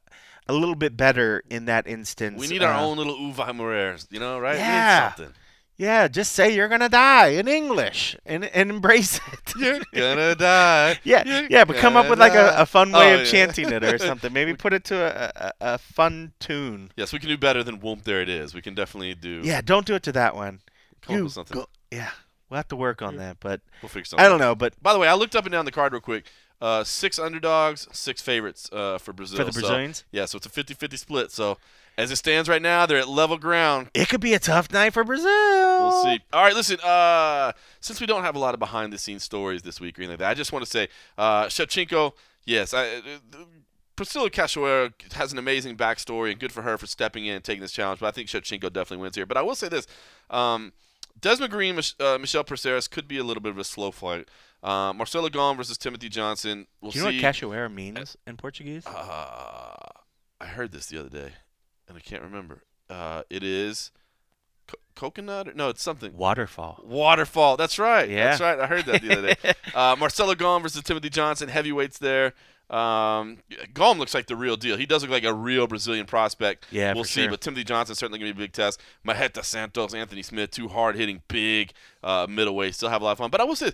a 0.51 0.57
little 0.59 0.75
bit 0.75 0.95
better 0.97 1.43
in 1.49 1.65
that 1.65 1.87
instance. 1.87 2.39
we 2.39 2.47
need 2.47 2.63
our 2.63 2.73
Uh, 2.73 2.81
own 2.85 2.97
little 2.97 3.15
Uwe 3.15 3.55
Morers, 3.55 4.07
you 4.11 4.19
know, 4.19 4.39
right? 4.39 4.53
We 4.55 4.59
need 4.59 4.65
Yeah. 4.65 5.13
something. 5.13 5.33
Yeah, 5.77 6.07
just 6.07 6.33
say 6.33 6.53
you're 6.55 6.67
gonna 6.67 6.89
die 6.89 7.29
in 7.39 7.47
English 7.47 8.15
and 8.25 8.45
and 8.45 8.69
embrace 8.69 9.17
it. 9.17 9.53
You're 9.57 9.79
gonna 10.15 10.35
die. 10.35 10.99
Yeah, 11.11 11.23
You're 11.25 11.47
yeah, 11.49 11.65
but 11.65 11.77
come 11.77 11.95
up 11.97 12.07
with 12.07 12.19
like 12.19 12.35
a, 12.35 12.53
a 12.57 12.65
fun 12.67 12.91
way 12.91 13.11
Oh, 13.11 13.15
of 13.15 13.19
yeah. 13.21 13.31
chanting 13.33 13.71
it 13.71 13.83
or 13.83 13.97
something. 14.09 14.31
Maybe 14.31 14.53
put 14.53 14.73
it 14.73 14.83
to 14.91 14.95
a, 14.95 15.31
a, 15.47 15.73
a 15.73 15.77
fun 15.79 16.33
tune. 16.39 16.91
Yes, 16.95 17.11
we 17.13 17.17
can 17.19 17.29
do 17.29 17.37
better 17.37 17.63
than 17.63 17.79
Whoomp 17.81 18.03
There 18.03 18.21
It 18.21 18.29
Is. 18.29 18.53
We 18.53 18.61
can 18.61 18.75
definitely 18.75 19.15
do. 19.15 19.41
Yeah, 19.43 19.61
don't 19.61 19.85
do 19.87 19.95
it 19.95 20.03
to 20.03 20.11
that 20.11 20.35
one. 20.35 20.59
Come 21.01 21.15
up 21.15 21.23
with 21.23 21.31
something. 21.33 21.57
go- 21.57 21.69
yeah, 21.91 22.11
we'll 22.49 22.57
have 22.57 22.67
to 22.67 22.75
work 22.75 23.01
on 23.01 23.15
that, 23.17 23.37
but 23.39 23.61
We'll 23.81 23.89
figure 23.89 24.05
something 24.05 24.23
I 24.23 24.29
don't 24.29 24.39
know. 24.39 24.53
But 24.53 24.75
By 24.83 24.93
the 24.93 24.99
way, 24.99 25.07
I 25.07 25.15
looked 25.15 25.35
up 25.35 25.45
and 25.45 25.51
down 25.51 25.65
the 25.65 25.71
card 25.71 25.93
real 25.93 26.01
quick. 26.01 26.25
Uh, 26.61 26.83
six 26.83 27.17
underdogs, 27.17 27.87
six 27.91 28.21
favorites 28.21 28.69
uh, 28.71 28.97
for 28.99 29.13
Brazil. 29.13 29.37
For 29.37 29.43
the 29.45 29.51
So, 29.51 29.61
Brazilians? 29.61 30.03
yeah, 30.11 30.25
so 30.25 30.37
it's 30.37 30.45
a 30.45 30.49
50-50 30.49 30.97
split. 30.99 31.31
So 31.31 31.57
as 31.97 32.11
it 32.11 32.17
stands 32.17 32.47
right 32.47 32.61
now, 32.61 32.85
they're 32.85 32.99
at 32.99 33.09
level 33.09 33.37
ground. 33.37 33.89
It 33.95 34.09
could 34.09 34.21
be 34.21 34.33
a 34.35 34.39
tough 34.39 34.71
night 34.71 34.93
for 34.93 35.03
Brazil. 35.03 35.25
We'll 35.25 36.03
see. 36.03 36.19
All 36.31 36.43
right, 36.43 36.53
listen. 36.53 36.79
Uh, 36.81 37.53
since 37.79 37.99
we 37.99 38.05
don't 38.05 38.23
have 38.23 38.35
a 38.35 38.39
lot 38.39 38.53
of 38.53 38.59
behind-the-scenes 38.59 39.23
stories 39.23 39.63
this 39.63 39.81
week 39.81 39.97
or 39.97 40.03
anything 40.03 40.13
like 40.13 40.19
that, 40.19 40.29
I 40.29 40.33
just 40.35 40.53
want 40.53 40.63
to 40.63 40.69
say, 40.69 40.87
uh, 41.17 41.45
Shevchenko. 41.45 42.13
Yes, 42.45 42.73
I, 42.75 42.87
uh, 42.97 43.01
Priscilla 43.95 44.29
Cachoeira 44.29 44.93
has 45.13 45.31
an 45.31 45.37
amazing 45.39 45.77
backstory, 45.77 46.31
and 46.31 46.39
good 46.39 46.51
for 46.51 46.61
her 46.63 46.77
for 46.77 46.87
stepping 46.87 47.25
in 47.25 47.35
and 47.35 47.43
taking 47.43 47.61
this 47.61 47.71
challenge. 47.71 47.99
But 47.99 48.07
I 48.07 48.11
think 48.11 48.29
Shevchenko 48.29 48.71
definitely 48.73 48.97
wins 48.97 49.15
here. 49.15 49.25
But 49.25 49.37
I 49.37 49.41
will 49.41 49.55
say 49.55 49.67
this: 49.67 49.85
um, 50.29 50.73
Desmond 51.19 51.51
Green, 51.51 51.77
uh, 51.99 52.17
Michel 52.19 52.43
Prazeres 52.43 52.89
could 52.89 53.07
be 53.07 53.17
a 53.17 53.23
little 53.23 53.41
bit 53.41 53.51
of 53.51 53.57
a 53.59 53.63
slow 53.63 53.91
fight. 53.91 54.27
Uh, 54.63 54.93
Marcelo 54.93 55.29
Golm 55.29 55.57
versus 55.57 55.77
Timothy 55.77 56.09
Johnson. 56.09 56.67
We'll 56.81 56.91
Do 56.91 56.99
you 56.99 57.05
know 57.05 57.11
what 57.11 57.15
cachoeira 57.35 57.73
means 57.73 58.15
in 58.27 58.37
Portuguese? 58.37 58.85
Uh, 58.85 59.75
I 60.39 60.45
heard 60.45 60.71
this 60.71 60.87
the 60.87 60.99
other 60.99 61.09
day, 61.09 61.31
and 61.87 61.97
I 61.97 61.99
can't 62.01 62.21
remember. 62.21 62.63
Uh, 62.89 63.23
it 63.29 63.43
is 63.43 63.91
co- 64.67 64.77
coconut. 64.95 65.47
Or, 65.47 65.53
no, 65.53 65.69
it's 65.69 65.81
something. 65.81 66.15
Waterfall. 66.15 66.81
Waterfall. 66.85 67.57
That's 67.57 67.79
right. 67.79 68.09
Yeah. 68.09 68.25
That's 68.25 68.41
right. 68.41 68.59
I 68.59 68.67
heard 68.67 68.85
that 68.85 69.01
the 69.01 69.17
other 69.17 69.33
day. 69.33 69.53
uh, 69.75 69.95
Marcelo 69.97 70.35
Golm 70.35 70.61
versus 70.63 70.83
Timothy 70.83 71.09
Johnson. 71.09 71.49
Heavyweights 71.49 71.97
there. 71.97 72.33
Um, 72.69 73.39
Golm 73.73 73.99
looks 73.99 74.13
like 74.13 74.27
the 74.27 74.35
real 74.37 74.55
deal. 74.55 74.77
He 74.77 74.85
does 74.85 75.01
look 75.01 75.11
like 75.11 75.25
a 75.25 75.33
real 75.33 75.67
Brazilian 75.67 76.05
prospect. 76.05 76.65
Yeah, 76.71 76.93
we'll 76.93 77.03
see. 77.03 77.23
sure. 77.23 77.29
But 77.29 77.41
Timothy 77.41 77.65
Johnson 77.65 77.95
certainly 77.95 78.17
gonna 78.17 78.33
be 78.33 78.43
a 78.43 78.45
big 78.45 78.53
test. 78.53 78.79
Marreta 79.05 79.43
Santos, 79.43 79.93
Anthony 79.93 80.21
Smith, 80.21 80.51
two 80.51 80.69
hard 80.69 80.95
hitting, 80.95 81.21
big 81.27 81.73
uh, 82.01 82.27
middleweight. 82.29 82.73
Still 82.73 82.87
have 82.87 83.01
a 83.01 83.05
lot 83.05 83.11
of 83.11 83.17
fun. 83.17 83.29
But 83.29 83.41
I 83.41 83.43
will 83.43 83.57
say, 83.57 83.73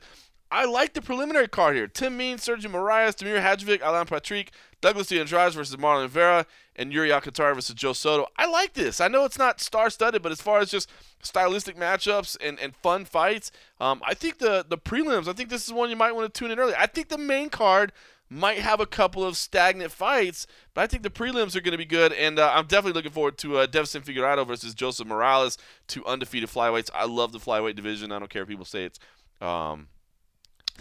I 0.49 0.65
like 0.65 0.94
the 0.94 1.02
preliminary 1.02 1.48
card 1.48 1.76
here. 1.76 1.88
Tim 1.88 2.15
Mean, 2.15 2.38
Sergio 2.38 2.72
Moraes, 2.72 3.15
Damir 3.15 3.41
Hadzovic, 3.41 3.82
Alan 3.82 4.06
Patrick, 4.06 4.52
Douglas 4.80 5.07
De 5.07 5.19
Andrade 5.19 5.53
versus 5.53 5.76
Marlon 5.76 6.07
Vera, 6.07 6.45
and 6.76 6.94
Yuri 6.94 7.11
Alcantara 7.11 7.53
versus 7.56 7.76
Joe 7.76 7.94
Soto. 7.94 8.28
I 8.38 8.48
like 8.48 8.74
this. 8.74 9.02
I 9.02 9.07
know 9.07 9.26
it's 9.26 9.38
not 9.38 9.60
star-studded, 9.60 10.22
but 10.22 10.32
as 10.32 10.41
far 10.41 10.60
as 10.60 10.72
just 10.72 10.90
stylistic 11.22 11.76
matchups 11.76 12.38
and, 12.40 12.60
and 12.60 12.76
fun 12.76 13.03
fights, 13.03 13.52
um, 13.82 14.02
I 14.06 14.14
think 14.14 14.38
the 14.38 14.65
the 14.68 14.78
prelims. 14.78 15.28
I 15.28 15.34
think 15.34 15.49
this 15.49 15.65
is 15.65 15.74
one 15.74 15.90
you 15.90 15.95
might 15.95 16.14
want 16.14 16.34
to 16.34 16.40
tune 16.40 16.52
in 16.52 16.60
early. 16.60 16.76
I 16.78 16.86
think 16.86 17.10
the 17.10 17.18
main 17.18 17.49
card 17.49 17.91
might 18.30 18.60
have 18.60 18.80
a 18.80 18.86
couple 18.86 19.24
of 19.24 19.38
stagnant 19.38 19.91
fights, 19.91 20.48
but 20.74 20.82
I 20.82 20.88
think 20.88 21.03
the 21.03 21.10
prelims 21.10 21.56
are 21.56 21.61
going 21.61 21.72
to 21.72 21.78
be 21.78 21.86
good, 21.86 22.14
and 22.14 22.40
uh, 22.40 22.52
I'm 22.53 22.68
definitely 22.68 22.94
looking 22.94 23.11
forward 23.11 23.38
to 23.40 23.57
uh, 23.57 23.68
Devson 23.68 24.02
Figueroa 24.03 24.45
versus 24.45 24.74
Joseph 24.74 25.07
Morales, 25.07 25.57
two 25.88 26.06
undefeated 26.06 26.49
flyweights. 26.49 26.90
I 26.94 27.06
love 27.06 27.32
the 27.32 27.40
flyweight 27.40 27.76
division. 27.76 28.11
I 28.11 28.19
don't 28.19 28.30
care 28.30 28.44
if 28.44 28.48
people 28.48 28.65
say 28.65 28.84
it's 28.84 28.99
um, 29.41 29.88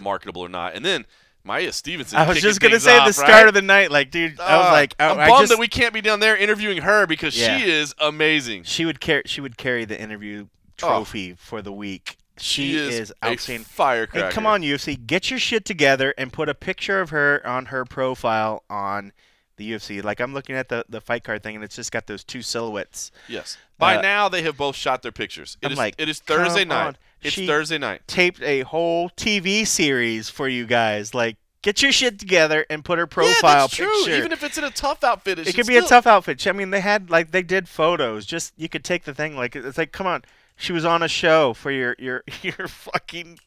marketable 0.01 0.43
or 0.43 0.49
not. 0.49 0.75
And 0.75 0.85
then 0.85 1.07
Maia 1.45 1.73
Stevenson. 1.73 2.19
I 2.19 2.27
was 2.29 2.41
just 2.41 2.61
gonna 2.61 2.81
say 2.81 2.97
off, 2.99 3.07
the 3.07 3.13
start 3.13 3.31
right? 3.31 3.49
of 3.49 3.55
the 3.55 3.63
night, 3.63 3.91
like, 3.93 4.11
dude, 4.11 4.41
I 4.41 4.57
was 4.57 4.67
Uh, 4.67 4.73
like, 4.73 4.95
I, 4.99 5.09
I'm 5.11 5.19
I 5.21 5.29
bummed 5.29 5.41
just, 5.43 5.53
that 5.53 5.59
we 5.61 5.69
can't 5.69 5.95
be 5.95 6.01
down 6.01 6.19
there 6.21 6.37
interviewing 6.37 6.79
her 6.83 7.07
because 7.07 7.39
Yeah. 7.39 7.57
she 7.59 7.71
is 7.71 7.95
amazing. 7.99 8.65
she 8.65 8.85
would 8.85 9.01
carry, 9.01 9.23
she 9.27 9.41
would 9.41 9.57
carry 9.57 9.85
the 9.85 10.01
interview 10.01 10.47
trophy 10.77 11.35
for 11.39 11.63
the 11.63 11.73
week. 11.73 12.17
She, 12.39 12.73
She 12.73 12.77
is 12.77 13.13
a 13.23 13.29
outstanding. 13.31 13.65
firecracker. 13.65 14.27
And 14.27 14.35
come 14.35 14.45
on, 14.45 14.63
UFC, 14.63 14.97
get 15.07 15.31
your 15.31 15.39
shit 15.39 15.65
together 15.65 16.13
and 16.19 16.33
put 16.33 16.49
a 16.51 16.55
picture 16.55 17.01
of 17.01 17.11
her 17.11 17.41
on 17.47 17.67
her 17.67 17.85
profile 17.87 18.63
on 18.69 19.13
the 19.57 19.73
UFC. 19.73 20.03
Like 20.03 20.21
I'm 20.21 20.35
looking 20.35 20.55
at 20.57 20.69
the 20.69 20.85
the 20.89 21.01
fight 21.01 21.25
card 21.25 21.43
thing, 21.43 21.55
and 21.55 21.65
it's 21.65 21.77
just 21.77 21.93
got 21.93 22.07
those 22.07 22.25
two 22.25 22.43
silhouettes. 22.43 23.11
Yes. 23.29 23.57
By 23.79 23.97
Uh, 23.97 24.01
now 24.03 24.29
they 24.29 24.43
have 24.43 24.57
both 24.57 24.77
shot 24.77 25.03
their 25.03 25.13
pictures. 25.13 25.57
It 25.63 25.67
I'm 25.67 25.73
is- 25.73 25.79
like, 25.79 25.95
it 25.99 26.09
is 26.09 26.21
Thursday 26.21 26.65
night. 26.65 26.87
on. 26.87 26.97
It's 27.23 27.35
She 27.35 27.47
Thursday 27.47 27.79
night. 27.79 28.03
Taped 28.07 28.43
a 28.43 28.61
whole 28.63 29.11
TV 29.11 29.67
series 29.67 30.29
for 30.29 30.49
you 30.49 30.67
guys. 30.67 31.15
Like, 31.15 31.37
get 31.63 31.83
your 31.83 31.91
shit 31.91 32.19
together 32.19 32.65
and 32.71 32.85
put 32.85 32.99
her 32.99 33.07
profile 33.07 33.51
yeah, 33.53 33.61
that's 33.63 33.75
true. 33.75 34.09
Even 34.09 34.31
if 34.33 34.45
it's 34.45 34.57
in 34.59 34.65
a 34.65 34.71
tough 34.71 35.03
outfit, 35.03 35.39
it, 35.39 35.49
it 35.49 35.55
could 35.55 35.67
be 35.67 35.77
a 35.79 35.83
tough 35.83 36.07
outfit. 36.07 36.47
I 36.47 36.53
mean, 36.53 36.71
they 36.71 36.81
had 36.81 37.11
like 37.11 37.33
they 37.33 37.43
did 37.43 37.69
photos. 37.69 38.25
Just 38.27 38.53
you 38.57 38.69
could 38.69 38.85
take 38.85 39.05
the 39.05 39.15
thing 39.15 39.37
like 39.37 39.57
it's 39.57 39.79
like, 39.79 39.93
come 39.93 40.07
on, 40.07 40.23
she 40.57 40.73
was 40.73 40.85
on 40.85 41.03
a 41.03 41.09
show 41.09 41.53
for 41.53 41.71
your 41.71 41.95
your 41.99 42.25
your 42.43 42.69
fucking 42.69 43.39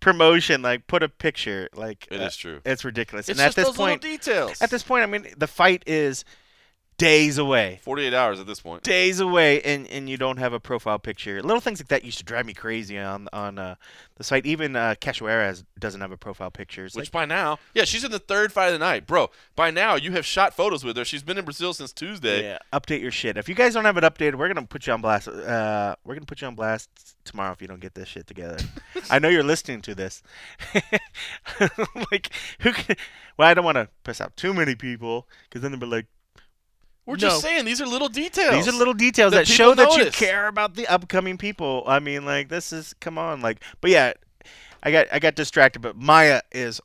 promotion. 0.00 0.62
Like, 0.62 0.86
put 0.86 1.02
a 1.02 1.08
picture. 1.08 1.68
Like, 1.74 2.08
It 2.10 2.20
uh, 2.20 2.24
is 2.24 2.36
true. 2.36 2.60
It's 2.64 2.84
ridiculous. 2.84 3.28
It's 3.28 3.38
and 3.38 3.46
just 3.46 3.58
at 3.58 3.62
this 3.62 3.68
those 3.68 3.78
little 3.78 3.92
point, 3.92 4.02
details. 4.02 4.60
at 4.62 4.70
this 4.70 4.82
point, 4.82 5.02
I 5.02 5.06
mean, 5.06 5.26
the 5.36 5.46
fight 5.46 5.82
is 5.86 6.24
days 6.98 7.38
away. 7.38 7.80
48 7.82 8.14
hours 8.14 8.40
at 8.40 8.46
this 8.46 8.60
point. 8.60 8.82
Days 8.82 9.20
away, 9.20 9.60
and, 9.62 9.86
and 9.88 10.08
you 10.08 10.16
don't 10.16 10.36
have 10.38 10.52
a 10.52 10.60
profile 10.60 10.98
picture. 10.98 11.42
Little 11.42 11.60
things 11.60 11.80
like 11.80 11.88
that 11.88 12.04
used 12.04 12.18
to 12.18 12.24
drive 12.24 12.46
me 12.46 12.54
crazy 12.54 12.98
on 12.98 13.28
on 13.32 13.58
uh, 13.58 13.74
the 14.16 14.24
site. 14.24 14.46
Even 14.46 14.76
uh, 14.76 14.94
Cachoeira 15.00 15.64
doesn't 15.78 16.00
have 16.00 16.12
a 16.12 16.16
profile 16.16 16.50
picture. 16.50 16.84
It's 16.84 16.94
Which 16.94 17.06
like, 17.06 17.12
by 17.12 17.24
now, 17.24 17.58
yeah, 17.74 17.84
she's 17.84 18.04
in 18.04 18.10
the 18.10 18.18
third 18.18 18.52
fight 18.52 18.68
of 18.68 18.72
the 18.74 18.78
night, 18.78 19.06
bro. 19.06 19.30
By 19.56 19.70
now, 19.70 19.96
you 19.96 20.12
have 20.12 20.24
shot 20.24 20.54
photos 20.54 20.84
with 20.84 20.96
her. 20.96 21.04
She's 21.04 21.22
been 21.22 21.38
in 21.38 21.44
Brazil 21.44 21.74
since 21.74 21.92
Tuesday. 21.92 22.42
Yeah, 22.42 22.58
update 22.72 23.00
your 23.00 23.10
shit. 23.10 23.36
If 23.36 23.48
you 23.48 23.54
guys 23.54 23.74
don't 23.74 23.84
have 23.84 23.96
it 23.96 24.04
updated, 24.04 24.36
we're 24.36 24.48
gonna 24.48 24.66
put 24.66 24.86
you 24.86 24.92
on 24.92 25.00
blast. 25.00 25.28
Uh, 25.28 25.96
we're 26.04 26.14
gonna 26.14 26.26
put 26.26 26.40
you 26.40 26.46
on 26.46 26.54
blast 26.54 26.88
tomorrow 27.24 27.52
if 27.52 27.60
you 27.60 27.68
don't 27.68 27.80
get 27.80 27.94
this 27.94 28.08
shit 28.08 28.26
together. 28.26 28.58
I 29.10 29.18
know 29.18 29.28
you're 29.28 29.42
listening 29.42 29.80
to 29.82 29.94
this. 29.94 30.22
like, 32.10 32.30
who? 32.60 32.72
Can, 32.72 32.96
well, 33.36 33.48
I 33.48 33.54
don't 33.54 33.64
want 33.64 33.76
to 33.76 33.88
piss 34.04 34.20
out 34.20 34.36
too 34.36 34.54
many 34.54 34.74
people 34.74 35.28
because 35.48 35.62
then 35.62 35.72
they'll 35.72 35.80
be 35.80 35.86
like, 35.86 36.06
We're 37.06 37.14
No. 37.14 37.18
just 37.20 37.42
saying 37.42 37.64
these 37.66 37.80
are 37.80 37.86
little 37.86 38.08
details. 38.08 38.54
these 38.54 38.68
are 38.68 38.76
little 38.76 38.94
details 38.94 39.32
that 39.32 39.40
that, 39.46 39.48
show 39.48 39.74
people 39.74 39.96
that 39.96 40.04
you 40.06 40.10
care 40.10 40.46
about 40.48 40.74
the 40.74 40.86
upcoming 40.86 41.36
people. 41.36 41.84
I 41.86 41.98
mean, 41.98 42.24
like, 42.24 42.48
this 42.48 42.72
is 42.72 42.94
come 43.00 43.18
on, 43.18 43.40
like, 43.40 43.60
but 43.80 43.90
yeah, 43.90 44.14
I 44.82 44.90
got 44.90 45.06
I 45.12 45.18
got 45.18 45.34
distracted, 45.34 45.80
but 45.80 45.96
Maia 45.96 46.40
is 46.52 46.80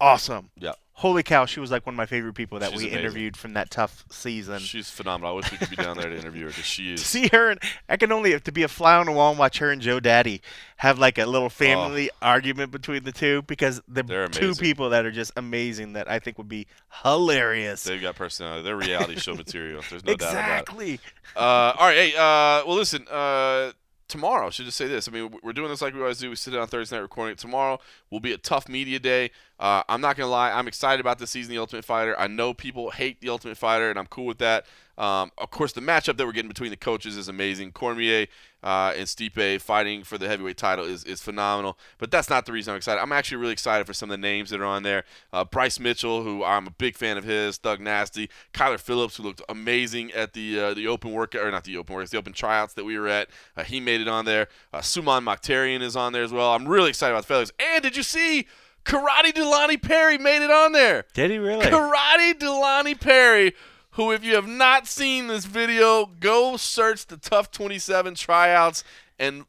awesome. 0.00 0.50
Yeah. 0.56 0.72
Holy 1.00 1.22
cow, 1.22 1.46
she 1.46 1.60
was 1.60 1.70
like 1.70 1.86
one 1.86 1.94
of 1.94 1.96
my 1.96 2.04
favorite 2.04 2.34
people 2.34 2.58
that 2.58 2.72
She's 2.72 2.78
we 2.80 2.84
amazing. 2.88 2.98
interviewed 3.00 3.36
from 3.36 3.54
that 3.54 3.70
tough 3.70 4.04
season. 4.10 4.58
She's 4.58 4.90
phenomenal. 4.90 5.32
I 5.32 5.36
wish 5.36 5.50
we 5.50 5.56
could 5.56 5.70
be 5.70 5.76
down 5.76 5.96
there 5.96 6.10
to 6.10 6.14
interview 6.18 6.42
her 6.42 6.48
because 6.48 6.66
she 6.66 6.92
is. 6.94 7.04
see 7.06 7.28
her 7.28 7.48
and 7.50 7.60
I 7.88 7.96
can 7.96 8.12
only 8.12 8.38
to 8.38 8.52
be 8.52 8.62
a 8.64 8.68
fly 8.68 8.96
on 8.96 9.06
the 9.06 9.12
wall 9.12 9.30
and 9.30 9.38
watch 9.38 9.58
her 9.60 9.70
and 9.70 9.80
Joe 9.80 9.98
Daddy 9.98 10.42
have 10.76 10.98
like 10.98 11.16
a 11.16 11.24
little 11.24 11.48
family 11.48 12.10
argument 12.20 12.70
between 12.70 13.04
the 13.04 13.12
two 13.12 13.40
because 13.42 13.80
they're, 13.88 14.04
Oh. 14.04 14.06
They're 14.08 14.28
two 14.28 14.44
amazing. 14.48 14.62
people 14.62 14.90
that 14.90 15.06
are 15.06 15.10
just 15.10 15.32
amazing 15.36 15.94
that 15.94 16.10
I 16.10 16.18
think 16.18 16.36
would 16.36 16.48
be 16.50 16.66
hilarious. 17.02 17.84
They've 17.84 18.00
got 18.02 18.16
personality. 18.16 18.62
They're 18.64 18.76
reality 18.76 19.16
show 19.16 19.34
material. 19.44 19.82
There's 19.88 20.04
no 20.04 20.14
doubt 20.16 20.32
about 20.32 20.34
it. 20.34 20.60
exactly. 20.60 21.00
Uh, 21.34 21.40
all 21.78 21.86
right, 21.86 21.96
hey, 21.96 22.12
uh, 22.14 22.66
well, 22.66 22.74
listen. 22.76 23.06
Uh, 23.10 23.72
tomorrow, 24.10 24.48
I 24.48 24.50
should 24.50 24.66
just 24.66 24.76
say 24.76 24.86
this. 24.86 25.08
I 25.08 25.10
mean, 25.10 25.34
we're 25.42 25.52
doing 25.52 25.70
this 25.70 25.80
like 25.80 25.94
we 25.94 26.00
always 26.00 26.18
do. 26.18 26.28
We 26.28 26.36
sit 26.36 26.50
down 26.50 26.60
on 26.60 26.68
Thursday 26.68 26.96
night 26.96 27.02
recording 27.02 27.32
it. 27.32 27.38
Tomorrow 27.38 27.80
will 28.10 28.20
be 28.20 28.32
a 28.32 28.38
tough 28.38 28.68
media 28.68 28.98
day. 28.98 29.30
Uh, 29.58 29.82
I'm 29.88 30.00
not 30.00 30.16
gonna 30.16 30.30
lie. 30.30 30.50
I'm 30.50 30.68
excited 30.68 31.00
about 31.00 31.18
this 31.18 31.30
season, 31.30 31.50
The 31.50 31.58
Ultimate 31.58 31.84
Fighter. 31.84 32.18
I 32.18 32.26
know 32.26 32.52
people 32.52 32.90
hate 32.90 33.20
The 33.20 33.30
Ultimate 33.30 33.56
Fighter, 33.56 33.88
and 33.88 33.98
I'm 33.98 34.06
cool 34.06 34.26
with 34.26 34.38
that. 34.38 34.66
Um, 35.00 35.32
of 35.38 35.50
course, 35.50 35.72
the 35.72 35.80
matchup 35.80 36.18
that 36.18 36.26
we're 36.26 36.32
getting 36.32 36.50
between 36.50 36.70
the 36.70 36.76
coaches 36.76 37.16
is 37.16 37.26
amazing. 37.26 37.72
Cormier 37.72 38.26
uh, 38.62 38.92
and 38.94 39.06
Stipe 39.06 39.58
fighting 39.62 40.04
for 40.04 40.18
the 40.18 40.28
heavyweight 40.28 40.58
title 40.58 40.84
is, 40.84 41.04
is 41.04 41.22
phenomenal. 41.22 41.78
But 41.96 42.10
that's 42.10 42.28
not 42.28 42.44
the 42.44 42.52
reason 42.52 42.72
I'm 42.72 42.76
excited. 42.76 43.00
I'm 43.00 43.10
actually 43.10 43.38
really 43.38 43.54
excited 43.54 43.86
for 43.86 43.94
some 43.94 44.10
of 44.10 44.12
the 44.12 44.20
names 44.20 44.50
that 44.50 44.60
are 44.60 44.66
on 44.66 44.82
there. 44.82 45.04
Uh, 45.32 45.44
Bryce 45.44 45.80
Mitchell, 45.80 46.22
who 46.22 46.44
I'm 46.44 46.66
a 46.66 46.70
big 46.70 46.98
fan 46.98 47.16
of 47.16 47.24
his, 47.24 47.56
Thug 47.56 47.80
Nasty, 47.80 48.28
Kyler 48.52 48.78
Phillips, 48.78 49.16
who 49.16 49.22
looked 49.22 49.40
amazing 49.48 50.12
at 50.12 50.34
the 50.34 50.60
uh, 50.60 50.74
the 50.74 50.86
open 50.86 51.12
workout 51.12 51.46
or 51.46 51.50
not 51.50 51.64
the 51.64 51.78
open 51.78 51.96
workouts, 51.96 52.10
the 52.10 52.18
open 52.18 52.34
tryouts 52.34 52.74
that 52.74 52.84
we 52.84 52.98
were 52.98 53.08
at. 53.08 53.30
Uh, 53.56 53.64
he 53.64 53.80
made 53.80 54.02
it 54.02 54.08
on 54.08 54.26
there. 54.26 54.48
Uh, 54.70 54.80
Suman 54.80 55.24
Mokhtarian 55.24 55.80
is 55.80 55.96
on 55.96 56.12
there 56.12 56.24
as 56.24 56.32
well. 56.32 56.52
I'm 56.52 56.68
really 56.68 56.90
excited 56.90 57.14
about 57.14 57.22
the 57.22 57.28
fellas. 57.28 57.52
And 57.58 57.82
did 57.82 57.96
you 57.96 58.02
see 58.02 58.46
Karate 58.84 59.32
Delani 59.32 59.80
Perry 59.80 60.18
made 60.18 60.44
it 60.44 60.50
on 60.50 60.72
there? 60.72 61.06
Did 61.14 61.30
he 61.30 61.38
really? 61.38 61.64
Karate 61.64 62.34
Delani 62.34 63.00
Perry, 63.00 63.54
who, 64.00 64.12
if 64.12 64.24
you 64.24 64.34
have 64.34 64.48
not 64.48 64.86
seen 64.86 65.26
this 65.26 65.44
video, 65.44 66.06
go 66.06 66.56
search 66.56 67.06
the 67.06 67.18
TUF 67.18 67.50
27 67.50 68.14
tryouts. 68.14 68.82
And 69.18 69.44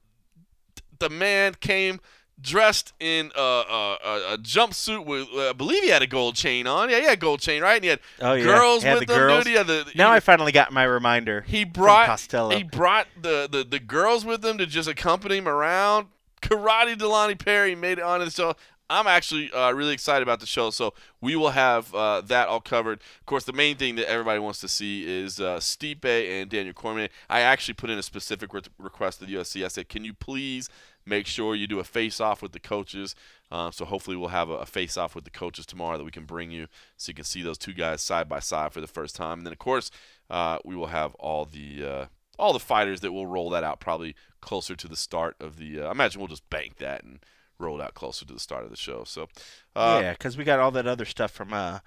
the 0.99 1.10
man 1.10 1.56
came 1.61 2.02
dressed 2.41 2.91
in 2.99 3.32
a, 3.38 3.40
a, 3.40 4.34
a, 4.34 4.38
jumpsuit 4.40 5.06
with, 5.06 5.30
uh, 5.34 5.52
I 5.52 5.53
believe 5.53 5.84
he 5.84 5.90
had 5.90 6.02
a 6.02 6.07
gold 6.07 6.36
chain 6.36 6.68
on. 6.68 6.90
Yeah, 6.90 6.99
he 6.99 7.06
had 7.06 7.22
gold 7.22 7.40
chain, 7.40 7.61
right? 7.61 7.76
And 7.76 7.84
he 7.86 7.90
had 7.91 7.99
Oh 8.19 8.34
yeah. 8.34 8.44
girls 8.44 8.84
had 8.84 8.99
with 8.99 9.07
the 9.07 9.14
him, 9.14 9.19
girls. 9.19 9.44
dude. 9.45 9.68
The, 9.68 9.91
now 9.95 10.10
he, 10.10 10.18
I 10.18 10.19
finally 10.19 10.52
got 10.52 10.73
my 10.73 10.84
reminder. 10.84 11.41
he 11.48 11.64
brought 11.64 12.07
Costello. 12.07 12.49
he 12.57 12.64
brought 12.64 13.07
the, 13.22 13.48
the, 13.49 13.64
the 13.64 13.80
girls 13.80 14.26
with 14.26 14.44
him 14.44 14.57
to 14.57 14.65
just 14.65 14.90
accompany 14.90 15.38
him 15.38 15.48
around. 15.48 16.07
Karate 16.41 16.95
Delani 16.98 17.38
Perry 17.38 17.76
made 17.76 17.99
it 17.99 18.03
onto 18.03 18.26
the 18.26 18.32
show. 18.32 18.56
I'm 18.91 19.07
actually 19.07 19.49
uh, 19.53 19.72
really 19.72 19.93
excited 19.93 20.22
about 20.22 20.41
the 20.41 20.45
show, 20.45 20.69
so 20.69 20.93
we 21.22 21.38
will 21.38 21.51
have 21.51 21.95
uh, 21.95 22.19
that 22.22 22.49
all 22.49 22.59
covered. 22.59 22.99
Of 23.19 23.26
course, 23.26 23.45
the 23.45 23.53
main 23.53 23.77
thing 23.77 23.95
that 23.95 24.09
everybody 24.09 24.39
wants 24.39 24.59
to 24.59 24.68
see 24.68 25.09
is 25.09 25.39
uh, 25.39 25.57
Stipe 25.57 26.03
and 26.03 26.49
Daniel 26.49 26.73
Cormier. 26.73 27.07
I 27.30 27.39
actually 27.39 27.76
put 27.76 27.89
in 27.89 27.97
a 27.97 28.03
specific 28.03 28.53
re- 28.53 28.61
request 28.77 29.19
to 29.19 29.26
the 29.26 29.35
UFC. 29.35 29.63
I 29.63 29.69
said, 29.69 29.88
"Can 29.88 30.03
you 30.03 30.13
please 30.13 30.69
make 31.05 31.26
sure 31.26 31.55
you 31.55 31.68
do 31.68 31.80
a 31.80 31.85
face-off 31.85 32.41
with 32.41 32.51
the 32.51 32.59
coaches?" 32.59 33.15
Uh, 33.49 33.72
so 33.72 33.85
hopefully, 33.85 34.18
we'll 34.18 34.27
have 34.27 34.49
a, 34.49 34.55
a 34.55 34.65
face-off 34.65 35.15
with 35.15 35.23
the 35.23 35.30
coaches 35.30 35.65
tomorrow 35.65 35.97
that 35.97 36.03
we 36.03 36.11
can 36.11 36.26
bring 36.26 36.51
you, 36.51 36.68
so 36.97 37.11
you 37.11 37.15
can 37.15 37.23
see 37.23 37.41
those 37.41 37.57
two 37.57 37.73
guys 37.73 38.01
side 38.01 38.27
by 38.27 38.39
side 38.39 38.73
for 38.73 38.81
the 38.81 38.88
first 38.88 39.15
time. 39.15 39.39
And 39.39 39.45
then, 39.45 39.53
of 39.53 39.59
course, 39.59 39.89
uh, 40.30 40.57
we 40.65 40.76
will 40.76 40.88
have 40.88 41.15
all 41.15 41.45
the 41.45 41.85
uh, 41.85 42.05
all 42.38 42.51
the 42.51 42.59
fighters 42.59 42.99
that 42.99 43.13
will 43.13 43.27
roll 43.27 43.49
that 43.51 43.63
out 43.63 43.80
probably 43.80 44.15
closer 44.41 44.76
to 44.76 44.88
the 44.89 44.97
start 44.97 45.38
of 45.39 45.55
the. 45.55 45.80
Uh, 45.80 45.88
I 45.88 45.91
imagine 45.91 46.19
we'll 46.19 46.27
just 46.27 46.49
bank 46.49 46.76
that 46.80 47.05
and 47.05 47.19
rolled 47.61 47.81
out 47.81 47.93
closer 47.93 48.25
to 48.25 48.33
the 48.33 48.39
start 48.39 48.63
of 48.63 48.69
the 48.69 48.75
show. 48.75 49.03
So 49.05 49.27
uh, 49.75 49.99
yeah, 50.01 50.11
because 50.11 50.38
we 50.38 50.43
got 50.43 50.59
all 50.59 50.71
that 50.71 50.88
other 50.88 51.05
stuff 51.05 51.31
from 51.31 51.53
uh, 51.53 51.79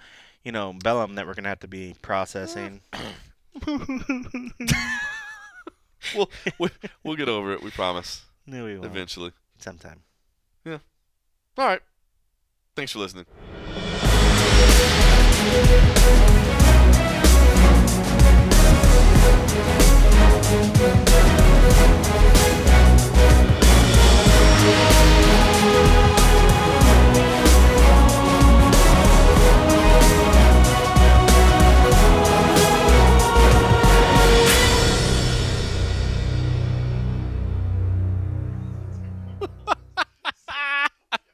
you 0.42 0.52
know 0.52 0.72
Bellum 0.72 1.14
that 1.16 1.26
we're 1.26 1.34
gonna 1.34 1.48
have 1.48 1.60
to 1.60 1.68
be 1.68 1.94
processing. 2.00 2.80
we'll, 6.14 6.30
we, 6.58 6.68
we'll 7.02 7.16
get 7.16 7.28
over 7.28 7.52
it. 7.52 7.62
We 7.62 7.70
promise. 7.70 8.24
No, 8.46 8.64
we 8.64 8.78
will 8.78 8.86
eventually. 8.86 9.32
Sometime. 9.58 10.02
Yeah. 10.64 10.78
All 11.58 11.66
right. 11.66 11.80
Thanks 12.74 12.92
for 12.92 12.98
listening. 12.98 13.26